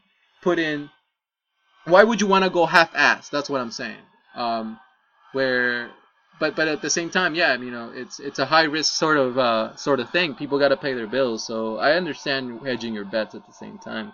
put 0.41 0.59
in? 0.59 0.89
Why 1.85 2.03
would 2.03 2.19
you 2.19 2.27
want 2.27 2.43
to 2.43 2.49
go 2.49 2.65
half-assed? 2.65 3.29
That's 3.29 3.49
what 3.49 3.61
I'm 3.61 3.71
saying. 3.71 4.01
Um, 4.35 4.79
where, 5.33 5.91
but 6.39 6.55
but 6.55 6.67
at 6.67 6.81
the 6.81 6.89
same 6.89 7.09
time, 7.09 7.35
yeah, 7.35 7.51
I 7.51 7.55
you 7.55 7.71
know, 7.71 7.91
it's 7.93 8.19
it's 8.19 8.39
a 8.39 8.45
high 8.45 8.63
risk 8.63 8.93
sort 8.93 9.17
of 9.17 9.37
uh, 9.37 9.75
sort 9.75 9.99
of 9.99 10.09
thing. 10.09 10.35
People 10.35 10.59
got 10.59 10.69
to 10.69 10.77
pay 10.77 10.93
their 10.93 11.07
bills, 11.07 11.45
so 11.45 11.77
I 11.77 11.93
understand 11.93 12.65
hedging 12.65 12.93
your 12.93 13.05
bets 13.05 13.35
at 13.35 13.45
the 13.45 13.53
same 13.53 13.77
time. 13.77 14.13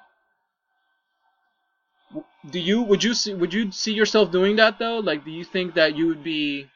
Do 2.50 2.60
you 2.60 2.82
would 2.82 3.04
you 3.04 3.14
see 3.14 3.34
would 3.34 3.54
you 3.54 3.72
see 3.72 3.94
yourself 3.94 4.32
doing 4.32 4.56
that 4.58 4.80
though? 4.80 5.00
Like, 5.00 5.26
do 5.26 5.32
you 5.32 5.44
think 5.44 5.76
that 5.76 5.96
you 5.96 6.08
would 6.08 6.24
be, 6.24 6.68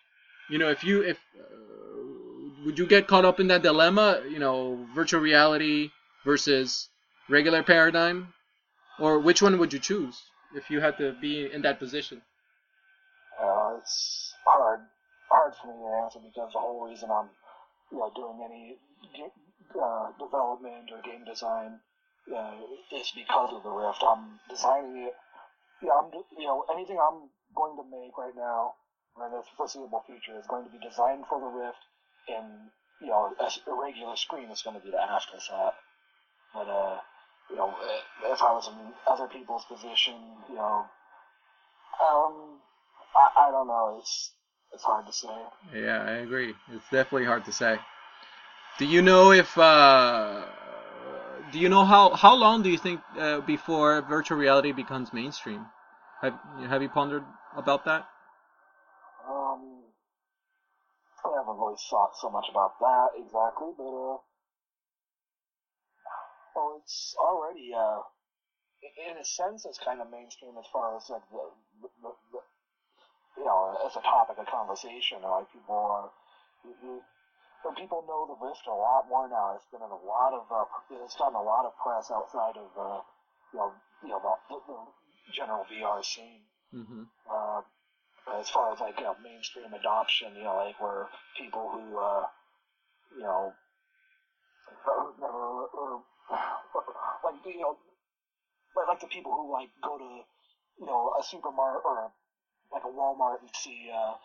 you 0.50 0.58
know, 0.58 0.70
if 0.70 0.84
you 0.84 1.02
if 1.02 1.18
uh, 1.38 2.64
would 2.66 2.80
you 2.80 2.88
get 2.88 3.08
caught 3.08 3.26
up 3.26 3.40
in 3.40 3.48
that 3.48 3.62
dilemma? 3.62 4.22
You 4.28 4.40
know, 4.40 4.88
virtual 4.96 5.22
reality 5.22 5.92
versus 6.24 6.90
regular 7.30 7.64
paradigm, 7.64 8.34
or 9.00 9.20
which 9.20 9.42
one 9.42 9.60
would 9.60 9.74
you 9.74 9.80
choose 9.80 10.22
if 10.56 10.70
you 10.70 10.80
had 10.80 10.98
to 10.98 11.14
be 11.22 11.52
in 11.52 11.62
that 11.64 11.80
position? 11.80 12.22
Uh, 13.42 13.76
it's 13.80 14.34
hard, 14.46 14.80
hard 15.46 15.54
for 15.62 15.68
me 15.70 15.78
to 15.78 16.02
answer 16.02 16.20
because 16.20 16.50
the 16.54 16.60
whole 16.60 16.82
reason 16.90 17.10
I'm, 17.12 17.30
you 17.92 18.00
know, 18.00 18.10
doing 18.16 18.42
any 18.42 18.78
uh, 19.78 20.10
development 20.18 20.90
or 20.90 21.02
game 21.06 21.22
design 21.26 21.78
uh, 22.34 22.58
is 22.90 23.14
because 23.14 23.54
of 23.54 23.62
the 23.62 23.70
Rift. 23.70 24.02
I'm 24.02 24.42
designing 24.50 25.06
it. 25.06 25.14
Yeah, 25.84 26.02
I'm, 26.02 26.10
you 26.38 26.48
know, 26.50 26.66
anything 26.74 26.98
I'm 26.98 27.30
going 27.54 27.78
to 27.78 27.86
make 27.86 28.18
right 28.18 28.34
now 28.36 28.74
in 29.22 29.32
the 29.32 29.44
foreseeable 29.56 30.02
future 30.08 30.34
is 30.40 30.48
going 30.48 30.66
to 30.66 30.72
be 30.72 30.82
designed 30.82 31.26
for 31.30 31.40
the 31.40 31.46
Rift, 31.46 31.78
and 32.28 32.74
you 33.02 33.08
know, 33.14 33.30
a, 33.38 33.50
regular 33.70 34.16
screen 34.16 34.50
is 34.50 34.64
going 34.64 34.76
to 34.76 34.84
be 34.84 34.90
the 34.90 35.02
afterthought. 35.02 35.76
But 36.54 36.68
uh, 36.68 36.98
you 37.52 37.58
know, 37.58 37.76
if 38.26 38.42
I 38.42 38.52
was 38.52 38.68
in 38.68 38.94
other 39.06 39.28
people's 39.28 39.66
position, 39.66 40.16
you 40.50 40.56
know, 40.56 40.90
um, 42.02 42.58
I, 43.14 43.48
I 43.48 43.52
don't 43.52 43.68
know. 43.68 44.00
It's 44.00 44.32
it's 44.76 44.84
hard 44.84 45.08
to 45.08 45.14
say. 45.14 45.30
Yeah, 45.74 46.04
I 46.04 46.12
agree. 46.28 46.54
It's 46.72 46.84
definitely 46.92 47.26
hard 47.26 47.46
to 47.46 47.52
say. 47.52 47.78
Do 48.78 48.86
you 48.86 49.02
know 49.02 49.32
if 49.32 49.58
uh, 49.58 50.44
do 51.52 51.60
you 51.60 51.70
know 51.70 51.86
how 51.86 52.10
how 52.10 52.36
long 52.36 52.62
do 52.62 52.70
you 52.70 52.78
think 52.78 53.00
uh, 53.18 53.40
before 53.40 54.02
virtual 54.02 54.38
reality 54.38 54.74
becomes 54.74 55.14
mainstream? 55.14 55.66
Have 56.22 56.38
have 56.68 56.82
you 56.82 56.90
pondered 56.90 57.24
about 57.56 57.86
that? 57.86 58.06
Um, 59.26 59.88
I 61.24 61.32
haven't 61.40 61.58
really 61.58 61.80
thought 61.90 62.12
so 62.22 62.30
much 62.30 62.46
about 62.52 62.78
that 62.80 63.08
exactly, 63.16 63.72
but 63.78 63.88
uh, 63.88 64.18
well, 66.54 66.82
it's 66.84 67.16
already 67.18 67.72
uh, 67.74 68.02
in 69.10 69.18
a 69.18 69.26
sense, 69.26 69.66
it's 69.66 69.80
kind 69.80 70.02
of 70.02 70.12
mainstream 70.12 70.58
as 70.60 70.66
far 70.72 70.96
as 70.98 71.10
like 71.10 71.24
the 71.32 71.44
the, 71.82 71.90
the, 72.02 72.12
you 73.38 73.46
know, 73.46 73.78
as 73.86 73.96
a 73.96 74.02
topic 74.02 74.38
of 74.38 74.46
conversation. 74.48 75.22
Like 75.22 75.52
people 75.52 75.76
are, 75.76 76.10
you- 76.64 76.78
you- 76.84 77.04
but 77.64 77.76
people 77.76 78.04
know 78.08 78.26
the 78.28 78.36
Rift 78.46 78.68
a 78.68 78.74
lot 78.74 79.08
more 79.10 79.28
now. 79.28 79.56
It's 79.56 79.66
been 79.72 79.82
in 79.82 79.90
a 79.90 79.96
lot 80.06 80.34
of, 80.34 80.46
uh, 80.52 80.66
it's 81.04 81.16
gotten 81.16 81.36
a 81.36 81.42
lot 81.42 81.66
of 81.66 81.74
press 81.78 82.12
outside 82.12 82.58
of, 82.58 82.70
uh, 82.78 83.02
you 83.54 83.60
know, 83.60 83.74
you 84.04 84.10
know, 84.10 84.22
the, 84.50 84.56
the 84.68 84.78
general 85.34 85.66
VR 85.66 86.04
scene. 86.04 86.42
hmm 86.72 87.04
Uh, 87.30 87.62
as 88.40 88.50
far 88.50 88.72
as 88.74 88.80
like 88.80 88.98
you 89.00 89.06
know, 89.06 89.16
mainstream 89.24 89.74
adoption, 89.74 90.36
you 90.36 90.44
know, 90.44 90.56
like 90.56 90.80
where 90.80 91.08
people 91.38 91.70
who, 91.70 91.98
uh, 91.98 92.26
you 93.16 93.24
know, 93.24 93.54
or, 95.22 95.70
or, 95.74 96.04
like 97.24 97.36
you 97.46 97.60
know, 97.62 97.78
like, 98.76 98.88
like 98.88 99.00
the 99.02 99.08
people 99.08 99.32
who 99.34 99.52
like 99.52 99.70
go 99.84 99.98
to, 99.98 100.24
you 100.80 100.86
know, 100.86 101.14
a 101.20 101.24
supermarket 101.24 101.82
or 101.86 102.12
like 102.72 102.84
a 102.84 102.92
Walmart 102.92 103.42
and 103.42 103.50
see, 103.54 103.90
uh, 103.92 104.16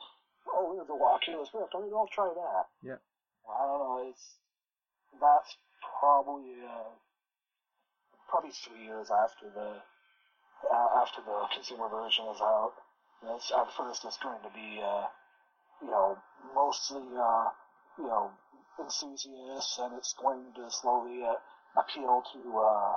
oh, 0.53 0.75
there's 0.75 0.89
a 0.89 0.97
Oculus 0.97 1.51
Rift. 1.55 1.75
I 1.75 1.81
mean, 1.81 1.93
I'll 1.95 2.11
try 2.13 2.31
that. 2.33 2.67
Yeah. 2.83 3.01
I 3.49 3.67
don't 3.67 3.81
know. 3.81 4.09
It's 4.09 4.37
that's 5.21 5.57
probably 6.01 6.55
uh, 6.63 6.95
probably 8.29 8.53
three 8.53 8.85
years 8.87 9.11
after 9.11 9.51
the 9.51 9.83
uh, 10.71 10.89
after 11.03 11.23
the 11.23 11.39
consumer 11.55 11.89
version 11.89 12.27
is 12.31 12.41
out. 12.41 12.75
It's, 13.23 13.53
at 13.53 13.69
first, 13.77 14.05
it's 14.05 14.17
going 14.17 14.41
to 14.41 14.53
be, 14.57 14.81
uh, 14.81 15.05
you 15.83 15.91
know, 15.91 16.17
mostly, 16.55 17.05
uh, 17.17 17.49
you 17.99 18.09
know, 18.09 18.31
enthusiasts, 18.81 19.79
and 19.79 19.93
it's 19.97 20.15
going 20.17 20.53
to 20.57 20.71
slowly 20.71 21.21
uh, 21.21 21.37
appeal 21.77 22.25
to, 22.33 22.41
uh, 22.57 22.95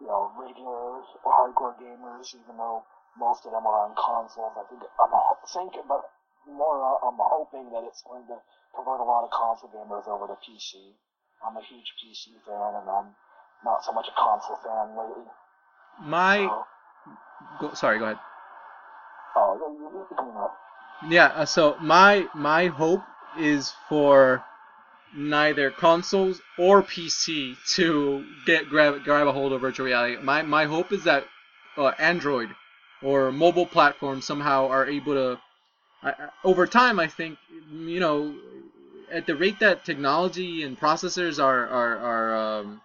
you 0.00 0.06
know, 0.06 0.32
regular 0.40 1.04
hardcore 1.20 1.76
gamers, 1.76 2.32
even 2.32 2.56
though 2.56 2.84
most 3.18 3.44
of 3.46 3.52
them 3.52 3.66
are 3.66 3.88
on 3.88 3.94
consoles. 3.96 4.52
I 4.56 4.64
think 4.68 4.82
I'm 5.00 5.10
thinking, 5.48 5.82
but 5.88 6.04
more, 6.46 6.78
uh, 6.78 7.08
I'm 7.08 7.18
hoping 7.18 7.70
that 7.72 7.82
it's 7.84 8.02
going 8.02 8.26
to 8.28 8.38
convert 8.74 9.00
a 9.00 9.04
lot 9.04 9.24
of 9.24 9.30
console 9.30 9.70
gamers 9.70 10.06
over 10.06 10.26
to 10.26 10.36
PC. 10.44 10.94
I'm 11.44 11.56
a 11.56 11.62
huge 11.62 11.92
PC 11.98 12.36
fan, 12.46 12.74
and 12.80 12.88
I'm 12.88 13.14
not 13.64 13.84
so 13.84 13.92
much 13.92 14.06
a 14.08 14.14
console 14.20 14.56
fan 14.62 14.96
lately. 14.96 15.24
My 16.00 16.38
So, 16.46 16.64
go, 17.60 17.74
sorry, 17.74 17.98
go 17.98 18.04
ahead. 18.06 18.18
oh, 19.34 19.56
you- 19.56 20.06
you- 20.22 21.10
Yeah, 21.10 21.26
uh, 21.26 21.44
so 21.44 21.76
my 21.80 22.28
my 22.34 22.68
hope 22.68 23.02
is 23.38 23.74
for 23.88 24.44
neither 25.14 25.70
consoles 25.70 26.40
or 26.58 26.82
PC 26.82 27.56
to 27.74 28.24
get 28.46 28.68
grab 28.68 29.04
grab 29.04 29.26
a 29.26 29.32
hold 29.32 29.52
of 29.52 29.60
virtual 29.60 29.86
reality. 29.86 30.16
My 30.22 30.42
my 30.42 30.64
hope 30.64 30.92
is 30.92 31.04
that 31.04 31.26
uh, 31.76 31.92
Android 31.98 32.54
or 33.02 33.32
mobile 33.32 33.66
platforms 33.66 34.24
somehow 34.24 34.68
are 34.68 34.86
able 34.86 35.14
to. 35.14 35.40
I, 36.02 36.14
over 36.44 36.66
time, 36.66 37.00
I 37.00 37.06
think 37.06 37.38
you 37.70 38.00
know, 38.00 38.34
at 39.10 39.26
the 39.26 39.34
rate 39.34 39.58
that 39.60 39.84
technology 39.84 40.62
and 40.62 40.78
processors 40.78 41.42
are 41.42 41.66
are 41.66 41.98
are 41.98 42.36
um, 42.36 42.80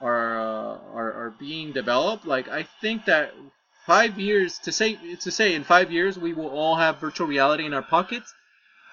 are, 0.00 0.38
uh, 0.38 0.78
are 0.94 1.12
are 1.12 1.34
being 1.38 1.72
developed, 1.72 2.26
like 2.26 2.48
I 2.48 2.66
think 2.80 3.04
that 3.06 3.32
five 3.86 4.18
years 4.18 4.58
to 4.60 4.72
say 4.72 4.98
to 5.16 5.30
say 5.30 5.54
in 5.54 5.64
five 5.64 5.92
years 5.92 6.18
we 6.18 6.32
will 6.32 6.48
all 6.48 6.76
have 6.76 6.98
virtual 6.98 7.26
reality 7.26 7.66
in 7.66 7.74
our 7.74 7.82
pockets 7.82 8.32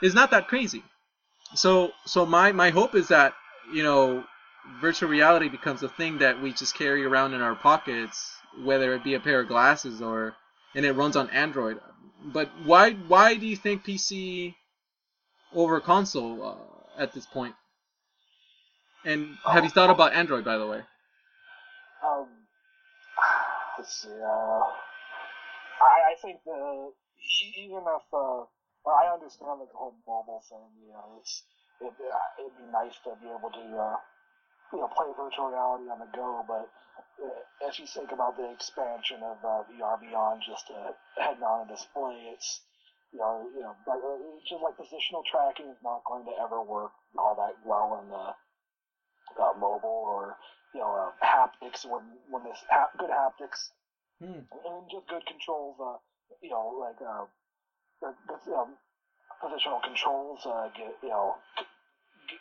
is 0.02 0.14
not 0.14 0.32
that 0.32 0.48
crazy. 0.48 0.84
So 1.56 1.92
so 2.06 2.26
my 2.26 2.52
my 2.52 2.70
hope 2.70 2.96
is 2.96 3.08
that 3.10 3.34
you 3.74 3.84
know 3.84 4.24
virtual 4.80 5.10
reality 5.10 5.50
becomes 5.50 5.84
a 5.84 5.90
thing 5.90 6.20
that 6.20 6.42
we 6.42 6.54
just 6.54 6.76
carry 6.76 7.04
around 7.06 7.34
in 7.34 7.42
our 7.42 7.56
pockets, 7.56 8.38
whether 8.64 8.94
it 8.94 9.04
be 9.04 9.14
a 9.14 9.20
pair 9.20 9.42
of 9.42 9.48
glasses 9.48 10.02
or 10.02 10.36
and 10.76 10.86
it 10.86 10.94
runs 10.94 11.16
on 11.16 11.30
Android. 11.30 11.80
But 12.24 12.50
why 12.66 12.94
why 12.94 13.36
do 13.36 13.46
you 13.46 13.56
think 13.56 13.86
PC 13.86 14.56
over 15.54 15.80
console 15.80 16.44
uh, 16.44 17.02
at 17.02 17.14
this 17.14 17.26
point? 17.26 17.56
And 19.04 19.38
have 19.46 19.64
you 19.64 19.70
thought 19.70 19.90
about 19.90 20.14
Android 20.14 20.46
by 20.46 20.58
the 20.58 20.68
way? 20.68 20.82
Um, 22.06 22.28
let's 23.78 24.02
see. 24.02 24.10
Uh, 24.10 24.64
I, 25.82 26.14
I 26.14 26.16
think 26.22 26.40
the 26.46 26.92
even 27.58 27.82
if 27.82 28.06
uh, 28.14 28.44
I 28.90 29.14
understand 29.14 29.62
the 29.62 29.68
whole 29.74 29.96
mobile 30.08 30.42
thing, 30.50 30.60
you 30.86 30.94
know, 30.94 31.18
it's 31.20 31.44
it, 31.82 31.88
uh, 31.88 32.42
it'd 32.42 32.58
be 32.58 32.72
nice 32.72 32.94
to 33.06 33.18
be 33.22 33.28
able 33.30 33.50
to 33.50 33.78
uh, 33.78 33.96
you 34.74 34.80
know 34.80 34.88
play 34.88 35.08
virtual 35.18 35.50
reality 35.52 35.90
on 35.90 36.00
the 36.00 36.10
go, 36.16 36.44
but 36.48 36.70
uh, 37.24 37.68
if 37.68 37.80
you 37.80 37.86
think 37.86 38.12
about 38.12 38.38
the 38.38 38.50
expansion 38.52 39.22
of 39.24 39.38
uh, 39.44 39.64
VR 39.70 40.00
beyond 40.00 40.42
just 40.46 40.70
a 40.70 40.96
head-mounted 41.22 41.74
display, 41.74 42.32
it's 42.34 42.62
you 43.12 43.20
know, 43.20 43.44
you 43.54 43.60
know, 43.62 43.76
like, 43.86 44.00
uh, 44.00 44.38
it's 44.40 44.48
just 44.48 44.64
like 44.64 44.80
positional 44.80 45.24
tracking 45.28 45.68
is 45.68 45.82
not 45.84 46.04
going 46.08 46.24
to 46.26 46.32
ever 46.40 46.62
work 46.64 46.92
all 47.18 47.36
that 47.36 47.56
well 47.66 48.00
in 48.02 48.08
the 48.08 48.32
uh, 49.44 49.54
mobile 49.60 50.08
or 50.08 50.38
you 50.74 50.80
know 50.80 50.92
uh, 50.96 51.26
haptics 51.26 51.86
when 51.86 52.02
when 52.30 52.44
this 52.44 52.64
good 52.98 53.10
haptics 53.10 53.72
Hmm. 54.22 54.46
and 54.54 54.86
just 54.92 55.08
good 55.08 55.26
controls. 55.26 55.76
Uh, 55.82 55.98
you 56.42 56.50
know, 56.52 56.78
like 56.80 57.02
uh, 57.02 57.26
the, 58.02 58.14
the 58.30 58.54
um, 58.54 58.78
positional 59.44 59.82
controls 59.82 60.46
uh, 60.46 60.70
get 60.78 60.96
you 61.02 61.10
know 61.10 61.36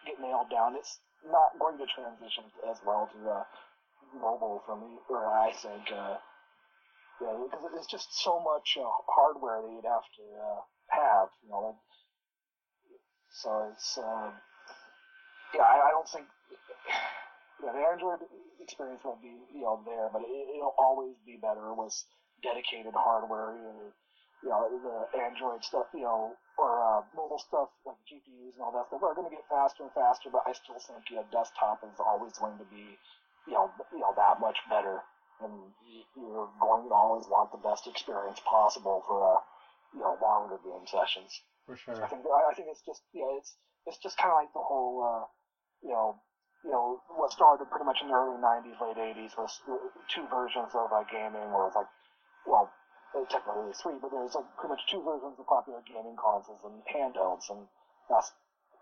get 0.06 0.20
nailed 0.20 0.50
down. 0.50 0.76
It's 0.76 0.98
not 1.26 1.58
going 1.58 1.78
to 1.78 1.86
transition 1.86 2.44
as 2.70 2.78
well 2.84 3.08
to 3.12 3.18
uh, 3.30 3.44
mobile 4.16 4.62
for 4.66 4.76
me, 4.76 4.98
or 5.08 5.26
I 5.26 5.52
think. 5.52 5.90
Uh, 5.92 6.16
yeah, 7.20 7.36
because 7.36 7.76
it's 7.76 7.90
just 7.90 8.08
so 8.24 8.40
much 8.40 8.78
uh, 8.80 8.88
hardware 9.08 9.60
that 9.60 9.68
you'd 9.68 9.84
have 9.84 10.08
to 10.16 10.24
uh, 10.40 10.60
have, 10.88 11.28
you 11.44 11.50
know. 11.50 11.60
Like, 11.68 11.80
so 13.30 13.68
it's, 13.70 13.98
um, 13.98 14.32
yeah, 15.54 15.62
I, 15.62 15.88
I 15.88 15.90
don't 15.92 16.08
think, 16.08 16.24
yeah, 17.62 17.72
the 17.72 17.84
Android 17.92 18.24
experience 18.58 19.04
won't 19.04 19.20
be, 19.20 19.36
you 19.52 19.62
know, 19.62 19.84
there, 19.84 20.08
but 20.12 20.22
it, 20.22 20.46
it'll 20.56 20.74
always 20.78 21.14
be 21.26 21.36
better 21.36 21.74
with 21.76 21.92
dedicated 22.42 22.96
hardware, 22.96 23.52
you 23.52 23.68
know, 23.68 23.92
you 24.50 24.58
know, 24.58 24.66
the 24.66 25.22
Android 25.22 25.62
stuff, 25.62 25.86
you 25.94 26.02
know, 26.02 26.34
or 26.58 26.82
uh, 26.82 27.06
mobile 27.14 27.38
stuff 27.38 27.70
like 27.86 28.02
GPUs 28.10 28.58
and 28.58 28.62
all 28.66 28.74
that 28.74 28.90
stuff 28.90 28.98
are 28.98 29.14
going 29.14 29.30
to 29.30 29.34
get 29.34 29.46
faster 29.46 29.86
and 29.86 29.94
faster, 29.94 30.26
but 30.26 30.42
I 30.42 30.50
still 30.58 30.82
think, 30.82 31.06
you 31.06 31.22
know, 31.22 31.26
desktop 31.30 31.86
is 31.86 32.02
always 32.02 32.34
going 32.34 32.58
to 32.58 32.66
be, 32.66 32.98
you 33.46 33.54
know, 33.54 33.70
you 33.94 34.02
know, 34.02 34.10
that 34.18 34.42
much 34.42 34.58
better 34.66 35.06
and 35.42 35.72
you're 36.16 36.48
going 36.60 36.84
to 36.88 36.94
always 36.94 37.24
want 37.28 37.48
the 37.52 37.60
best 37.64 37.88
experience 37.88 38.40
possible 38.44 39.02
for 39.08 39.24
uh, 39.24 39.40
you 39.96 40.00
know 40.00 40.16
longer 40.20 40.60
game 40.60 40.84
sessions. 40.84 41.32
For 41.66 41.76
sure. 41.76 41.96
think 41.96 42.24
I 42.28 42.40
I 42.50 42.54
think 42.54 42.68
it's 42.68 42.84
just 42.84 43.02
yeah 43.12 43.28
it's 43.40 43.56
it's 43.86 44.00
just 44.04 44.16
kind 44.20 44.30
of 44.32 44.36
like 44.36 44.52
the 44.52 44.64
whole 44.64 45.00
uh, 45.00 45.24
you 45.80 45.92
know 45.92 46.20
you 46.64 46.70
know 46.70 47.00
what 47.16 47.32
started 47.32 47.68
pretty 47.72 47.88
much 47.88 48.04
in 48.04 48.08
the 48.08 48.16
early 48.16 48.36
'90s, 48.36 48.76
late 48.80 49.00
'80s 49.00 49.32
was 49.36 49.60
uh, 49.68 49.80
two 50.12 50.28
versions 50.28 50.72
of 50.76 50.92
uh, 50.92 51.04
gaming, 51.08 51.48
where 51.52 51.68
it's 51.68 51.76
like 51.76 51.90
well 52.44 52.68
uh, 53.14 53.24
technically 53.28 53.72
three, 53.74 53.98
but 54.00 54.10
there's 54.10 54.34
like 54.34 54.46
pretty 54.56 54.74
much 54.74 54.84
two 54.90 55.02
versions 55.02 55.38
of 55.38 55.46
popular 55.46 55.82
gaming 55.86 56.16
consoles 56.16 56.60
and 56.64 56.82
handhelds, 56.86 57.50
and 57.50 57.66
that's 58.08 58.32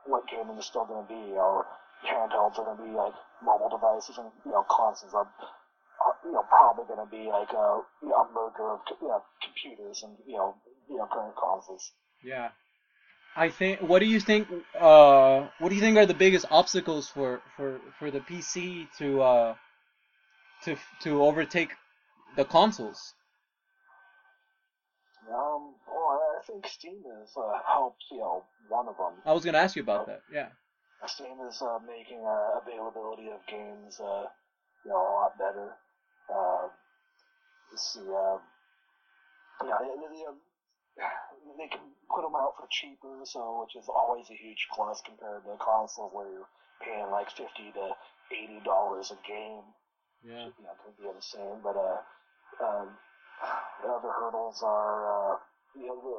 what 0.06 0.28
gaming 0.28 0.56
is 0.56 0.66
still 0.66 0.84
going 0.84 1.06
to 1.06 1.08
be. 1.08 1.36
Or 1.36 1.66
handhelds 2.04 2.58
are 2.58 2.64
going 2.64 2.78
to 2.78 2.84
be 2.84 2.94
like 2.96 3.14
mobile 3.42 3.70
devices, 3.70 4.18
and 4.18 4.28
you 4.44 4.52
know 4.52 4.64
consoles 4.68 5.14
are 5.14 5.28
are, 6.04 6.16
you 6.24 6.32
know, 6.32 6.44
probably 6.48 6.84
going 6.84 7.04
to 7.04 7.10
be 7.10 7.30
like 7.30 7.50
a, 7.52 7.82
you 8.02 8.08
know, 8.08 8.22
a 8.22 8.28
merger 8.32 8.72
of 8.72 8.80
you 9.00 9.08
know, 9.08 9.22
computers 9.42 10.02
and 10.02 10.16
you 10.26 10.36
know, 10.36 10.54
you 10.88 10.96
know, 10.96 11.08
current 11.10 11.34
consoles. 11.36 11.92
Yeah. 12.22 12.50
I 13.36 13.50
think. 13.50 13.80
What 13.80 14.00
do 14.00 14.06
you 14.06 14.20
think? 14.20 14.48
Uh, 14.78 15.46
what 15.58 15.68
do 15.68 15.74
you 15.74 15.80
think 15.80 15.96
are 15.96 16.06
the 16.06 16.14
biggest 16.14 16.46
obstacles 16.50 17.08
for 17.08 17.40
for 17.56 17.80
for 17.98 18.10
the 18.10 18.20
PC 18.20 18.88
to 18.98 19.22
uh 19.22 19.54
to 20.64 20.76
to 21.02 21.22
overtake 21.22 21.70
the 22.36 22.44
consoles? 22.44 23.14
Um, 25.28 25.74
well, 25.86 26.20
I 26.40 26.40
think 26.46 26.66
Steam 26.66 27.02
has 27.20 27.30
uh, 27.36 27.60
helped, 27.66 28.04
you 28.10 28.18
know, 28.18 28.44
one 28.68 28.88
of 28.88 28.96
them. 28.96 29.20
I 29.24 29.32
was 29.32 29.44
gonna 29.44 29.58
ask 29.58 29.76
you 29.76 29.82
about 29.82 30.06
that. 30.06 30.22
Yeah. 30.32 30.48
Steam 31.06 31.38
is 31.48 31.62
uh, 31.62 31.78
making 31.86 32.24
uh, 32.24 32.58
availability 32.58 33.28
of 33.28 33.44
games, 33.46 34.00
uh, 34.00 34.26
you 34.84 34.90
know, 34.90 34.98
a 34.98 35.12
lot 35.14 35.38
better. 35.38 35.76
Uh, 36.32 36.68
let's 37.70 37.94
see, 37.94 38.00
uh, 38.00 38.38
yeah, 39.64 39.78
they, 39.80 39.94
they, 39.94 40.24
um, 40.26 40.38
they 41.58 41.68
can 41.68 41.80
put 42.10 42.22
them 42.22 42.34
out 42.34 42.54
for 42.58 42.66
cheaper, 42.70 43.22
so 43.24 43.62
which 43.62 43.76
is 43.76 43.88
always 43.88 44.26
a 44.30 44.34
huge 44.34 44.66
plus 44.74 45.00
compared 45.04 45.44
to 45.44 45.54
consoles 45.62 46.10
where 46.12 46.30
you're 46.30 46.50
paying 46.82 47.10
like 47.10 47.30
fifty 47.30 47.70
to 47.74 47.94
eighty 48.34 48.60
dollars 48.64 49.12
a 49.12 49.18
game. 49.26 49.62
Yeah. 50.26 50.50
you 50.50 50.64
know, 50.66 50.74
could 50.82 50.98
be 50.98 51.06
same, 51.20 51.62
but 51.62 51.76
uh, 51.78 52.02
um, 52.64 52.98
the 53.82 53.88
other 53.88 54.10
hurdles 54.10 54.62
are, 54.62 54.96
uh, 55.06 55.34
you 55.78 55.86
know, 55.86 55.98
the, 56.00 56.16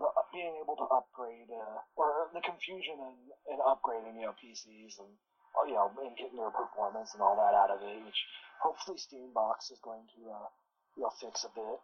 the 0.00 0.08
being 0.32 0.56
able 0.62 0.76
to 0.76 0.86
upgrade, 0.90 1.50
uh, 1.52 1.78
or 1.96 2.30
the 2.34 2.40
confusion 2.42 2.98
in, 2.98 3.14
in 3.54 3.58
upgrading, 3.62 4.16
you 4.18 4.26
know, 4.26 4.34
PCs 4.38 4.98
and, 4.98 5.12
uh, 5.54 5.64
you 5.68 5.74
know, 5.74 5.90
and 6.02 6.16
getting 6.16 6.36
their 6.38 6.50
performance 6.50 7.14
and 7.14 7.22
all 7.22 7.36
that 7.36 7.54
out 7.54 7.70
of 7.70 7.82
it, 7.82 8.04
which 8.04 8.20
hopefully 8.60 8.98
Steambox 8.98 9.70
is 9.70 9.78
going 9.84 10.02
to, 10.18 10.30
uh, 10.30 10.48
you 10.96 11.02
know, 11.04 11.12
fix 11.20 11.44
a 11.44 11.52
bit. 11.54 11.78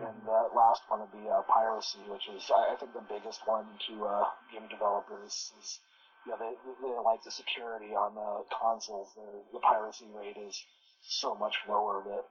and 0.00 0.16
that 0.24 0.56
last 0.56 0.82
one 0.88 1.00
would 1.00 1.12
be 1.12 1.28
uh, 1.28 1.42
piracy, 1.48 2.00
which 2.08 2.28
is 2.32 2.48
I, 2.48 2.72
I 2.72 2.76
think 2.76 2.92
the 2.94 3.04
biggest 3.12 3.40
one 3.46 3.66
to 3.88 3.94
uh, 4.06 4.24
game 4.52 4.68
developers 4.70 5.52
is 5.60 5.80
you 6.24 6.32
know 6.32 6.38
they, 6.40 6.54
they 6.80 6.92
like 7.04 7.20
the 7.24 7.30
security 7.30 7.92
on 7.92 8.14
the 8.14 8.44
consoles. 8.48 9.12
The, 9.16 9.28
the 9.52 9.60
piracy 9.60 10.06
rate 10.14 10.38
is 10.40 10.56
so 11.02 11.34
much 11.34 11.56
lower 11.68 12.02
that 12.08 12.24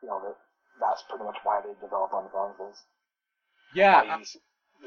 you 0.00 0.08
know 0.08 0.20
that 0.24 0.36
that's 0.82 1.06
pretty 1.08 1.24
much 1.24 1.38
why 1.46 1.62
they 1.62 1.72
develop 1.78 2.12
on 2.12 2.26
the 2.26 2.34
consoles. 2.34 2.82
Yeah. 3.74 4.02
Why 4.02 4.22
see, 4.26 4.42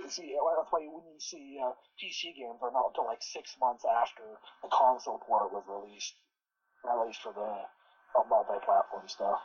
see, 0.10 0.36
that's 0.36 0.72
why 0.72 0.84
when 0.84 1.08
you 1.08 1.20
see 1.20 1.58
uh, 1.64 1.72
PC 1.96 2.36
games 2.36 2.60
are 2.62 2.72
not 2.72 2.92
until 2.92 3.08
like 3.08 3.24
six 3.24 3.56
months 3.60 3.84
after 3.88 4.24
the 4.62 4.70
console 4.70 5.24
port 5.26 5.52
was 5.56 5.64
released, 5.72 6.14
at 6.84 7.00
least 7.08 7.22
for 7.24 7.34
the 7.34 8.20
uh, 8.20 8.24
multi-platform 8.30 9.08
stuff. 9.08 9.40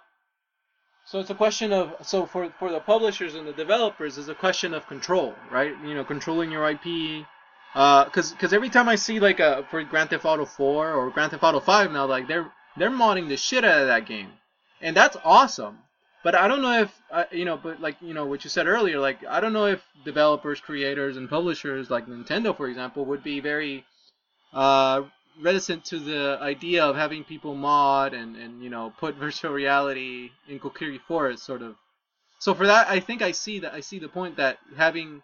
So 1.07 1.19
it's 1.19 1.31
a 1.31 1.35
question 1.35 1.73
of 1.73 1.95
so 2.03 2.27
for 2.27 2.51
for 2.59 2.71
the 2.71 2.81
publishers 2.81 3.35
and 3.35 3.47
the 3.47 3.53
developers, 3.53 4.19
it's 4.19 4.29
a 4.29 4.35
question 4.35 4.75
of 4.75 4.87
control, 4.87 5.35
right? 5.51 5.75
You 5.85 5.95
know, 5.95 6.05
controlling 6.05 6.51
your 6.51 6.69
IP. 6.69 7.27
Because 7.73 8.33
because 8.33 8.53
every 8.53 8.69
time 8.69 8.89
I 8.89 8.97
see 8.97 9.21
like 9.21 9.41
a 9.41 9.65
for 9.71 9.83
Grand 9.85 10.11
Theft 10.11 10.25
Auto 10.25 10.45
4 10.45 10.93
or 10.93 11.11
Grand 11.11 11.31
Theft 11.31 11.45
Auto 11.45 11.61
5 11.61 11.93
now, 11.93 12.07
like 12.07 12.27
they're 12.27 12.53
they're 12.77 12.91
modding 12.91 13.29
the 13.29 13.37
shit 13.37 13.65
out 13.65 13.81
of 13.81 13.87
that 13.87 14.07
game, 14.07 14.33
and 14.81 14.97
that's 14.97 15.17
awesome. 15.25 15.79
But 16.23 16.35
I 16.35 16.49
don't 16.49 16.61
know 16.61 16.83
if 16.83 16.93
uh, 17.11 17.25
you 17.33 17.45
know, 17.45 17.57
but 17.57 17.81
like 17.81 17.97
you 18.01 18.13
know 18.13 18.27
what 18.27 18.45
you 18.45 18.51
said 18.51 18.67
earlier, 18.67 18.99
like 18.99 19.25
I 19.27 19.41
don't 19.41 19.53
know 19.53 19.67
if 19.67 19.83
developers, 20.05 20.61
creators, 20.61 21.17
and 21.17 21.29
publishers 21.29 21.91
like 21.91 22.07
Nintendo, 22.07 22.57
for 22.57 22.69
example, 22.69 23.05
would 23.07 23.23
be 23.23 23.41
very 23.41 23.85
uh, 24.53 25.03
reticent 25.41 25.85
to 25.87 25.99
the 25.99 26.39
idea 26.41 26.85
of 26.85 26.97
having 26.97 27.25
people 27.25 27.55
mod 27.55 28.13
and, 28.13 28.37
and 28.37 28.63
you 28.63 28.71
know 28.71 28.93
put 28.99 29.15
virtual 29.27 29.53
reality 29.53 30.31
in 30.49 30.61
Kokiri 30.61 31.01
Forest 31.01 31.45
sort 31.45 31.63
of. 31.63 31.77
So 32.39 32.55
for 32.55 32.67
that, 32.67 32.89
I 32.89 33.01
think 33.01 33.23
I 33.23 33.33
see 33.33 33.61
that 33.61 33.73
I 33.73 33.81
see 33.81 33.99
the 33.99 34.09
point 34.09 34.37
that 34.37 34.59
having 34.77 35.23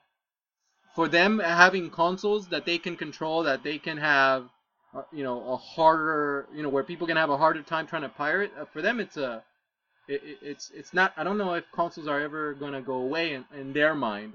for 0.97 1.09
them 1.09 1.39
having 1.39 1.91
consoles 1.91 2.49
that 2.49 2.65
they 2.65 2.79
can 2.79 2.97
control, 2.97 3.43
that 3.43 3.63
they 3.63 3.79
can 3.79 3.99
have, 3.99 4.49
uh, 4.95 5.03
you 5.13 5.23
know, 5.23 5.47
a 5.53 5.57
harder, 5.57 6.47
you 6.55 6.63
know, 6.63 6.71
where 6.71 6.83
people 6.83 7.07
can 7.07 7.19
have 7.19 7.29
a 7.29 7.37
harder 7.37 7.63
time 7.63 7.87
trying 7.87 8.03
to 8.03 8.09
pirate. 8.09 8.51
Uh, 8.59 8.65
for 8.65 8.81
them, 8.81 8.99
it's 8.99 9.19
a, 9.19 9.45
it, 10.09 10.23
it, 10.25 10.39
it's 10.43 10.71
it's 10.75 10.95
not. 10.95 11.13
I 11.17 11.25
don't 11.25 11.39
know 11.39 11.55
if 11.55 11.65
consoles 11.73 12.09
are 12.09 12.21
ever 12.21 12.55
gonna 12.55 12.83
go 12.83 12.95
away 12.95 13.35
in, 13.35 13.45
in 13.55 13.73
their 13.73 13.95
mind, 13.95 14.35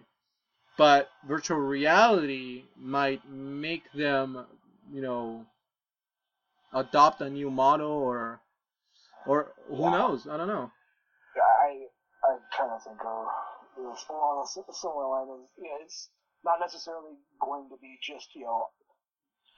but 0.78 1.10
virtual 1.28 1.60
reality 1.60 2.64
might 2.78 3.28
make 3.30 3.92
them, 3.94 4.46
you 4.92 5.02
know, 5.02 5.46
adopt 6.74 7.22
a 7.22 7.30
new 7.30 7.50
model 7.52 7.92
or 7.92 8.40
or 9.26 9.52
who 9.68 9.84
Yeah. 9.84 9.92
knows 9.92 10.28
i 10.28 10.38
don't 10.38 10.48
know 10.48 10.72
Yeah, 11.36 11.44
I 11.44 11.88
I 12.24 12.38
kind 12.56 12.72
of 12.72 12.84
think 12.84 13.00
uh, 13.02 13.26
you 13.78 13.84
know, 13.84 13.96
along 14.10 14.46
a 14.46 14.74
similar 14.74 15.08
line 15.10 15.30
is 15.36 15.50
you 15.58 15.70
know, 15.70 15.78
it's 15.84 16.10
not 16.44 16.60
necessarily 16.60 17.16
going 17.40 17.70
to 17.70 17.78
be 17.82 17.98
just 18.02 18.36
you 18.36 18.46
know 18.46 18.68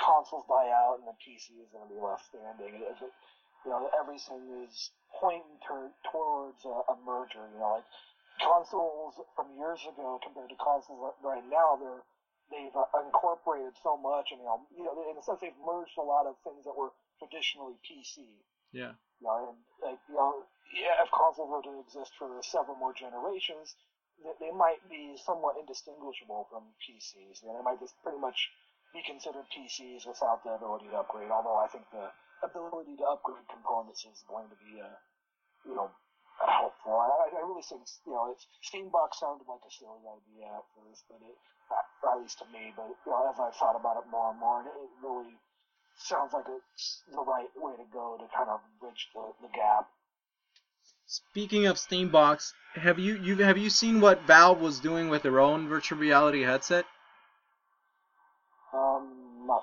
consoles 0.02 0.46
die 0.50 0.72
out 0.72 1.00
and 1.00 1.08
the 1.08 1.16
PC 1.22 1.62
is 1.62 1.70
going 1.72 1.88
to 1.88 1.94
be 1.94 2.02
left 2.02 2.26
standing. 2.30 2.82
If 2.82 3.02
it, 3.02 3.14
you 3.66 3.72
know 3.72 3.90
everything 3.98 4.44
is 4.64 4.92
pointing 5.20 5.58
to, 5.70 5.90
towards 6.12 6.62
a, 6.66 6.76
a 6.92 6.96
merger. 7.06 7.44
You 7.54 7.60
know, 7.60 7.80
like 7.80 7.88
consoles 8.42 9.16
from 9.36 9.54
years 9.56 9.82
ago 9.86 10.20
compared 10.24 10.50
to 10.50 10.58
consoles 10.58 11.14
right 11.24 11.46
now, 11.48 11.78
they're 11.80 12.04
they've 12.52 12.76
uh, 12.76 12.86
incorporated 13.02 13.74
so 13.82 13.98
much, 13.98 14.30
and 14.34 14.42
you 14.42 14.48
know, 14.48 14.60
you 14.76 14.84
know, 14.84 14.94
in 15.10 15.18
a 15.18 15.24
sense, 15.24 15.40
they've 15.42 15.64
merged 15.64 15.96
a 15.98 16.06
lot 16.06 16.28
of 16.28 16.36
things 16.44 16.66
that 16.66 16.76
were 16.76 16.92
traditionally 17.18 17.78
PC. 17.82 18.44
yeah 18.76 18.94
You 19.22 19.26
know, 19.26 19.54
and 19.54 19.60
like 19.82 20.02
you 20.10 20.18
know, 20.18 20.44
yeah, 20.76 21.02
if 21.02 21.10
consoles 21.14 21.50
were 21.50 21.64
to 21.64 21.80
exist 21.82 22.12
for 22.20 22.30
several 22.44 22.76
more 22.76 22.94
generations, 22.94 23.78
they, 24.22 24.50
they 24.50 24.54
might 24.54 24.82
be 24.90 25.16
somewhat 25.24 25.58
indistinguishable 25.58 26.50
from 26.52 26.74
PCs. 26.84 27.42
You 27.42 27.50
know, 27.50 27.58
they 27.58 27.66
might 27.66 27.80
just 27.80 27.96
pretty 28.04 28.20
much 28.20 28.50
be 28.94 29.02
considered 29.02 29.46
PCs 29.50 30.06
without 30.06 30.44
the 30.46 30.54
ability 30.54 30.90
to 30.94 31.02
upgrade. 31.02 31.32
Although 31.34 31.58
I 31.58 31.68
think 31.72 31.90
the 31.90 32.14
ability 32.44 33.00
to 33.00 33.06
upgrade 33.08 33.48
components 33.50 34.06
is 34.06 34.24
going 34.28 34.48
to 34.52 34.58
be, 34.60 34.80
uh, 34.84 34.98
you 35.66 35.76
know, 35.76 35.90
helpful. 36.44 37.00
I, 37.00 37.32
I 37.32 37.42
really 37.44 37.64
think 37.64 37.88
you 38.06 38.14
know, 38.14 38.32
it's, 38.36 38.46
Steambox 38.68 39.18
sounded 39.20 39.48
like 39.48 39.64
a 39.64 39.72
silly 39.72 40.04
idea 40.04 40.52
at 40.52 40.66
first, 40.76 41.08
but 41.08 41.22
it, 41.24 41.38
at 42.12 42.20
least 42.20 42.40
to 42.40 42.46
me. 42.52 42.74
But 42.76 42.92
you 43.06 43.12
know, 43.12 43.32
as 43.32 43.40
I've 43.40 43.56
thought 43.56 43.80
about 43.80 44.04
it 44.04 44.10
more 44.12 44.32
and 44.32 44.40
more, 44.40 44.60
and 44.60 44.68
it 44.68 44.92
really 45.02 45.34
sounds 45.96 46.34
like 46.34 46.46
it's 46.50 47.04
the 47.12 47.22
right 47.22 47.50
way 47.56 47.74
to 47.78 47.86
go 47.94 48.18
to 48.20 48.26
kind 48.36 48.50
of 48.50 48.60
bridge 48.80 49.08
the, 49.14 49.22
the 49.42 49.48
gap. 49.54 49.88
speaking 51.06 51.68
of 51.68 51.78
steambox 51.78 52.52
have 52.74 52.98
you 52.98 53.16
you 53.16 53.38
have 53.38 53.58
you 53.58 53.70
seen 53.70 54.02
what 54.02 54.22
valve 54.26 54.60
was 54.60 54.80
doing 54.80 55.10
with 55.10 55.22
their 55.22 55.40
own 55.40 55.68
virtual 55.70 56.00
reality 56.00 56.42
headset 56.42 56.86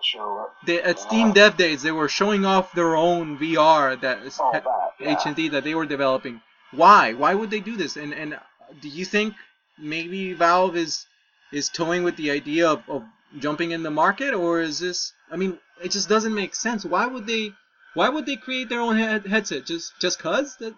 Not 0.00 0.04
sure 0.04 0.34
what. 0.34 0.50
they, 0.66 0.82
at 0.82 0.98
steam 0.98 1.32
dev 1.32 1.56
days 1.56 1.82
they 1.82 1.92
were 1.92 2.08
showing 2.08 2.46
off 2.46 2.72
their 2.72 2.96
own 2.96 3.38
vr 3.38 4.00
that 4.00 4.18
is 4.28 4.38
Oh, 4.40 4.50
that, 4.52 4.64
yeah. 4.98 5.14
HMD 5.16 5.50
that 5.50 5.64
they 5.64 5.74
were 5.74 5.86
developing. 5.86 6.40
Why? 6.72 7.12
Why 7.12 7.34
would 7.34 7.50
they 7.50 7.60
do 7.60 7.76
this? 7.76 7.96
And 7.96 8.12
and 8.14 8.38
do 8.80 8.88
you 8.88 9.04
think 9.04 9.34
maybe 9.78 10.32
Valve 10.32 10.76
is 10.76 11.06
is 11.52 11.68
toying 11.68 12.02
with 12.04 12.16
the 12.16 12.30
idea 12.30 12.68
of, 12.74 12.82
of 12.88 13.02
jumping 13.38 13.72
in 13.72 13.82
the 13.82 13.90
market, 13.90 14.32
or 14.32 14.60
is 14.60 14.78
this? 14.78 15.12
I 15.30 15.36
mean, 15.36 15.58
it 15.84 15.90
just 15.90 16.08
doesn't 16.08 16.34
make 16.34 16.54
sense. 16.54 16.84
Why 16.84 17.06
would 17.06 17.26
they? 17.26 17.52
Why 17.94 18.08
would 18.08 18.24
they 18.26 18.36
create 18.36 18.68
their 18.68 18.80
own 18.80 18.96
head, 18.96 19.26
headset? 19.26 19.66
Just 19.66 19.92
just 20.00 20.18
cause 20.18 20.56
that? 20.60 20.74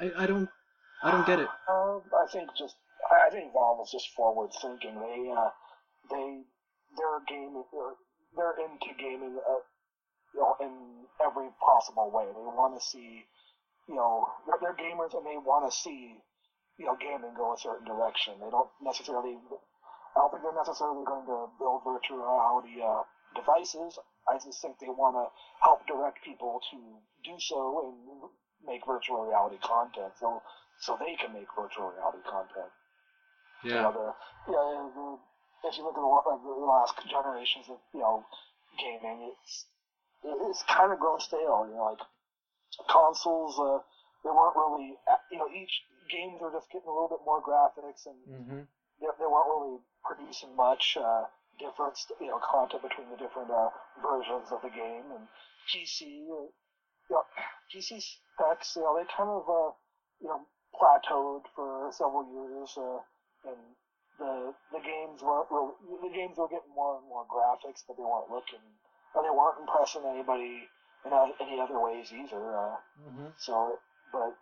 I, 0.00 0.10
I 0.22 0.26
don't 0.26 0.48
I 1.02 1.10
don't 1.12 1.26
get 1.26 1.38
it. 1.40 1.48
Um, 1.68 2.02
I 2.10 2.26
think 2.32 2.48
just 2.58 2.74
I 3.26 3.30
think 3.30 3.52
Valve 3.52 3.80
is 3.84 3.92
just 3.92 4.08
forward 4.16 4.50
thinking. 4.62 4.94
They 4.98 5.30
uh, 5.30 5.50
they 6.10 6.26
their 6.96 7.20
game 7.28 7.54
they're 8.36 8.58
into 8.58 8.92
gaming. 8.98 9.38
Uh, 9.38 9.62
you 10.34 10.42
know, 10.42 10.58
in 10.60 11.06
every 11.22 11.48
possible 11.62 12.10
way. 12.10 12.26
They 12.26 12.42
want 12.42 12.74
to 12.74 12.82
see, 12.82 13.22
you 13.86 13.94
know, 13.94 14.26
they're, 14.46 14.58
they're 14.60 14.78
gamers 14.78 15.14
and 15.14 15.24
they 15.24 15.38
want 15.38 15.70
to 15.70 15.72
see, 15.72 16.18
you 16.76 16.86
know, 16.86 16.98
gaming 16.98 17.38
go 17.38 17.54
a 17.54 17.58
certain 17.58 17.86
direction. 17.86 18.34
They 18.42 18.50
don't 18.50 18.68
necessarily. 18.82 19.38
I 19.38 20.18
don't 20.18 20.30
think 20.30 20.42
they're 20.42 20.58
necessarily 20.58 21.06
going 21.06 21.26
to 21.26 21.50
build 21.58 21.82
virtual 21.86 22.22
reality 22.22 22.82
uh, 22.82 23.02
devices. 23.34 23.98
I 24.30 24.38
just 24.38 24.62
think 24.62 24.78
they 24.78 24.90
want 24.90 25.18
to 25.18 25.26
help 25.62 25.86
direct 25.86 26.22
people 26.22 26.58
to 26.70 26.78
do 27.22 27.34
so 27.38 27.58
and 27.86 28.30
make 28.62 28.86
virtual 28.86 29.26
reality 29.26 29.58
content, 29.62 30.14
so 30.18 30.42
so 30.82 30.98
they 30.98 31.14
can 31.14 31.34
make 31.34 31.50
virtual 31.54 31.94
reality 31.94 32.26
content. 32.26 32.70
You 33.62 33.80
know, 33.80 33.92
the, 33.94 34.06
yeah, 34.50 34.86
the, 34.92 35.06
if 35.64 35.76
you 35.78 35.84
look 35.84 35.96
at 35.96 36.02
the, 36.04 36.30
like, 36.30 36.42
the 36.42 36.64
last 36.64 36.94
generations 37.08 37.66
of 37.68 37.78
you 37.92 38.00
know 38.00 38.24
gaming, 38.78 39.32
it's 39.32 39.66
it's 40.24 40.62
kind 40.68 40.92
of 40.92 40.98
grown 40.98 41.20
stale. 41.20 41.66
You 41.68 41.76
know, 41.76 41.96
like 41.96 42.04
consoles, 42.88 43.58
uh, 43.58 43.78
they 44.24 44.30
weren't 44.30 44.56
really 44.56 44.96
uh, 45.10 45.20
you 45.30 45.38
know 45.38 45.48
each 45.48 45.72
games 46.10 46.40
were 46.40 46.52
just 46.52 46.70
getting 46.70 46.88
a 46.88 46.92
little 46.92 47.08
bit 47.08 47.24
more 47.24 47.40
graphics 47.42 48.06
and 48.06 48.16
Mm-hmm. 48.28 48.62
they, 49.00 49.08
they 49.18 49.26
weren't 49.28 49.48
really 49.48 49.78
producing 50.04 50.54
much 50.56 50.96
uh, 51.00 51.24
different, 51.58 51.96
you 52.20 52.28
know, 52.28 52.40
content 52.40 52.82
between 52.82 53.08
the 53.10 53.16
different 53.16 53.50
uh, 53.50 53.70
versions 54.02 54.52
of 54.52 54.60
the 54.62 54.68
game. 54.70 55.06
And 55.14 55.24
PC, 55.70 56.28
uh, 56.28 56.48
you 57.08 57.14
know, 57.16 57.24
PC 57.72 58.02
specs, 58.02 58.76
you 58.76 58.82
know, 58.82 58.96
they 58.96 59.06
kind 59.16 59.30
of, 59.30 59.44
uh, 59.48 59.70
you 60.20 60.28
know, 60.28 60.40
plateaued 60.76 61.42
for 61.54 61.90
several 61.92 62.26
years, 62.28 62.74
uh, 62.76 63.00
and 63.48 63.60
the 64.18 64.54
the 64.72 64.80
games 64.80 65.22
weren't 65.22 65.50
really, 65.50 65.74
the 66.02 66.14
games 66.14 66.36
were 66.38 66.48
getting 66.48 66.74
more 66.74 66.98
and 66.98 67.06
more 67.08 67.24
graphics, 67.26 67.82
but 67.86 67.96
they 67.96 68.04
weren't 68.06 68.30
looking, 68.30 68.62
or 69.14 69.22
they 69.22 69.30
weren't 69.34 69.60
impressing 69.60 70.04
anybody 70.06 70.68
in 71.04 71.12
any 71.40 71.60
other 71.60 71.78
ways 71.80 72.12
either. 72.12 72.56
Uh, 72.56 72.76
Mm-hmm. 73.04 73.28
so, 73.36 73.76
but 74.12 74.32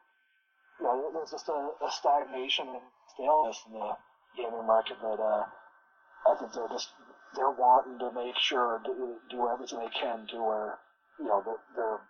you 0.78 0.84
know, 0.86 1.10
there's 1.12 1.30
just 1.32 1.48
a, 1.48 1.70
a 1.82 1.90
stagnation 1.90 2.68
and 2.68 2.84
staleness 3.14 3.58
in 3.66 3.72
the 3.72 3.96
gaming 4.36 4.66
market 4.66 4.96
that 5.02 5.18
uh, 5.18 5.44
I 6.30 6.34
think 6.38 6.52
they're 6.52 6.68
just 6.68 6.90
they're 7.34 7.50
wanting 7.50 7.98
to 7.98 8.12
make 8.12 8.36
sure 8.36 8.80
to 8.84 9.16
do 9.30 9.48
everything 9.48 9.78
they 9.80 9.90
can 9.98 10.26
to 10.28 10.36
where 10.44 10.78
you 11.18 11.26
know 11.26 11.42
they're 11.74 12.00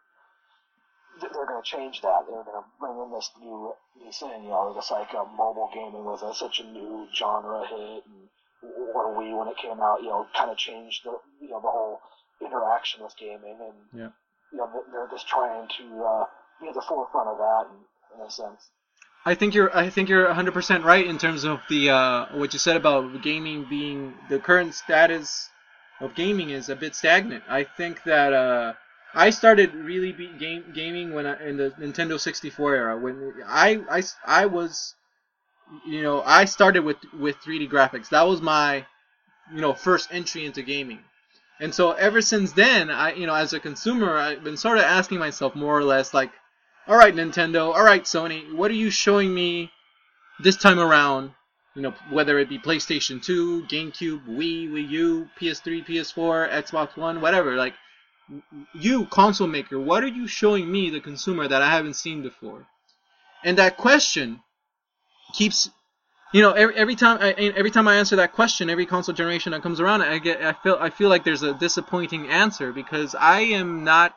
they're, 1.20 1.46
going 1.46 1.62
to 1.62 1.68
change 1.68 2.00
that. 2.02 2.24
They're 2.26 2.42
going 2.44 2.62
to 2.62 2.68
bring 2.80 2.96
in 2.98 3.12
this 3.12 3.30
new 3.40 3.72
new 4.00 4.12
thing. 4.12 4.44
You 4.44 4.50
know, 4.50 4.72
just 4.74 4.90
like 4.90 5.08
uh, 5.14 5.24
mobile 5.36 5.70
gaming 5.74 6.04
was 6.04 6.22
a, 6.22 6.34
such 6.34 6.60
a 6.60 6.64
new 6.64 7.06
genre 7.14 7.66
hit, 7.68 8.04
and 8.06 8.28
or 8.94 9.14
Wii 9.16 9.36
when 9.38 9.48
it 9.48 9.56
came 9.56 9.80
out, 9.80 10.02
you 10.02 10.08
know, 10.08 10.26
kind 10.36 10.50
of 10.50 10.56
changed 10.56 11.02
the 11.04 11.12
you 11.40 11.50
know 11.50 11.60
the 11.60 11.68
whole 11.68 12.00
interaction 12.40 13.02
with 13.02 13.14
gaming, 13.18 13.56
and 13.60 13.76
Yeah. 13.92 14.08
you 14.52 14.58
know 14.58 14.68
they're- 14.72 14.92
they're 14.92 15.08
just 15.10 15.28
trying 15.28 15.68
to 15.78 16.04
uh, 16.04 16.24
be 16.60 16.68
at 16.68 16.74
the 16.74 16.82
forefront 16.82 17.28
of 17.28 17.38
that 17.38 17.66
in, 17.70 18.20
in 18.20 18.26
a 18.26 18.30
sense. 18.30 18.70
I 19.24 19.34
think 19.36 19.54
you're 19.54 19.74
I 19.76 19.88
think 19.90 20.08
you're 20.08 20.26
100% 20.26 20.82
right 20.84 21.06
in 21.06 21.16
terms 21.18 21.44
of 21.44 21.60
the 21.68 21.90
uh, 21.90 22.26
what 22.36 22.52
you 22.52 22.58
said 22.58 22.76
about 22.76 23.22
gaming 23.22 23.64
being 23.68 24.14
the 24.28 24.38
current 24.40 24.74
status 24.74 25.48
of 26.00 26.14
gaming 26.16 26.50
is 26.50 26.68
a 26.68 26.74
bit 26.74 26.96
stagnant. 26.96 27.44
I 27.48 27.62
think 27.62 28.02
that 28.04 28.32
uh, 28.32 28.72
I 29.14 29.30
started 29.30 29.74
really 29.74 30.12
be 30.12 30.28
game 30.38 30.72
gaming 30.74 31.12
when 31.14 31.26
I, 31.26 31.46
in 31.46 31.56
the 31.56 31.70
Nintendo 31.78 32.18
64 32.18 32.74
era 32.74 32.98
when 32.98 33.34
I, 33.46 33.80
I, 33.90 34.02
I 34.26 34.46
was 34.46 34.94
you 35.86 36.02
know, 36.02 36.22
I 36.22 36.44
started 36.44 36.84
with 36.84 36.98
with 37.18 37.36
3D 37.40 37.70
graphics. 37.70 38.08
That 38.10 38.26
was 38.26 38.40
my, 38.40 38.86
you 39.54 39.60
know, 39.60 39.72
first 39.72 40.08
entry 40.12 40.44
into 40.44 40.62
gaming. 40.62 41.00
And 41.60 41.74
so 41.74 41.92
ever 41.92 42.20
since 42.20 42.52
then, 42.52 42.90
I, 42.90 43.12
you 43.14 43.26
know, 43.26 43.34
as 43.34 43.52
a 43.52 43.60
consumer, 43.60 44.16
I've 44.16 44.42
been 44.42 44.56
sort 44.56 44.78
of 44.78 44.84
asking 44.84 45.18
myself 45.18 45.54
more 45.54 45.78
or 45.78 45.84
less 45.84 46.12
like, 46.12 46.32
all 46.88 46.96
right, 46.96 47.14
Nintendo, 47.14 47.72
all 47.72 47.84
right, 47.84 48.02
Sony, 48.02 48.52
what 48.54 48.70
are 48.70 48.74
you 48.74 48.90
showing 48.90 49.32
me 49.32 49.70
this 50.40 50.56
time 50.56 50.78
around? 50.78 51.32
You 51.74 51.82
know, 51.82 51.94
whether 52.10 52.38
it 52.38 52.48
be 52.48 52.58
PlayStation 52.58 53.22
2, 53.22 53.64
GameCube, 53.64 54.26
Wii, 54.26 54.68
Wii 54.70 54.88
U, 54.90 55.28
PS3, 55.40 55.86
PS4, 55.86 56.50
Xbox 56.50 56.96
One, 56.96 57.20
whatever. 57.20 57.54
Like, 57.56 57.74
you, 58.74 59.06
console 59.06 59.46
maker, 59.46 59.78
what 59.78 60.02
are 60.02 60.08
you 60.08 60.26
showing 60.26 60.70
me, 60.70 60.90
the 60.90 61.00
consumer, 61.00 61.48
that 61.48 61.62
I 61.62 61.70
haven't 61.70 61.94
seen 61.94 62.22
before? 62.22 62.66
And 63.44 63.58
that 63.58 63.76
question 63.76 64.40
keeps 65.32 65.68
you 66.32 66.42
know 66.42 66.52
every, 66.52 66.74
every 66.76 66.94
time 66.94 67.18
I, 67.20 67.32
every 67.32 67.70
time 67.70 67.88
I 67.88 67.96
answer 67.96 68.16
that 68.16 68.32
question 68.32 68.70
every 68.70 68.86
console 68.86 69.14
generation 69.14 69.52
that 69.52 69.62
comes 69.62 69.80
around 69.80 70.02
I 70.02 70.18
get 70.18 70.42
I 70.42 70.52
feel 70.52 70.76
I 70.80 70.90
feel 70.90 71.08
like 71.08 71.24
there's 71.24 71.42
a 71.42 71.54
disappointing 71.54 72.28
answer 72.28 72.72
because 72.72 73.14
I 73.14 73.40
am 73.40 73.84
not 73.84 74.14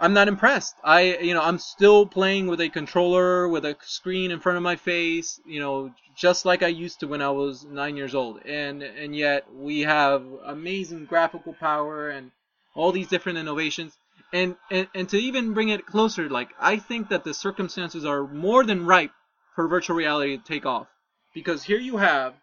I'm 0.00 0.12
not 0.12 0.28
impressed. 0.28 0.74
I 0.82 1.16
you 1.18 1.34
know 1.34 1.42
I'm 1.42 1.58
still 1.58 2.06
playing 2.06 2.46
with 2.46 2.60
a 2.60 2.68
controller 2.68 3.48
with 3.48 3.64
a 3.64 3.76
screen 3.82 4.30
in 4.30 4.40
front 4.40 4.56
of 4.56 4.62
my 4.62 4.76
face, 4.76 5.40
you 5.46 5.60
know, 5.60 5.92
just 6.16 6.44
like 6.44 6.62
I 6.62 6.68
used 6.68 7.00
to 7.00 7.06
when 7.06 7.22
I 7.22 7.30
was 7.30 7.64
9 7.64 7.96
years 7.96 8.14
old. 8.14 8.44
And 8.44 8.82
and 8.82 9.14
yet 9.14 9.46
we 9.54 9.80
have 9.80 10.24
amazing 10.44 11.06
graphical 11.06 11.54
power 11.54 12.10
and 12.10 12.32
all 12.74 12.92
these 12.92 13.08
different 13.08 13.38
innovations. 13.38 13.96
And, 14.32 14.56
and 14.70 14.88
and 14.94 15.08
to 15.10 15.16
even 15.16 15.54
bring 15.54 15.68
it 15.68 15.86
closer, 15.86 16.28
like 16.28 16.50
I 16.58 16.76
think 16.76 17.08
that 17.10 17.24
the 17.24 17.34
circumstances 17.34 18.04
are 18.04 18.26
more 18.26 18.64
than 18.64 18.84
ripe 18.84 19.12
for 19.54 19.68
virtual 19.68 19.96
reality 19.96 20.36
to 20.36 20.42
take 20.42 20.66
off. 20.66 20.88
Because 21.34 21.62
here 21.62 21.78
you 21.78 21.96
have 21.98 22.34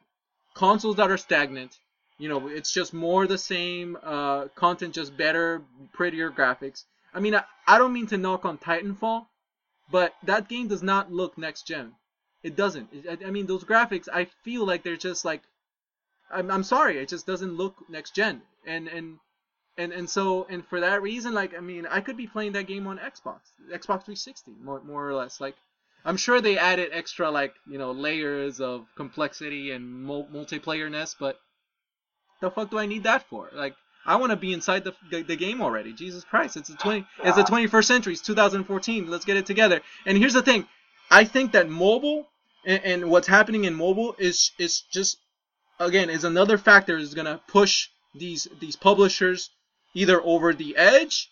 consoles 0.54 0.96
that 0.98 1.12
are 1.12 1.18
stagnant. 1.18 1.78
You 2.18 2.30
know, 2.30 2.48
it's 2.48 2.72
just 2.72 2.94
more 2.94 3.26
the 3.26 3.38
same 3.38 3.98
uh, 4.04 4.48
content, 4.56 4.94
just 4.94 5.18
better, 5.18 5.64
prettier 5.92 6.30
graphics. 6.30 6.84
I 7.14 7.20
mean, 7.20 7.36
I, 7.36 7.44
I 7.68 7.78
don't 7.78 7.94
mean 7.94 8.08
to 8.08 8.18
knock 8.18 8.46
on 8.46 8.58
Titanfall, 8.58 9.26
but 9.90 10.14
that 10.24 10.48
game 10.48 10.68
does 10.68 10.84
not 10.84 11.12
look 11.12 11.38
next 11.38 11.68
gen. 11.68 11.94
It 12.44 12.56
doesn't. 12.56 12.90
I, 13.10 13.18
I 13.28 13.32
mean, 13.32 13.48
those 13.48 13.64
graphics, 13.64 14.08
I 14.12 14.26
feel 14.44 14.66
like 14.66 14.84
they're 14.84 14.98
just 14.98 15.26
like, 15.26 15.42
I'm, 16.32 16.50
I'm 16.50 16.64
sorry, 16.64 17.00
it 17.00 17.10
just 17.10 17.28
doesn't 17.28 17.58
look 17.58 17.76
next 17.90 18.16
gen. 18.16 18.42
And 18.66 18.88
and 18.88 19.18
and 19.78 19.92
and 19.92 20.10
so 20.10 20.46
and 20.50 20.66
for 20.68 20.80
that 20.80 21.02
reason, 21.02 21.34
like, 21.34 21.56
I 21.56 21.62
mean, 21.62 21.86
I 21.86 22.02
could 22.02 22.18
be 22.18 22.28
playing 22.28 22.54
that 22.54 22.68
game 22.68 22.88
on 22.88 22.98
Xbox, 22.98 23.40
Xbox 23.72 24.06
360, 24.06 24.52
more 24.64 24.82
more 24.84 25.08
or 25.08 25.14
less. 25.14 25.40
Like, 25.40 25.56
I'm 26.04 26.18
sure 26.18 26.42
they 26.42 26.58
added 26.58 26.90
extra 26.92 27.30
like 27.32 27.54
you 27.68 27.78
know 27.78 27.92
layers 27.92 28.60
of 28.60 28.86
complexity 28.96 29.72
and 29.72 30.06
multiplayerness, 30.06 31.16
but 31.20 31.40
the 32.42 32.52
fuck 32.52 32.72
do 32.72 32.80
I 32.80 32.86
need 32.86 33.04
that 33.04 33.28
for? 33.30 33.50
Like 33.54 33.76
I 34.06 34.16
want 34.16 34.32
to 34.32 34.36
be 34.36 34.52
inside 34.52 34.84
the, 34.84 34.94
the, 35.12 35.22
the 35.22 35.36
game 35.36 35.62
already. 35.62 35.94
Jesus 35.94 36.24
Christ, 36.24 36.58
it's 36.58 36.70
a 36.70 36.76
twenty 36.76 37.06
it's 37.24 37.38
the 37.38 37.44
21st 37.44 37.86
century. 37.86 38.14
It's 38.14 38.22
2014. 38.22 39.08
Let's 39.10 39.26
get 39.26 39.38
it 39.38 39.46
together. 39.46 39.82
And 40.06 40.18
here's 40.18 40.34
the 40.34 40.42
thing, 40.42 40.68
I 41.12 41.24
think 41.24 41.52
that 41.52 41.70
mobile 41.70 42.28
and, 42.66 42.84
and 42.84 43.10
what's 43.10 43.28
happening 43.28 43.66
in 43.66 43.76
mobile 43.76 44.16
is 44.18 44.52
is 44.58 44.82
just 44.92 45.18
again 45.80 46.10
is 46.10 46.24
another 46.24 46.58
factor 46.58 46.98
is 46.98 47.14
gonna 47.14 47.42
push 47.48 47.90
these 48.16 48.48
these 48.60 48.76
publishers 48.76 49.50
either 49.94 50.22
over 50.22 50.54
the 50.54 50.76
edge 50.78 51.30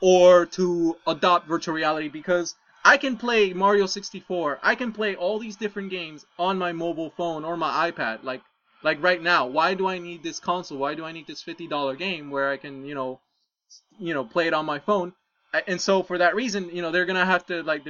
or 0.00 0.46
to 0.46 0.96
adopt 1.06 1.48
virtual 1.48 1.74
reality 1.74 2.08
because 2.08 2.54
I 2.84 2.96
can 2.96 3.16
play 3.16 3.52
Mario 3.52 3.86
64. 3.86 4.60
I 4.62 4.74
can 4.74 4.92
play 4.92 5.16
all 5.16 5.38
these 5.38 5.56
different 5.56 5.90
games 5.90 6.24
on 6.38 6.58
my 6.58 6.72
mobile 6.72 7.10
phone 7.10 7.44
or 7.44 7.56
my 7.56 7.90
iPad. 7.90 8.22
Like 8.22 8.42
like 8.82 9.02
right 9.02 9.20
now, 9.20 9.46
why 9.46 9.74
do 9.74 9.88
I 9.88 9.98
need 9.98 10.22
this 10.22 10.38
console? 10.38 10.78
Why 10.78 10.94
do 10.94 11.04
I 11.04 11.12
need 11.12 11.26
this 11.26 11.42
$50 11.42 11.98
game 11.98 12.30
where 12.30 12.48
I 12.48 12.56
can, 12.56 12.84
you 12.84 12.94
know, 12.94 13.20
you 13.98 14.14
know, 14.14 14.24
play 14.24 14.46
it 14.46 14.54
on 14.54 14.66
my 14.66 14.78
phone? 14.78 15.12
And 15.66 15.80
so 15.80 16.02
for 16.02 16.18
that 16.18 16.36
reason, 16.36 16.70
you 16.72 16.82
know, 16.82 16.90
they're 16.90 17.06
gonna 17.06 17.26
have 17.26 17.46
to 17.46 17.62
like 17.62 17.82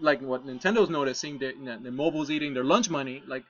like 0.00 0.20
what 0.20 0.46
Nintendo's 0.46 0.90
noticing 0.90 1.38
that 1.38 1.54
the 1.82 1.90
mobile's 1.90 2.30
eating 2.30 2.54
their 2.54 2.64
lunch 2.64 2.90
money. 2.90 3.22
Like 3.26 3.44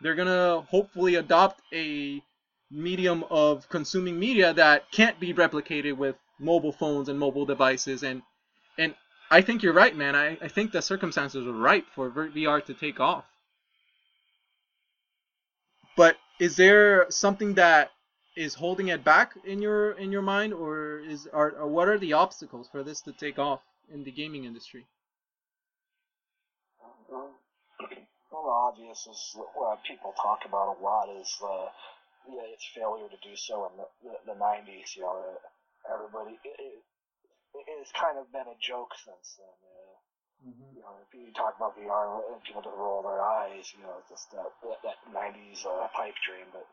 they're 0.00 0.14
gonna 0.14 0.62
hopefully 0.62 1.16
adopt 1.16 1.60
a 1.72 2.22
medium 2.70 3.24
of 3.30 3.68
consuming 3.68 4.18
media 4.18 4.52
that 4.54 4.90
can't 4.90 5.18
be 5.18 5.32
replicated 5.32 5.96
with 5.96 6.16
mobile 6.38 6.72
phones 6.72 7.08
and 7.08 7.18
mobile 7.18 7.46
devices 7.46 8.02
and 8.02 8.22
and 8.76 8.94
I 9.30 9.42
think 9.42 9.62
you're 9.62 9.74
right, 9.74 9.94
man. 9.94 10.14
I, 10.16 10.38
I 10.40 10.48
think 10.48 10.72
the 10.72 10.80
circumstances 10.80 11.46
are 11.46 11.52
right 11.52 11.84
for 11.94 12.10
VR 12.10 12.64
to 12.64 12.74
take 12.74 12.98
off. 12.98 13.24
But 15.96 16.16
is 16.38 16.56
there 16.56 17.06
something 17.10 17.54
that 17.54 17.90
is 18.36 18.54
holding 18.54 18.88
it 18.88 19.04
back 19.04 19.34
in 19.44 19.60
your 19.60 19.92
in 19.92 20.12
your 20.12 20.22
mind, 20.22 20.54
or 20.54 21.00
is 21.00 21.26
are 21.32 21.50
or 21.50 21.66
what 21.66 21.88
are 21.88 21.98
the 21.98 22.12
obstacles 22.12 22.68
for 22.70 22.82
this 22.82 23.00
to 23.02 23.12
take 23.12 23.38
off 23.38 23.60
in 23.92 24.04
the 24.04 24.12
gaming 24.12 24.44
industry? 24.44 24.86
Well, 27.10 27.34
the 28.30 28.36
obvious 28.36 29.06
is 29.10 29.36
what 29.54 29.82
people 29.84 30.14
talk 30.22 30.44
about 30.46 30.76
a 30.78 30.82
lot 30.82 31.08
is 31.20 31.36
uh, 31.42 31.66
yeah, 32.28 32.44
its 32.52 32.68
failure 32.76 33.08
to 33.08 33.20
do 33.24 33.34
so 33.34 33.72
in 33.72 33.74
the, 33.80 33.86
the, 34.04 34.14
the 34.32 34.36
90s. 34.36 34.96
You 34.96 35.08
know, 35.08 35.40
everybody 35.88 36.36
it, 36.44 36.84
it's 37.56 37.92
kind 37.96 38.20
of 38.20 38.28
been 38.28 38.46
a 38.46 38.58
joke 38.60 38.92
since 39.00 39.40
then. 39.40 39.56
Uh, 39.64 39.96
mm-hmm. 40.52 40.70
You 40.76 40.82
know, 40.84 40.94
if 41.00 41.10
you 41.16 41.32
talk 41.32 41.56
about 41.56 41.78
VR, 41.80 42.20
people 42.44 42.60
just 42.60 42.76
roll 42.76 43.00
their 43.00 43.24
eyes. 43.24 43.72
You 43.72 43.80
know, 43.82 43.96
it's 43.96 44.12
just 44.12 44.28
that 44.36 44.52
that, 44.84 45.00
90s 45.08 45.64
uh, 45.64 45.88
pipe 45.96 46.16
dream. 46.20 46.52
But 46.52 46.68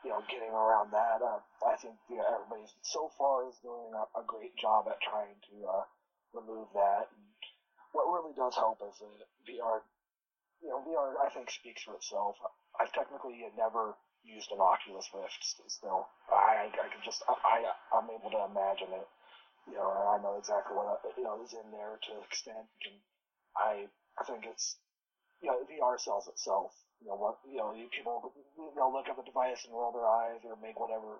you 0.00 0.10
know, 0.10 0.24
getting 0.32 0.52
around 0.52 0.92
that, 0.96 1.20
uh, 1.20 1.40
I 1.66 1.76
think 1.76 2.00
you 2.08 2.16
know, 2.16 2.26
everybody 2.26 2.64
so 2.80 3.12
far 3.20 3.48
is 3.48 3.56
doing 3.60 3.92
a, 3.92 4.04
a 4.16 4.24
great 4.24 4.56
job 4.56 4.88
at 4.88 5.00
trying 5.04 5.36
to 5.52 5.56
uh, 5.68 5.84
remove 6.32 6.72
that. 6.72 7.12
And 7.12 7.24
what 7.92 8.08
really 8.08 8.32
does 8.32 8.56
help 8.56 8.80
is 8.80 8.96
that 8.96 9.28
VR. 9.44 9.84
You 10.64 10.72
know, 10.72 10.80
VR 10.88 11.20
I 11.20 11.28
think 11.36 11.52
speaks 11.52 11.84
for 11.84 11.92
itself. 11.92 12.40
I've 12.80 12.92
technically 12.96 13.44
never 13.60 13.92
used 14.26 14.50
an 14.50 14.60
Oculus 14.60 15.08
Rift 15.14 15.40
still. 15.70 16.08
I 16.28 16.68
I 16.68 16.88
can 16.90 17.02
just 17.04 17.22
I 17.28 17.64
I'm 17.94 18.10
able 18.10 18.30
to 18.30 18.44
imagine 18.50 18.92
it 18.92 19.08
you 19.66 19.74
know, 19.74 19.90
and 19.90 20.06
I 20.06 20.16
know 20.22 20.38
exactly 20.38 20.78
what 20.78 21.02
you 21.18 21.24
know 21.26 21.42
is 21.42 21.52
in 21.52 21.66
there 21.74 21.98
to 21.98 22.12
extend, 22.22 22.70
and 22.86 22.96
I 23.58 23.90
I 24.18 24.22
think 24.24 24.46
it's 24.46 24.78
you 25.42 25.50
know 25.50 25.58
VR 25.66 25.98
sells 25.98 26.30
itself. 26.30 26.70
You 27.02 27.10
know 27.10 27.18
what 27.18 27.42
you 27.44 27.58
know 27.58 27.74
people 27.90 28.32
you 28.56 28.78
know 28.78 28.90
look 28.90 29.10
at 29.10 29.18
the 29.18 29.26
device 29.26 29.66
and 29.66 29.74
roll 29.74 29.92
their 29.92 30.06
eyes 30.06 30.40
or 30.46 30.54
make 30.62 30.78
whatever 30.78 31.18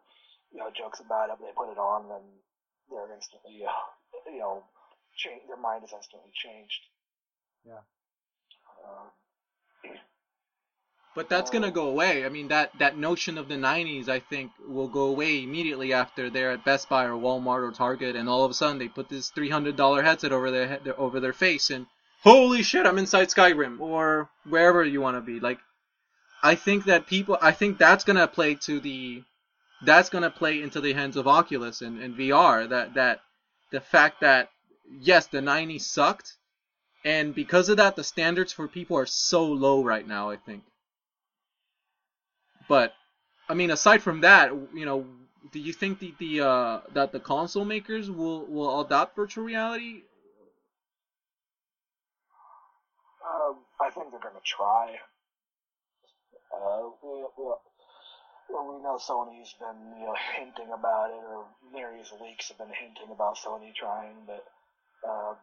you 0.55 0.63
know 0.63 0.71
jokes 0.71 1.03
about 1.03 1.31
it. 1.31 1.43
They 1.43 1.51
put 1.59 1.75
it 1.75 1.79
on 1.79 2.07
and 2.07 2.27
they're 2.89 3.11
instantly 3.11 3.67
uh, 3.67 3.87
you 4.31 4.39
know 4.39 4.63
change 5.19 5.43
their 5.51 5.59
mind 5.61 5.83
is 5.83 5.93
instantly 5.93 6.31
changed. 6.33 6.83
Yeah. 7.67 7.83
Um, 8.79 9.11
but 11.17 11.31
that's 11.31 11.51
gonna 11.51 11.71
go 11.71 11.89
away. 11.89 12.27
I 12.27 12.29
mean, 12.29 12.49
that 12.49 12.79
that 12.79 12.99
notion 12.99 13.39
of 13.39 13.49
the 13.49 13.55
'90s, 13.55 14.07
I 14.07 14.21
think, 14.21 14.53
will 14.69 14.87
go 14.87 15.07
away 15.07 15.43
immediately 15.43 15.95
after 15.95 16.29
they're 16.29 16.51
at 16.51 16.63
Best 16.63 16.91
Buy 16.91 17.07
or 17.07 17.19
Walmart 17.19 17.67
or 17.67 17.73
Target, 17.73 18.15
and 18.17 18.29
all 18.29 18.45
of 18.45 18.51
a 18.51 18.55
sudden 18.55 18.77
they 18.77 18.89
put 18.89 19.09
this 19.09 19.31
$300 19.31 20.05
headset 20.05 20.31
over 20.31 20.51
their 20.51 20.69
head, 20.69 20.87
over 20.99 21.19
their 21.19 21.33
face, 21.33 21.71
and 21.71 21.87
holy 22.23 22.63
shit, 22.63 22.85
I'm 22.85 22.99
inside 22.99 23.29
Skyrim 23.29 23.81
or 23.81 24.29
wherever 24.45 24.85
you 24.85 25.01
want 25.01 25.17
to 25.17 25.23
be. 25.23 25.41
Like, 25.41 25.59
I 26.43 26.55
think 26.55 26.85
that 26.85 27.07
people, 27.07 27.39
I 27.41 27.53
think 27.53 27.79
that's 27.79 28.05
gonna 28.05 28.29
play 28.29 28.55
to 28.67 28.79
the, 28.79 29.25
that's 29.83 30.11
gonna 30.11 30.31
play 30.31 30.61
into 30.61 30.83
the 30.83 30.93
hands 30.93 31.17
of 31.17 31.27
Oculus 31.27 31.81
and, 31.81 31.99
and 31.99 32.15
VR. 32.15 32.69
That 32.69 32.93
that 32.93 33.21
the 33.73 33.81
fact 33.81 34.21
that 34.21 34.51
yes, 35.01 35.29
the 35.29 35.41
'90s 35.41 35.81
sucked, 35.81 36.35
and 37.07 37.35
because 37.35 37.71
of 37.71 37.79
that, 37.79 37.97
the 37.97 38.05
standards 38.05 38.53
for 38.53 38.69
people 38.69 38.99
are 38.99 39.07
so 39.07 39.47
low 39.47 39.83
right 39.83 40.07
now. 40.07 40.29
I 40.29 40.37
think. 40.37 40.63
But 42.69 42.95
I 43.49 43.55
mean, 43.55 43.71
aside 43.71 44.03
from 44.03 44.21
that, 44.23 44.51
you 44.75 44.85
know, 44.85 45.07
do 45.53 45.59
you 45.61 45.73
think 45.73 45.99
the, 46.01 46.15
the 46.19 46.41
uh, 46.41 46.81
that 46.95 47.13
the 47.13 47.21
console 47.21 47.65
makers 47.65 48.11
will 48.11 48.45
will 48.47 48.81
adopt 48.81 49.15
virtual 49.17 49.45
reality? 49.45 50.03
Um, 53.25 53.57
I 53.81 53.91
think 53.91 54.11
they're 54.11 54.21
gonna 54.21 54.43
try. 54.45 54.97
Uh, 56.55 56.91
we, 57.03 57.27
we, 57.37 57.45
well, 58.49 58.77
we 58.77 58.83
know 58.83 58.99
Sony's 58.99 59.55
been 59.59 59.99
you 59.99 60.07
know 60.07 60.17
hinting 60.37 60.73
about 60.73 61.11
it, 61.11 61.23
or 61.23 61.47
various 61.73 62.13
leaks 62.21 62.49
have 62.49 62.59
been 62.59 62.75
hinting 62.75 63.13
about 63.13 63.37
Sony 63.37 63.75
trying, 63.75 64.27
but 64.27 64.45
um, 65.07 65.37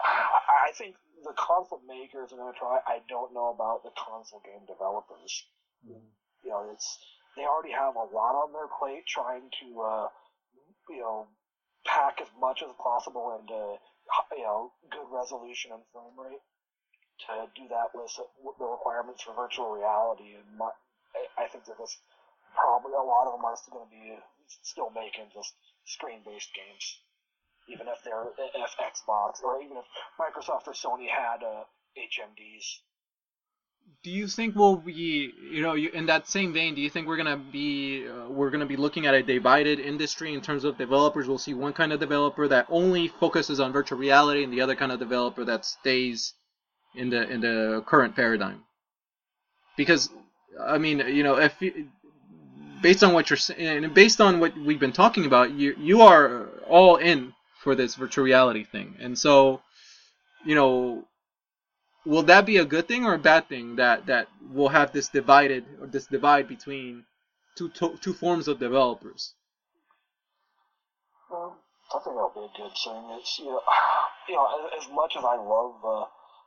I, 0.00 0.68
I 0.68 0.72
think 0.72 0.96
the 1.24 1.32
console 1.36 1.82
makers 1.86 2.32
are 2.32 2.36
gonna 2.36 2.56
try. 2.58 2.78
I 2.86 3.00
don't 3.08 3.34
know 3.34 3.52
about 3.54 3.82
the 3.84 3.90
console 3.96 4.40
game 4.44 4.64
developers. 4.66 5.44
You 6.44 6.50
know, 6.50 6.70
it's 6.72 6.98
they 7.36 7.44
already 7.44 7.72
have 7.72 7.94
a 7.96 8.06
lot 8.14 8.34
on 8.34 8.52
their 8.52 8.68
plate 8.80 9.04
trying 9.06 9.50
to, 9.60 9.66
uh, 9.80 10.08
you 10.88 11.00
know, 11.00 11.26
pack 11.84 12.20
as 12.20 12.28
much 12.40 12.62
as 12.62 12.72
possible 12.80 13.36
into, 13.38 13.76
you 14.36 14.42
know, 14.42 14.72
good 14.90 15.06
resolution 15.12 15.72
and 15.72 15.84
frame 15.92 16.16
rate. 16.16 16.40
to 17.28 17.48
do 17.54 17.68
that 17.68 17.92
with 17.94 18.12
the 18.58 18.64
requirements 18.64 19.22
for 19.22 19.34
virtual 19.34 19.70
reality, 19.70 20.34
and 20.34 20.48
my, 20.56 20.70
I 21.36 21.46
think 21.48 21.64
that 21.64 21.76
probably 22.56 22.92
a 22.92 23.04
lot 23.04 23.28
of 23.28 23.36
them 23.36 23.44
are 23.44 23.56
still 23.56 23.74
going 23.80 23.88
to 23.88 23.94
be 23.94 24.16
still 24.62 24.90
making 24.90 25.28
just 25.32 25.52
screen-based 25.84 26.50
games, 26.56 26.84
even 27.68 27.86
if 27.88 28.00
they're 28.04 28.32
if 28.38 28.72
Xbox 28.80 29.44
or 29.44 29.60
even 29.60 29.76
if 29.76 29.84
Microsoft 30.16 30.66
or 30.66 30.72
Sony 30.72 31.08
had 31.08 31.44
uh, 31.44 31.64
HMDs. 31.96 32.80
Do 34.02 34.10
you 34.12 34.28
think 34.28 34.54
we'll 34.54 34.76
be, 34.76 35.32
you 35.50 35.62
know, 35.62 35.76
in 35.76 36.06
that 36.06 36.28
same 36.28 36.52
vein? 36.52 36.74
Do 36.76 36.80
you 36.80 36.90
think 36.90 37.08
we're 37.08 37.16
gonna 37.16 37.36
be, 37.36 38.06
uh, 38.06 38.28
we're 38.28 38.50
gonna 38.50 38.66
be 38.66 38.76
looking 38.76 39.06
at 39.06 39.14
a 39.14 39.22
divided 39.22 39.80
industry 39.80 40.32
in 40.32 40.40
terms 40.40 40.62
of 40.64 40.78
developers? 40.78 41.26
We'll 41.26 41.38
see 41.38 41.54
one 41.54 41.72
kind 41.72 41.92
of 41.92 41.98
developer 41.98 42.46
that 42.46 42.66
only 42.68 43.08
focuses 43.08 43.58
on 43.58 43.72
virtual 43.72 43.98
reality, 43.98 44.44
and 44.44 44.52
the 44.52 44.60
other 44.60 44.76
kind 44.76 44.92
of 44.92 45.00
developer 45.00 45.44
that 45.44 45.64
stays 45.64 46.34
in 46.94 47.10
the 47.10 47.28
in 47.28 47.40
the 47.40 47.82
current 47.86 48.14
paradigm. 48.14 48.62
Because, 49.76 50.08
I 50.60 50.78
mean, 50.78 51.00
you 51.00 51.24
know, 51.24 51.38
if 51.38 51.54
based 52.80 53.02
on 53.02 53.12
what 53.12 53.28
you're 53.28 53.36
saying, 53.36 53.84
and 53.84 53.94
based 53.94 54.20
on 54.20 54.38
what 54.40 54.56
we've 54.56 54.80
been 54.80 54.92
talking 54.92 55.26
about, 55.26 55.50
you 55.52 55.74
you 55.78 56.02
are 56.02 56.46
all 56.68 56.96
in 56.96 57.32
for 57.62 57.74
this 57.74 57.96
virtual 57.96 58.24
reality 58.24 58.64
thing, 58.64 58.94
and 59.00 59.18
so, 59.18 59.62
you 60.44 60.54
know, 60.54 61.04
will 62.06 62.22
that 62.22 62.46
be 62.46 62.56
a 62.56 62.64
good 62.64 62.88
thing 62.88 63.04
or 63.04 63.14
a 63.14 63.18
bad 63.18 63.48
thing 63.48 63.76
that 63.76 64.06
that 64.06 64.28
we'll 64.50 64.68
have 64.68 64.92
this 64.92 65.08
divided 65.08 65.64
or 65.80 65.86
this 65.86 66.06
divide 66.06 66.48
between 66.48 67.04
two 67.56 67.70
two 68.00 68.14
forms 68.14 68.48
of 68.48 68.58
developers? 68.58 69.34
Um, 71.30 71.52
I 71.92 71.98
think 71.98 72.16
that'll 72.16 72.32
be 72.34 72.40
a 72.40 72.62
good 72.62 72.76
thing. 72.82 73.18
It's 73.18 73.38
you 73.38 73.46
know, 73.46 73.60
you 74.28 74.34
know, 74.36 74.70
as 74.80 74.88
much 74.92 75.14
as 75.18 75.24
I 75.24 75.36
love 75.36 75.74
uh, 75.84 76.06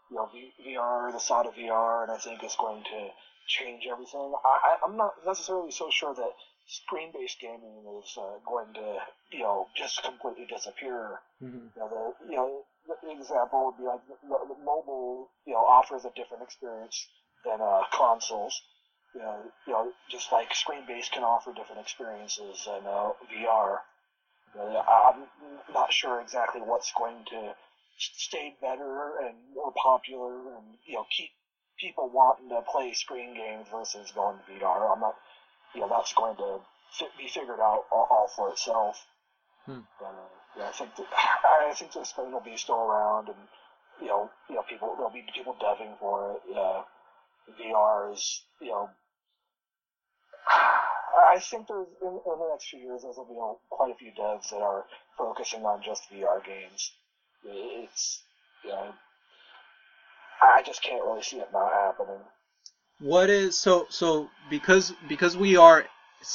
you 0.09 0.15
know 0.15 0.29
VR, 0.65 1.11
the 1.11 1.19
side 1.19 1.45
of 1.45 1.53
VR, 1.53 2.03
and 2.03 2.11
I 2.11 2.17
think 2.17 2.41
it's 2.41 2.55
going 2.55 2.83
to 2.83 3.09
change 3.47 3.83
everything. 3.91 4.33
I, 4.45 4.77
I, 4.83 4.87
am 4.87 4.95
not 4.95 5.13
necessarily 5.25 5.71
so 5.71 5.89
sure 5.91 6.13
that 6.13 6.33
screen-based 6.67 7.39
gaming 7.41 7.83
is 7.99 8.15
uh, 8.15 8.37
going 8.47 8.73
to, 8.75 8.99
you 9.31 9.39
know, 9.39 9.67
just 9.75 10.03
completely 10.03 10.45
disappear. 10.45 11.19
Mm-hmm. 11.41 11.73
You 11.75 11.81
know, 11.81 11.89
the, 11.89 12.29
you 12.29 12.37
know, 12.37 12.61
example 13.19 13.65
would 13.65 13.77
be 13.77 13.87
like 13.87 14.01
mobile, 14.63 15.29
you 15.45 15.53
know, 15.53 15.65
offers 15.65 16.05
a 16.05 16.11
different 16.15 16.43
experience 16.43 17.07
than 17.45 17.61
uh, 17.61 17.81
consoles. 17.91 18.61
You 19.15 19.21
know, 19.21 19.37
you 19.65 19.73
know, 19.73 19.91
just 20.09 20.31
like 20.31 20.53
screen-based 20.53 21.11
can 21.11 21.23
offer 21.23 21.51
different 21.53 21.81
experiences 21.81 22.65
than 22.65 22.85
uh, 22.85 23.11
VR. 23.31 23.79
You 24.53 24.61
know, 24.61 24.83
I'm 24.87 25.25
not 25.73 25.91
sure 25.91 26.21
exactly 26.21 26.61
what's 26.61 26.91
going 26.97 27.25
to 27.31 27.55
stay 27.97 28.55
better 28.61 29.19
and 29.25 29.35
more 29.53 29.73
popular 29.73 30.55
and 30.55 30.65
you 30.85 30.95
know 30.95 31.05
keep 31.15 31.29
people 31.79 32.09
wanting 32.13 32.49
to 32.49 32.61
play 32.71 32.93
screen 32.93 33.33
games 33.33 33.67
versus 33.71 34.11
going 34.11 34.37
to 34.37 34.51
VR. 34.51 34.91
I'm 34.93 34.99
not, 34.99 35.15
you 35.73 35.81
know, 35.81 35.89
that's 35.89 36.13
going 36.13 36.35
to 36.37 36.59
fit, 36.97 37.09
be 37.17 37.27
figured 37.27 37.59
out 37.59 37.85
all, 37.91 38.07
all 38.09 38.27
for 38.35 38.49
itself. 38.51 39.05
Hmm. 39.65 39.79
Uh, 40.01 40.28
yeah, 40.59 40.67
I 40.67 40.71
think 40.71 40.95
that, 40.97 41.05
I 41.15 41.73
think 41.73 41.93
the 41.93 42.03
screen 42.03 42.31
will 42.31 42.41
be 42.41 42.57
still 42.57 42.75
around, 42.75 43.27
and 43.29 43.37
you 44.01 44.07
know, 44.07 44.29
you 44.49 44.55
know, 44.55 44.63
people 44.69 44.93
there'll 44.95 45.11
be 45.11 45.23
people 45.33 45.55
deving 45.61 45.97
for 45.99 46.35
it. 46.35 46.55
Uh, 46.55 46.81
VR 47.59 48.13
is, 48.13 48.43
you 48.61 48.69
know, 48.69 48.89
I 50.49 51.39
think 51.39 51.67
there's 51.67 51.87
in, 52.01 52.07
in 52.07 52.39
the 52.39 52.49
next 52.51 52.69
few 52.69 52.79
years 52.79 53.01
there'll 53.01 53.25
be 53.25 53.33
you 53.33 53.39
know, 53.39 53.59
quite 53.69 53.91
a 53.91 53.95
few 53.95 54.11
devs 54.11 54.49
that 54.49 54.61
are 54.61 54.85
focusing 55.17 55.63
on 55.63 55.81
just 55.83 56.03
VR 56.11 56.43
games. 56.45 56.91
It's 57.43 58.21
you 58.63 58.71
know, 58.71 58.93
I 60.41 60.61
just 60.63 60.81
can't 60.81 61.03
really 61.03 61.23
see 61.23 61.37
it 61.37 61.49
not 61.53 61.71
happening. 61.71 62.21
What 62.99 63.29
is 63.29 63.57
so 63.57 63.87
so 63.89 64.29
because 64.49 64.93
because 65.07 65.37
we 65.37 65.55
are 65.55 65.85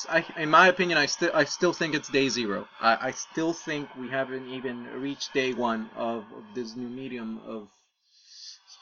I, 0.09 0.25
in 0.39 0.51
my 0.51 0.69
opinion, 0.69 0.99
I 0.99 1.07
still 1.07 1.31
I 1.35 1.45
still 1.45 1.73
think 1.73 1.95
it's 1.95 2.09
day 2.09 2.29
zero. 2.29 2.67
I, 2.81 3.09
I 3.09 3.11
still 3.11 3.53
think 3.53 3.95
we 3.97 4.09
haven't 4.09 4.49
even 4.49 4.87
reached 5.01 5.35
day 5.35 5.53
one 5.53 5.91
of, 5.95 6.25
of 6.37 6.45
this 6.55 6.75
new 6.75 6.89
medium 6.89 7.41
of 7.47 7.69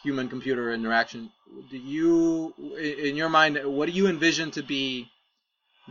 human 0.02 0.28
computer 0.28 0.72
interaction. 0.72 1.30
Do 1.70 1.76
you, 1.76 2.54
in 2.78 3.16
your 3.16 3.28
mind, 3.28 3.58
what 3.64 3.86
do 3.86 3.92
you 3.92 4.06
envision 4.06 4.50
to 4.52 4.62
be 4.62 5.10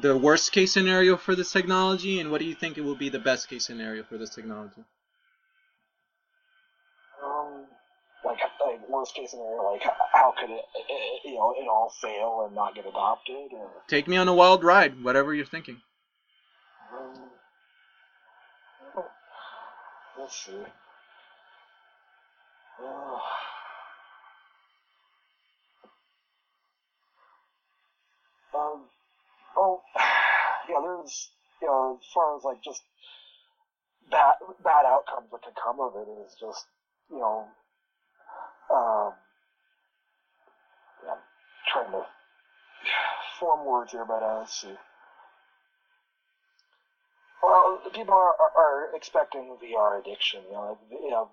the 0.02 0.18
worst 0.18 0.52
case 0.52 0.72
scenario 0.74 1.18
for 1.18 1.36
this 1.36 1.52
technology, 1.52 2.20
and 2.20 2.32
what 2.32 2.40
do 2.40 2.46
you 2.46 2.56
think 2.56 2.78
it 2.78 2.82
will 2.82 2.96
be 2.96 3.10
the 3.10 3.20
best 3.20 3.50
case 3.50 3.66
scenario 3.66 4.04
for 4.04 4.18
this 4.18 4.34
technology? 4.34 4.84
Worst 8.92 9.16
case 9.16 9.32
scenario, 9.32 9.64
like 9.72 9.82
how 10.14 10.34
could 10.40 10.50
it, 10.50 10.62
it, 10.76 11.22
you 11.26 11.36
know, 11.36 11.54
it 11.58 11.68
all 11.68 11.92
fail 12.02 12.44
and 12.46 12.56
not 12.56 12.76
get 12.76 12.86
adopted? 12.86 13.54
Or... 13.54 13.70
Take 13.88 14.08
me 14.08 14.18
on 14.18 14.28
a 14.28 14.34
wild 14.34 14.64
ride, 14.64 15.04
whatever 15.04 15.34
you're 15.34 15.46
thinking. 15.46 15.82
Um, 16.94 17.30
let's 20.20 20.46
see. 20.46 20.64
Uh, 22.84 23.20
um, 28.58 28.82
oh, 29.58 29.82
yeah, 30.70 30.80
there's, 30.82 31.30
you 31.62 31.68
know, 31.68 31.98
as 32.02 32.08
far 32.14 32.36
as 32.36 32.44
like 32.44 32.62
just 32.64 32.82
bad 34.10 34.34
bad 34.64 34.86
outcomes 34.86 35.30
that 35.32 35.42
can 35.42 35.54
come 35.62 35.80
of 35.80 35.96
it 35.96 36.10
is 36.26 36.36
just, 36.40 36.66
you 37.10 37.20
know, 37.20 37.48
um, 38.72 39.14
I'm 41.10 41.18
trying 41.72 41.92
to 41.92 42.04
form 43.40 43.66
words 43.66 43.92
here, 43.92 44.06
but 44.06 44.24
uh, 44.24 44.40
let's 44.40 44.62
see. 44.62 44.76
Well, 47.42 47.82
people 47.94 48.14
are, 48.14 48.36
are, 48.38 48.54
are 48.56 48.96
expecting 48.96 49.58
VR 49.58 50.00
addiction. 50.00 50.42
You 50.46 50.54
know, 50.54 50.78
like, 50.78 51.02
you 51.02 51.10
know, 51.10 51.30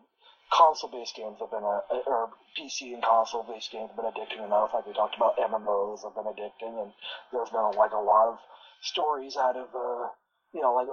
console-based 0.50 1.14
games 1.16 1.36
have 1.40 1.50
been 1.50 1.62
a, 1.62 1.80
or 2.08 2.30
PC 2.56 2.94
and 2.94 3.02
console-based 3.02 3.70
games 3.70 3.90
have 3.92 3.96
been 3.96 4.08
addicting 4.08 4.44
enough. 4.44 4.72
Like 4.72 4.86
we 4.86 4.94
talked 4.94 5.16
about, 5.16 5.36
MMOs 5.36 6.04
have 6.04 6.16
been 6.16 6.32
addicting, 6.32 6.80
and 6.82 6.92
there's 7.32 7.50
been 7.50 7.76
like 7.76 7.92
a 7.92 8.00
lot 8.00 8.32
of 8.32 8.38
stories 8.80 9.36
out 9.36 9.56
of, 9.56 9.68
uh, 9.74 10.08
you 10.54 10.62
know, 10.62 10.72
like 10.72 10.88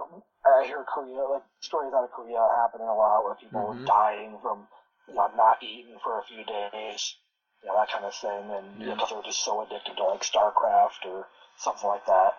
I 0.45 0.65
hear 0.67 0.83
Korea, 0.83 1.23
like 1.31 1.43
stories 1.61 1.93
out 1.95 2.03
of 2.03 2.11
Korea 2.11 2.43
happening 2.59 2.87
a 2.87 2.93
lot 2.93 3.23
where 3.23 3.35
people 3.35 3.61
mm-hmm. 3.61 3.83
are 3.83 3.87
dying 3.87 4.37
from 4.41 4.67
you 5.07 5.15
know, 5.15 5.29
not 5.35 5.61
eating 5.61 5.97
for 6.03 6.19
a 6.19 6.23
few 6.23 6.43
days, 6.43 7.15
you 7.61 7.69
know, 7.69 7.75
that 7.77 7.91
kind 7.91 8.05
of 8.05 8.13
thing, 8.15 8.49
and 8.51 8.81
yeah. 8.81 8.93
because 8.93 9.09
they 9.09 9.15
were 9.15 9.23
just 9.23 9.43
so 9.43 9.61
addicted 9.61 9.95
to 9.97 10.03
like 10.03 10.21
StarCraft 10.21 11.05
or 11.05 11.27
something 11.57 11.89
like 11.89 12.05
that. 12.05 12.33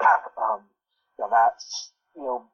um, 0.38 0.62
you 1.18 1.24
know, 1.24 1.30
that's 1.30 1.92
you 2.14 2.22
know, 2.22 2.44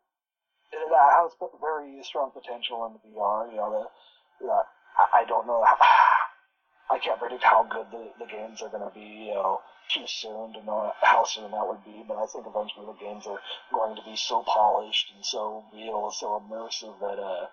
that 0.73 1.11
has 1.17 1.33
very 1.61 2.03
strong 2.03 2.31
potential 2.31 2.87
in 2.87 2.93
the 2.95 3.03
VR. 3.09 3.51
You 3.51 3.57
know, 3.57 3.71
the, 3.71 4.45
you 4.45 4.47
know, 4.49 4.63
I, 4.97 5.23
I 5.23 5.25
don't 5.25 5.47
know. 5.47 5.65
How, 5.65 5.77
I 6.95 6.99
can't 6.99 7.19
predict 7.19 7.43
how 7.43 7.65
good 7.65 7.87
the, 7.91 8.13
the 8.19 8.31
games 8.31 8.61
are 8.63 8.69
going 8.69 8.85
to 8.85 8.95
be. 8.95 9.33
You 9.33 9.35
know, 9.35 9.61
too 9.89 10.07
soon 10.07 10.53
to 10.55 10.65
know 10.65 10.93
how 11.03 11.25
soon 11.25 11.51
that 11.51 11.67
would 11.67 11.85
be, 11.85 12.05
but 12.09 12.17
I 12.17 12.27
think 12.27 12.47
eventually 12.47 12.87
the 12.87 13.05
games 13.05 13.27
are 13.27 13.41
going 13.73 13.97
to 13.97 14.03
be 14.03 14.17
so 14.17 14.43
polished 14.43 15.13
and 15.15 15.25
so 15.25 15.65
real, 15.73 16.11
so 16.11 16.41
immersive 16.41 16.99
that 17.01 17.21
uh 17.21 17.47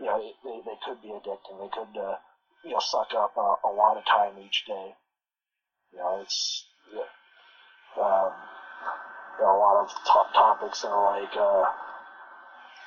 you 0.00 0.06
know, 0.06 0.18
they, 0.44 0.60
they 0.64 0.78
could 0.84 1.02
be 1.02 1.08
addicting. 1.08 1.58
They 1.60 1.70
could, 1.72 1.94
uh, 1.98 2.16
you 2.64 2.72
know, 2.72 2.80
suck 2.80 3.12
up 3.16 3.36
a, 3.36 3.66
a 3.66 3.72
lot 3.72 3.96
of 3.96 4.04
time 4.06 4.34
each 4.44 4.64
day. 4.66 4.94
You 5.92 5.98
know, 5.98 6.20
it's, 6.22 6.66
yeah, 6.92 7.08
um, 8.02 8.32
you 9.38 9.44
know, 9.44 9.56
a 9.56 9.58
lot 9.58 9.82
of 9.82 9.90
top 10.06 10.32
topics 10.34 10.84
are 10.84 11.20
like, 11.20 11.34
uh, 11.36 11.64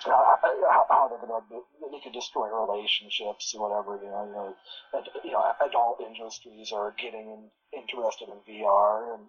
how, 0.05 0.85
how 0.89 1.07
they're 1.09 1.21
gonna 1.21 1.45
they 1.51 1.99
could 2.03 2.13
destroy 2.13 2.49
relationships 2.49 3.53
or 3.53 3.69
whatever 3.69 4.01
you 4.01 4.09
know 4.09 4.25
you 4.25 4.33
know 4.33 4.55
ad, 4.97 5.05
you 5.23 5.31
know 5.31 5.43
adult 5.61 6.01
industries 6.01 6.71
are 6.73 6.95
getting 6.97 7.49
interested 7.73 8.29
in 8.29 8.41
VR 8.49 9.13
and 9.13 9.23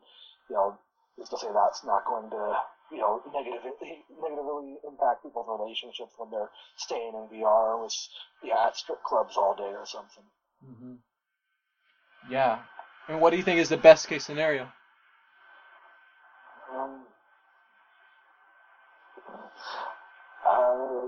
you 0.49 0.57
know 0.57 0.79
just 1.19 1.31
to 1.31 1.37
say 1.39 1.49
that's 1.53 1.85
not 1.85 2.07
going 2.07 2.31
to 2.31 2.57
you 2.93 2.99
know, 2.99 3.23
negatively, 3.33 4.05
negatively 4.21 4.77
impact 4.87 5.25
people's 5.25 5.49
relationships 5.49 6.13
when 6.19 6.31
they're 6.31 6.51
staying 6.77 7.15
in 7.15 7.39
VR 7.39 7.83
with, 7.83 7.95
yeah, 8.45 8.67
at 8.67 8.77
strip 8.77 9.03
clubs 9.03 9.37
all 9.37 9.57
day 9.57 9.73
or 9.75 9.87
something. 9.87 10.25
Mm-hmm. 10.69 10.95
Yeah. 12.31 12.61
And 13.09 13.21
what 13.21 13.31
do 13.31 13.37
you 13.37 13.43
think 13.43 13.59
is 13.61 13.69
the 13.69 13.77
best 13.77 14.09
case 14.09 14.25
scenario? 14.25 14.69
Um, 16.73 17.03
uh, 20.47 21.07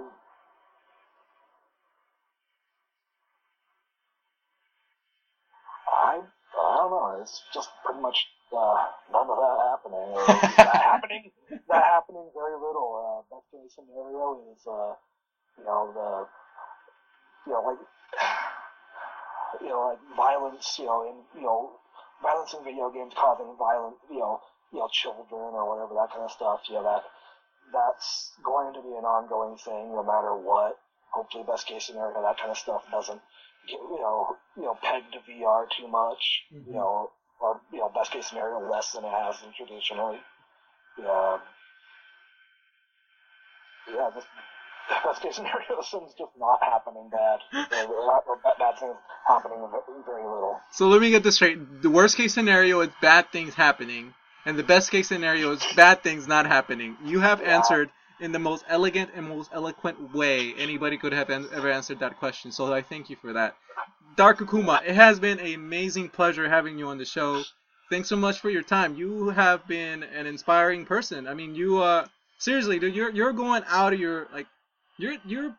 I, 5.88 6.20
I. 7.14 7.22
It's 7.22 7.42
just 7.52 7.68
pretty 7.84 8.00
much 8.00 8.26
uh, 8.52 8.86
none 9.12 9.28
of 9.30 9.38
that 9.38 9.58
happening. 9.70 10.08
Or 10.14 10.26
that 10.58 10.76
happening, 10.82 11.30
that 11.68 11.84
happening 11.84 12.30
very 12.34 12.54
little. 12.54 12.90
Uh, 12.98 13.34
best 13.34 13.46
case 13.50 13.74
scenario 13.74 14.42
is, 14.52 14.62
uh, 14.66 14.94
you 15.58 15.64
know, 15.64 15.90
the, 15.94 16.26
you 17.46 17.52
know, 17.52 17.62
like, 17.62 17.82
you 19.62 19.68
know, 19.68 19.94
like 19.94 20.02
violence, 20.16 20.76
you 20.78 20.86
know, 20.86 21.02
in 21.08 21.40
you 21.40 21.46
know, 21.46 21.72
violence 22.22 22.54
in 22.54 22.64
video 22.64 22.90
games 22.90 23.12
causing 23.16 23.54
violent, 23.58 23.96
you 24.10 24.18
know, 24.18 24.40
you 24.72 24.78
know, 24.78 24.88
children 24.90 25.54
or 25.54 25.68
whatever 25.68 25.94
that 25.94 26.10
kind 26.10 26.24
of 26.24 26.30
stuff. 26.30 26.60
Yeah, 26.70 26.82
that 26.82 27.02
that's 27.72 28.32
going 28.44 28.74
to 28.74 28.82
be 28.82 28.94
an 28.94 29.04
ongoing 29.04 29.56
thing 29.58 29.92
no 29.94 30.02
matter 30.02 30.34
what. 30.34 30.78
Hopefully, 31.12 31.44
best 31.46 31.66
case 31.66 31.86
scenario, 31.86 32.20
that 32.22 32.38
kind 32.38 32.50
of 32.50 32.58
stuff 32.58 32.82
doesn't 32.90 33.20
you 33.68 33.98
know 34.00 34.36
you 34.56 34.62
know 34.62 34.76
pegged 34.82 35.12
to 35.12 35.20
VR 35.30 35.66
too 35.76 35.88
much. 35.88 36.42
Mhm. 36.52 36.66
You 36.66 36.72
know, 36.74 37.10
or 37.40 37.60
you 37.72 37.78
know, 37.78 37.90
best 37.94 38.10
case 38.12 38.28
scenario 38.28 38.58
less 38.70 38.92
than 38.92 39.04
it 39.04 39.10
has 39.10 39.38
been 39.38 39.52
traditionally. 39.52 40.20
Yeah. 40.98 41.38
Yeah, 43.92 44.10
this 44.14 44.24
best 45.04 45.22
case 45.22 45.36
scenario, 45.36 45.66
this 45.76 45.90
thing's 45.90 46.14
just 46.14 46.32
not 46.38 46.62
happening 46.62 47.10
bad. 47.10 47.40
or, 47.88 48.22
or 48.26 48.36
bad, 48.42 48.54
bad 48.58 48.78
things 48.78 48.96
happening 49.26 49.66
very 50.06 50.24
little. 50.24 50.60
So 50.72 50.88
let 50.88 51.00
me 51.00 51.10
get 51.10 51.22
this 51.22 51.36
straight. 51.36 51.82
The 51.82 51.90
worst 51.90 52.16
case 52.16 52.34
scenario 52.34 52.80
is 52.80 52.90
bad 53.00 53.30
things 53.30 53.54
happening, 53.54 54.14
and 54.46 54.58
the 54.58 54.62
best 54.62 54.90
case 54.90 55.08
scenario 55.08 55.52
is 55.52 55.62
bad 55.76 56.02
things 56.02 56.26
not 56.26 56.46
happening. 56.46 56.96
You 57.04 57.20
have 57.20 57.40
Yeah. 57.40 57.56
answered 57.56 57.90
in 58.20 58.32
the 58.32 58.38
most 58.38 58.64
elegant 58.68 59.10
and 59.14 59.28
most 59.28 59.50
eloquent 59.52 60.14
way 60.14 60.54
anybody 60.54 60.96
could 60.96 61.12
have 61.12 61.30
ever 61.30 61.70
answered 61.70 61.98
that 62.00 62.18
question. 62.18 62.52
So 62.52 62.72
I 62.72 62.82
thank 62.82 63.10
you 63.10 63.16
for 63.16 63.32
that. 63.32 63.56
Dark 64.16 64.38
Akuma, 64.38 64.82
it 64.86 64.94
has 64.94 65.18
been 65.18 65.40
an 65.40 65.54
amazing 65.54 66.08
pleasure 66.08 66.48
having 66.48 66.78
you 66.78 66.88
on 66.88 66.98
the 66.98 67.04
show. 67.04 67.42
Thanks 67.90 68.08
so 68.08 68.16
much 68.16 68.40
for 68.40 68.48
your 68.48 68.62
time. 68.62 68.94
You 68.94 69.30
have 69.30 69.66
been 69.66 70.02
an 70.02 70.26
inspiring 70.26 70.84
person. 70.84 71.26
I 71.26 71.34
mean, 71.34 71.54
you 71.54 71.82
uh 71.82 72.06
seriously, 72.38 72.78
dude, 72.78 72.94
you're 72.94 73.10
you're 73.10 73.32
going 73.32 73.64
out 73.66 73.92
of 73.92 74.00
your 74.00 74.28
like 74.32 74.46
you're 74.98 75.16
you're 75.24 75.56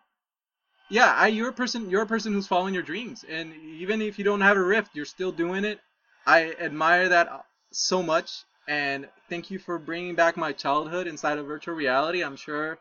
yeah, 0.89 1.13
I 1.13 1.27
you're 1.27 1.49
a 1.49 1.53
person 1.53 1.89
you're 1.89 2.03
a 2.03 2.07
person 2.07 2.33
who's 2.33 2.47
following 2.47 2.73
your 2.73 2.83
dreams, 2.83 3.25
and 3.27 3.53
even 3.53 4.01
if 4.01 4.17
you 4.17 4.23
don't 4.23 4.41
have 4.41 4.57
a 4.57 4.63
rift, 4.63 4.91
you're 4.93 5.05
still 5.05 5.31
doing 5.31 5.65
it. 5.65 5.79
I 6.25 6.53
admire 6.53 7.09
that 7.09 7.45
so 7.71 8.01
much, 8.01 8.43
and 8.67 9.07
thank 9.29 9.51
you 9.51 9.59
for 9.59 9.77
bringing 9.77 10.15
back 10.15 10.37
my 10.37 10.51
childhood 10.51 11.07
inside 11.07 11.37
of 11.37 11.45
virtual 11.45 11.75
reality. 11.75 12.23
I'm 12.23 12.35
sure. 12.35 12.79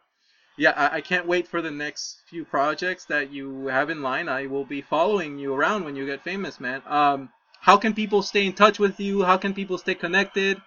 Yeah, 0.56 0.70
I, 0.70 0.96
I 0.96 1.00
can't 1.00 1.26
wait 1.26 1.48
for 1.48 1.60
the 1.60 1.70
next 1.70 2.20
few 2.28 2.44
projects 2.44 3.04
that 3.06 3.32
you 3.32 3.66
have 3.66 3.90
in 3.90 4.02
line. 4.02 4.28
I 4.28 4.46
will 4.46 4.64
be 4.64 4.82
following 4.82 5.38
you 5.38 5.52
around 5.52 5.84
when 5.84 5.96
you 5.96 6.06
get 6.06 6.22
famous, 6.22 6.60
man. 6.60 6.82
Um, 6.86 7.30
how 7.60 7.76
can 7.76 7.94
people 7.94 8.22
stay 8.22 8.46
in 8.46 8.52
touch 8.52 8.78
with 8.78 9.00
you? 9.00 9.24
How 9.24 9.36
can 9.36 9.54
people 9.54 9.78
stay 9.78 9.94
connected? 9.94 10.60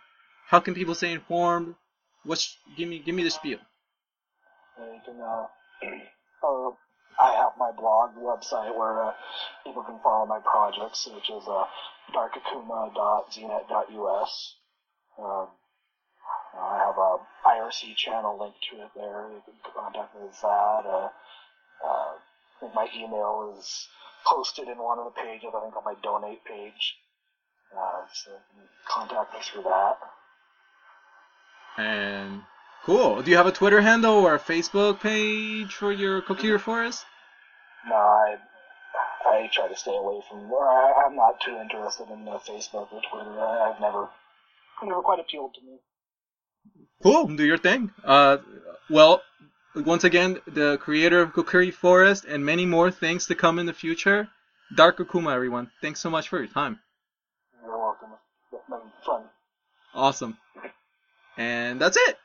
How 0.48 0.60
can 0.60 0.74
people 0.74 0.96
stay 0.96 1.12
informed? 1.12 1.76
What's 2.24 2.58
give 2.76 2.90
me 2.90 3.00
give 3.00 3.16
me 3.16 3.24
the 3.24 3.32
spiel. 3.32 3.60
You 4.78 5.00
can, 5.06 5.22
uh, 5.22 5.48
uh, 6.44 6.72
I 7.20 7.34
have 7.36 7.54
my 7.58 7.72
blog 7.72 8.16
website 8.16 8.78
where 8.78 9.04
uh, 9.04 9.14
people 9.64 9.84
can 9.84 10.00
follow 10.04 10.26
my 10.26 10.40
projects, 10.40 11.08
which 11.14 11.30
is 11.30 11.48
uh, 11.48 11.64
darkakuma.znet.us. 12.14 14.56
Um, 15.20 15.48
I 16.60 16.78
have 16.78 16.98
a 16.98 17.18
IRC 17.46 17.96
channel 17.96 18.38
linked 18.40 18.64
to 18.72 18.82
it 18.84 18.92
there. 18.96 19.30
You 19.32 19.42
can 19.46 19.54
contact 19.76 20.16
me 20.16 20.22
with 20.26 20.42
that. 20.42 20.84
Uh, 20.86 21.10
uh, 21.86 22.14
I 22.18 22.60
think 22.60 22.74
my 22.74 22.88
email 22.96 23.54
is 23.58 23.88
posted 24.26 24.68
in 24.68 24.78
one 24.78 25.00
of 25.00 25.06
the 25.06 25.22
pages, 25.22 25.50
I 25.56 25.62
think 25.62 25.76
on 25.76 25.84
my 25.86 25.96
donate 26.02 26.44
page. 26.46 26.96
Uh, 27.76 28.02
so 28.14 28.32
you 28.32 28.38
can 28.56 28.68
contact 28.88 29.34
me 29.34 29.40
through 29.42 29.64
that. 29.64 29.98
And 31.78 32.44
cool. 32.86 33.22
Do 33.22 33.30
you 33.30 33.38
have 33.38 33.46
a 33.46 33.52
Twitter 33.52 33.82
handle 33.82 34.16
or 34.16 34.36
a 34.36 34.40
Facebook 34.40 35.00
page 35.00 35.74
for 35.74 35.92
your 35.92 36.22
Kokiri 36.22 36.60
Forest? 36.60 37.06
No, 37.88 37.96
I 37.96 38.38
I 39.28 39.50
try 39.54 39.68
to 39.68 39.76
stay 39.76 39.96
away 39.96 40.22
from. 40.28 40.52
Or 40.52 40.68
I, 40.68 41.06
I'm 41.06 41.16
not 41.16 41.40
too 41.42 41.56
interested 41.58 42.10
in 42.10 42.28
uh, 42.28 42.40
Facebook 42.40 42.92
or 42.92 43.02
Twitter. 43.12 43.40
I, 43.40 43.70
I've 43.70 43.80
never 43.80 44.08
never 44.84 45.02
quite 45.02 45.20
appealed 45.20 45.54
to 45.56 45.62
me. 45.62 45.78
Cool. 47.02 47.28
Do 47.28 47.44
your 47.44 47.58
thing. 47.58 47.92
Uh, 48.04 48.38
well, 48.90 49.22
once 49.76 50.04
again, 50.04 50.40
the 50.48 50.78
creator 50.82 51.22
of 51.22 51.34
Kokiri 51.34 51.74
Forest 51.74 52.26
and 52.26 52.46
many 52.46 52.66
more 52.66 52.92
things 52.92 53.28
to 53.28 53.36
come 53.36 53.60
in 53.60 53.66
the 53.66 53.74
future. 53.74 54.30
Dark 54.76 54.98
Akuma, 54.98 55.34
everyone. 55.34 55.72
Thanks 55.82 56.00
so 56.00 56.10
much 56.10 56.28
for 56.28 56.40
your 56.40 56.48
time. 56.48 56.80
You're 57.64 57.78
welcome. 57.78 58.10
It's 58.52 58.64
been 58.70 58.80
fun. 59.06 59.24
Awesome. 59.94 60.38
And 61.38 61.80
that's 61.80 61.98
it. 61.98 62.18